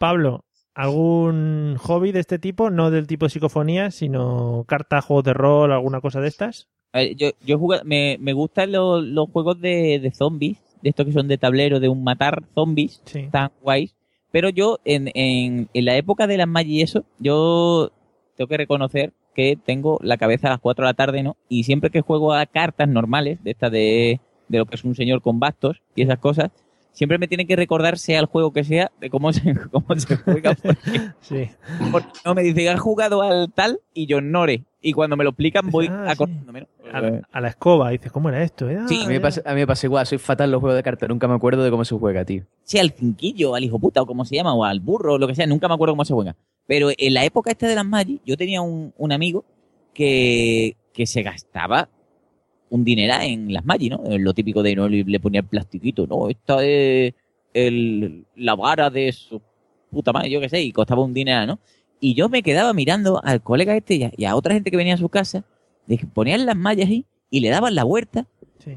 Pablo, 0.00 0.44
¿algún 0.74 1.76
hobby 1.78 2.12
de 2.12 2.20
este 2.20 2.38
tipo? 2.38 2.70
No 2.70 2.90
del 2.90 3.06
tipo 3.06 3.28
psicofonía, 3.28 3.90
sino 3.90 4.64
carta, 4.66 5.00
juegos 5.02 5.24
de 5.24 5.34
rol, 5.34 5.72
alguna 5.72 6.00
cosa 6.00 6.20
de 6.20 6.28
estas. 6.28 6.68
Yo, 7.16 7.30
yo 7.44 7.56
he 7.56 7.58
jugado- 7.58 7.84
me, 7.84 8.16
me 8.20 8.32
gustan 8.32 8.72
los, 8.72 9.04
los 9.04 9.28
juegos 9.30 9.60
de, 9.60 9.98
de 10.02 10.10
zombies, 10.12 10.58
de 10.82 10.88
estos 10.90 11.06
que 11.06 11.12
son 11.12 11.28
de 11.28 11.38
tablero, 11.38 11.80
de 11.80 11.88
un 11.88 12.04
matar 12.04 12.42
zombies, 12.54 13.00
Sí. 13.04 13.28
tan 13.30 13.50
guays. 13.62 13.94
Pero 14.32 14.48
yo, 14.50 14.78
en, 14.84 15.10
en, 15.14 15.68
en 15.72 15.84
la 15.84 15.96
época 15.96 16.26
de 16.26 16.36
las 16.36 16.48
Magic 16.48 16.70
y 16.72 16.82
eso, 16.82 17.04
yo 17.18 17.90
tengo 18.36 18.48
que 18.48 18.56
reconocer 18.56 19.12
que 19.34 19.56
tengo 19.62 19.98
la 20.02 20.16
cabeza 20.16 20.48
a 20.48 20.50
las 20.50 20.60
4 20.60 20.84
de 20.84 20.88
la 20.90 20.94
tarde, 20.94 21.22
¿no? 21.22 21.36
Y 21.48 21.64
siempre 21.64 21.90
que 21.90 22.00
juego 22.00 22.32
a 22.34 22.46
cartas 22.46 22.88
normales, 22.88 23.42
de 23.44 23.50
estas 23.50 23.70
de, 23.72 24.20
de 24.48 24.58
lo 24.58 24.66
que 24.66 24.76
es 24.76 24.84
un 24.84 24.94
señor 24.94 25.22
con 25.22 25.38
bastos 25.40 25.82
y 25.94 26.02
esas 26.02 26.18
cosas, 26.18 26.50
siempre 26.96 27.18
me 27.18 27.28
tiene 27.28 27.46
que 27.46 27.54
recordar, 27.54 27.98
sea 27.98 28.18
el 28.18 28.26
juego 28.26 28.52
que 28.52 28.64
sea, 28.64 28.90
de 29.00 29.10
cómo 29.10 29.32
se, 29.32 29.54
cómo 29.70 29.86
se 29.96 30.16
juega. 30.16 30.54
Porque, 30.62 30.78
Sí. 31.20 31.48
porque 31.92 32.08
no 32.24 32.34
me 32.34 32.42
dice, 32.42 32.68
has 32.70 32.80
jugado 32.80 33.22
al 33.22 33.52
tal 33.52 33.80
y 33.94 34.06
yo 34.06 34.18
ignore. 34.18 34.64
Y 34.80 34.92
cuando 34.92 35.16
me 35.16 35.24
lo 35.24 35.30
explican 35.30 35.68
voy 35.70 35.88
Ah, 35.90 36.04
sí. 36.06 36.12
acordándome, 36.12 36.60
¿no? 36.62 36.66
A 36.92 37.00
la, 37.00 37.22
a 37.32 37.40
la 37.40 37.48
escoba, 37.48 37.90
dices, 37.90 38.10
¿cómo 38.12 38.28
era 38.28 38.42
esto? 38.42 38.68
eh? 38.70 38.76
Ah, 38.80 38.86
a, 38.86 38.88
mí 38.88 39.04
me 39.08 39.20
pasa, 39.20 39.42
a 39.44 39.52
mí 39.54 39.60
me 39.60 39.66
pasa 39.66 39.86
igual, 39.86 40.06
soy 40.06 40.18
fatal 40.18 40.46
en 40.46 40.52
los 40.52 40.60
juegos 40.60 40.76
de 40.76 40.82
cartas, 40.82 41.08
nunca 41.08 41.26
me 41.28 41.34
acuerdo 41.34 41.62
de 41.64 41.70
cómo 41.70 41.84
se 41.84 41.96
juega, 41.96 42.24
tío. 42.24 42.44
sea 42.62 42.82
al 42.82 42.92
cinquillo, 42.92 43.54
al 43.54 43.64
hijo 43.64 43.78
puta, 43.78 44.02
o 44.02 44.06
como 44.06 44.24
se 44.24 44.36
llama, 44.36 44.54
o 44.54 44.64
al 44.64 44.80
burro, 44.80 45.14
o 45.14 45.18
lo 45.18 45.26
que 45.28 45.34
sea, 45.34 45.46
nunca 45.46 45.68
me 45.68 45.74
acuerdo 45.74 45.92
cómo 45.94 46.04
se 46.04 46.14
juega. 46.14 46.36
Pero 46.66 46.88
en 46.96 47.14
la 47.14 47.24
época 47.24 47.50
esta 47.50 47.66
de 47.68 47.74
las 47.74 47.84
Magic, 47.84 48.20
yo 48.24 48.36
tenía 48.36 48.60
un, 48.62 48.92
un 48.96 49.12
amigo 49.12 49.44
que, 49.92 50.76
que 50.92 51.06
se 51.06 51.22
gastaba 51.22 51.88
un 52.70 52.84
dinero 52.84 53.14
en 53.20 53.52
las 53.52 53.64
Magic, 53.64 53.92
¿no? 53.92 54.02
Lo 54.18 54.34
típico 54.34 54.62
de 54.62 54.76
no 54.76 54.88
le, 54.88 55.20
ponía 55.20 55.40
el 55.40 55.46
plastiquito, 55.46 56.06
no, 56.06 56.28
esta 56.28 56.64
es 56.64 57.14
el, 57.54 58.24
la 58.36 58.54
vara 58.54 58.90
de 58.90 59.12
su 59.12 59.40
puta 59.90 60.12
madre, 60.12 60.30
yo 60.30 60.40
qué 60.40 60.48
sé, 60.48 60.62
y 60.62 60.72
costaba 60.72 61.02
un 61.02 61.14
dinero, 61.14 61.46
¿no? 61.46 61.58
Y 62.00 62.14
yo 62.14 62.28
me 62.28 62.42
quedaba 62.42 62.72
mirando 62.72 63.20
al 63.24 63.42
colega 63.42 63.76
este 63.76 63.94
y 63.94 64.04
a, 64.04 64.12
y 64.16 64.24
a 64.24 64.36
otra 64.36 64.54
gente 64.54 64.70
que 64.70 64.76
venía 64.76 64.94
a 64.94 64.98
su 64.98 65.08
casa, 65.08 65.44
ponían 66.12 66.44
las 66.44 66.56
mallas 66.56 66.88
ahí 66.88 67.06
y 67.30 67.40
le 67.40 67.48
daban 67.48 67.74
la 67.74 67.84
vuelta 67.84 68.26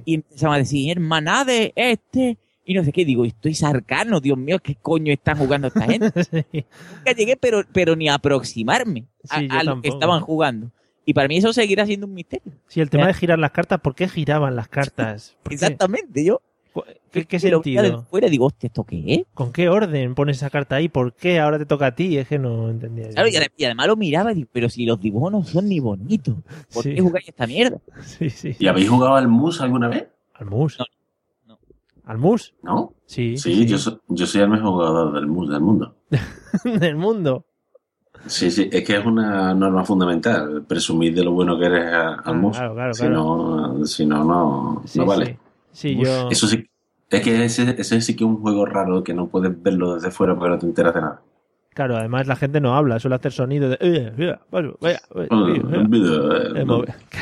y 0.06 0.16
empezaban 0.16 0.56
a 0.56 0.60
decir, 0.60 0.92
hermana 0.92 1.46
de 1.46 1.74
este, 1.76 2.38
y 2.66 2.76
no 2.76 2.84
sé 2.84 2.92
qué. 2.92 3.04
Digo, 3.04 3.26
estoy 3.26 3.56
sarcano, 3.56 4.20
Dios 4.20 4.38
mío, 4.38 4.60
¿qué 4.60 4.76
coño 4.76 5.12
están 5.12 5.38
jugando 5.38 5.68
esta 5.68 5.86
gente? 5.86 6.12
Nunca 6.98 7.14
llegué, 7.18 7.36
pero, 7.36 7.64
pero 7.74 7.96
ni 7.96 8.08
a 8.08 8.16
aproximarme 8.16 9.06
a, 9.30 9.40
Sí, 9.40 9.48
a 9.50 9.64
lo 9.64 9.82
que 9.82 9.90
estaban 9.90 10.22
jugando. 10.22 10.72
Y 11.10 11.14
para 11.16 11.28
mí 11.28 11.38
eso 11.38 11.52
seguirá 11.54 11.88
siendo 11.88 12.06
un 12.06 12.14
misterio. 12.14 12.54
Sí, 12.68 12.82
el 12.82 12.92
tema 12.92 13.08
de 13.08 13.16
girar 13.16 13.40
las 13.40 13.50
cartas, 13.50 13.80
¿por 13.82 13.96
qué 13.96 14.08
giraban 14.08 14.56
las 14.56 14.68
cartas? 14.68 15.36
Exactamente, 15.50 16.24
yo. 16.24 16.40
¿Qué, 17.12 17.26
lo 17.50 17.64
sentido? 17.64 17.82
de 17.82 17.98
fuera 18.04 18.30
digo, 18.30 18.46
hostia, 18.46 18.68
¿esto 18.68 18.84
qué 18.84 19.16
es? 19.16 19.22
¿Con 19.34 19.52
qué 19.52 19.70
orden 19.70 20.14
pones 20.14 20.38
esa 20.38 20.52
carta 20.52 20.76
ahí? 20.76 20.88
¿Por 20.88 21.14
qué 21.16 21.40
ahora 21.40 21.58
te 21.58 21.66
toca 21.66 21.88
a 21.88 21.96
ti? 21.96 22.16
Es 22.20 22.28
que 22.28 22.38
no 22.38 22.70
entendía. 22.70 23.10
Claro, 23.10 23.28
y, 23.28 23.32
ade- 23.32 23.52
y 23.58 23.64
además 23.66 23.88
lo 23.88 23.96
miraba 23.96 24.32
y 24.32 24.36
digo, 24.36 24.50
pero 24.54 24.70
si 24.70 24.86
los 24.86 25.02
dibujos 25.02 25.32
no 25.32 25.44
son 25.44 25.68
ni 25.68 25.80
bonitos, 25.80 26.36
¿por 26.72 26.84
Sí. 26.84 26.94
qué 26.94 27.02
jugáis 27.02 27.28
esta 27.28 27.48
mierda? 27.48 27.80
Sí, 28.04 28.30
sí. 28.30 28.56
¿Y 28.60 28.68
habéis 28.68 28.88
jugado 28.88 29.16
al 29.16 29.28
mus 29.28 29.62
alguna 29.62 29.88
vez? 29.88 30.10
¿Al 30.36 30.46
mus? 30.46 30.78
¿Al 32.04 32.18
mus? 32.20 32.54
¿No? 32.62 32.94
Sí. 33.08 33.36
Sí, 33.36 33.66
Yo, 33.66 33.80
soy, 33.80 33.98
yo 34.10 34.28
soy 34.28 34.42
el 34.42 34.50
mejor 34.50 34.70
jugador 34.70 35.14
del 35.16 35.26
mus 35.26 35.50
del 35.50 35.62
mundo. 35.62 35.96
del 36.80 36.96
mundo. 36.98 37.46
Sí, 38.26 38.52
sí, 38.52 38.70
es 38.72 38.84
que 38.84 38.98
es 38.98 39.06
una 39.06 39.54
norma 39.54 39.84
fundamental, 39.86 40.64
presumir 40.68 41.16
de 41.16 41.24
lo 41.24 41.32
bueno 41.32 41.58
que 41.58 41.66
eres 41.66 41.86
al. 41.94 42.20
Ah, 42.20 42.52
claro, 42.52 42.74
claro, 42.76 42.94
si, 42.94 43.00
claro. 43.02 43.16
No, 43.16 43.86
si 43.86 44.06
no, 44.06 44.24
no, 44.24 44.82
Sí, 44.86 45.00
no 45.00 45.06
vale. 45.06 45.26
sí. 45.26 45.38
Sí, 45.72 45.96
yo- 46.04 46.30
Eso 46.30 46.48
sí, 46.48 46.66
es 47.10 47.22
que 47.22 47.46
ese, 47.46 47.76
ese 47.80 48.02
sí 48.02 48.16
que 48.16 48.24
es 48.24 48.30
un 48.30 48.42
juego 48.42 48.66
raro 48.66 49.04
que 49.04 49.14
no 49.14 49.28
puedes 49.28 49.62
verlo 49.64 49.96
desde 49.96 50.12
fuera 50.12 50.36
porque 50.36 50.50
no 50.50 50.60
te 50.60 50.66
enteras 50.66 50.94
de 50.94 51.02
nada. 51.02 51.22
Claro, 51.74 51.96
además 51.96 52.28
la 52.28 52.36
gente 52.36 52.60
no 52.60 52.76
habla, 52.76 53.00
suele 53.00 53.16
hacer 53.16 53.32
sonido 53.32 53.70
de. 53.70 53.78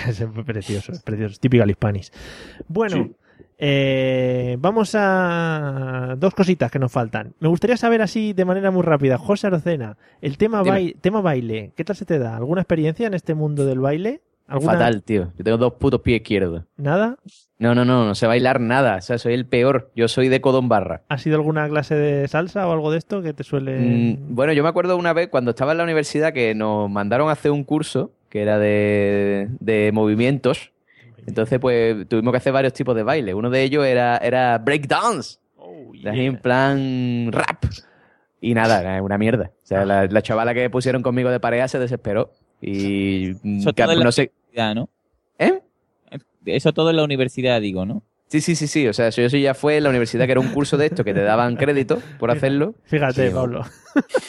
Es 0.07 0.23
precioso, 0.45 0.91
es 0.93 1.03
precioso, 1.03 1.39
típico 1.39 1.63
al 1.63 1.69
hispanis. 1.69 2.11
Bueno, 2.67 3.09
eh, 3.59 4.55
vamos 4.59 4.93
a 4.95 6.15
dos 6.17 6.33
cositas 6.33 6.71
que 6.71 6.79
nos 6.79 6.91
faltan. 6.91 7.33
Me 7.39 7.47
gustaría 7.47 7.77
saber 7.77 8.01
así 8.01 8.33
de 8.33 8.45
manera 8.45 8.71
muy 8.71 8.83
rápida, 8.83 9.17
José 9.17 9.47
Arocena, 9.47 9.97
el 10.21 10.37
tema, 10.37 10.59
Dime. 10.63 10.69
bai- 10.71 10.95
tema 11.01 11.21
baile, 11.21 11.71
¿qué 11.75 11.83
tal 11.83 11.95
se 11.95 12.05
te 12.05 12.19
da? 12.19 12.35
¿Alguna 12.37 12.61
experiencia 12.61 13.07
en 13.07 13.13
este 13.13 13.33
mundo 13.33 13.65
del 13.65 13.79
baile? 13.79 14.21
¿Alguna- 14.47 14.73
Fatal, 14.73 15.03
tío. 15.03 15.33
Yo 15.37 15.43
tengo 15.43 15.57
dos 15.57 15.73
putos 15.73 15.99
pies 16.01 16.21
izquierdos. 16.21 16.63
¿Nada? 16.77 17.17
No, 17.59 17.75
no, 17.75 17.83
no, 17.83 18.05
no 18.05 18.15
sé 18.15 18.27
bailar 18.27 18.61
nada. 18.61 18.97
O 18.97 19.01
sea, 19.01 19.17
soy 19.17 19.33
el 19.33 19.45
peor. 19.45 19.91
Yo 19.93 20.07
soy 20.07 20.29
de 20.29 20.39
codón 20.39 20.69
barra. 20.69 21.01
¿Ha 21.09 21.17
sido 21.17 21.35
alguna 21.35 21.67
clase 21.67 21.95
de 21.95 22.25
salsa 22.29 22.65
o 22.65 22.71
algo 22.71 22.89
de 22.91 22.97
esto 22.99 23.21
que 23.21 23.33
te 23.33 23.43
suele...? 23.43 23.77
Mm, 23.77 24.35
bueno, 24.35 24.53
yo 24.53 24.63
me 24.63 24.69
acuerdo 24.69 24.95
una 24.95 25.11
vez 25.11 25.27
cuando 25.27 25.49
estaba 25.51 25.73
en 25.73 25.79
la 25.79 25.83
universidad 25.83 26.31
que 26.31 26.55
nos 26.55 26.89
mandaron 26.89 27.27
a 27.27 27.33
hacer 27.33 27.51
un 27.51 27.65
curso 27.65 28.11
que 28.29 28.41
era 28.41 28.57
de, 28.57 29.49
de 29.59 29.91
movimientos. 29.93 30.71
Entonces, 31.27 31.59
pues 31.59 32.07
tuvimos 32.07 32.31
que 32.31 32.37
hacer 32.37 32.53
varios 32.53 32.73
tipos 32.73 32.95
de 32.95 33.03
baile. 33.03 33.33
Uno 33.35 33.49
de 33.51 33.61
ellos 33.61 33.85
era, 33.85 34.17
era 34.17 34.57
breakdance. 34.57 35.37
Así 36.09 36.21
en 36.25 36.37
plan 36.39 37.29
rap. 37.31 37.65
Y 38.39 38.53
nada, 38.53 39.01
una 39.01 39.17
mierda. 39.17 39.51
O 39.63 39.65
sea, 39.65 39.85
la, 39.85 40.05
la 40.05 40.21
chavala 40.21 40.53
que 40.53 40.69
pusieron 40.69 41.01
conmigo 41.03 41.29
de 41.29 41.39
pareja 41.39 41.67
se 41.67 41.79
desesperó. 41.79 42.31
Y 42.61 43.31
Eso 43.59 43.73
que- 43.73 43.83
todo 43.83 43.91
en 43.91 43.99
la 43.99 44.05
no 44.05 44.11
sé. 44.11 44.31
universidad, 44.51 44.75
¿no? 44.75 44.89
¿Eh? 45.37 45.59
Eso 46.45 46.71
todo 46.73 46.89
en 46.91 46.95
la 46.95 47.03
universidad, 47.03 47.59
digo, 47.59 47.85
¿no? 47.85 48.03
Sí, 48.27 48.41
sí, 48.41 48.55
sí, 48.55 48.67
sí. 48.67 48.87
O 48.87 48.93
sea, 48.93 49.07
eso 49.07 49.37
ya 49.37 49.53
fue 49.53 49.77
en 49.77 49.83
la 49.83 49.89
universidad 49.89 50.25
que 50.25 50.31
era 50.31 50.41
un 50.41 50.49
curso 50.49 50.77
de 50.77 50.85
esto 50.87 51.03
que 51.03 51.13
te 51.13 51.21
daban 51.23 51.55
crédito 51.55 52.01
por 52.19 52.29
hacerlo. 52.31 52.75
Fíjate, 52.83 53.27
Sí, 53.29 53.33
Pablo. 53.33 53.63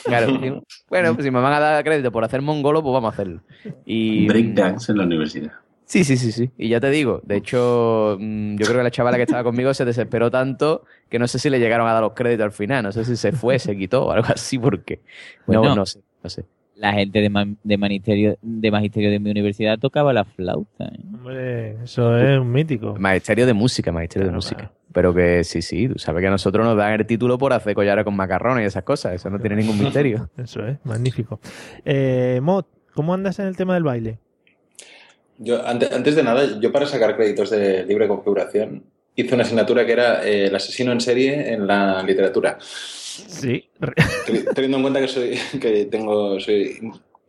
Claro. 0.05 0.63
Bueno, 0.89 1.15
pues 1.15 1.25
si 1.25 1.31
me 1.31 1.41
van 1.41 1.53
a 1.53 1.61
dar 1.61 1.85
crédito 1.85 2.11
por 2.11 2.25
hacer 2.25 2.41
mongolo, 2.43 2.83
pues 2.83 2.93
vamos 2.93 3.11
a 3.11 3.15
hacerlo. 3.15 3.43
Y 3.85 4.27
Breakdance 4.27 4.91
en 4.93 4.99
la 4.99 5.05
universidad. 5.05 5.53
Sí, 5.89 6.05
sí, 6.05 6.19
sí, 6.19 6.33
sí. 6.33 6.51
Y 6.59 6.69
ya 6.69 6.81
te 6.81 6.91
digo, 6.91 7.23
de 7.25 7.37
hecho, 7.37 8.19
mm, 8.21 8.57
yo 8.57 8.67
creo 8.67 8.77
que 8.77 8.83
la 8.85 8.91
chavala 8.91 9.17
que 9.17 9.23
estaba 9.23 9.43
conmigo 9.43 9.73
se 9.73 9.87
desesperó 9.87 10.31
tanto 10.31 10.85
que 11.09 11.19
no 11.19 11.27
sé 11.27 11.39
si 11.39 11.49
le 11.49 11.59
llegaron 11.59 11.89
a 11.89 11.95
dar 11.95 12.03
los 12.03 12.13
créditos 12.13 12.45
al 12.45 12.53
final. 12.53 12.83
No 12.83 12.93
sé 12.93 13.07
si 13.07 13.17
se 13.17 13.33
fue, 13.33 13.59
se 13.59 13.75
quitó 13.75 14.05
o 14.05 14.13
algo 14.13 14.29
así, 14.29 14.59
porque. 14.59 15.01
No, 15.47 15.61
Bueno. 15.61 15.75
no 15.75 15.87
sé, 15.87 16.01
no 16.23 16.29
sé. 16.29 16.45
La 16.77 16.93
gente 16.93 17.21
de, 17.23 17.57
de, 17.65 17.79
magisterio, 17.79 18.37
de 18.43 18.71
magisterio 18.71 19.11
de 19.11 19.19
mi 19.19 19.31
universidad 19.31 19.79
tocaba 19.79 20.13
la 20.13 20.25
flauta. 20.25 20.85
¿eh? 20.85 21.01
Hombre, 21.13 21.83
eso 21.83 22.17
es 22.17 22.39
un 22.39 22.53
mítico. 22.53 22.95
Magisterio 22.99 23.47
de 23.47 23.55
música, 23.55 23.91
magisterio 23.91 24.29
de 24.29 24.35
música. 24.35 24.71
Pero 24.93 25.15
que 25.15 25.43
sí, 25.43 25.63
sí, 25.63 25.89
tú 25.89 25.99
sabes 25.99 26.21
que 26.21 26.29
a 26.29 26.31
nosotros 26.31 26.65
nos 26.67 26.77
dan 26.77 26.93
el 26.93 27.07
título 27.07 27.39
por 27.39 27.53
hacer 27.55 27.75
collares 27.75 28.05
con 28.05 28.15
macarrones 28.15 28.63
y 28.63 28.67
esas 28.67 28.85
cosas. 28.85 29.15
Eso 29.15 29.31
no 29.31 29.41
tiene 29.41 29.57
ningún 29.57 29.79
misterio. 29.79 30.29
Eso 30.37 30.65
es, 30.67 30.79
magnífico. 30.85 31.41
Eh, 31.85 32.41
Mod, 32.43 32.67
¿cómo 32.95 33.15
andas 33.15 33.39
en 33.39 33.47
el 33.47 33.57
tema 33.57 33.73
del 33.75 33.83
baile? 33.85 34.19
Yo, 35.39 35.65
antes, 35.67 35.91
antes 35.93 36.17
de 36.17 36.23
nada, 36.23 36.59
yo 36.61 36.73
para 36.73 36.87
sacar 36.87 37.17
créditos 37.17 37.51
de 37.51 37.85
libre 37.85 38.09
configuración 38.09 38.83
hice 39.15 39.35
una 39.35 39.45
asignatura 39.45 39.87
que 39.87 39.93
era 39.93 40.25
eh, 40.27 40.47
el 40.47 40.55
asesino 40.55 40.93
en 40.93 41.01
serie 41.01 41.53
en 41.53 41.67
la 41.67 42.03
literatura. 42.03 42.59
Sí. 42.61 43.69
Teni- 44.27 44.53
Teniendo 44.55 44.77
en 44.79 44.83
cuenta 44.83 45.01
que 45.01 45.09
soy 45.09 45.39
que 45.61 45.87
tengo 45.87 46.39
soy 46.41 46.79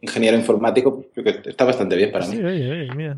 ingeniero 0.02 0.38
informático, 0.38 1.06
creo 1.14 1.24
que 1.42 1.50
está 1.50 1.66
bastante 1.66 1.96
bien 1.96 2.12
para 2.12 2.26
mí. 2.28 2.36
Sí, 2.38 2.44
oye, 2.44 2.72
oye, 2.72 2.96
mira. 2.96 3.18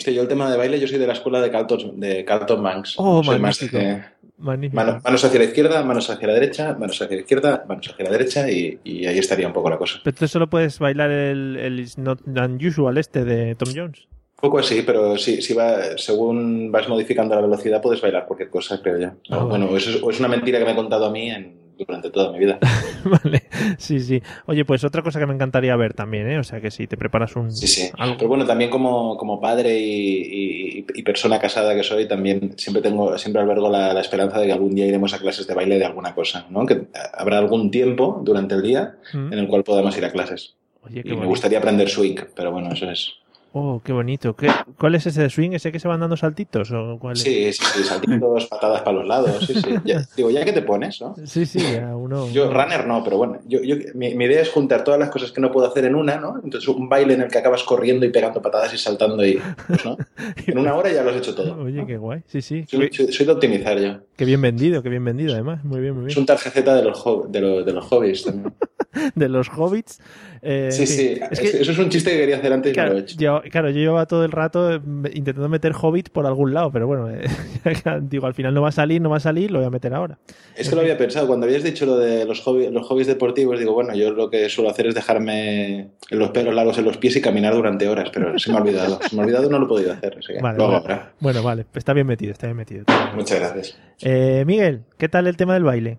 Hostia, 0.00 0.14
yo 0.14 0.22
el 0.22 0.28
tema 0.28 0.50
de 0.50 0.56
baile, 0.56 0.80
yo 0.80 0.88
soy 0.88 0.96
de 0.96 1.06
la 1.06 1.12
escuela 1.12 1.42
de 1.42 1.50
Carlton, 1.50 2.00
de 2.00 2.24
Carlton 2.24 2.62
Banks. 2.62 2.94
Oh, 2.96 3.22
Soy 3.22 3.38
más 3.38 3.60
magnífico. 3.60 3.76
de- 3.76 4.02
Magnífico. 4.38 4.76
mano- 4.82 5.00
manos 5.04 5.22
hacia 5.22 5.38
la 5.38 5.44
izquierda, 5.44 5.84
manos 5.84 6.08
hacia 6.08 6.26
la 6.26 6.32
derecha, 6.32 6.74
manos 6.78 6.96
hacia 7.02 7.14
la 7.16 7.20
izquierda, 7.20 7.64
manos 7.68 7.86
hacia 7.86 8.04
la 8.06 8.10
derecha 8.10 8.50
y, 8.50 8.78
y 8.82 9.04
ahí 9.04 9.18
estaría 9.18 9.46
un 9.46 9.52
poco 9.52 9.68
la 9.68 9.76
cosa. 9.76 10.00
Pero 10.02 10.16
tú 10.16 10.26
solo 10.26 10.48
puedes 10.48 10.78
bailar 10.78 11.10
el, 11.10 11.58
el 11.58 11.78
It's 11.80 11.98
Not 11.98 12.22
Unusual 12.26 12.96
este 12.96 13.26
de 13.26 13.54
Tom 13.56 13.68
Jones. 13.76 14.06
Un 14.08 14.40
poco 14.48 14.58
así, 14.60 14.80
pero 14.80 15.18
sí, 15.18 15.42
sí 15.42 15.52
va, 15.52 15.98
según 15.98 16.72
vas 16.72 16.88
modificando 16.88 17.34
la 17.34 17.42
velocidad 17.42 17.82
puedes 17.82 18.00
bailar 18.00 18.24
cualquier 18.24 18.48
cosa, 18.48 18.80
creo 18.80 18.98
yo. 18.98 19.10
Ah, 19.28 19.44
O, 19.44 19.48
bueno, 19.48 19.76
eso 19.76 19.90
es, 19.90 20.02
o 20.02 20.08
es 20.10 20.18
una 20.18 20.28
mentira 20.28 20.58
que 20.58 20.64
me 20.64 20.70
he 20.72 20.76
contado 20.76 21.04
a 21.04 21.10
mí 21.10 21.28
en- 21.30 21.59
durante 21.86 22.10
toda 22.10 22.32
mi 22.32 22.38
vida. 22.38 22.58
vale. 23.04 23.42
Sí, 23.78 24.00
sí. 24.00 24.22
Oye, 24.46 24.64
pues 24.64 24.84
otra 24.84 25.02
cosa 25.02 25.18
que 25.18 25.26
me 25.26 25.34
encantaría 25.34 25.74
ver 25.76 25.94
también, 25.94 26.28
¿eh? 26.30 26.38
O 26.38 26.44
sea 26.44 26.60
que 26.60 26.70
si 26.70 26.86
te 26.86 26.96
preparas 26.96 27.36
un... 27.36 27.50
Sí, 27.50 27.66
sí. 27.66 27.90
algo. 27.98 28.16
Pero 28.16 28.28
bueno, 28.28 28.44
también 28.46 28.70
como, 28.70 29.16
como 29.16 29.40
padre 29.40 29.78
y, 29.78 30.78
y- 30.80 30.86
y 30.94 31.02
persona 31.02 31.38
casada 31.38 31.74
que 31.74 31.82
soy, 31.82 32.06
también 32.08 32.54
siempre 32.56 32.82
tengo, 32.82 33.16
siempre 33.18 33.42
albergo 33.42 33.70
la, 33.70 33.92
la 33.94 34.00
esperanza 34.00 34.38
de 34.38 34.46
que 34.46 34.52
algún 34.52 34.74
día 34.74 34.86
iremos 34.86 35.14
a 35.14 35.18
clases 35.18 35.46
de 35.46 35.54
baile 35.54 35.78
de 35.78 35.84
alguna 35.84 36.14
cosa, 36.14 36.46
¿no? 36.50 36.66
Que 36.66 36.86
habrá 37.14 37.38
algún 37.38 37.70
tiempo 37.70 38.20
durante 38.24 38.54
el 38.54 38.62
día 38.62 38.96
Mm. 39.12 39.32
en 39.32 39.38
el 39.38 39.48
cual 39.48 39.64
podamos 39.64 39.96
ir 39.98 40.04
a 40.04 40.10
clases. 40.12 40.54
Oye, 40.82 41.02
qué 41.02 41.10
Y 41.10 41.16
me 41.16 41.26
gustaría 41.26 41.58
aprender 41.58 41.88
swing, 41.88 42.16
pero 42.34 42.52
bueno, 42.52 42.72
eso 42.72 42.90
es. 42.90 43.14
Oh, 43.52 43.82
qué 43.84 43.92
bonito. 43.92 44.36
¿Qué, 44.36 44.48
¿Cuál 44.78 44.94
es 44.94 45.06
ese 45.06 45.22
de 45.22 45.28
swing? 45.28 45.50
¿Ese 45.52 45.72
que 45.72 45.80
se 45.80 45.88
van 45.88 45.98
dando 45.98 46.16
saltitos? 46.16 46.70
¿O 46.70 46.98
cuál 47.00 47.14
es? 47.16 47.22
Sí, 47.22 47.52
sí, 47.52 47.64
sí, 47.74 47.82
saltitos, 47.82 48.46
patadas 48.46 48.82
para 48.82 48.98
los 48.98 49.06
lados, 49.08 49.44
sí, 49.44 49.54
sí. 49.60 49.74
Ya- 49.84 50.06
digo, 50.16 50.30
ya 50.30 50.44
que 50.44 50.52
te 50.52 50.62
pones, 50.62 51.00
¿no? 51.00 51.16
Sí, 51.24 51.44
sí, 51.46 51.58
ya 51.58 51.96
uno... 51.96 52.30
Yo, 52.30 52.48
runner 52.52 52.86
no, 52.86 53.02
pero 53.02 53.16
bueno, 53.16 53.40
yo, 53.48 53.60
yo- 53.62 53.74
mi, 53.94 54.14
mi 54.14 54.26
idea 54.26 54.42
es 54.42 54.50
juntar 54.50 54.84
todas 54.84 55.00
las 55.00 55.10
cosas 55.10 55.32
que 55.32 55.40
no 55.40 55.50
puedo 55.50 55.66
hacer 55.66 55.84
en 55.84 55.96
una, 55.96 56.16
¿no? 56.20 56.36
Entonces, 56.44 56.68
un 56.68 56.88
baile 56.88 57.14
en 57.14 57.22
el 57.22 57.28
que 57.28 57.38
acabas 57.38 57.64
corriendo 57.64 58.06
y 58.06 58.10
pegando 58.10 58.40
patadas 58.40 58.72
y 58.72 58.78
saltando 58.78 59.26
y, 59.26 59.40
pues, 59.66 59.84
¿no? 59.84 59.96
En 60.46 60.56
una 60.56 60.76
hora 60.76 60.92
ya 60.92 61.02
lo 61.02 61.10
has 61.10 61.16
hecho 61.16 61.34
todo. 61.34 61.60
Oye, 61.60 61.84
qué 61.84 61.96
guay. 61.96 62.20
Sí, 62.28 62.42
sí. 62.42 62.64
Soy, 62.70 62.88
soy- 62.92 63.12
soy 63.12 63.26
de 63.26 63.32
optimizar 63.32 63.76
yo. 63.80 63.98
Qué 64.16 64.24
bien 64.24 64.40
vendido, 64.40 64.80
qué 64.80 64.88
bien 64.90 65.04
vendido 65.04 65.32
además. 65.32 65.64
Muy 65.64 65.80
bien, 65.80 65.94
muy 65.94 66.02
Es 66.08 66.14
bien. 66.14 66.18
un 66.22 66.26
tarjeta 66.26 66.74
de 66.76 66.84
los, 66.84 67.02
de, 67.32 67.40
los, 67.40 67.66
de 67.66 67.72
los 67.72 67.84
hobbies 67.86 68.22
también. 68.22 68.54
De 69.14 69.28
los 69.28 69.48
hobbits. 69.48 70.00
eh, 70.42 70.68
Sí, 70.72 70.86
sí. 70.86 71.14
fin. 71.14 71.22
Es 71.30 71.40
que 71.40 71.46
eso 71.62 71.72
es 71.72 71.78
un 71.78 71.88
chiste 71.90 72.10
que 72.10 72.18
quería 72.18 72.36
hacer 72.38 72.52
antes 72.52 72.72
y 72.72 72.76
no 72.76 72.82
Claro 72.82 72.92
lo 72.94 72.98
he 72.98 73.02
hecho. 73.02 73.16
yo, 73.18 73.42
claro, 73.50 73.70
yo 73.70 73.78
llevaba 73.78 74.06
todo 74.06 74.24
el 74.24 74.32
rato 74.32 74.72
eh, 74.74 74.80
intentando 75.14 75.48
meter 75.48 75.72
Hobbit 75.80 76.10
por 76.10 76.26
algún 76.26 76.52
lado, 76.54 76.70
pero 76.72 76.86
bueno, 76.86 77.08
eh, 77.10 77.24
digo, 78.02 78.26
al 78.26 78.34
final 78.34 78.52
no 78.54 78.62
va 78.62 78.70
a 78.70 78.72
salir, 78.72 79.00
no 79.00 79.10
va 79.10 79.18
a 79.18 79.20
salir, 79.20 79.50
lo 79.50 79.58
voy 79.58 79.66
a 79.66 79.70
meter 79.70 79.94
ahora. 79.94 80.18
Es 80.56 80.68
que 80.68 80.74
lo 80.74 80.80
había 80.80 80.98
pensado. 80.98 81.26
Cuando 81.26 81.46
habías 81.46 81.62
dicho 81.62 81.86
lo 81.86 81.96
de 81.98 82.24
los 82.24 82.40
hobbies, 82.40 82.70
los 82.72 82.86
hobbies 82.86 83.06
deportivos, 83.06 83.58
digo, 83.58 83.72
bueno, 83.74 83.94
yo 83.94 84.10
lo 84.10 84.28
que 84.30 84.48
suelo 84.48 84.70
hacer 84.70 84.86
es 84.88 84.94
dejarme 84.94 85.90
los 86.10 86.30
pelos 86.30 86.54
largos 86.54 86.78
en 86.78 86.84
los 86.84 86.96
pies 86.98 87.16
y 87.16 87.20
caminar 87.20 87.54
durante 87.54 87.88
horas, 87.88 88.10
pero 88.12 88.38
se 88.38 88.50
me 88.50 88.58
ha 88.58 88.60
olvidado. 88.60 88.98
Se 89.08 89.14
me 89.14 89.22
ha 89.22 89.24
olvidado, 89.24 89.48
no 89.50 89.58
lo 89.58 89.66
he 89.66 89.68
podido 89.68 89.92
hacer. 89.92 90.16
así 90.18 90.32
que 90.34 90.40
Vale, 90.40 90.58
lo 90.58 90.64
hago 90.64 90.72
vale. 90.80 90.84
ahora. 90.94 91.12
Bueno, 91.20 91.42
vale, 91.42 91.66
está 91.74 91.92
bien 91.92 92.06
metido, 92.06 92.32
está 92.32 92.46
bien 92.46 92.56
metido. 92.56 92.84
Muchas 93.14 93.38
gracias. 93.38 93.78
Eh, 94.02 94.44
Miguel, 94.46 94.82
¿qué 94.98 95.08
tal 95.08 95.26
el 95.26 95.36
tema 95.36 95.54
del 95.54 95.64
baile? 95.64 95.98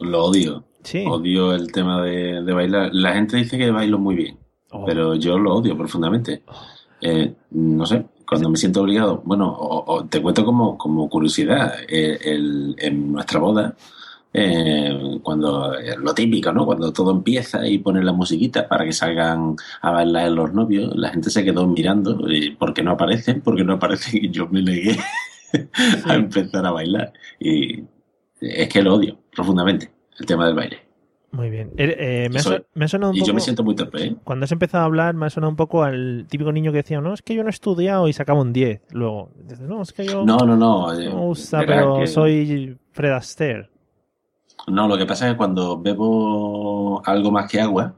Lo 0.00 0.24
odio. 0.24 0.64
Sí. 0.82 1.04
Odio 1.06 1.52
el 1.54 1.70
tema 1.72 2.02
de, 2.02 2.42
de 2.42 2.52
bailar. 2.52 2.90
La 2.94 3.12
gente 3.14 3.36
dice 3.36 3.58
que 3.58 3.70
bailo 3.70 3.98
muy 3.98 4.14
bien, 4.14 4.38
Oh. 4.70 4.84
pero 4.84 5.14
yo 5.14 5.38
lo 5.38 5.54
odio 5.54 5.76
profundamente. 5.76 6.42
Eh, 7.00 7.34
no 7.52 7.86
sé, 7.86 8.04
cuando 8.28 8.50
me 8.50 8.56
siento 8.58 8.82
obligado. 8.82 9.22
Bueno, 9.24 9.48
o- 9.50 9.84
o 9.94 10.04
te 10.06 10.20
cuento 10.20 10.44
como, 10.44 10.76
como 10.78 11.08
curiosidad. 11.08 11.74
eh, 11.88 12.18
el- 12.22 12.74
en 12.78 13.12
nuestra 13.12 13.38
boda, 13.40 13.74
eh, 14.34 15.18
cuando 15.22 15.74
eh, 15.78 15.96
lo 15.98 16.12
típico, 16.14 16.52
¿no? 16.52 16.66
Cuando 16.66 16.92
todo 16.92 17.10
empieza 17.12 17.66
y 17.66 17.78
ponen 17.78 18.04
la 18.04 18.12
musiquita 18.12 18.68
para 18.68 18.84
que 18.84 18.92
salgan 18.92 19.56
a 19.80 19.90
bailar 19.90 20.30
los 20.32 20.52
novios, 20.52 20.94
la 20.96 21.08
gente 21.10 21.30
se 21.30 21.44
quedó 21.44 21.66
mirando 21.66 22.18
porque 22.58 22.82
no 22.82 22.90
aparecen, 22.92 23.40
porque 23.40 23.64
no 23.64 23.74
aparecen 23.74 24.24
y 24.26 24.30
yo 24.30 24.46
me 24.48 24.60
negué 24.62 24.96
a 26.04 26.14
empezar 26.14 26.66
a 26.66 26.72
bailar. 26.72 27.12
Y 27.40 27.84
es 28.40 28.68
que 28.68 28.82
lo 28.82 28.94
odio 28.94 29.16
profundamente, 29.34 29.90
el 30.18 30.26
tema 30.26 30.46
del 30.46 30.54
baile. 30.54 30.78
Muy 31.30 31.50
bien. 31.50 31.72
Eh, 31.76 31.94
eh, 31.98 32.28
me, 32.30 32.38
ha, 32.38 32.42
Soy- 32.42 32.56
so- 32.56 32.64
me 32.74 32.84
ha 32.86 32.88
sonado 32.88 33.10
un 33.10 33.16
y 33.16 33.20
poco... 33.20 33.28
yo 33.28 33.34
me 33.34 33.40
siento 33.40 33.62
muy 33.62 33.74
torpe, 33.74 34.02
¿eh? 34.02 34.16
Cuando 34.24 34.44
has 34.44 34.52
empezado 34.52 34.82
a 34.82 34.86
hablar, 34.86 35.14
me 35.14 35.26
ha 35.26 35.30
sonado 35.30 35.50
un 35.50 35.56
poco 35.56 35.82
al 35.84 36.26
típico 36.28 36.50
niño 36.52 36.70
que 36.72 36.78
decía, 36.78 37.00
no, 37.02 37.12
es 37.12 37.20
que 37.20 37.34
yo 37.34 37.42
no 37.42 37.48
he 37.48 37.50
estudiado 37.50 38.08
y 38.08 38.14
sacaba 38.14 38.40
un 38.40 38.52
10. 38.54 38.80
Luego, 38.92 39.30
dices, 39.36 39.60
no, 39.60 39.82
es 39.82 39.92
que 39.92 40.06
yo 40.06 40.24
No, 40.24 40.38
no, 40.38 40.56
no. 40.56 40.98
eh, 40.98 41.04
no 41.10 41.16
me 41.16 41.20
gusta, 41.26 41.62
pero 41.66 41.98
que- 42.00 42.06
soy 42.06 42.78
Fred 42.92 43.12
Astaire. 43.12 43.68
No, 44.68 44.88
lo 44.88 44.96
que 44.96 45.04
pasa 45.06 45.26
es 45.26 45.32
que 45.32 45.36
cuando 45.36 45.78
bebo 45.80 47.02
algo 47.06 47.30
más 47.30 47.50
que 47.50 47.60
agua, 47.60 47.94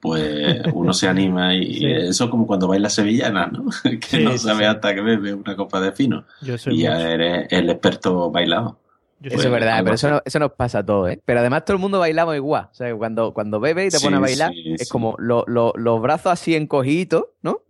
pues 0.00 0.60
uno 0.74 0.92
se 0.92 1.08
anima 1.08 1.54
y 1.54 1.74
Sí. 1.76 1.86
eso 1.86 2.24
es 2.24 2.30
como 2.30 2.46
cuando 2.46 2.66
baila 2.68 2.88
sevillana, 2.90 3.46
¿no? 3.46 3.66
que 3.82 3.98
Sí, 4.18 4.24
no 4.24 4.36
sabe 4.36 4.58
sí. 4.60 4.64
hasta 4.64 4.94
que 4.94 5.00
bebe 5.00 5.32
una 5.32 5.54
copa 5.56 5.80
de 5.80 5.92
fino. 5.92 6.24
Yo 6.42 6.58
soy 6.58 6.74
y 6.74 6.82
ya 6.82 6.94
mucho. 6.94 7.06
eres 7.06 7.46
el 7.50 7.70
experto 7.70 8.30
bailado. 8.30 8.80
Eso 9.22 9.42
es 9.42 9.50
verdad, 9.50 9.80
pero 9.82 9.94
eso, 9.94 10.10
no- 10.10 10.22
eso 10.24 10.38
nos 10.38 10.52
pasa 10.52 10.80
a 10.80 10.86
todos, 10.86 11.10
¿eh? 11.10 11.20
Pero 11.24 11.40
además 11.40 11.64
todo 11.64 11.76
el 11.76 11.80
mundo 11.80 11.98
bailamos 11.98 12.36
igual. 12.36 12.68
O 12.70 12.74
sea, 12.74 12.94
cuando, 12.94 13.32
cuando 13.32 13.58
bebe 13.60 13.86
y 13.86 13.88
te 13.90 13.98
Sí, 13.98 14.04
pone 14.04 14.16
a 14.16 14.20
bailar, 14.20 14.52
sí, 14.52 14.74
es 14.74 14.82
sí. 14.82 14.88
como 14.88 15.14
lo- 15.18 15.44
lo- 15.46 15.72
los 15.76 16.02
brazos 16.02 16.32
así 16.32 16.54
encogiditos, 16.54 17.24
¿no? 17.42 17.60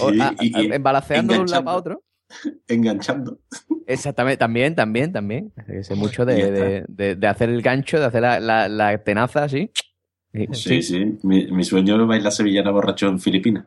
O, 0.00 0.08
a- 0.08 0.12
y- 0.40 0.52
a- 0.54 0.62
y- 0.62 0.72
embalaceando 0.72 1.34
de 1.34 1.40
un 1.40 1.50
lado 1.50 1.64
para 1.64 1.76
otro. 1.76 2.02
Enganchando. 2.68 3.38
Exactamente, 3.86 4.38
también, 4.38 4.74
también, 4.74 5.12
también. 5.12 5.52
Sé 5.82 5.94
mucho 5.96 6.24
de, 6.24 6.50
de, 6.50 6.84
de- 6.88 7.16
de 7.16 7.26
hacer 7.26 7.50
el 7.50 7.60
gancho, 7.60 7.98
de 8.00 8.06
hacer 8.06 8.22
la, 8.22 8.40
la, 8.40 8.68
la 8.68 8.96
tenaza 9.04 9.44
así. 9.44 9.70
Sí, 10.32 10.46
Sí, 10.52 10.82
sí. 10.82 11.18
Mi, 11.24 11.46
mi 11.48 11.62
sueño 11.62 12.00
es 12.00 12.08
bailar 12.08 12.32
sevillana 12.32 12.70
borracho 12.70 13.08
en 13.08 13.20
Filipinas. 13.20 13.66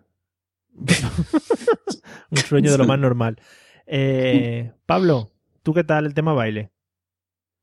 Un 2.32 2.38
sueño 2.38 2.72
de 2.72 2.78
lo 2.78 2.86
más 2.86 3.00
normal. 3.00 3.38
Eh, 3.88 4.72
Pablo, 4.88 5.30
¿tú 5.62 5.72
qué 5.76 5.84
tal 5.84 6.08
el 6.08 6.16
tema 6.16 6.34
baile? 6.34 6.72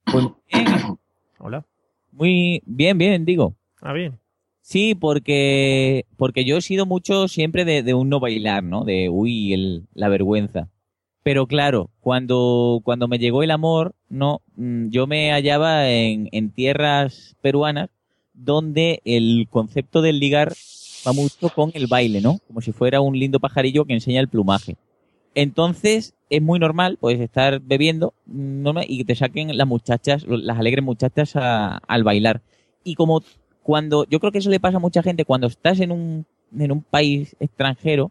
Hola. 1.39 1.65
Muy 2.13 2.63
bien, 2.67 2.99
bien, 2.99 3.25
digo. 3.25 3.55
Ah, 3.81 3.93
bien. 3.93 4.19
Sí, 4.61 4.95
porque, 4.95 6.07
porque 6.17 6.45
yo 6.45 6.57
he 6.59 6.63
sido 6.63 6.87
mucho 6.87 7.27
siempre 7.27 7.65
de, 7.65 7.83
de 7.83 7.95
un 7.95 8.09
no 8.09 8.21
bailar, 8.21 8.63
¿no? 8.63 8.85
De, 8.85 9.09
uy, 9.09 9.53
el- 9.53 9.87
la 9.95 10.09
vergüenza. 10.09 10.69
Pero 11.25 11.47
claro, 11.47 11.91
cuando, 12.01 12.81
cuando 12.85 13.09
me 13.09 13.19
llegó 13.19 13.43
el 13.43 13.51
amor, 13.51 13.95
no, 14.09 14.41
mm, 14.57 14.89
yo 14.89 15.07
me 15.07 15.33
hallaba 15.33 15.89
en, 15.91 16.29
en 16.33 16.51
tierras 16.51 17.37
peruanas 17.41 17.91
donde 18.35 19.01
el 19.05 19.47
concepto 19.51 20.03
del 20.03 20.19
ligar 20.21 20.53
va 21.07 21.13
mucho 21.13 21.49
con 21.49 21.71
el 21.75 21.87
baile, 21.87 22.21
¿no? 22.21 22.39
Como 22.47 22.61
si 22.61 22.73
fuera 22.73 23.01
un 23.01 23.19
lindo 23.19 23.41
pajarillo 23.41 23.85
que 23.85 23.93
enseña 23.95 24.21
el 24.21 24.29
plumaje. 24.29 24.77
Entonces, 25.35 26.15
es 26.31 26.43
muy 26.43 26.59
normal, 26.59 26.99
pues, 27.01 27.21
estar 27.21 27.61
bebiendo 27.61 28.15
mm, 28.27 28.63
normal, 28.63 28.85
y 28.89 28.99
que 28.99 29.05
te 29.05 29.15
saquen 29.15 29.57
las 29.57 29.67
muchachas, 29.67 30.25
las 30.27 30.59
alegres 30.59 30.85
muchachas 30.85 31.35
al 31.37 32.05
bailar. 32.05 32.43
Y 32.85 32.95
como 32.95 33.23
cuando, 33.63 34.05
yo 34.09 34.21
creo 34.21 34.33
que 34.33 34.39
eso 34.39 34.51
le 34.51 34.61
pasa 34.61 34.79
a 34.79 34.81
mucha 34.81 35.03
gente, 35.03 35.25
cuando 35.25 35.47
estás 35.47 35.81
en 35.81 35.93
un, 35.93 36.27
en 36.59 36.73
un 36.73 36.83
país 36.83 37.37
extranjero, 37.41 38.11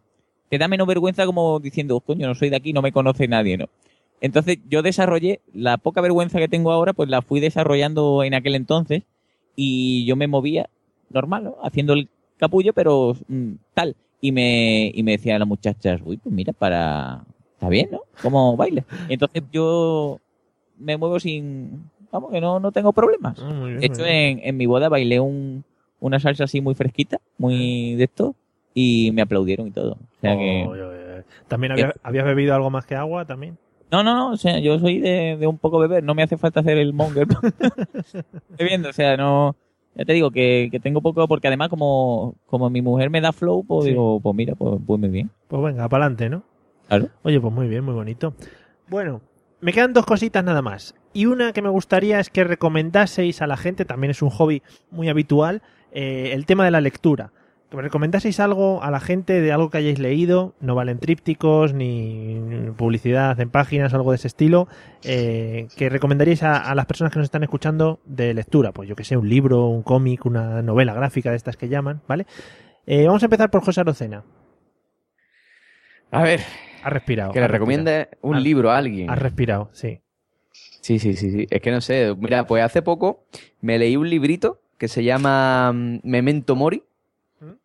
te 0.50 0.58
da 0.58 0.68
menos 0.68 0.88
vergüenza 0.88 1.26
como 1.26 1.60
diciendo, 1.60 2.00
coño, 2.00 2.28
no 2.28 2.36
soy 2.36 2.50
de 2.50 2.58
aquí, 2.58 2.74
no 2.74 2.82
me 2.82 2.92
conoce 2.92 3.28
nadie, 3.28 3.58
¿no? 3.58 3.68
Entonces 4.22 4.60
yo 4.70 4.82
desarrollé, 4.82 5.42
la 5.54 5.78
poca 5.78 6.02
vergüenza 6.02 6.40
que 6.40 6.48
tengo 6.48 6.72
ahora, 6.72 6.94
pues 6.94 7.10
la 7.10 7.22
fui 7.22 7.40
desarrollando 7.40 8.24
en 8.24 8.36
aquel 8.36 8.56
entonces 8.56 9.04
y 9.56 10.06
yo 10.06 10.16
me 10.16 10.28
movía 10.28 10.70
normal, 11.10 11.44
¿no? 11.46 11.56
Haciendo 11.64 11.94
el 11.94 12.10
capullo, 12.38 12.74
pero 12.74 13.16
mm, 13.28 13.54
tal. 13.74 13.96
Y 14.22 14.32
me, 14.32 14.92
y 14.94 15.02
me 15.04 15.12
decían 15.14 15.40
las 15.40 15.48
muchachas, 15.48 16.00
uy, 16.06 16.18
pues 16.18 16.34
mira, 16.34 16.54
para... 16.54 17.24
Está 17.54 17.70
bien, 17.70 17.90
¿no? 17.92 18.02
Como 18.22 18.56
baile. 18.56 18.84
Entonces 19.10 19.44
yo 19.52 20.20
me 20.78 20.96
muevo 20.98 21.20
sin... 21.20 21.90
Vamos, 22.12 22.32
que 22.32 22.40
no, 22.42 22.60
no 22.60 22.72
tengo 22.72 22.92
problemas. 22.94 23.38
bien, 23.44 23.80
de 23.80 23.86
hecho, 23.86 24.06
en, 24.06 24.40
en 24.44 24.58
mi 24.58 24.66
boda 24.66 24.90
bailé 24.90 25.20
un, 25.20 25.64
una 26.00 26.20
salsa 26.20 26.44
así 26.44 26.60
muy 26.62 26.76
fresquita, 26.76 27.20
muy 27.38 27.96
de 27.96 28.04
esto, 28.04 28.36
y 28.74 29.12
me 29.14 29.22
aplaudieron 29.22 29.68
y 29.68 29.72
todo. 29.72 29.94
O 29.94 30.20
sea 30.22 30.36
que... 30.38 31.24
¿También 31.48 31.72
había- 31.72 31.94
habías 32.04 32.26
bebido 32.26 32.54
algo 32.56 32.70
más 32.70 32.86
que 32.86 32.96
agua 32.96 33.26
también? 33.26 33.58
No, 33.92 34.04
no, 34.04 34.14
no, 34.16 34.32
o 34.32 34.38
sea, 34.38 34.60
yo 34.60 34.80
soy 34.80 35.00
de, 35.00 35.36
de 35.38 35.48
un 35.48 35.58
poco 35.58 35.78
beber, 35.80 36.04
no 36.04 36.14
me 36.16 36.24
hace 36.24 36.38
falta 36.38 36.60
hacer 36.62 36.78
el 36.78 36.94
monger. 36.94 37.28
Bebiendo, 38.58 38.90
o 38.90 38.94
sea, 38.94 39.18
no... 39.18 39.56
Ya 39.96 40.06
te 40.06 40.14
digo 40.14 40.32
que, 40.32 40.70
que 40.72 40.80
tengo 40.80 41.02
poco, 41.02 41.28
porque 41.28 41.48
además 41.48 41.70
como, 41.70 42.36
como 42.46 42.70
mi 42.70 42.82
mujer 42.82 43.10
me 43.10 43.20
da 43.22 43.34
flow, 43.34 43.64
pues 43.66 43.84
Sí. 43.86 43.90
digo, 43.92 44.20
pues 44.22 44.36
mira, 44.36 44.56
pues, 44.56 44.80
pues 44.86 45.00
muy 45.00 45.10
bien. 45.10 45.30
Pues 45.48 45.62
venga, 45.62 45.88
para 45.90 46.06
adelante, 46.06 46.30
¿no? 46.30 46.44
Claro. 46.88 47.10
Oye, 47.24 47.40
pues 47.42 47.54
muy 47.54 47.68
bien, 47.68 47.84
muy 47.84 47.94
bonito. 47.94 48.34
Bueno, 48.88 49.22
me 49.60 49.74
quedan 49.74 49.94
dos 49.94 50.06
cositas 50.06 50.44
nada 50.44 50.62
más. 50.62 50.96
Y 51.14 51.26
una 51.26 51.52
que 51.52 51.62
me 51.62 51.70
gustaría 51.70 52.20
es 52.20 52.30
que 52.30 52.44
recomendaseis 52.44 53.42
a 53.42 53.48
la 53.48 53.58
gente, 53.58 53.84
también 53.86 54.12
es 54.12 54.22
un 54.22 54.30
hobby 54.30 54.62
muy 54.92 55.10
habitual, 55.10 55.62
eh, 55.92 56.32
el 56.34 56.46
tema 56.46 56.64
de 56.64 56.72
la 56.72 56.80
lectura. 56.82 57.32
Que 57.72 57.78
me 57.78 57.84
recomendaseis 57.84 58.40
algo 58.42 58.84
a 58.84 58.92
la 58.92 59.00
gente 59.00 59.40
de 59.40 59.52
algo 59.54 59.70
que 59.70 59.78
hayáis 59.78 59.98
leído, 59.98 60.54
no 60.60 60.76
valen 60.76 61.00
trípticos 61.00 61.74
ni 61.74 62.38
publicidad 62.78 63.40
en 63.40 63.50
páginas, 63.50 63.94
algo 63.94 64.12
de 64.12 64.18
ese 64.18 64.28
estilo, 64.28 64.68
eh, 65.06 65.68
que 65.78 65.88
recomendaríais 65.88 66.44
a, 66.44 66.58
a 66.58 66.76
las 66.76 66.86
personas 66.86 67.14
que 67.14 67.20
nos 67.20 67.28
están 67.28 67.44
escuchando 67.44 68.02
de 68.04 68.34
lectura. 68.34 68.74
Pues 68.74 68.90
yo 68.90 68.96
que 68.98 69.06
sé, 69.06 69.16
un 69.16 69.30
libro, 69.30 69.68
un 69.68 69.84
cómic, 69.84 70.26
una 70.26 70.62
novela 70.62 70.94
gráfica 70.94 71.32
de 71.32 71.38
estas 71.38 71.56
que 71.56 71.70
llaman, 71.70 72.02
¿vale? 72.10 72.26
Eh, 72.86 73.08
vamos 73.08 73.24
a 73.24 73.28
empezar 73.28 73.50
por 73.50 73.64
José 73.64 73.80
Arocena. 73.80 74.26
A 76.12 76.24
ver. 76.24 76.42
Ha 76.84 76.90
respirado. 76.90 77.32
Que 77.32 77.40
le 77.40 77.48
respirado. 77.48 77.54
recomiende 77.54 78.10
un 78.22 78.36
Ha- 78.36 78.40
libro 78.42 78.72
a 78.72 78.78
alguien. 78.80 79.10
Ha 79.10 79.16
respirado, 79.16 79.70
sí. 79.72 80.02
Sí, 80.52 81.00
sí, 81.00 81.14
sí, 81.16 81.32
sí. 81.32 81.48
Es 81.50 81.62
que 81.62 81.72
no 81.72 81.80
sé. 81.80 82.14
Mira, 82.20 82.46
pues 82.48 82.64
hace 82.66 82.82
poco 82.82 83.24
me 83.62 83.78
leí 83.80 83.96
un 83.96 84.10
librito 84.10 84.60
que 84.78 84.90
se 84.90 85.06
llama 85.06 85.72
mm, 85.74 86.00
Memento 86.04 86.56
Mori, 86.58 86.84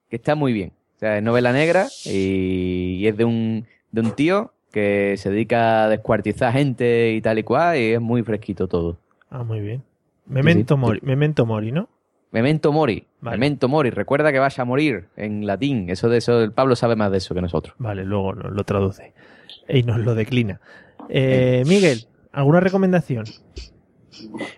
que 0.08 0.16
está 0.16 0.34
muy 0.34 0.52
bien. 0.52 0.72
O 0.96 0.98
sea, 0.98 1.18
es 1.18 1.22
novela 1.22 1.52
negra 1.52 1.86
y, 2.04 2.96
y 2.98 3.06
es 3.06 3.16
de 3.16 3.24
un, 3.24 3.66
de 3.92 4.00
un 4.00 4.12
tío 4.12 4.52
que 4.72 5.14
se 5.16 5.30
dedica 5.30 5.84
a 5.84 5.88
descuartizar 5.88 6.52
gente 6.52 7.12
y 7.12 7.20
tal 7.20 7.38
y 7.38 7.42
cual, 7.42 7.78
y 7.78 7.92
es 7.92 8.00
muy 8.00 8.22
fresquito 8.22 8.68
todo. 8.68 8.98
Ah, 9.30 9.42
muy 9.42 9.60
bien. 9.60 9.82
Memento 10.26 10.74
sí. 10.74 10.80
Mori, 10.80 11.00
Memento 11.02 11.46
Mori, 11.46 11.72
¿no? 11.72 11.88
Memento 12.30 12.72
Mori. 12.72 13.06
Vale. 13.20 13.38
Memento 13.38 13.68
Mori. 13.68 13.90
Recuerda 13.90 14.32
que 14.32 14.38
vas 14.38 14.58
a 14.58 14.64
morir 14.64 15.06
en 15.16 15.46
latín. 15.46 15.88
Eso 15.88 16.08
de 16.08 16.18
eso, 16.18 16.42
el 16.42 16.52
Pablo 16.52 16.76
sabe 16.76 16.96
más 16.96 17.10
de 17.10 17.18
eso 17.18 17.34
que 17.34 17.40
nosotros. 17.40 17.74
Vale, 17.78 18.04
luego 18.04 18.34
nos 18.34 18.52
lo 18.52 18.64
traduce. 18.64 19.14
Y 19.68 19.82
nos 19.82 19.98
lo 19.98 20.14
declina. 20.14 20.60
Eh, 21.08 21.62
Miguel, 21.66 22.06
¿alguna 22.32 22.60
recomendación? 22.60 23.24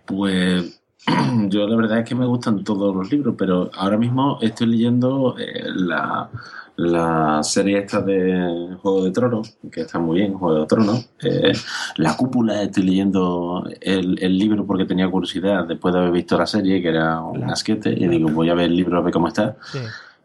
Pues 0.06 0.82
yo 1.48 1.66
la 1.66 1.76
verdad 1.76 2.00
es 2.00 2.08
que 2.08 2.14
me 2.14 2.26
gustan 2.26 2.64
todos 2.64 2.94
los 2.94 3.10
libros, 3.10 3.34
pero 3.38 3.70
ahora 3.74 3.96
mismo 3.96 4.38
estoy 4.40 4.66
leyendo 4.68 5.36
eh, 5.38 5.64
la, 5.74 6.28
la 6.76 7.42
serie 7.42 7.78
esta 7.78 8.00
de 8.02 8.76
Juego 8.82 9.04
de 9.04 9.10
Tronos, 9.10 9.56
que 9.70 9.82
está 9.82 9.98
muy 9.98 10.18
bien, 10.18 10.34
Juego 10.34 10.60
de 10.60 10.66
Tronos. 10.66 11.08
Eh, 11.22 11.52
la 11.96 12.16
cúpula, 12.16 12.62
estoy 12.62 12.84
leyendo 12.84 13.64
el, 13.80 14.18
el 14.22 14.38
libro 14.38 14.66
porque 14.66 14.84
tenía 14.84 15.10
curiosidad 15.10 15.66
después 15.66 15.94
de 15.94 16.00
haber 16.00 16.12
visto 16.12 16.36
la 16.36 16.46
serie, 16.46 16.82
que 16.82 16.88
era 16.88 17.20
un 17.22 17.44
asquete, 17.44 17.90
y 17.92 18.06
digo, 18.08 18.28
voy 18.30 18.50
a 18.50 18.54
ver 18.54 18.66
el 18.66 18.76
libro 18.76 18.98
a 18.98 19.02
ver 19.02 19.12
cómo 19.12 19.28
está. 19.28 19.56
Sí. 19.72 19.78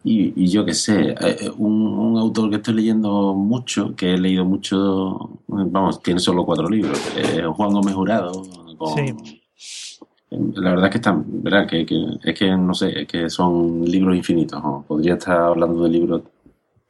Y, 0.06 0.44
y 0.44 0.48
yo 0.48 0.66
qué 0.66 0.74
sé, 0.74 1.12
eh, 1.12 1.16
eh, 1.22 1.52
un, 1.58 1.88
un 1.88 2.18
autor 2.18 2.50
que 2.50 2.58
estoy 2.58 2.74
leyendo 2.74 3.34
mucho, 3.36 3.96
que 3.96 4.14
he 4.14 4.18
leído 4.18 4.44
mucho, 4.44 5.40
vamos, 5.48 6.02
tiene 6.04 6.20
solo 6.20 6.46
cuatro 6.46 6.68
libros, 6.68 7.00
eh, 7.16 7.44
Juan 7.46 7.72
Gómez 7.72 7.94
Jurado, 7.94 8.32
con- 8.78 8.94
Sí. 8.98 9.40
La 10.56 10.70
verdad 10.72 10.86
es 10.86 10.92
que 10.92 10.98
están, 10.98 11.24
¿verdad? 11.44 11.68
Que, 11.68 11.86
que- 11.86 12.18
es 12.24 12.38
que 12.38 12.50
no 12.58 12.74
sé, 12.74 13.02
es 13.02 13.08
que 13.08 13.30
son 13.30 13.84
libros 13.86 14.16
infinitos. 14.16 14.62
¿no? 14.64 14.84
Podría 14.88 15.14
estar 15.14 15.38
hablando 15.38 15.84
de 15.84 15.90
libros 15.90 16.22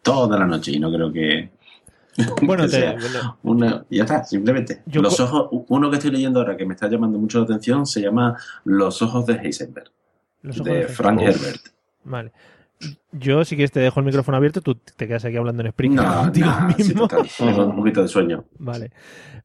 toda 0.01 0.37
la 0.39 0.45
noche 0.45 0.71
y 0.71 0.79
no 0.79 0.91
creo 0.91 1.11
que. 1.11 1.49
Bueno, 2.43 2.63
que 2.65 2.69
te- 2.69 2.75
sea 2.81 2.93
bueno. 2.99 3.37
una- 3.43 3.85
ya 3.89 4.03
está, 4.03 4.23
simplemente. 4.23 4.81
Yo 4.85 5.01
Los 5.01 5.19
ojos, 5.19 5.47
uno 5.69 5.89
que 5.89 5.97
estoy 5.97 6.11
leyendo 6.11 6.39
ahora 6.39 6.55
que 6.55 6.65
me 6.65 6.73
está 6.75 6.87
llamando 6.87 7.17
mucho 7.17 7.39
la 7.39 7.45
atención 7.45 7.85
se 7.87 8.01
llama 8.01 8.37
Los 8.65 9.01
ojos 9.01 9.25
de 9.25 9.33
Heisenberg, 9.35 9.89
Los 10.43 10.57
ojos 10.59 10.65
de 10.71 10.79
de 10.79 10.87
Frank. 10.87 11.21
Herbert. 11.21 11.61
Vale. 12.03 12.31
Yo, 13.11 13.45
si 13.45 13.55
quieres, 13.55 13.71
te 13.71 13.79
dejo 13.79 13.99
el 13.99 14.05
micrófono 14.05 14.37
abierto, 14.37 14.61
tú 14.61 14.75
te 14.75 15.07
quedas 15.07 15.23
aquí 15.25 15.37
hablando 15.37 15.61
en 15.61 15.67
Spring 15.67 15.93
No, 15.95 16.03
contigo 16.23 16.47
no, 16.47 16.69
sí, 16.71 16.75
mismo. 16.83 17.07
total. 17.07 17.59
un 17.69 17.75
poquito 17.75 18.01
de 18.01 18.07
sueño. 18.07 18.45
Vale. 18.57 18.91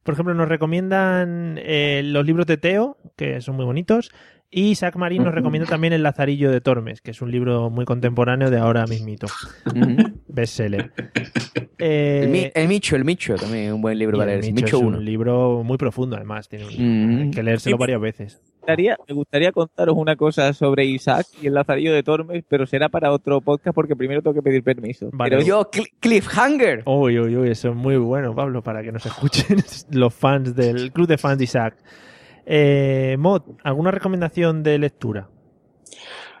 Por 0.03 0.13
ejemplo, 0.13 0.33
nos 0.33 0.47
recomiendan 0.49 1.59
eh, 1.61 2.01
los 2.05 2.25
libros 2.25 2.45
de 2.47 2.57
Teo, 2.57 2.97
que 3.15 3.41
son 3.41 3.55
muy 3.55 3.65
bonitos. 3.65 4.11
Y 4.51 4.69
Isaac 4.71 4.95
Marín 4.95 5.23
nos 5.23 5.35
recomienda 5.35 5.69
también 5.69 5.93
El 5.93 6.01
Lazarillo 6.01 6.49
de 6.49 6.59
Tormes, 6.59 7.01
que 7.01 7.11
es 7.11 7.21
un 7.21 7.29
libro 7.29 7.69
muy 7.69 7.85
contemporáneo 7.85 8.49
de 8.49 8.57
ahora 8.57 8.85
mismito. 8.87 9.27
Bestseller. 10.27 10.91
Eh, 11.77 12.21
El, 12.23 12.29
Mi- 12.29 12.51
el 12.53 12.67
Micho, 12.67 12.95
el 12.95 13.05
Micho 13.05 13.35
también 13.35 13.65
es 13.67 13.71
un 13.73 13.81
buen 13.81 13.97
libro 13.97 14.17
para 14.17 14.33
el 14.33 14.41
leer. 14.41 14.53
Micho 14.53 14.65
Micho 14.65 14.77
es 14.77 14.83
1. 14.83 14.97
un 14.97 15.05
libro 15.05 15.63
muy 15.63 15.77
profundo, 15.77 16.15
además. 16.15 16.49
Tiene 16.49 16.65
un- 16.65 16.69
Mm. 16.79 17.21
Hay 17.21 17.31
que 17.31 17.43
leérselo 17.43 17.77
varias 17.77 18.01
veces. 18.01 18.41
Me 18.69 18.73
gustaría, 18.75 18.97
me 19.07 19.15
gustaría 19.15 19.51
contaros 19.51 19.95
una 19.97 20.15
cosa 20.15 20.53
sobre 20.53 20.85
Isaac 20.85 21.25
y 21.41 21.47
el 21.47 21.55
Lazarillo 21.55 21.91
de 21.91 22.03
Tormes, 22.03 22.43
pero 22.47 22.67
será 22.67 22.87
para 22.87 23.11
otro 23.11 23.41
podcast 23.41 23.73
porque 23.73 23.95
primero 23.95 24.21
tengo 24.21 24.35
que 24.35 24.43
pedir 24.43 24.63
permiso. 24.63 25.09
Vale. 25.11 25.37
Pero- 25.37 25.43
Yo, 25.47 25.71
Cl- 25.71 25.89
Cliffhanger. 25.99 26.83
Uy, 26.85 27.17
uy, 27.19 27.35
uy, 27.35 27.49
eso 27.49 27.69
es 27.69 27.75
muy 27.75 27.97
bueno, 27.97 28.35
Pablo, 28.35 28.61
para 28.61 28.83
que 28.83 28.91
nos 28.91 29.03
escuchen 29.07 29.57
los 29.91 30.13
fans 30.13 30.55
del 30.55 30.91
club 30.91 31.07
de 31.07 31.17
fans 31.17 31.39
de 31.39 31.43
Isaac. 31.45 31.77
Eh, 32.45 33.15
Mod, 33.17 33.41
¿alguna 33.63 33.89
recomendación 33.89 34.61
de 34.61 34.77
lectura? 34.77 35.27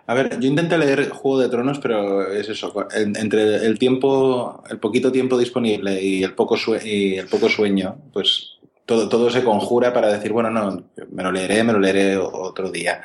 A 0.05 0.13
ver, 0.13 0.39
yo 0.39 0.47
intenté 0.47 0.77
leer 0.77 1.09
Juego 1.09 1.39
de 1.39 1.49
Tronos, 1.49 1.79
pero 1.79 2.31
es 2.31 2.47
eso, 2.49 2.71
en- 2.95 3.15
entre 3.15 3.65
el 3.65 3.79
tiempo, 3.79 4.63
el 4.69 4.77
poquito 4.79 5.11
tiempo 5.11 5.35
disponible 5.37 5.99
y 6.01 6.23
el 6.23 6.33
poco, 6.35 6.57
sue- 6.57 6.81
y 6.83 7.15
el 7.15 7.27
poco 7.27 7.49
sueño, 7.49 7.95
pues 8.13 8.57
todo, 8.89 9.07
todo 9.07 9.29
se 9.29 9.43
conjura 9.43 9.93
para 9.93 10.11
decir, 10.11 10.31
bueno, 10.33 10.49
no, 10.49 10.83
me 11.11 11.21
lo 11.23 11.31
leeré, 11.31 11.63
me 11.63 11.73
lo 11.73 11.79
leeré 11.79 12.17
otro 12.17 12.71
día. 12.71 13.01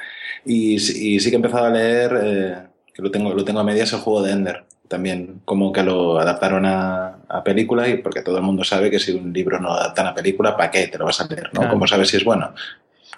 Y, 0.47 0.79
sí- 0.79 1.15
y 1.15 1.21
sí 1.21 1.29
que 1.29 1.37
he 1.37 1.43
empezado 1.43 1.67
a 1.67 1.71
leer, 1.71 2.19
eh, 2.25 2.57
que 2.95 3.03
lo 3.03 3.11
tengo, 3.11 3.35
lo 3.35 3.45
tengo 3.45 3.61
a 3.61 3.65
medias, 3.65 3.93
el 3.93 3.99
Juego 4.01 4.23
de 4.23 4.33
Ender. 4.33 4.65
También 4.89 5.41
como 5.45 5.73
que 5.73 5.83
lo 5.83 6.19
adaptaron 6.19 6.65
a, 6.65 7.19
a 7.29 7.45
película 7.45 7.87
y 7.89 7.99
porque 7.99 8.23
todo 8.23 8.37
el 8.39 8.43
mundo 8.43 8.65
sabe 8.65 8.91
que 8.91 8.99
si 8.99 9.13
un 9.13 9.31
libro 9.33 9.61
no 9.61 9.69
lo 9.69 9.75
adaptan 9.75 10.07
a 10.07 10.15
película, 10.15 10.57
¿para 10.57 10.71
qué 10.71 10.87
te 10.89 10.97
lo 10.97 11.05
vas 11.05 11.21
a 11.21 11.27
leer? 11.27 11.45
¿no? 11.53 11.61
Claro. 11.61 11.71
¿Cómo 11.71 11.87
sabes 11.87 12.09
si 12.09 12.17
es 12.17 12.25
bueno? 12.25 12.55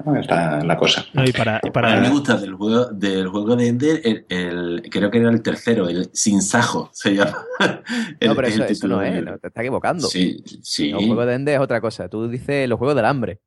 Ah, 0.05 0.19
Está 0.21 0.65
la 0.65 0.77
cosa. 0.77 1.05
No, 1.15 1.25
y 1.25 1.33
para, 1.33 1.61
y 1.65 1.71
para- 1.71 1.93
A 1.93 1.97
mí 1.97 2.03
me 2.03 2.11
gusta 2.11 2.37
del 2.37 2.55
juego, 2.55 2.87
del 2.87 3.29
juego 3.29 3.57
de 3.57 3.69
Ender, 3.69 4.01
el, 4.05 4.27
el- 4.29 4.83
creo 4.91 5.11
que 5.11 5.19
era 5.19 5.31
el 5.31 5.43
tercero, 5.43 5.89
el 5.89 6.11
Sin 6.13 6.43
Sajo 6.43 6.91
se 6.93 7.15
llama. 7.15 7.45
El- 8.21 8.29
No, 8.29 8.35
pero 8.37 8.47
el 8.49 8.53
eso, 8.55 8.65
eso 8.65 8.89
no 8.89 9.01
es, 9.03 9.25
no, 9.25 9.39
te 9.39 9.47
estás 9.49 9.63
equivocando. 9.63 10.07
Sí, 10.09 10.43
sí. 10.63 10.91
Los 10.91 11.05
juegos 11.05 11.27
de 11.27 11.35
Ende 11.35 11.55
es 11.55 11.61
otra 11.61 11.81
cosa. 11.81 12.09
Tú 12.09 12.29
dices 12.29 12.69
los 12.69 12.79
juegos 12.79 12.95
del 12.97 13.07
hambre. 13.07 13.41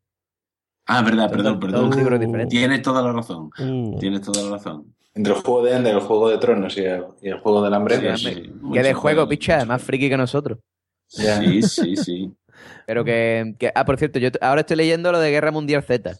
Ah, 0.87 1.03
verdad, 1.03 1.29
perdón, 1.29 1.59
perdón. 1.59 1.91
Tienes 2.49 2.81
toda 2.81 3.03
la 3.03 3.13
razón. 3.13 3.51
Uh, 3.59 3.99
Tienes 3.99 4.21
toda 4.21 4.41
la 4.43 4.49
razón. 4.57 4.95
Entre 5.13 5.33
el 5.33 5.39
Juego 5.41 5.63
de 5.65 5.75
Ender, 5.75 5.93
el 5.95 6.01
Juego 6.01 6.29
de 6.29 6.37
Tronos 6.39 6.75
y 6.77 6.81
el, 6.81 7.03
y 7.21 7.29
el 7.29 7.39
Juego 7.39 7.61
del 7.63 7.73
Hambre, 7.73 7.95
Sí, 7.97 8.01
pues. 8.05 8.19
Sí, 8.21 8.51
que 8.73 8.83
de 8.83 8.93
juego, 8.93 9.01
juego, 9.01 9.27
picha, 9.29 9.65
más 9.65 9.81
friki 9.83 10.07
que 10.09 10.17
nosotros. 10.17 10.59
Sí, 11.07 11.61
sí, 11.63 11.95
sí. 11.95 12.31
Pero 12.85 13.03
que, 13.03 13.55
que- 13.59 13.71
Ah, 13.75 13.85
por 13.85 13.97
cierto, 13.97 14.17
yo 14.19 14.29
ahora 14.41 14.61
estoy 14.61 14.77
leyendo 14.77 15.11
lo 15.11 15.19
de 15.19 15.29
Guerra 15.31 15.51
Mundial 15.51 15.83
Z. 15.83 16.17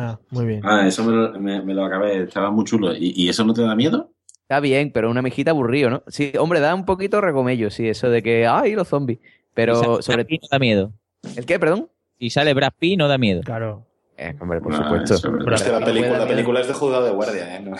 Ah, 0.00 0.18
muy 0.30 0.46
bien. 0.46 0.60
Ah, 0.64 0.86
eso 0.86 1.02
me 1.04 1.12
lo, 1.12 1.40
me- 1.40 1.60
me 1.62 1.74
lo 1.74 1.84
acabé, 1.84 2.22
estaba 2.22 2.50
muy 2.52 2.64
chulo. 2.64 2.94
¿Y, 2.94 3.12
y 3.16 3.28
eso 3.28 3.44
no 3.44 3.52
te 3.52 3.62
da 3.62 3.74
miedo? 3.74 4.10
Está 4.42 4.60
bien, 4.60 4.92
pero 4.92 5.10
una 5.10 5.22
mijita 5.22 5.50
aburrido, 5.50 5.90
¿no? 5.90 6.02
Sí, 6.06 6.32
hombre, 6.38 6.60
da 6.60 6.74
un 6.74 6.84
poquito 6.84 7.20
recomello, 7.20 7.68
sí, 7.70 7.88
eso 7.88 8.08
de 8.10 8.22
que, 8.22 8.46
ay, 8.46 8.74
los 8.74 8.86
zombies. 8.88 9.18
Pero 9.54 10.00
sobre 10.02 10.24
mí 10.24 10.38
no 10.40 10.48
da 10.50 10.58
miedo. 10.60 10.92
¿El 11.36 11.44
qué, 11.44 11.58
perdón? 11.58 11.88
Si 12.20 12.30
sale 12.30 12.54
Brad 12.54 12.72
Pitt, 12.78 12.96
no 12.98 13.08
da 13.08 13.18
miedo. 13.18 13.40
Claro. 13.44 13.84
Eh, 14.16 14.34
hombre, 14.40 14.60
por 14.60 14.74
supuesto. 14.74 15.14
eso 15.14 15.28
es 15.54 15.62
que 15.62 15.70
la 15.72 15.84
película, 15.84 16.18
la 16.18 16.26
película 16.26 16.60
es 16.60 16.66
de 16.68 16.74
juzgado 16.74 17.04
de 17.04 17.10
guardia, 17.12 17.56
¿eh? 17.56 17.60
No, 17.60 17.76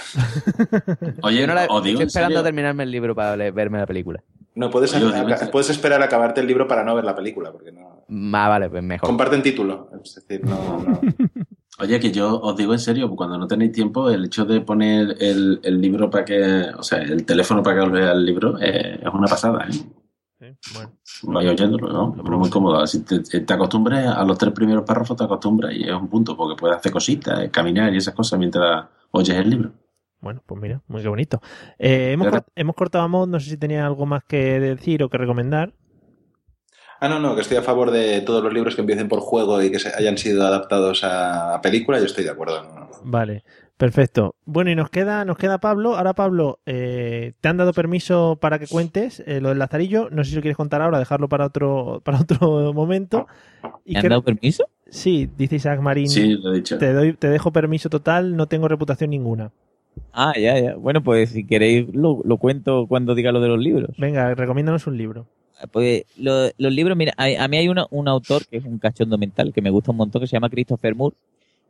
Oye, 1.23 1.41
Yo 1.41 1.47
no 1.47 1.55
la- 1.55 1.65
estoy 1.65 1.91
esperando 1.91 2.09
serio, 2.11 2.39
a 2.41 2.43
terminarme 2.45 2.83
el 2.85 2.91
libro 2.91 3.15
para 3.15 3.35
verme 3.51 3.79
la 3.79 3.87
película. 3.87 4.23
no 4.55 4.71
puedes, 4.71 4.95
Oye, 4.95 5.05
puedes 5.51 5.71
esperar 5.71 6.01
a 6.03 6.05
acabarte 6.05 6.41
el 6.41 6.47
libro 6.47 6.69
para 6.69 6.85
no 6.85 6.95
ver 6.95 7.05
la 7.05 7.15
película, 7.17 7.51
porque 7.51 7.73
no. 7.73 8.05
Ah, 8.37 8.49
vale, 8.49 8.69
pues 8.71 8.83
mejor. 8.83 9.07
Comparten 9.09 9.43
título. 9.43 9.91
Es 10.05 10.15
decir, 10.15 10.45
no. 10.45 10.85
no. 10.87 11.01
Oye, 11.81 12.01
que 12.01 12.11
yo 12.11 12.41
os 12.41 12.57
digo 12.57 12.73
en 12.73 12.79
serio, 12.81 13.09
cuando 13.15 13.39
no 13.39 13.47
tenéis 13.47 13.73
tiempo, 13.73 14.11
el 14.11 14.25
hecho 14.25 14.45
de 14.45 14.61
poner 14.61 15.17
el, 15.21 15.61
el 15.63 15.81
libro 15.81 16.11
para 16.11 16.25
que, 16.25 16.63
o 16.77 16.83
sea, 16.83 16.99
el 16.99 17.25
teléfono 17.25 17.63
para 17.63 17.77
que 17.77 17.83
os 17.87 17.93
lea 17.93 18.13
el 18.13 18.25
libro, 18.25 18.59
eh, 18.61 18.99
es 19.01 19.15
una 19.15 19.29
pasada, 19.29 19.67
¿eh? 19.71 20.55
bueno. 20.75 20.93
Vaya 21.23 21.51
oyéndolo, 21.51 21.89
¿no? 21.93 22.15
Es 22.17 22.31
muy 22.39 22.51
cómodo. 22.51 22.87
Si 22.87 23.05
te, 23.05 23.21
te 23.21 23.53
acostumbres 23.53 24.07
a 24.07 24.25
los 24.25 24.37
tres 24.39 24.53
primeros 24.53 24.85
párrafos, 24.85 25.17
te 25.17 25.25
acostumbras 25.25 25.73
y 25.75 25.83
es 25.85 25.93
un 25.93 26.09
punto, 26.09 26.37
porque 26.37 26.59
puedes 26.61 26.77
hacer 26.77 26.91
cositas, 26.93 27.41
eh, 27.41 27.51
caminar 27.51 27.93
y 27.93 27.99
esas 27.99 28.15
cosas 28.15 28.39
mientras 28.39 28.87
oyes 29.13 29.37
el 29.37 29.51
libro. 29.51 29.71
Bueno, 30.21 30.43
pues 30.47 30.61
mira, 30.61 30.81
muy 30.89 31.05
bonito. 31.07 31.41
Eh, 31.79 32.11
hemos, 32.13 32.27
cort- 32.39 32.53
hemos 32.57 32.75
cortado 32.75 33.05
a 33.05 33.09
Mod, 33.09 33.29
no 33.29 33.39
sé 33.39 33.51
si 33.51 33.57
tenía 33.57 33.87
algo 33.87 34.05
más 34.05 34.25
que 34.25 34.59
decir 34.59 35.03
o 35.05 35.09
que 35.09 35.17
recomendar. 35.19 35.73
Ah, 37.01 37.09
no, 37.09 37.21
no, 37.21 37.35
que 37.35 37.43
estoy 37.43 37.57
a 37.57 37.63
favor 37.63 37.91
de 37.91 38.21
todos 38.23 38.43
los 38.43 38.53
libros 38.53 38.75
que 38.75 38.81
empiecen 38.81 39.09
por 39.09 39.21
juego 39.21 39.63
y 39.63 39.71
que 39.71 39.79
se 39.79 39.95
hayan 39.97 40.19
sido 40.19 40.47
adaptados 40.47 41.05
a, 41.05 41.55
a 41.55 41.61
película, 41.61 41.99
yo 41.99 42.07
estoy 42.07 42.25
de 42.25 42.31
acuerdo. 42.31 42.63
no, 42.65 42.81
no. 42.81 42.89
Vale, 43.05 43.45
perfecto. 43.77 44.35
Bueno, 44.45 44.71
y 44.71 44.75
nos 44.75 44.91
queda, 44.91 45.25
nos 45.25 45.39
queda 45.39 45.59
Pablo. 45.59 45.97
Ahora, 45.97 46.15
Pablo, 46.15 46.59
eh, 46.67 47.35
te 47.41 47.49
han 47.49 47.57
dado 47.57 47.73
permiso 47.73 48.37
para 48.41 48.59
que 48.59 48.67
cuentes 48.67 49.23
eh, 49.27 49.41
lo 49.41 49.51
del 49.51 49.59
Lazarillo. 49.59 50.09
No 50.11 50.25
sé 50.25 50.31
si 50.31 50.37
lo 50.37 50.43
quieres 50.43 50.57
contar 50.57 50.83
ahora, 50.83 50.99
dejarlo 50.99 51.29
para 51.29 51.47
otro, 51.47 52.01
para 52.05 52.21
otro 52.21 52.73
momento. 52.73 53.27
Y 53.85 53.95
¿Me 53.95 54.01
han 54.01 54.09
dado 54.09 54.23
permiso? 54.23 54.65
Sí, 54.89 55.31
dice 55.37 55.57
Isaac 55.57 55.81
Marín. 55.81 56.09
Sí, 56.09 56.35
lo 56.35 56.53
he 56.53 56.57
dicho. 56.57 56.79
Te, 56.79 56.93
doy, 56.93 57.13
te 57.13 57.29
dejo 57.29 57.53
permiso 57.53 57.89
total, 57.89 58.37
no 58.37 58.47
tengo 58.47 58.69
reputación 58.69 59.11
ninguna. 59.11 59.53
Ah, 60.13 60.33
ya, 60.37 60.59
ya. 60.59 60.75
Bueno, 60.77 61.03
pues 61.03 61.31
si 61.31 61.47
queréis 61.47 61.95
lo, 61.95 62.21
lo 62.25 62.37
cuento 62.39 62.87
cuando 62.89 63.15
diga 63.15 63.33
lo 63.33 63.41
de 63.41 63.49
los 63.49 63.59
libros. 63.59 63.91
Venga, 63.99 64.35
recomiéndanos 64.35 64.87
un 64.87 64.97
libro. 64.97 65.27
Pues 65.73 66.05
lo- 66.17 66.51
los 66.57 66.73
libros, 66.73 66.97
mira, 66.97 67.15
a, 67.17 67.49
mí 67.49 67.57
hay 67.57 67.69
una- 67.69 67.87
un 67.91 68.07
autor 68.09 68.47
que 68.47 68.59
es 68.59 68.65
un 68.65 68.79
cachondo 68.79 69.19
mental 69.19 69.53
que 69.53 69.63
me 69.63 69.71
gusta 69.71 69.91
un 69.91 69.97
montón 69.99 70.21
que 70.23 70.29
se 70.29 70.33
llama 70.37 70.51
Christopher 70.51 70.95
Moore 70.95 71.17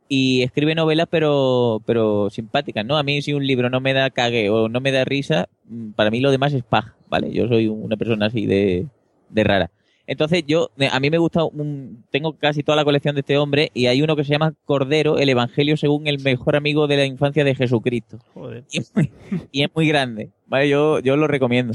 y 0.07 0.41
escribe 0.43 0.73
novelas 0.75 1.07
pero 1.09 1.81
pero 1.85 2.29
simpáticas, 2.29 2.85
¿no? 2.85 2.97
A 2.97 3.03
mí 3.03 3.21
si 3.21 3.33
un 3.33 3.45
libro 3.45 3.69
no 3.69 3.79
me 3.79 3.93
da 3.93 4.09
cague 4.09 4.49
o 4.49 4.69
no 4.69 4.79
me 4.81 4.91
da 4.91 5.05
risa, 5.05 5.47
mm, 5.65 5.91
para 5.91 6.09
mí 6.11 6.19
lo 6.19 6.31
demás 6.31 6.53
es 6.53 6.63
paja, 6.63 6.95
¿vale? 7.09 7.31
Yo 7.31 7.47
soy 7.47 7.67
una 7.67 7.95
persona 7.97 8.27
así 8.27 8.45
de, 8.45 8.87
de 9.29 9.43
rara. 9.43 9.71
Entonces 10.07 10.43
yo, 10.47 10.71
a 10.91 10.99
mí 10.99 11.11
me 11.11 11.19
gusta, 11.19 11.43
un- 11.43 12.03
tengo 12.09 12.33
casi 12.33 12.63
toda 12.63 12.75
la 12.75 12.83
colección 12.83 13.13
de 13.13 13.19
este 13.21 13.37
hombre 13.37 13.69
y 13.75 13.85
hay 13.85 14.01
uno 14.01 14.15
que 14.15 14.23
se 14.23 14.31
llama 14.31 14.55
Cordero, 14.65 15.19
el 15.19 15.29
Evangelio 15.29 15.77
según 15.77 16.07
el 16.07 16.19
mejor 16.19 16.55
amigo 16.55 16.87
de 16.87 16.97
la 16.97 17.05
infancia 17.05 17.43
de 17.43 17.53
Jesucristo. 17.53 18.17
Joder. 18.33 18.63
Y 18.71 18.79
es 18.79 18.91
muy, 18.95 19.11
y 19.51 19.61
es 19.63 19.69
muy 19.75 19.87
grande, 19.87 20.31
¿vale? 20.47 20.67
Yo, 20.69 20.99
yo 20.99 21.15
lo 21.15 21.27
recomiendo. 21.27 21.73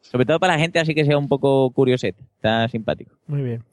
Sobre 0.00 0.24
todo 0.26 0.40
para 0.40 0.54
la 0.54 0.58
gente 0.60 0.78
así 0.78 0.94
que 0.94 1.04
sea 1.04 1.16
un 1.18 1.28
poco 1.28 1.70
curioseta. 1.70 2.22
Está 2.36 2.68
simpático. 2.68 3.14
Muy 3.26 3.42
bien. 3.42 3.64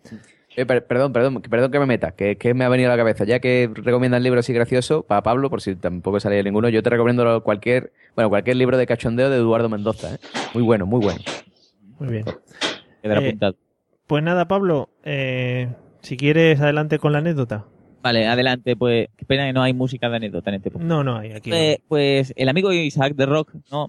Eh, 0.56 0.66
per- 0.66 0.86
perdón, 0.88 1.14
perdón, 1.14 1.42
que- 1.42 1.50
perdón 1.50 1.72
que 1.72 1.80
me 1.80 1.86
meta, 1.86 2.12
que, 2.12 2.36
que 2.36 2.54
me 2.54 2.66
ha 2.66 2.70
venido 2.70 2.90
a 2.90 2.94
la 2.94 2.98
cabeza. 2.98 3.24
Ya 3.26 3.40
que 3.40 3.70
recomiendan 3.74 4.24
libros 4.24 4.46
así 4.46 4.54
graciosos, 4.54 5.06
para 5.06 5.22
Pablo, 5.22 5.50
por 5.50 5.62
si 5.62 5.76
tampoco 5.76 6.20
salía 6.20 6.42
ninguno, 6.44 6.68
yo 6.70 6.82
te 6.84 6.90
recomiendo 6.90 7.44
cualquier, 7.44 7.92
bueno, 8.16 8.30
cualquier 8.30 8.56
libro 8.58 8.78
de 8.78 8.88
cachondeo 8.88 9.30
de 9.30 9.38
Eduardo 9.38 9.70
Mendoza. 9.70 10.16
¿eh? 10.16 10.18
Muy 10.54 10.64
bueno, 10.64 10.86
muy 10.86 11.02
bueno. 11.04 11.20
Muy 12.00 12.10
bien. 12.10 12.26
Quedará 13.02 13.22
Eh, 13.22 13.28
apuntado. 13.28 13.56
Pues 14.08 14.24
nada, 14.24 14.48
Pablo, 14.48 14.90
eh, 15.04 15.70
si 16.02 16.18
quieres, 16.18 16.60
adelante 16.60 16.98
con 16.98 17.12
la 17.12 17.20
anécdota. 17.20 17.66
Vale, 18.02 18.26
adelante. 18.28 18.76
Pues, 18.76 19.10
qué 19.18 19.26
pena 19.26 19.46
que 19.46 19.54
no 19.54 19.62
hay 19.64 19.74
música 19.74 20.10
de 20.10 20.16
anécdota 20.16 20.50
en 20.50 20.56
este 20.56 20.72
podcast. 20.72 20.88
No, 20.90 21.04
no 21.04 21.18
hay 21.18 21.34
aquí. 21.34 21.50
Pues, 21.50 21.78
pues 21.88 22.34
el 22.36 22.48
amigo 22.50 22.72
Isaac 22.72 23.14
de 23.16 23.26
Rock, 23.26 23.54
¿no? 23.72 23.88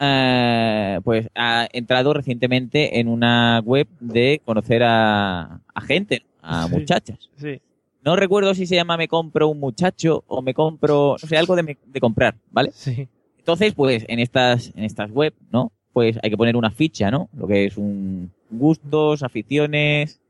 Eh, 0.00 1.00
pues 1.02 1.28
ha 1.34 1.66
entrado 1.72 2.12
recientemente 2.14 3.00
en 3.00 3.08
una 3.08 3.60
web 3.64 3.88
de 4.00 4.40
conocer 4.44 4.82
a, 4.84 5.60
a 5.74 5.80
gente, 5.80 6.24
a 6.42 6.66
Sí. 6.68 6.74
muchachas. 6.74 7.18
Sí. 7.36 7.60
No 8.04 8.14
recuerdo 8.16 8.54
si 8.54 8.66
se 8.66 8.76
llama 8.76 8.96
Me 8.96 9.08
compro 9.08 9.48
un 9.48 9.58
muchacho 9.58 10.22
o 10.28 10.40
me 10.40 10.54
compro, 10.54 11.16
no 11.20 11.28
sé, 11.28 11.36
algo 11.36 11.56
de, 11.56 11.62
me- 11.64 11.78
de 11.84 12.00
comprar, 12.00 12.36
¿vale? 12.50 12.70
Sí. 12.72 13.08
Entonces, 13.38 13.74
pues 13.74 14.04
en 14.08 14.20
estas, 14.20 14.72
en 14.76 14.84
estas 14.84 15.10
web, 15.10 15.34
¿no? 15.50 15.72
Pues 15.92 16.16
hay 16.22 16.30
que 16.30 16.36
poner 16.36 16.56
una 16.56 16.70
ficha, 16.70 17.10
¿no? 17.10 17.28
Lo 17.36 17.46
que 17.48 17.66
es 17.66 17.76
un 17.76 18.30
gustos, 18.50 19.22
aficiones, 19.24 20.20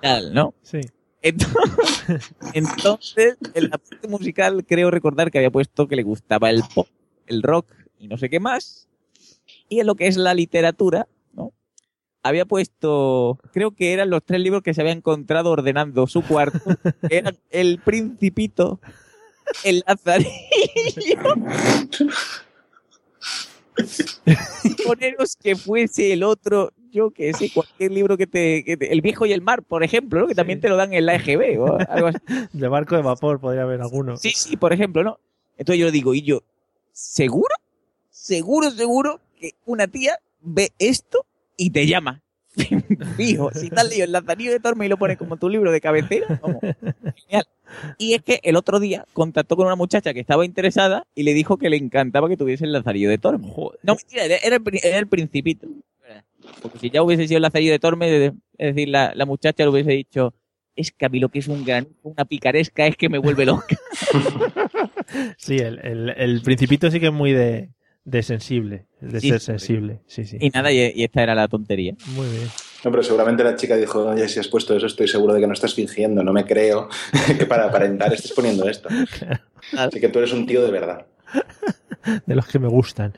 tal, 0.00 0.32
¿no? 0.32 0.54
Sí. 0.62 0.80
Entonces, 1.20 2.32
entonces, 2.54 3.36
en 3.54 3.64
la 3.70 3.78
parte 3.78 4.08
musical 4.08 4.64
creo 4.66 4.90
recordar 4.90 5.30
que 5.30 5.38
había 5.38 5.50
puesto 5.50 5.86
que 5.88 5.96
le 5.96 6.02
gustaba 6.02 6.50
el 6.50 6.62
pop, 6.74 6.86
el 7.26 7.42
rock 7.42 7.66
y 7.98 8.08
no 8.08 8.16
sé 8.16 8.28
qué 8.30 8.40
más. 8.40 8.83
En 9.80 9.86
lo 9.86 9.94
que 9.94 10.06
es 10.06 10.16
la 10.16 10.34
literatura, 10.34 11.06
¿no? 11.32 11.52
Había 12.22 12.44
puesto, 12.46 13.38
creo 13.52 13.72
que 13.72 13.92
eran 13.92 14.10
los 14.10 14.22
tres 14.24 14.40
libros 14.40 14.62
que 14.62 14.74
se 14.74 14.80
había 14.80 14.92
encontrado 14.92 15.50
ordenando 15.50 16.06
su 16.06 16.22
cuarto. 16.22 16.58
eran 17.10 17.36
El 17.50 17.78
Principito, 17.80 18.80
El 19.64 19.82
Lazarillo. 19.86 20.30
Poneros 24.86 25.36
que 25.36 25.56
fuese 25.56 26.12
el 26.12 26.22
otro, 26.22 26.72
yo 26.92 27.10
que 27.10 27.32
sé, 27.34 27.50
cualquier 27.52 27.90
libro 27.92 28.16
que 28.16 28.26
te, 28.26 28.62
que 28.64 28.76
te- 28.76 28.92
El 28.92 29.00
viejo 29.00 29.26
y 29.26 29.32
el 29.32 29.42
mar, 29.42 29.62
por 29.62 29.82
ejemplo, 29.82 30.20
¿no? 30.20 30.26
Que 30.28 30.34
también 30.34 30.60
te 30.60 30.68
lo 30.68 30.76
dan 30.76 30.92
en 30.92 31.06
la 31.06 31.16
EGB 31.16 31.60
o 31.60 31.78
algo 31.88 32.06
así. 32.08 32.18
De 32.52 32.68
barco 32.68 32.94
de 32.96 33.02
vapor 33.02 33.40
podría 33.40 33.62
haber 33.62 33.80
alguno. 33.80 34.16
Sí, 34.16 34.30
sí, 34.30 34.56
por 34.56 34.72
ejemplo, 34.72 35.02
¿no? 35.02 35.18
Entonces 35.56 35.80
yo 35.80 35.90
digo, 35.90 36.14
y 36.14 36.22
yo, 36.22 36.42
¿seguro? 36.92 37.54
¿Seguro, 38.10 38.70
seguro 38.70 39.20
que 39.34 39.52
una 39.64 39.86
tía 39.86 40.18
ve 40.40 40.72
esto 40.78 41.26
y 41.56 41.70
te 41.70 41.86
llama? 41.86 42.22
Fijo, 43.16 43.50
si 43.52 43.68
te 43.68 43.80
has 43.80 43.88
leído 43.88 44.04
el 44.04 44.12
Lazarillo 44.12 44.52
de 44.52 44.60
Torme 44.60 44.86
y 44.86 44.88
lo 44.88 44.96
pones 44.96 45.18
como 45.18 45.36
tu 45.36 45.48
libro 45.48 45.72
de 45.72 45.80
cabecera, 45.80 46.38
vamos, 46.40 46.60
genial. 47.26 47.46
Y 47.98 48.14
es 48.14 48.22
que 48.22 48.40
el 48.44 48.56
otro 48.56 48.78
día 48.78 49.04
contactó 49.12 49.56
con 49.56 49.66
una 49.66 49.74
muchacha 49.74 50.14
que 50.14 50.20
estaba 50.20 50.44
interesada 50.44 51.06
y 51.14 51.24
le 51.24 51.34
dijo 51.34 51.56
que 51.56 51.68
le 51.68 51.76
encantaba 51.76 52.28
que 52.28 52.36
tuviese 52.36 52.64
el 52.64 52.72
Lazarillo 52.72 53.10
de 53.10 53.18
Torme. 53.18 53.52
No, 53.82 53.96
mentira, 53.96 54.24
era, 54.24 54.56
el, 54.56 54.62
era 54.82 54.98
el 54.98 55.08
Principito. 55.08 55.66
Porque 56.62 56.78
si 56.78 56.90
ya 56.90 57.02
hubiese 57.02 57.26
sido 57.26 57.38
el 57.38 57.42
Lazarillo 57.42 57.72
de 57.72 57.78
Torme, 57.78 58.26
es 58.26 58.32
decir, 58.74 58.88
la, 58.88 59.12
la 59.14 59.26
muchacha 59.26 59.64
le 59.64 59.70
hubiese 59.70 59.92
dicho, 59.92 60.34
es 60.76 60.92
que 60.92 61.06
a 61.06 61.08
mí 61.08 61.18
lo 61.18 61.30
que 61.30 61.38
es 61.40 61.48
un 61.48 61.64
gran, 61.64 61.88
una 62.02 62.24
picaresca 62.24 62.86
es 62.86 62.96
que 62.96 63.08
me 63.08 63.18
vuelve 63.18 63.46
loca. 63.46 63.76
Sí, 65.36 65.58
el, 65.58 65.78
el, 65.80 66.10
el 66.16 66.42
principito 66.42 66.90
sí 66.90 66.98
que 66.98 67.06
es 67.06 67.12
muy 67.12 67.32
de, 67.32 67.70
de 68.04 68.22
sensible, 68.22 68.86
de 69.00 69.20
Sí, 69.20 69.28
ser 69.30 69.40
sí. 69.40 69.46
sensible. 69.46 70.00
Sí, 70.06 70.24
sí. 70.24 70.36
Y 70.40 70.50
nada, 70.50 70.70
y, 70.72 70.92
y 70.94 71.04
esta 71.04 71.22
era 71.22 71.34
la 71.34 71.48
tontería. 71.48 71.94
Muy 72.08 72.28
bien. 72.28 72.48
No, 72.84 72.90
pero 72.90 73.02
seguramente 73.02 73.42
la 73.42 73.56
chica 73.56 73.76
dijo, 73.76 74.04
oye, 74.06 74.28
si 74.28 74.38
has 74.40 74.48
puesto 74.48 74.76
eso, 74.76 74.86
estoy 74.86 75.08
seguro 75.08 75.32
de 75.32 75.40
que 75.40 75.46
no 75.46 75.54
estás 75.54 75.74
fingiendo, 75.74 76.22
no 76.22 76.32
me 76.34 76.44
creo 76.44 76.88
que 77.38 77.46
para 77.46 77.64
aparentar 77.64 78.12
estés 78.12 78.32
poniendo 78.32 78.68
esto. 78.68 78.88
Así 79.78 80.00
que 80.00 80.08
tú 80.10 80.18
eres 80.18 80.32
un 80.32 80.44
tío 80.46 80.62
de 80.62 80.70
verdad. 80.70 81.06
de 82.26 82.34
los 82.34 82.46
que 82.46 82.58
me 82.58 82.68
gustan. 82.68 83.14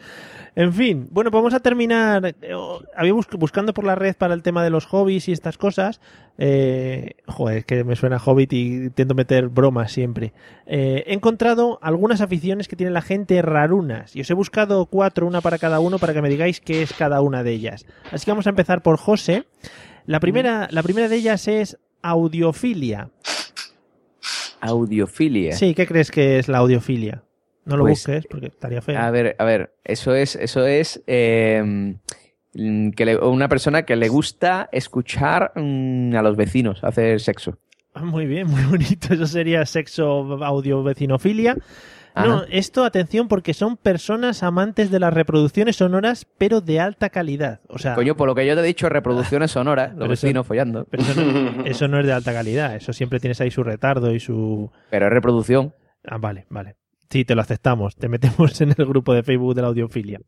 En 0.59 0.73
fin, 0.73 1.07
bueno, 1.11 1.31
pues 1.31 1.39
vamos 1.43 1.53
a 1.55 1.61
terminar. 1.61 2.25
eh, 2.41 2.55
Había 2.97 3.13
bus- 3.13 3.29
buscando 3.39 3.75
por 3.75 3.85
la 3.85 3.95
red 3.95 4.17
para 4.17 4.33
el 4.33 4.43
tema 4.43 4.65
de 4.65 4.71
los 4.71 4.87
hobbies 4.87 5.29
y 5.29 5.33
estas 5.33 5.59
cosas. 5.59 6.01
Eh, 6.39 7.13
joder, 7.27 7.59
es 7.59 7.65
que 7.67 7.85
me 7.85 7.95
suena 7.95 8.17
Hobbit 8.19 8.55
y 8.55 8.67
intento 8.87 9.15
meter 9.15 9.49
bromas 9.49 9.93
siempre. 9.93 10.33
Eh, 10.67 11.05
he 11.07 11.13
encontrado 11.13 11.79
algunas 11.83 12.23
aficiones 12.23 12.69
que 12.69 12.77
tiene 12.77 12.91
la 12.91 13.03
gente 13.03 13.43
rarunas. 13.43 14.17
Y 14.17 14.23
os 14.23 14.31
he 14.31 14.35
buscado 14.35 14.87
cuatro, 14.87 15.27
una 15.27 15.43
para 15.43 15.59
cada 15.59 15.79
uno, 15.79 15.99
para 15.99 16.15
que 16.15 16.23
me 16.23 16.31
digáis 16.31 16.61
qué 16.63 16.81
es 16.83 16.95
cada 16.95 17.21
una 17.21 17.43
de 17.43 17.53
ellas. 17.53 17.85
Así 18.11 18.25
que 18.25 18.31
vamos 18.31 18.47
a 18.47 18.51
empezar 18.51 18.83
por 18.83 18.97
José. 18.97 19.45
La 20.07 20.21
primera, 20.21 20.69
la 20.71 20.83
primera 20.83 21.09
de 21.09 21.17
ellas 21.17 21.49
es 21.49 21.77
audiofilia. 22.01 23.11
Audiofilia. 24.61 25.53
Sí, 25.53 25.75
¿qué 25.75 25.87
crees 25.87 26.11
que 26.11 26.39
es 26.39 26.49
la 26.49 26.59
audiofilia? 26.59 27.23
No 27.67 27.77
lo 27.77 27.83
Pues, 27.83 27.99
busques 27.99 28.27
porque 28.31 28.47
estaría 28.47 28.81
feo. 28.81 28.99
A 28.99 29.11
ver, 29.11 29.37
a 29.39 29.45
ver, 29.45 29.75
eso 29.85 30.15
es, 30.15 30.35
eso 30.37 30.67
es 30.67 31.03
eh, 31.07 31.63
mm, 32.55 32.91
que 32.93 33.05
le- 33.05 33.17
una 33.19 33.49
persona 33.49 33.83
que 33.83 33.97
le 33.97 34.09
gusta 34.09 34.69
escuchar 34.73 35.53
mm, 35.57 36.15
a 36.17 36.23
los 36.23 36.37
vecinos 36.37 36.83
hacer 36.83 37.21
sexo. 37.21 37.59
Ah, 37.93 38.05
Muy 38.05 38.27
bien, 38.27 38.47
muy 38.47 38.63
bonito. 38.65 39.13
Eso 39.15 39.27
sería 39.27 39.67
sexo 39.67 40.43
audio 40.45 40.83
vecinofilia. 40.83 41.57
No, 42.15 42.45
esto, 42.49 42.85
atención, 42.85 43.29
porque 43.29 43.53
son 43.53 43.77
personas 43.77 44.43
amantes 44.43 44.91
de 44.91 44.99
las 45.01 45.13
reproducciones 45.13 45.77
sonoras, 45.77 46.27
pero 46.39 46.63
de 46.63 46.81
alta 46.81 47.11
calidad. 47.11 47.61
O 47.69 47.79
sea, 47.79 47.95
Coño, 47.95 48.17
por 48.17 48.27
lo 48.27 48.35
que 48.35 48.47
yo 48.47 48.55
te 48.55 48.63
he 48.63 48.65
dicho, 48.65 48.89
reproducciones 48.89 49.51
sonoras, 49.53 49.91
los 49.95 50.05
eso- 50.05 50.27
vecinos 50.27 50.47
follando. 50.47 50.87
pero 50.91 51.03
eso 51.03 51.21
no, 51.23 51.65
eso 51.67 51.89
no 51.89 52.01
es 52.01 52.07
de 52.07 52.13
alta 52.15 52.33
calidad. 52.33 52.75
Eso 52.75 52.95
siempre 52.95 53.21
tienes 53.21 53.39
ahí 53.43 53.51
su 53.51 53.63
retardo 53.63 54.15
y 54.15 54.21
su. 54.21 54.71
Pero 54.89 55.07
es 55.09 55.13
reproducción. 55.13 55.75
Ah, 56.07 56.17
vale, 56.19 56.47
vale. 56.49 56.77
Sí, 57.11 57.25
te 57.25 57.35
lo 57.35 57.43
aceptamos. 57.43 57.97
Te 57.97 58.09
metemos 58.09 58.61
en 58.61 58.71
el 58.77 58.87
grupo 58.87 59.15
de 59.15 59.23
Facebook 59.23 59.55
de 59.55 59.63
la 59.63 59.69
audiofilia. 59.69 60.21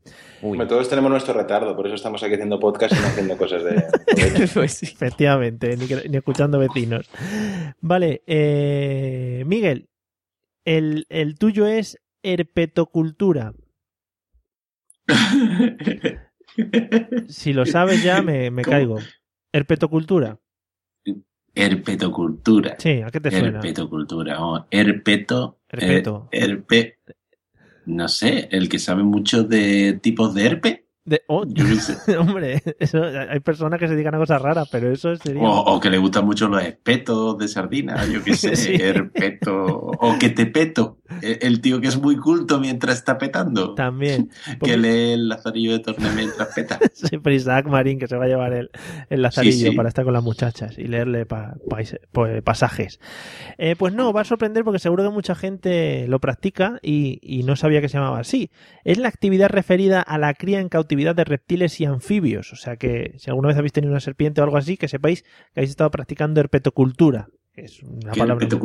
Todos 0.67 0.89
tenemos 0.89 1.11
nuestro 1.11 1.33
retardo, 1.33 1.75
por 1.75 1.85
eso 1.85 1.95
estamos 1.95 2.23
aquí 2.23 2.33
haciendo 2.33 2.59
podcast 2.59 2.95
y 2.95 2.99
no 2.99 3.07
haciendo 3.07 3.37
cosas 3.37 3.63
de... 3.63 3.83
Pues 4.53 4.83
Efectivamente, 4.83 5.75
ni, 5.77 6.17
escuchando 6.17 6.59
vecinos. 6.59 7.09
Vale, 7.81 8.23
eh, 8.27 9.43
Miguel, 9.45 9.89
el, 10.65 11.05
el 11.09 11.37
tuyo 11.37 11.67
es 11.67 11.99
herpetocultura. 12.23 13.53
Si 17.27 17.53
lo 17.53 17.65
sabes 17.65 18.03
ya, 18.03 18.21
me, 18.21 18.51
me 18.51 18.63
caigo. 18.63 18.97
Herpetocultura. 19.53 20.39
Herpetocultura. 21.55 22.75
Sí, 22.79 23.01
¿a 23.01 23.09
qué 23.09 23.19
te 23.19 23.31
suena? 23.31 23.47
Herpetocultura. 23.59 24.43
o 24.45 24.65
herpeto. 24.71 25.59
Herpeto. 25.69 26.29
eh, 26.31 26.39
herpe. 26.43 26.99
No 27.85 28.07
sé, 28.07 28.47
el 28.51 28.69
que 28.69 28.79
sabe 28.79 29.03
mucho 29.03 29.43
de 29.43 29.99
tipos 30.01 30.33
de 30.33 30.45
herpe. 30.45 30.85
De- 31.09 31.23
oh, 31.27 31.43
Yo 31.47 31.65
hombre, 32.21 32.61
eso, 32.79 33.01
hay 33.03 33.39
personas 33.39 33.79
que 33.79 33.87
se 33.87 33.93
dedican 33.95 34.13
a 34.13 34.19
cosas 34.19 34.39
raras, 34.41 34.69
pero 34.71 34.91
eso 34.91 35.15
sería... 35.15 35.41
O, 35.41 35.75
o 35.75 35.79
que 35.79 35.89
le 35.89 35.97
gustan 35.97 36.23
mucho 36.25 36.47
los 36.47 36.61
espetos 36.63 37.35
de 37.39 37.47
sardina, 37.47 38.05
yo 38.05 38.23
qué 38.23 38.35
sé, 38.35 38.55
Sí. 38.55 38.73
herpeto. 38.79 39.65
O 39.65 40.17
que 40.19 40.29
te 40.29 40.45
peto. 40.45 40.97
El, 41.23 41.39
el 41.41 41.61
tío 41.61 41.81
que 41.81 41.87
es 41.87 41.99
muy 41.99 42.15
culto 42.17 42.59
mientras 42.59 42.97
está 42.97 43.17
petando. 43.17 43.73
También. 43.73 44.29
Que 44.63 44.77
lee 44.77 45.13
el 45.13 45.29
lazarillo 45.29 45.71
de 45.71 45.79
torne 45.79 46.09
mientras 46.15 46.49
peta. 46.53 46.77
Siempre 46.93 47.33
Isaac 47.33 47.65
Marín 47.67 47.97
que 47.97 48.07
se 48.07 48.15
va 48.15 48.25
a 48.25 48.27
llevar 48.27 48.53
el, 48.53 48.69
el 49.09 49.21
lazarillo 49.23 49.53
Sí, 49.57 49.69
sí. 49.71 49.75
para 49.75 49.89
estar 49.89 50.03
con 50.05 50.13
las 50.13 50.23
muchachas 50.23 50.77
y 50.77 50.83
leerle 50.83 51.25
pa- 51.25 51.55
pues, 51.67 51.97
pasajes. 52.43 52.99
Eh, 53.57 53.75
pues 53.77 53.93
no, 53.93 54.13
va 54.13 54.21
a 54.21 54.25
sorprender 54.25 54.63
porque 54.63 54.77
seguro 54.79 55.03
que 55.03 55.09
mucha 55.09 55.33
gente 55.33 56.07
lo 56.07 56.19
practica 56.19 56.77
y, 56.83 57.19
y 57.23 57.41
no 57.43 57.55
sabía 57.55 57.81
que 57.81 57.89
se 57.89 57.97
llamaba 57.97 58.19
así. 58.19 58.51
Es 58.83 58.97
la 58.99 59.07
actividad 59.07 59.49
referida 59.49 60.01
a 60.01 60.17
la 60.19 60.33
cría 60.35 60.59
en 60.59 60.69
cautividad 60.69 60.98
de 61.15 61.23
reptiles 61.23 61.79
y 61.81 61.85
anfibios. 61.85 62.53
O 62.53 62.55
sea 62.55 62.77
que 62.77 63.13
si 63.17 63.29
alguna 63.29 63.47
vez 63.49 63.57
habéis 63.57 63.73
tenido 63.73 63.91
una 63.91 63.99
serpiente 63.99 64.41
o 64.41 64.43
algo 64.43 64.57
así, 64.57 64.77
que 64.77 64.87
sepáis 64.87 65.23
que 65.23 65.29
habéis 65.61 65.71
estado 65.71 65.91
practicando 65.91 66.39
herpetocultura. 66.39 67.27
que 67.53 67.61
es 67.65 67.81
una 67.83 68.11
Qué 68.11 68.19
palabra 68.19 68.45
herpeto 68.45 68.63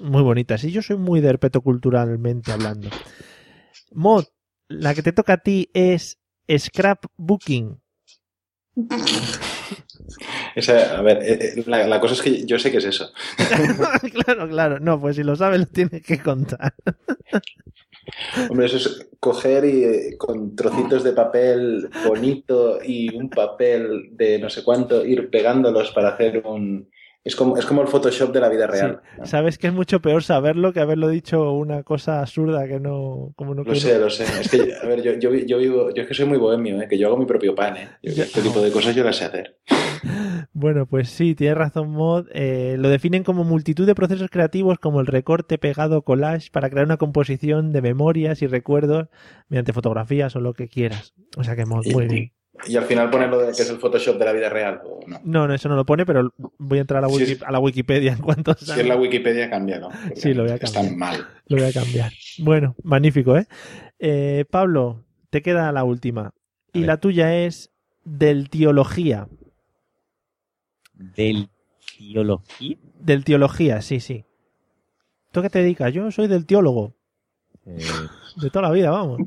muy- 0.00 0.22
bonita. 0.22 0.58
Sí, 0.58 0.70
yo 0.72 0.82
soy 0.82 0.96
muy 0.96 1.20
de 1.20 1.28
herpetoculturalmente 1.30 2.52
hablando. 2.52 2.88
Mod, 3.92 4.24
la 4.68 4.94
que 4.94 5.02
te 5.02 5.12
toca 5.12 5.34
a 5.34 5.38
ti 5.38 5.70
es 5.74 6.18
scrapbooking. 6.56 7.80
Esa, 10.54 10.98
a 10.98 11.02
ver, 11.02 11.18
eh, 11.22 11.38
eh, 11.56 11.64
la, 11.66 11.86
la 11.86 12.00
cosa 12.00 12.14
es 12.14 12.22
que 12.22 12.46
yo 12.46 12.58
sé 12.58 12.70
que 12.70 12.76
es 12.78 12.84
eso. 12.84 13.10
claro, 14.24 14.48
claro. 14.48 14.78
No, 14.80 15.00
pues 15.00 15.16
si 15.16 15.22
lo 15.24 15.34
sabes 15.36 15.60
lo 15.60 15.66
tienes 15.66 16.02
que 16.02 16.20
contar. 16.20 16.74
Hombre, 18.50 18.66
eso 18.66 18.76
es 18.76 19.08
coger 19.20 19.64
y 19.64 19.84
eh, 19.84 20.16
con 20.18 20.54
trocitos 20.56 21.02
de 21.04 21.12
papel 21.12 21.88
bonito 22.06 22.78
y 22.84 23.14
un 23.14 23.30
papel 23.30 24.08
de 24.12 24.38
no 24.38 24.50
sé 24.50 24.62
cuánto, 24.62 25.04
ir 25.04 25.30
pegándolos 25.30 25.90
para 25.92 26.10
hacer 26.10 26.42
un... 26.46 26.88
Es 27.22 27.34
como, 27.36 27.56
es 27.56 27.64
como 27.64 27.80
el 27.80 27.88
Photoshop 27.88 28.34
de 28.34 28.40
la 28.40 28.50
vida 28.50 28.66
real. 28.66 29.00
Sabes 29.22 29.56
que 29.56 29.68
es 29.68 29.72
mucho 29.72 30.00
peor 30.00 30.22
saberlo 30.22 30.74
que 30.74 30.80
haberlo 30.80 31.08
dicho 31.08 31.52
una 31.52 31.82
cosa 31.82 32.20
absurda 32.20 32.68
que 32.68 32.78
no... 32.78 33.32
Como 33.34 33.54
no 33.54 33.62
Lo 33.64 33.74
sé, 33.74 33.98
lo 33.98 34.10
sé. 34.10 34.24
Es 34.24 34.50
que, 34.50 34.74
a 34.74 34.86
ver, 34.86 35.00
yo, 35.02 35.12
yo, 35.14 35.32
yo 35.34 35.56
vivo, 35.56 35.88
yo 35.94 36.02
es 36.02 36.08
que 36.08 36.12
soy 36.12 36.26
muy 36.26 36.36
bohemio, 36.36 36.82
¿eh? 36.82 36.86
que 36.86 36.98
yo 36.98 37.06
hago 37.06 37.16
mi 37.16 37.24
propio 37.24 37.54
pan, 37.54 37.78
¿eh? 37.78 37.88
Yo- 38.02 38.24
este 38.24 38.42
tipo 38.42 38.60
de 38.60 38.70
cosas 38.70 38.94
yo 38.94 39.02
las 39.04 39.16
sé 39.16 39.24
hacer. 39.24 39.56
Bueno, 40.52 40.86
pues 40.86 41.08
sí, 41.10 41.34
tienes 41.34 41.56
razón, 41.58 41.90
Mod. 41.90 42.26
Eh, 42.32 42.76
lo 42.78 42.88
definen 42.88 43.24
como 43.24 43.44
multitud 43.44 43.86
de 43.86 43.94
procesos 43.94 44.30
creativos 44.30 44.78
como 44.78 45.00
el 45.00 45.06
recorte, 45.06 45.58
pegado, 45.58 46.02
collage 46.02 46.50
para 46.50 46.70
crear 46.70 46.86
una 46.86 46.96
composición 46.96 47.72
de 47.72 47.82
memorias 47.82 48.42
y 48.42 48.46
recuerdos 48.46 49.08
mediante 49.48 49.72
fotografías 49.72 50.34
o 50.36 50.40
lo 50.40 50.54
que 50.54 50.68
quieras. 50.68 51.14
O 51.36 51.44
sea 51.44 51.56
que 51.56 51.66
Mod, 51.66 51.84
muy 51.92 52.06
bien. 52.06 52.32
Y 52.68 52.76
al 52.76 52.84
final 52.84 53.10
poner 53.10 53.28
lo 53.30 53.38
de 53.40 53.46
que 53.46 53.62
es 53.62 53.68
el 53.70 53.78
Photoshop 53.78 54.16
de 54.16 54.24
la 54.24 54.32
vida 54.32 54.48
real, 54.48 54.80
o 54.84 55.00
no. 55.08 55.20
No, 55.24 55.48
no, 55.48 55.54
eso 55.54 55.68
no 55.68 55.74
lo 55.74 55.84
pone, 55.84 56.06
pero 56.06 56.32
voy 56.58 56.78
a 56.78 56.82
entrar 56.82 57.02
a 57.02 57.08
la, 57.08 57.12
Sí, 57.12 57.20
wiki- 57.24 57.32
es- 57.32 57.42
a 57.42 57.50
la 57.50 57.58
Wikipedia 57.58 58.12
en 58.12 58.18
cuanto 58.20 58.54
Si 58.54 58.70
es 58.80 58.86
la 58.86 58.94
Wikipedia, 58.96 59.50
cambia, 59.50 59.80
¿no? 59.80 59.88
Porque 59.88 60.20
Sí, 60.20 60.34
lo 60.34 60.44
voy 60.44 60.52
a 60.52 60.54
Está 60.54 60.70
cambiar. 60.72 60.96
mal. 60.96 61.26
Lo 61.48 61.56
voy 61.56 61.66
a 61.66 61.72
cambiar. 61.72 62.12
Bueno, 62.38 62.76
magnífico, 62.84 63.36
¿eh? 63.36 63.46
Eh, 63.98 64.44
Pablo, 64.48 65.02
te 65.30 65.42
queda 65.42 65.72
la 65.72 65.82
última. 65.82 66.32
Y 66.72 66.84
la 66.84 66.98
tuya 66.98 67.36
es 67.36 67.72
del 68.04 68.48
teología. 68.50 69.26
¿Del 70.94 71.48
teología? 71.98 72.76
Del 73.00 73.24
teología, 73.24 73.82
sí, 73.82 74.00
sí. 74.00 74.24
¿Tú 75.32 75.42
qué 75.42 75.50
te 75.50 75.58
dedicas? 75.60 75.92
Yo 75.92 76.10
soy 76.10 76.28
del 76.28 76.46
teólogo. 76.46 76.94
De 77.64 78.50
toda 78.50 78.68
la 78.68 78.70
vida, 78.70 78.90
vamos. 78.90 79.20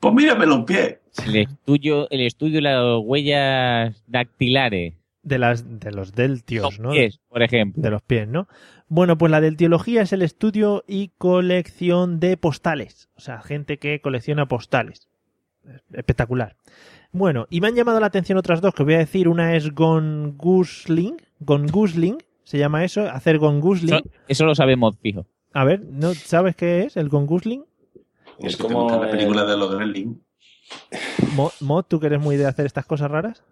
Pues 0.00 0.14
mírame 0.14 0.46
los 0.46 0.64
pies. 0.64 0.98
El 1.26 1.36
estudio, 1.36 2.10
el 2.10 2.20
estudio 2.20 2.56
de 2.56 2.62
las 2.62 2.98
huellas 3.02 4.02
dactilares. 4.06 4.94
De, 5.22 5.38
las, 5.38 5.80
de 5.80 5.90
los 5.90 6.12
deltios, 6.12 6.78
¿no? 6.78 6.90
pies, 6.90 7.18
por 7.30 7.42
ejemplo. 7.42 7.82
De 7.82 7.88
los 7.88 8.02
pies, 8.02 8.28
¿no? 8.28 8.46
Bueno, 8.88 9.16
pues 9.16 9.30
la 9.32 9.40
del 9.40 9.56
teología 9.56 10.02
es 10.02 10.12
el 10.12 10.20
estudio 10.20 10.84
y 10.86 11.08
colección 11.16 12.20
de 12.20 12.36
postales. 12.36 13.08
O 13.16 13.20
sea, 13.20 13.40
gente 13.40 13.78
que 13.78 14.00
colecciona 14.02 14.46
postales. 14.46 15.08
Espectacular. 15.94 16.56
Bueno, 17.14 17.46
y 17.48 17.60
me 17.60 17.68
han 17.68 17.76
llamado 17.76 18.00
la 18.00 18.06
atención 18.06 18.36
otras 18.38 18.60
dos 18.60 18.74
que 18.74 18.82
os 18.82 18.86
voy 18.86 18.94
a 18.96 18.98
decir. 18.98 19.28
Una 19.28 19.54
es 19.56 19.72
Gon 19.72 20.34
Gusling. 20.36 21.16
Gon 21.38 21.66
Gusling, 21.68 22.18
se 22.42 22.58
llama 22.58 22.84
eso, 22.84 23.02
hacer 23.08 23.38
Gon 23.38 23.60
Gusling. 23.60 23.94
Eso, 23.94 24.04
eso 24.28 24.44
lo 24.46 24.54
sabemos, 24.56 24.96
fijo. 25.00 25.24
A 25.52 25.64
ver, 25.64 25.80
¿no 25.88 26.12
sabes 26.14 26.56
qué 26.56 26.82
es 26.82 26.96
el 26.96 27.08
Gon 27.08 27.26
Gusling? 27.26 27.64
Es 28.40 28.56
como 28.56 28.88
la 28.90 29.04
el- 29.04 29.10
película 29.10 29.44
de 29.44 29.56
los 29.56 29.72
Gremlins. 29.74 30.18
Mo- 31.36 31.52
Mod, 31.60 31.84
¿tú 31.86 32.00
que 32.00 32.06
eres 32.08 32.20
muy 32.20 32.36
de 32.36 32.46
hacer 32.46 32.66
estas 32.66 32.84
cosas 32.84 33.10
raras? 33.10 33.44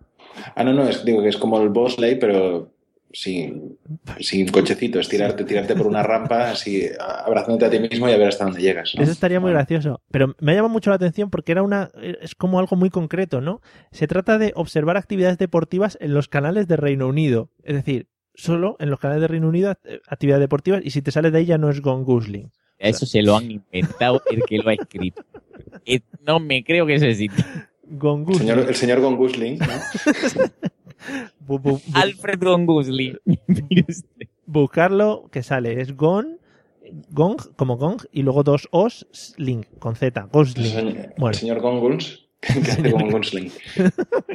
Ah, 0.56 0.64
no, 0.64 0.72
no, 0.72 0.82
es, 0.88 1.04
digo 1.04 1.22
que 1.22 1.28
es 1.28 1.36
como 1.36 1.60
el 1.60 1.68
Bosley, 1.68 2.18
pero 2.18 2.68
sin, 3.12 3.78
sin 4.20 4.48
cochecitos, 4.48 5.08
tirarte, 5.08 5.44
tirarte 5.44 5.74
por 5.74 5.86
una 5.86 6.02
rampa, 6.02 6.50
así 6.50 6.88
abrazándote 6.98 7.66
a 7.66 7.70
ti 7.70 7.78
mismo 7.78 8.08
y 8.08 8.12
a 8.12 8.16
ver 8.16 8.28
hasta 8.28 8.44
dónde 8.44 8.60
llegas. 8.60 8.94
¿no? 8.94 9.02
Eso 9.02 9.12
estaría 9.12 9.40
muy 9.40 9.52
gracioso. 9.52 10.02
Pero 10.10 10.34
me 10.40 10.52
ha 10.52 10.54
llamado 10.54 10.72
mucho 10.72 10.90
la 10.90 10.96
atención 10.96 11.30
porque 11.30 11.52
era 11.52 11.62
una. 11.62 11.90
es 12.20 12.34
como 12.34 12.58
algo 12.58 12.76
muy 12.76 12.90
concreto, 12.90 13.40
¿no? 13.40 13.60
Se 13.90 14.06
trata 14.06 14.38
de 14.38 14.52
observar 14.56 14.96
actividades 14.96 15.38
deportivas 15.38 15.98
en 16.00 16.14
los 16.14 16.28
canales 16.28 16.68
de 16.68 16.76
Reino 16.76 17.08
Unido. 17.08 17.50
Es 17.62 17.74
decir, 17.74 18.08
solo 18.34 18.76
en 18.78 18.90
los 18.90 18.98
canales 18.98 19.20
de 19.20 19.28
Reino 19.28 19.48
Unido 19.48 19.74
eh, 19.84 20.00
actividades 20.06 20.40
deportivas 20.40 20.80
y 20.84 20.90
si 20.90 21.02
te 21.02 21.10
sales 21.10 21.32
de 21.32 21.38
ahí 21.38 21.46
ya 21.46 21.58
no 21.58 21.70
es 21.70 21.80
Gone 21.80 22.04
Gusling. 22.04 22.50
Eso 22.78 23.06
se 23.06 23.22
lo 23.22 23.36
han 23.36 23.50
inventado 23.50 24.22
el 24.30 24.42
que 24.42 24.58
lo 24.58 24.70
ha 24.70 24.74
escrito. 24.74 25.24
Eh, 25.84 26.00
No 26.20 26.38
me 26.38 26.62
creo 26.62 26.86
que 26.86 26.94
ese 26.94 27.14
sitio. 27.14 27.44
El 27.92 28.24
Gusling. 28.24 28.38
señor, 28.38 28.58
el 28.68 28.74
señor 28.74 29.00
Gon 29.00 29.16
Gusling, 29.16 29.58
¿no? 29.58 29.66
Alfred 31.94 32.38
Von 32.38 32.66
Gusling. 32.66 33.18
buscarlo 34.46 35.28
que 35.30 35.42
sale 35.42 35.80
es 35.80 35.96
Gone. 35.96 36.36
Gong, 37.10 37.38
como 37.56 37.78
Gong, 37.78 38.02
y 38.12 38.22
luego 38.22 38.42
dos 38.42 38.68
Os, 38.70 39.06
Sling, 39.12 39.64
con 39.78 39.96
Z, 39.96 40.20
El 40.20 40.26
Gosling. 40.28 40.66
señor, 40.66 40.96
el 40.96 41.12
Bueno, 41.16 41.34
señor 41.34 41.60
Gon 41.60 41.98
hace 42.48 42.90
como 42.90 43.04
un 43.04 43.12
Gunsling. 43.12 43.52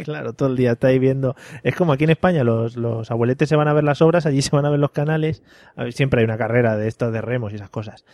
claro, 0.06 0.34
todo 0.34 0.50
el 0.50 0.56
día 0.56 0.72
estáis 0.72 1.00
viendo. 1.00 1.36
Es 1.64 1.76
como 1.76 1.92
aquí 1.92 2.06
en 2.06 2.12
España, 2.12 2.44
los, 2.44 2.78
los 2.78 3.12
abueletes 3.12 3.50
se 3.50 3.56
van 3.58 3.68
a 3.68 3.74
ver 3.74 3.84
las 3.84 4.02
obras, 4.02 4.26
allí 4.26 4.42
se 4.42 4.56
van 4.56 4.66
a 4.66 4.70
ver 4.70 4.80
los 4.80 4.92
canales. 4.92 5.44
Siempre 5.92 6.22
hay 6.22 6.26
una 6.26 6.38
carrera 6.38 6.78
de 6.78 6.88
estos 6.88 7.12
de 7.12 7.22
remos 7.22 7.52
y 7.52 7.58
esas 7.58 7.70
cosas. 7.70 8.06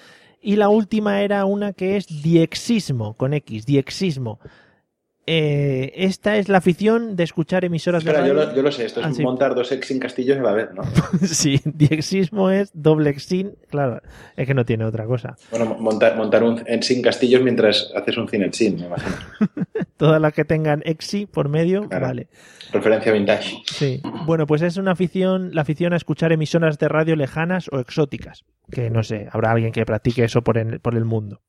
Y 0.42 0.56
la 0.56 0.68
última 0.70 1.22
era 1.22 1.46
una 1.46 1.74
que 1.74 1.96
es 1.96 2.08
diexismo, 2.24 3.14
con 3.14 3.34
X, 3.34 3.66
diexismo. 3.66 4.40
Eh, 5.26 5.94
esta 5.96 6.36
es 6.36 6.50
la 6.50 6.58
afición 6.58 7.16
de 7.16 7.24
escuchar 7.24 7.64
emisoras 7.64 8.04
Espera, 8.04 8.22
de 8.24 8.28
yo 8.28 8.34
radio. 8.34 8.50
lo, 8.50 8.56
yo 8.58 8.62
lo 8.62 8.72
sé, 8.74 8.86
esto 8.86 9.00
es 9.00 9.06
Ah, 9.06 9.22
montar 9.22 9.56
dos 9.56 9.72
ex 9.72 9.88
sin 9.88 9.98
castillos 9.98 10.38
a 10.38 10.42
la 10.42 10.52
vez, 10.52 10.70
¿no? 10.74 10.84
sí, 11.26 11.62
diexismo 11.64 12.50
es 12.50 12.72
doble 12.74 13.10
exin, 13.10 13.56
claro, 13.70 14.02
es 14.36 14.46
que 14.46 14.54
no 14.54 14.66
tiene 14.66 14.84
otra 14.84 15.06
cosa. 15.06 15.38
Bueno, 15.50 15.78
montar, 15.80 16.18
montar 16.18 16.44
un 16.44 16.62
en 16.66 16.84
sin 16.84 17.02
castillos 17.02 17.42
mientras 17.42 17.90
haces 17.96 18.18
un 18.18 18.28
cine 18.28 18.46
en 18.48 18.54
sin, 18.54 18.76
me 18.76 18.88
imagino. 18.88 19.16
Todas 19.98 20.20
las 20.20 20.34
que 20.34 20.44
tengan 20.44 20.82
exi 20.86 21.26
por 21.26 21.48
medio, 21.48 21.88
Claro. 21.88 22.08
vale. 22.08 22.28
Referencia 22.74 23.14
vintage. 23.14 23.62
Sí. 23.68 24.02
Bueno, 24.26 24.46
pues 24.46 24.62
es 24.62 24.76
una 24.76 24.92
afición, 24.92 25.54
la 25.56 25.62
afición 25.62 25.94
a 25.94 25.96
escuchar 25.96 26.34
emisoras 26.34 26.80
de 26.80 26.90
radio 26.90 27.16
lejanas 27.16 27.70
o 27.72 27.80
exóticas. 27.80 28.44
Que 28.72 28.90
no 28.90 29.04
sé, 29.04 29.28
habrá 29.32 29.52
alguien 29.52 29.72
que 29.72 29.86
practique 29.86 30.24
eso 30.26 30.42
por 30.42 30.58
el, 30.58 30.80
por 30.82 30.96
el 30.96 31.06
mundo. 31.06 31.40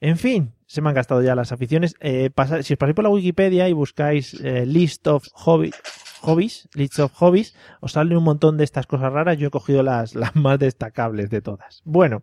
En 0.00 0.16
fin, 0.16 0.54
se 0.70 0.80
me 0.80 0.88
han 0.88 0.94
gastado 0.94 1.20
ya 1.20 1.34
las 1.34 1.50
aficiones. 1.50 1.96
Eh, 1.98 2.30
pasa- 2.32 2.62
si 2.62 2.74
os 2.74 2.78
pasáis 2.78 2.94
por 2.94 3.02
la 3.02 3.10
Wikipedia 3.10 3.68
y 3.68 3.72
buscáis 3.72 4.34
eh, 4.34 4.64
list 4.66 5.04
of 5.08 5.26
hobbies, 5.32 6.68
list 6.74 7.00
of 7.00 7.12
hobbies, 7.14 7.56
os 7.80 7.90
salen 7.92 8.16
un 8.16 8.22
montón 8.22 8.56
de 8.56 8.62
estas 8.62 8.86
cosas 8.86 9.12
raras. 9.12 9.36
Yo 9.36 9.48
he 9.48 9.50
cogido 9.50 9.82
las, 9.82 10.14
las 10.14 10.36
más 10.36 10.60
destacables 10.60 11.28
de 11.28 11.40
todas. 11.42 11.82
Bueno, 11.84 12.22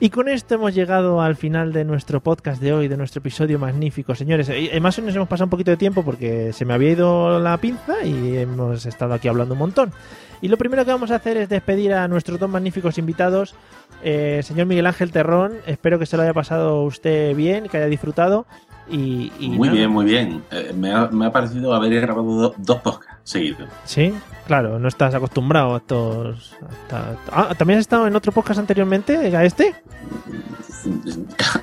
y 0.00 0.10
con 0.10 0.28
esto 0.28 0.54
hemos 0.54 0.74
llegado 0.74 1.20
al 1.20 1.36
final 1.36 1.72
de 1.72 1.84
nuestro 1.84 2.20
podcast 2.20 2.60
de 2.60 2.72
hoy, 2.72 2.88
de 2.88 2.96
nuestro 2.96 3.20
episodio 3.20 3.58
magnífico, 3.58 4.14
señores. 4.14 4.48
Además 4.48 4.98
nos 4.98 5.14
hemos 5.14 5.28
pasado 5.28 5.44
un 5.44 5.50
poquito 5.50 5.70
de 5.70 5.76
tiempo 5.76 6.02
porque 6.02 6.52
se 6.54 6.64
me 6.64 6.72
había 6.72 6.92
ido 6.92 7.38
la 7.38 7.58
pinza 7.58 8.02
y 8.02 8.38
hemos 8.38 8.86
estado 8.86 9.12
aquí 9.12 9.28
hablando 9.28 9.54
un 9.54 9.58
montón. 9.60 9.92
Y 10.40 10.48
lo 10.48 10.56
primero 10.56 10.86
que 10.86 10.90
vamos 10.90 11.10
a 11.10 11.16
hacer 11.16 11.36
es 11.36 11.50
despedir 11.50 11.92
a 11.92 12.08
nuestros 12.08 12.38
dos 12.38 12.48
magníficos 12.48 12.98
invitados 12.98 13.54
Eh, 14.02 14.40
señor 14.42 14.66
Miguel 14.66 14.86
Ángel 14.86 15.12
Terrón, 15.12 15.58
espero 15.66 15.98
que 15.98 16.06
se 16.06 16.16
lo 16.16 16.22
haya 16.22 16.32
pasado 16.32 16.82
usted 16.84 17.36
bien, 17.36 17.68
que 17.68 17.76
haya 17.76 17.86
disfrutado. 17.86 18.46
Y, 18.90 19.32
y 19.38 19.48
Muy 19.50 19.68
nada. 19.68 19.78
bien, 19.78 19.90
muy 19.90 20.04
bien. 20.04 20.42
Eh, 20.50 20.72
me, 20.76 20.92
ha, 20.92 21.06
me 21.08 21.26
ha 21.26 21.32
parecido 21.32 21.72
haber 21.74 22.00
grabado 22.00 22.24
do- 22.34 22.54
dos 22.58 22.78
podcasts 22.80 23.20
seguidos. 23.24 23.68
Sí, 23.84 24.12
claro, 24.46 24.78
no 24.78 24.88
estás 24.88 25.14
acostumbrado 25.14 25.74
a 25.74 25.76
estos. 25.78 26.56
a- 26.90 27.14
Ah, 27.50 27.54
¿también 27.56 27.78
has 27.78 27.82
estado 27.82 28.06
en 28.08 28.16
otro 28.16 28.32
podcast 28.32 28.58
anteriormente 28.60 29.16
a 29.36 29.44
este? 29.44 29.74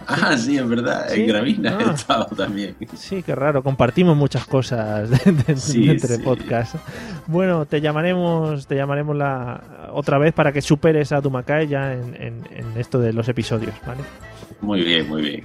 Ah, 0.07 0.37
sí, 0.37 0.57
es 0.57 0.67
verdad. 0.67 1.07
Sí. 1.09 1.21
En 1.21 1.27
Gravina 1.27 1.77
he 1.79 1.83
Ah. 1.83 1.91
estado 1.93 2.25
también. 2.35 2.75
Sí, 2.95 3.23
qué 3.23 3.35
raro, 3.35 3.61
compartimos 3.63 4.15
muchas 4.15 4.45
cosas 4.45 5.09
de- 5.25 5.31
de- 5.31 5.57
Sí, 5.57 5.89
entre 5.89 6.15
sí. 6.17 6.21
podcasts. 6.23 6.77
Bueno, 7.27 7.65
te 7.65 7.81
llamaremos, 7.81 8.67
te 8.67 8.75
llamaremos 8.75 9.15
la 9.15 9.89
otra 9.93 10.17
vez 10.17 10.33
para 10.33 10.51
que 10.53 10.61
superes 10.61 11.11
a 11.11 11.19
Dumacay 11.21 11.67
ya 11.67 11.93
en, 11.93 12.15
en- 12.15 12.47
en 12.51 12.77
esto 12.79 12.99
de 12.99 13.11
los 13.13 13.27
episodios, 13.27 13.73
¿vale? 13.85 14.01
Muy 14.61 14.81
bien, 14.81 15.07
muy 15.07 15.21
bien. 15.21 15.43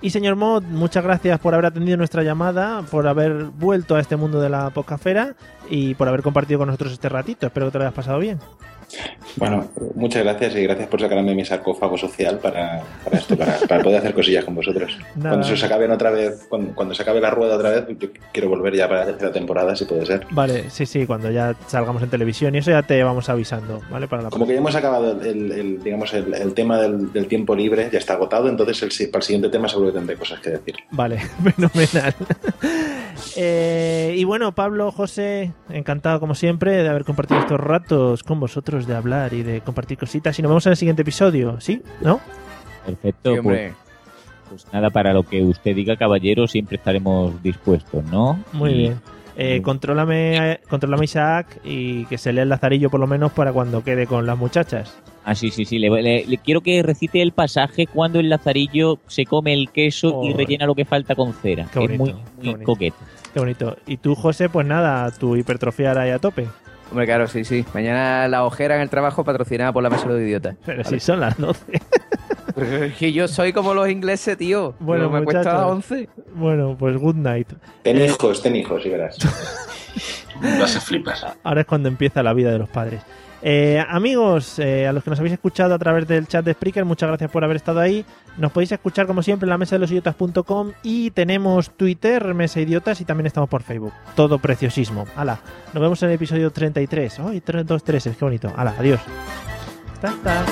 Y 0.00 0.10
señor 0.10 0.36
Mod, 0.36 0.62
muchas 0.64 1.02
gracias 1.02 1.38
por 1.40 1.54
haber 1.54 1.66
atendido 1.66 1.96
nuestra 1.96 2.22
llamada, 2.22 2.82
por 2.90 3.06
haber 3.06 3.44
vuelto 3.44 3.96
a 3.96 4.00
este 4.00 4.16
mundo 4.16 4.40
de 4.40 4.50
la 4.50 4.70
podcastfera 4.70 5.34
y 5.70 5.94
por 5.94 6.08
haber 6.08 6.22
compartido 6.22 6.58
con 6.58 6.68
nosotros 6.68 6.92
este 6.92 7.08
ratito. 7.08 7.46
Espero 7.46 7.66
que 7.66 7.72
te 7.72 7.78
lo 7.78 7.84
hayas 7.84 7.94
pasado 7.94 8.18
bien. 8.18 8.38
Bueno, 9.36 9.68
muchas 9.94 10.22
gracias 10.24 10.54
y 10.56 10.62
gracias 10.62 10.88
por 10.88 11.00
sacarme 11.00 11.34
mi 11.34 11.44
sarcófago 11.44 11.98
social 11.98 12.38
para, 12.38 12.82
para 13.04 13.18
esto, 13.18 13.36
para, 13.36 13.58
para 13.68 13.82
poder 13.82 13.98
hacer 13.98 14.14
cosillas 14.14 14.44
con 14.44 14.54
vosotros. 14.54 14.96
Nada. 15.16 15.30
Cuando 15.30 15.46
se 15.46 15.52
os 15.54 15.62
acaben 15.64 15.90
otra 15.90 16.10
vez, 16.10 16.46
cuando, 16.48 16.74
cuando 16.74 16.94
se 16.94 17.02
acabe 17.02 17.20
la 17.20 17.30
rueda 17.30 17.56
otra 17.56 17.70
vez, 17.70 17.84
yo 17.98 18.08
quiero 18.32 18.48
volver 18.48 18.74
ya 18.74 18.88
para 18.88 19.00
la 19.00 19.06
tercera 19.06 19.32
temporada, 19.32 19.76
si 19.76 19.84
puede 19.84 20.06
ser. 20.06 20.26
Vale, 20.30 20.70
sí, 20.70 20.86
sí, 20.86 21.06
cuando 21.06 21.30
ya 21.30 21.54
salgamos 21.66 22.02
en 22.02 22.08
televisión 22.08 22.54
y 22.54 22.58
eso 22.58 22.70
ya 22.70 22.82
te 22.82 23.02
vamos 23.02 23.28
avisando, 23.28 23.82
¿vale? 23.90 24.08
Para 24.08 24.22
la 24.22 24.30
Como 24.30 24.46
que 24.46 24.52
ya 24.54 24.58
hemos 24.58 24.74
acabado 24.74 25.20
el, 25.22 25.52
el- 25.52 25.82
digamos, 25.82 26.14
el, 26.14 26.32
el 26.32 26.54
tema 26.54 26.78
del, 26.80 27.12
del 27.12 27.26
tiempo 27.26 27.54
libre, 27.54 27.90
ya 27.92 27.98
está 27.98 28.14
agotado, 28.14 28.48
entonces 28.48 29.00
el, 29.00 29.10
para 29.10 29.18
el 29.20 29.24
siguiente 29.24 29.48
tema 29.50 29.68
seguro 29.68 29.92
que 29.92 29.98
tendré 29.98 30.16
cosas 30.16 30.40
que 30.40 30.50
decir. 30.50 30.76
Vale, 30.90 31.18
fenomenal. 31.54 32.14
Eh, 33.36 34.14
y 34.16 34.24
bueno, 34.24 34.54
Pablo, 34.54 34.90
José, 34.92 35.52
encantado 35.70 36.20
como 36.20 36.34
siempre 36.34 36.82
de 36.82 36.88
haber 36.88 37.04
compartido 37.04 37.40
estos 37.40 37.60
ratos 37.60 38.22
con 38.22 38.40
vosotros, 38.40 38.85
de 38.86 38.94
hablar 38.96 39.32
y 39.34 39.42
de 39.42 39.60
compartir 39.60 39.98
cositas. 39.98 40.38
Y 40.38 40.42
nos 40.42 40.50
vemos 40.50 40.66
en 40.66 40.70
el 40.72 40.76
siguiente 40.76 41.02
episodio, 41.02 41.60
¿sí? 41.60 41.82
¿No? 42.00 42.20
Perfecto. 42.84 43.34
Sí, 43.34 43.40
pues, 43.42 43.72
pues 44.48 44.66
nada, 44.72 44.90
para 44.90 45.12
lo 45.12 45.22
que 45.24 45.42
usted 45.42 45.74
diga, 45.74 45.96
caballero, 45.96 46.46
siempre 46.46 46.76
estaremos 46.76 47.42
dispuestos, 47.42 48.04
¿no? 48.04 48.38
Muy 48.52 48.70
Y- 48.70 48.76
bien. 48.78 49.00
Eh, 49.38 49.60
contrólame, 49.60 50.60
contrólame 50.66 51.04
Isaac 51.04 51.60
y 51.62 52.06
que 52.06 52.16
se 52.16 52.32
lea 52.32 52.44
el 52.44 52.48
lazarillo 52.48 52.88
por 52.88 53.00
lo 53.00 53.06
menos 53.06 53.32
para 53.32 53.52
cuando 53.52 53.84
quede 53.84 54.06
con 54.06 54.24
las 54.24 54.38
muchachas. 54.38 54.96
Ah, 55.26 55.34
sí, 55.34 55.50
sí, 55.50 55.66
sí. 55.66 55.78
Le, 55.78 55.90
le- 56.00 56.24
le 56.26 56.38
quiero 56.38 56.62
que 56.62 56.82
recite 56.82 57.20
el 57.20 57.32
pasaje 57.32 57.86
cuando 57.86 58.18
el 58.18 58.30
lazarillo 58.30 58.98
se 59.08 59.26
come 59.26 59.52
el 59.52 59.68
queso 59.70 60.22
y 60.24 60.32
rellena 60.32 60.64
lo 60.64 60.74
que 60.74 60.86
falta 60.86 61.14
con 61.14 61.34
cera. 61.34 61.66
Qué 61.70 61.80
que 61.80 61.84
es 61.84 61.98
muy, 61.98 62.12
bonito, 62.12 62.18
qué 62.24 62.40
muy 62.44 62.50
bonito. 62.52 62.64
coqueto. 62.72 62.96
Qué 63.34 63.40
bonito. 63.40 63.76
Y 63.86 63.98
tú, 63.98 64.14
José, 64.14 64.48
pues 64.48 64.66
nada, 64.66 65.10
tu 65.10 65.36
hipertrofiar 65.36 65.98
ahí 65.98 66.12
a 66.12 66.18
tope. 66.18 66.46
Hombre, 66.90 67.06
claro, 67.06 67.26
sí, 67.26 67.44
sí. 67.44 67.64
Mañana 67.74 68.28
la 68.28 68.44
ojera 68.44 68.76
en 68.76 68.82
el 68.82 68.90
trabajo 68.90 69.24
patrocinada 69.24 69.72
por 69.72 69.82
la 69.82 69.90
mesa 69.90 70.06
de 70.06 70.12
los 70.14 70.22
idiotas. 70.22 70.56
Pero 70.64 70.82
Vale. 70.84 71.00
si 71.00 71.04
son 71.04 71.20
las 71.20 71.36
12. 71.36 71.80
Pero 72.54 72.84
es 72.84 72.94
que 72.94 73.12
yo 73.12 73.26
soy 73.28 73.52
como 73.52 73.74
los 73.74 73.88
ingleses, 73.88 74.36
tío. 74.38 74.74
Bueno, 74.78 75.10
me 75.10 75.22
cuesta 75.24 75.40
muchachos. 75.40 75.72
11. 75.72 76.08
Bueno, 76.34 76.76
pues 76.78 76.96
good 76.96 77.16
night. 77.16 77.52
Ten 77.82 77.98
Eh, 77.98 78.06
hijos, 78.06 78.42
ten 78.42 78.56
hijos, 78.56 78.86
y 78.86 78.88
verás. 78.90 79.18
Vas 80.60 80.76
a 80.76 80.80
flipar. 80.80 81.16
Ahora 81.42 81.62
es 81.62 81.66
cuando 81.66 81.88
empieza 81.88 82.22
la 82.22 82.32
vida 82.34 82.50
de 82.50 82.58
los 82.58 82.68
padres. 82.68 83.02
Eh, 83.42 83.84
amigos, 83.88 84.58
eh, 84.58 84.86
a 84.86 84.92
los 84.92 85.04
que 85.04 85.10
nos 85.10 85.18
habéis 85.18 85.34
escuchado 85.34 85.74
a 85.74 85.78
través 85.78 86.08
del 86.08 86.26
chat 86.26 86.44
de 86.44 86.52
Spreaker, 86.54 86.84
muchas 86.84 87.08
gracias 87.08 87.30
por 87.30 87.44
haber 87.44 87.56
estado 87.56 87.80
ahí. 87.80 88.04
Nos 88.38 88.52
podéis 88.52 88.72
escuchar 88.72 89.06
como 89.06 89.22
siempre 89.22 89.46
en 89.46 89.50
la 89.50 89.58
mesa 89.58 89.76
de 89.76 89.80
los 89.80 89.90
idiotas.com 89.90 90.72
y 90.82 91.10
tenemos 91.10 91.70
Twitter, 91.70 92.34
Mesa 92.34 92.60
Idiotas 92.60 93.00
y 93.00 93.04
también 93.04 93.26
estamos 93.26 93.48
por 93.48 93.62
Facebook. 93.62 93.92
Todo 94.14 94.38
preciosismo. 94.38 95.06
Hala, 95.16 95.40
nos 95.72 95.82
vemos 95.82 96.02
en 96.02 96.10
el 96.10 96.14
episodio 96.16 96.50
33. 96.50 97.20
¡Ay, 97.20 97.40
3, 97.40 97.66
2, 97.66 97.84
3! 97.84 98.10
¡Qué 98.18 98.24
bonito! 98.24 98.52
Hala, 98.56 98.74
adiós. 98.78 99.00
Ta, 100.00 100.14
ta. 100.22 100.44